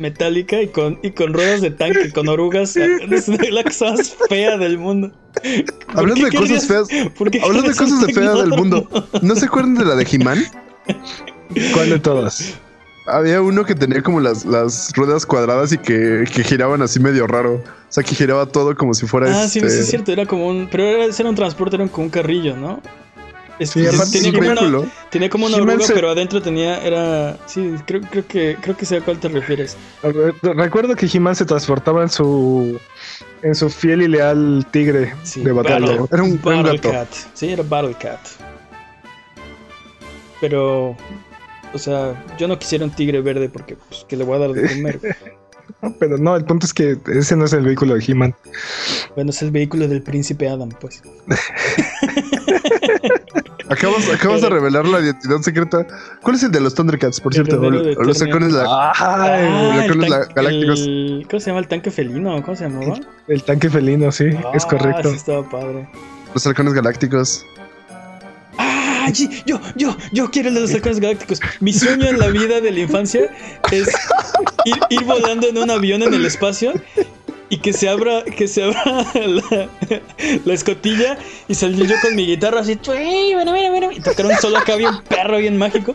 metálica 0.00 0.60
y 0.60 0.68
con, 0.68 0.98
y 1.02 1.10
con 1.10 1.32
ruedas 1.32 1.60
de 1.60 1.70
tanque, 1.70 2.10
con 2.12 2.28
orugas. 2.28 2.76
Es 2.76 3.28
la 3.28 3.62
cosa 3.62 3.92
más 3.92 4.16
fea 4.28 4.56
del 4.56 4.78
mundo. 4.78 5.12
¿Por 5.86 5.98
Hablando 6.00 6.24
de 6.24 6.32
cosas 6.32 6.66
feas. 6.66 6.88
Hablando 7.42 7.68
de 7.68 7.76
cosas 7.76 8.06
de 8.06 8.12
feas 8.12 8.36
del 8.38 8.50
mundo. 8.50 8.88
¿No 9.22 9.36
se 9.36 9.46
acuerdan 9.46 9.74
de 9.74 9.84
la 9.84 9.94
de 9.94 10.06
He-Man? 10.10 10.44
¿Cuál 11.74 11.90
de 11.90 11.98
todas? 11.98 12.54
Había 13.06 13.42
uno 13.42 13.64
que 13.64 13.74
tenía 13.74 14.02
como 14.02 14.20
las, 14.20 14.44
las 14.44 14.92
ruedas 14.94 15.26
cuadradas 15.26 15.72
y 15.72 15.78
que, 15.78 16.24
que 16.32 16.44
giraban 16.44 16.82
así 16.82 17.00
medio 17.00 17.26
raro. 17.26 17.54
O 17.54 17.92
sea, 17.92 18.04
que 18.04 18.14
giraba 18.14 18.46
todo 18.46 18.76
como 18.76 18.94
si 18.94 19.06
fuera 19.06 19.26
Ah, 19.28 19.48
sí, 19.48 19.58
este... 19.58 19.70
sí, 19.70 19.80
es 19.80 19.90
cierto, 19.90 20.12
era 20.12 20.26
como 20.26 20.46
un. 20.46 20.68
Pero 20.70 20.84
era, 20.84 21.04
era 21.06 21.28
un 21.28 21.34
transporte, 21.34 21.76
era 21.76 21.88
como 21.88 22.04
un 22.04 22.10
carrillo, 22.10 22.56
¿no? 22.56 22.80
Es- 23.60 23.70
Sí, 23.70 23.84
es- 23.84 24.10
tenía, 24.10 24.32
como 24.32 24.50
una, 24.80 24.90
tenía 25.10 25.28
como 25.30 25.46
una 25.46 25.56
He-Man 25.58 25.68
oruga, 25.70 25.86
se- 25.86 25.92
pero 25.94 26.10
adentro 26.10 26.40
tenía. 26.42 26.82
Era. 26.82 27.36
Sí, 27.46 27.74
creo, 27.86 28.00
creo 28.10 28.26
que 28.26 28.56
creo 28.60 28.76
que 28.76 28.84
sé 28.86 28.96
a 28.96 29.00
cuál 29.02 29.20
te 29.20 29.28
refieres. 29.28 29.76
Re- 30.02 30.32
Recuerdo 30.42 30.96
que 30.96 31.06
He-Man 31.12 31.36
se 31.36 31.44
transportaba 31.44 32.02
en 32.02 32.08
su 32.08 32.80
en 33.42 33.54
su 33.54 33.68
fiel 33.70 34.02
y 34.02 34.08
leal 34.08 34.66
tigre 34.70 35.14
Sí, 35.22 35.42
de 35.42 35.52
batalla. 35.52 35.78
Battle- 35.86 36.06
Era 36.10 36.22
un 36.22 36.40
buen 36.40 36.62
Battle 36.62 36.78
gato. 36.78 36.90
Cat. 36.90 37.08
Sí, 37.34 37.48
era 37.50 37.62
Battle 37.62 37.94
Cat. 38.00 38.20
Pero. 40.40 40.96
O 41.72 41.78
sea, 41.78 42.24
yo 42.38 42.48
no 42.48 42.58
quisiera 42.58 42.84
un 42.84 42.90
tigre 42.90 43.20
verde 43.20 43.48
porque 43.48 43.76
pues, 43.76 44.04
que 44.08 44.16
le 44.16 44.24
voy 44.24 44.36
a 44.36 44.38
dar 44.40 44.52
de 44.52 44.68
comer. 44.68 45.00
No, 45.82 45.94
Pero 46.00 46.18
no, 46.18 46.34
el 46.34 46.44
punto 46.44 46.66
es 46.66 46.74
que 46.74 46.98
ese 47.14 47.36
no 47.36 47.44
es 47.44 47.52
el 47.52 47.62
vehículo 47.62 47.94
de 47.94 48.04
He-Man. 48.06 48.34
bueno, 49.14 49.30
es 49.30 49.40
el 49.40 49.52
vehículo 49.52 49.86
del 49.86 50.02
príncipe 50.02 50.48
Adam, 50.48 50.68
pues. 50.80 51.00
Acabas, 53.70 54.08
acabas 54.14 54.42
de 54.42 54.48
revelar 54.50 54.86
la 54.86 55.00
identidad 55.00 55.40
secreta. 55.40 55.86
¿Cuál 56.22 56.36
es 56.36 56.42
el 56.42 56.50
de 56.52 56.60
los 56.60 56.74
Thundercats, 56.74 57.20
por 57.20 57.32
cierto? 57.32 57.56
O, 57.58 57.64
Heredero 57.64 57.84
de 57.84 57.96
o 57.96 58.02
los 58.02 58.20
halcones, 58.20 58.52
la- 58.52 58.64
Ah, 58.66 59.86
galácticos. 60.34 60.80
el- 60.80 61.26
¿Cómo 61.30 61.40
se 61.40 61.46
llama 61.50 61.60
el 61.60 61.68
tanque 61.68 61.90
felino? 61.90 62.42
¿Cómo 62.42 62.56
se 62.56 62.64
llamaba? 62.68 62.98
el 63.28 63.42
tanque 63.44 63.70
felino, 63.70 64.10
sí, 64.12 64.24
es 64.54 64.64
Ah, 64.64 64.68
correcto. 64.68 65.10
Sí, 65.10 65.16
estaba 65.16 65.48
padre. 65.48 65.88
los 66.34 66.46
halcones 66.46 66.74
galácticos. 66.74 67.44
Ah, 68.58 69.08
yo, 69.46 69.58
yo, 69.76 69.96
yo 70.12 70.30
quiero 70.30 70.50
los 70.50 70.72
halcones 70.74 71.00
galácticos. 71.00 71.40
Mi 71.60 71.72
sueño 71.72 72.06
en 72.08 72.18
la 72.18 72.28
vida 72.28 72.60
de 72.60 72.70
la 72.70 72.80
infancia 72.80 73.30
es 73.72 73.88
ir, 74.64 74.76
ir 74.90 75.04
volando 75.04 75.48
en 75.48 75.56
un 75.58 75.70
avión 75.70 76.02
en 76.02 76.12
el 76.12 76.26
espacio 76.26 76.72
y 77.50 77.58
que 77.58 77.72
se 77.72 77.88
abra, 77.88 78.24
que 78.24 78.48
se 78.48 78.62
abra 78.62 78.82
la, 79.14 79.68
la 80.44 80.54
escotilla 80.54 81.18
y 81.48 81.54
salir 81.54 81.86
yo 81.86 81.96
con 82.00 82.14
mi 82.14 82.24
guitarra 82.24 82.60
así, 82.60 82.76
"Tui, 82.76 83.34
bueno, 83.34 83.52
mira, 83.52 83.70
mira", 83.70 83.92
y 83.92 84.00
tocar 84.00 84.26
un 84.26 84.36
solo 84.38 84.58
acá 84.58 84.76
bien 84.76 85.02
perro, 85.08 85.38
bien 85.38 85.58
mágico. 85.58 85.94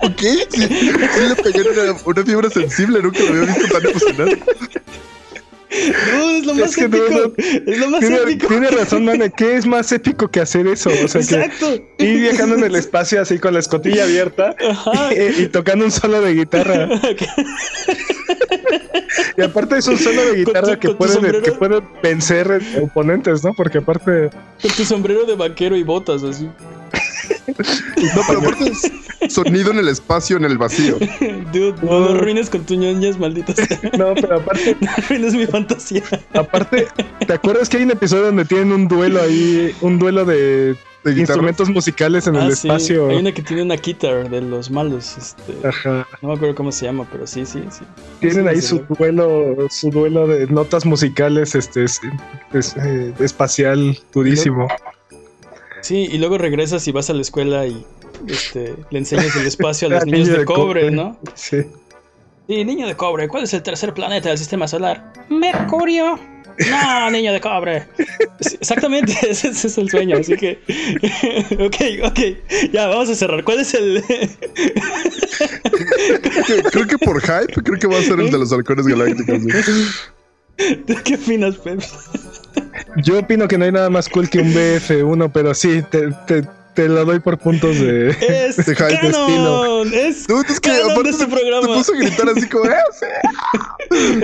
Ok, 0.00 0.20
sí, 0.50 0.68
sí 0.68 0.90
le 1.28 1.36
pegué 1.36 1.62
una, 1.62 1.96
una 2.04 2.22
fibra 2.24 2.50
sensible, 2.50 3.00
nunca 3.00 3.20
lo 3.20 3.28
había 3.30 3.42
visto 3.42 3.66
tan 3.68 3.86
emocionado. 3.86 4.36
No, 6.12 6.30
es 6.30 6.46
lo 6.46 6.54
más 6.56 6.70
Es 6.70 6.76
que 6.76 6.84
épico. 6.84 7.04
no. 7.10 7.32
Es 7.72 7.78
lo 7.78 7.88
más 7.90 8.00
Tiene, 8.00 8.16
épico. 8.16 8.46
tiene 8.48 8.68
razón, 8.68 9.04
Mane. 9.04 9.30
¿Qué 9.36 9.56
es 9.56 9.66
más 9.66 9.90
épico 9.92 10.28
que 10.30 10.40
hacer 10.40 10.66
eso? 10.66 10.90
O 11.04 11.08
sea, 11.08 11.20
que 11.20 11.34
Exacto. 11.44 11.74
ir 11.98 12.20
viajando 12.20 12.56
en 12.56 12.64
el 12.64 12.74
espacio 12.76 13.20
así 13.20 13.38
con 13.38 13.54
la 13.54 13.60
escotilla 13.60 14.04
abierta 14.04 14.54
y, 15.38 15.42
y 15.42 15.48
tocando 15.48 15.84
un 15.84 15.90
solo 15.90 16.20
de 16.20 16.34
guitarra. 16.34 16.88
Y 19.36 19.42
aparte 19.42 19.78
es 19.78 19.86
un 19.88 19.98
solo 19.98 20.24
de 20.24 20.36
guitarra 20.44 20.74
tu- 20.78 20.80
que, 20.88 20.94
puede, 20.94 21.42
que 21.42 21.52
puede 21.52 21.80
vencer 22.02 22.60
oponentes, 22.80 23.42
¿no? 23.44 23.52
Porque 23.54 23.78
aparte 23.78 24.30
Con 24.62 24.70
tu 24.72 24.84
sombrero 24.84 25.24
de 25.24 25.34
vaquero 25.34 25.76
y 25.76 25.82
botas 25.82 26.22
así. 26.22 26.48
No, 27.46 28.22
pero 28.26 28.38
aparte 28.40 28.70
es 28.70 29.32
sonido 29.34 29.70
en 29.70 29.78
el 29.78 29.88
espacio, 29.88 30.36
en 30.36 30.44
el 30.44 30.58
vacío. 30.58 30.96
Dude, 31.52 31.74
no 31.82 32.00
lo 32.00 32.10
arruines 32.14 32.50
con 32.50 32.64
tus 32.64 32.76
ñoñas, 32.76 33.18
malditas. 33.18 33.56
No, 33.98 34.14
pero 34.14 34.36
aparte, 34.36 34.76
No 34.80 34.90
arruines 34.96 35.34
mi 35.34 35.46
fantasía. 35.46 36.02
aparte, 36.34 36.86
¿te 37.26 37.32
acuerdas 37.32 37.68
que 37.68 37.78
hay 37.78 37.82
un 37.84 37.90
episodio 37.92 38.24
donde 38.26 38.44
tienen 38.44 38.72
un 38.72 38.88
duelo 38.88 39.20
ahí, 39.22 39.74
un 39.80 39.98
duelo 39.98 40.24
de 40.24 40.76
De 41.04 41.12
instrumentos 41.20 41.68
musicales 41.68 42.26
en 42.26 42.36
Ah, 42.36 42.46
el 42.46 42.56
sí. 42.56 42.66
espacio? 42.68 43.08
Hay 43.10 43.16
una 43.18 43.32
que 43.32 43.42
tiene 43.42 43.62
una 43.62 43.76
guitar 43.76 44.28
de 44.30 44.40
los 44.40 44.70
malos. 44.70 45.16
Este, 45.18 45.66
Ajá. 45.68 46.06
no 46.22 46.28
me 46.28 46.34
acuerdo 46.34 46.54
cómo 46.54 46.72
se 46.72 46.86
llama, 46.86 47.06
pero 47.12 47.26
sí, 47.26 47.44
sí, 47.46 47.62
sí. 47.70 47.84
Tienen 48.20 48.44
Sí, 48.44 48.48
ahí 48.48 48.60
su 48.62 48.78
duelo, 48.98 49.54
su 49.70 49.90
duelo 49.90 50.26
de 50.26 50.46
notas 50.46 50.86
musicales, 50.86 51.54
este, 51.54 51.84
es- 51.84 52.00
es, 52.52 52.74
eh, 52.76 53.12
espacial 53.20 53.98
durísimo. 54.12 54.66
Sí, 55.84 56.08
y 56.10 56.16
luego 56.16 56.38
regresas 56.38 56.88
y 56.88 56.92
vas 56.92 57.10
a 57.10 57.12
la 57.12 57.20
escuela 57.20 57.66
y 57.66 57.84
este, 58.26 58.74
le 58.90 58.98
enseñas 58.98 59.36
el 59.36 59.46
espacio 59.46 59.88
a 59.88 59.90
los 59.90 60.02
Ah, 60.02 60.06
niños 60.06 60.20
niño 60.28 60.32
de, 60.32 60.38
de 60.38 60.44
cobre, 60.46 60.80
cobre. 60.80 60.90
¿no? 60.90 61.18
Sí. 61.34 61.58
Sí, 62.48 62.64
niño 62.64 62.86
de 62.86 62.96
cobre, 62.96 63.28
¿cuál 63.28 63.44
es 63.44 63.52
el 63.52 63.62
tercer 63.62 63.92
planeta 63.92 64.30
del 64.30 64.38
sistema 64.38 64.66
solar? 64.66 65.12
Mercurio. 65.28 66.18
No, 66.70 67.10
niño 67.10 67.34
de 67.34 67.40
cobre. 67.42 67.86
Sí, 68.40 68.56
Exactamente, 68.58 69.12
ese, 69.28 69.48
ese 69.48 69.66
es 69.66 69.76
el 69.76 69.90
sueño, 69.90 70.16
así 70.16 70.34
que... 70.38 70.58
ok, 71.60 71.76
ok, 72.10 72.70
ya, 72.72 72.86
vamos 72.86 73.10
a 73.10 73.14
cerrar. 73.14 73.44
¿Cuál 73.44 73.60
es 73.60 73.74
el... 73.74 74.02
Creo 76.72 76.86
que 76.86 76.96
por 76.96 77.20
hype, 77.20 77.62
creo 77.62 77.78
que 77.78 77.86
va 77.88 77.98
a 77.98 78.02
ser 78.02 78.20
el 78.20 78.30
de 78.30 78.38
los 78.38 78.50
halcones 78.54 78.86
galácticos. 78.86 79.42
güey. 79.42 80.96
¿Qué 81.04 81.14
opinas, 81.16 81.56
Pep? 81.56 81.82
Yo 82.96 83.18
opino 83.18 83.48
que 83.48 83.58
no 83.58 83.64
hay 83.64 83.72
nada 83.72 83.90
más 83.90 84.08
cool 84.08 84.28
que 84.30 84.38
un 84.38 84.52
BF1, 84.54 85.30
pero 85.32 85.54
sí, 85.54 85.82
te, 85.90 86.08
te, 86.26 86.44
te 86.74 86.88
lo 86.88 87.04
doy 87.04 87.20
por 87.20 87.38
puntos 87.38 87.78
de... 87.78 88.10
Es 88.10 88.56
De 88.64 88.64
de 88.64 88.74
canon, 88.74 89.92
es 89.94 90.26
Dude, 90.26 90.46
es 90.48 90.60
que 90.60 90.70
canon 90.70 90.86
de 90.86 90.92
aparte 90.92 91.10
este 91.10 91.24
se, 91.24 91.30
programa. 91.30 91.66
se 91.66 91.74
puso 91.74 91.92
a 91.92 91.96
gritar 91.96 92.28
así 92.28 92.48
como, 92.48 92.64
"Ah, 92.64 92.74
sí". 92.92 93.06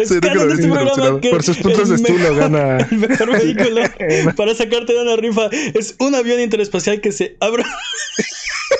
Es 0.01 0.09
Sí, 0.09 0.20
canon 0.20 0.48
de 0.48 0.55
este 0.55 0.69
programa 0.69 1.20
que 1.20 1.31
Por 1.31 1.43
sus 1.43 1.57
puntos 1.59 1.89
de 1.89 1.94
estilo 1.97 2.19
mejor- 2.19 2.36
gana. 2.36 2.78
El 2.90 2.98
mejor 2.98 3.32
vehículo 3.32 3.82
para 4.36 4.55
sacarte 4.55 4.93
de 4.93 5.02
una 5.02 5.16
rifa 5.16 5.48
es 5.74 5.94
un 5.98 6.15
avión 6.15 6.40
interespacial 6.40 7.01
que 7.01 7.12
se 7.12 7.36
abra 7.40 7.65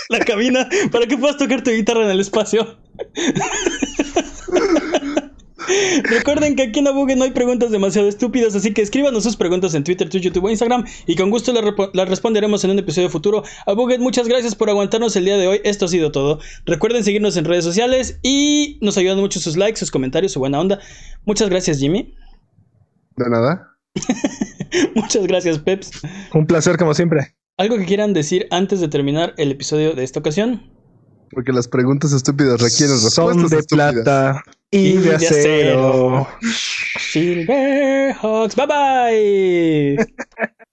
la 0.09 0.21
cabina 0.21 0.69
para 0.91 1.07
que 1.07 1.17
puedas 1.17 1.37
tocar 1.37 1.63
tu 1.63 1.71
guitarra 1.71 2.05
en 2.05 2.11
el 2.11 2.21
espacio. 2.21 2.77
Recuerden 6.05 6.57
que 6.57 6.63
aquí 6.65 6.79
en 6.81 6.89
Abuget 6.89 7.17
no 7.17 7.25
hay 7.25 7.33
preguntas 7.33 7.71
demasiado 7.71 8.09
estúpidas, 8.09 8.55
así 8.55 8.73
que 8.73 8.83
escríbanos 8.83 9.25
sus 9.25 9.37
preguntas 9.37 9.75
en 9.75 9.85
Twitter, 9.85 10.09
Twitch, 10.09 10.25
YouTube 10.25 10.45
o 10.45 10.51
Instagram 10.51 10.85
y 11.07 11.17
con 11.17 11.31
gusto 11.31 11.53
las, 11.53 12.09
responderemos 12.09 12.65
en 12.65 12.71
un 12.71 12.79
episodio 12.79 13.11
futuro. 13.11 13.43
Abuget, 13.67 14.01
muchas 14.01 14.29
gracias 14.29 14.55
por 14.55 14.71
aguantarnos 14.71 15.15
el 15.17 15.25
día 15.25 15.37
de 15.37 15.47
hoy. 15.47 15.61
Esto 15.65 15.85
ha 15.85 15.89
sido 15.89 16.13
todo. 16.13 16.41
Recuerden 16.65 17.05
seguirnos 17.05 17.37
en 17.37 17.45
redes 17.45 17.65
sociales 17.65 18.19
y 18.23 18.79
nos 18.81 18.97
ayudan 18.97 19.19
mucho 19.19 19.41
sus 19.41 19.57
likes, 19.57 19.79
sus 19.79 19.91
comentarios, 19.91 20.33
su 20.33 20.39
buena 20.39 20.61
onda. 20.61 20.81
Muchas 21.25 21.51
gracias, 21.51 21.79
Jimmy. 21.79 22.15
De 23.17 23.29
nada. 23.29 23.77
Muchas 24.95 25.27
gracias, 25.27 25.59
Peps. 25.59 25.91
Un 26.33 26.47
placer 26.47 26.77
como 26.77 26.95
siempre. 26.95 27.35
¿Algo 27.57 27.77
que 27.77 27.85
quieran 27.85 28.15
decir 28.15 28.47
antes 28.51 28.81
de 28.81 28.89
terminar 28.89 29.35
el 29.37 29.51
episodio 29.51 29.93
de 29.93 30.05
esta 30.05 30.21
ocasión? 30.21 30.71
Porque 31.31 31.53
las 31.53 31.69
preguntas 31.69 32.13
estúpidas 32.13 32.61
requieren 32.61 32.97
Son 32.97 33.29
respuestas 33.29 33.51
de 33.51 33.59
estúpidas. 33.59 33.93
plata 33.93 34.43
y, 34.71 34.97
de, 34.99 35.15
acero. 35.15 36.29
Silverhawks, 36.99 38.55
bye 38.55 38.67
bye. 38.67 40.07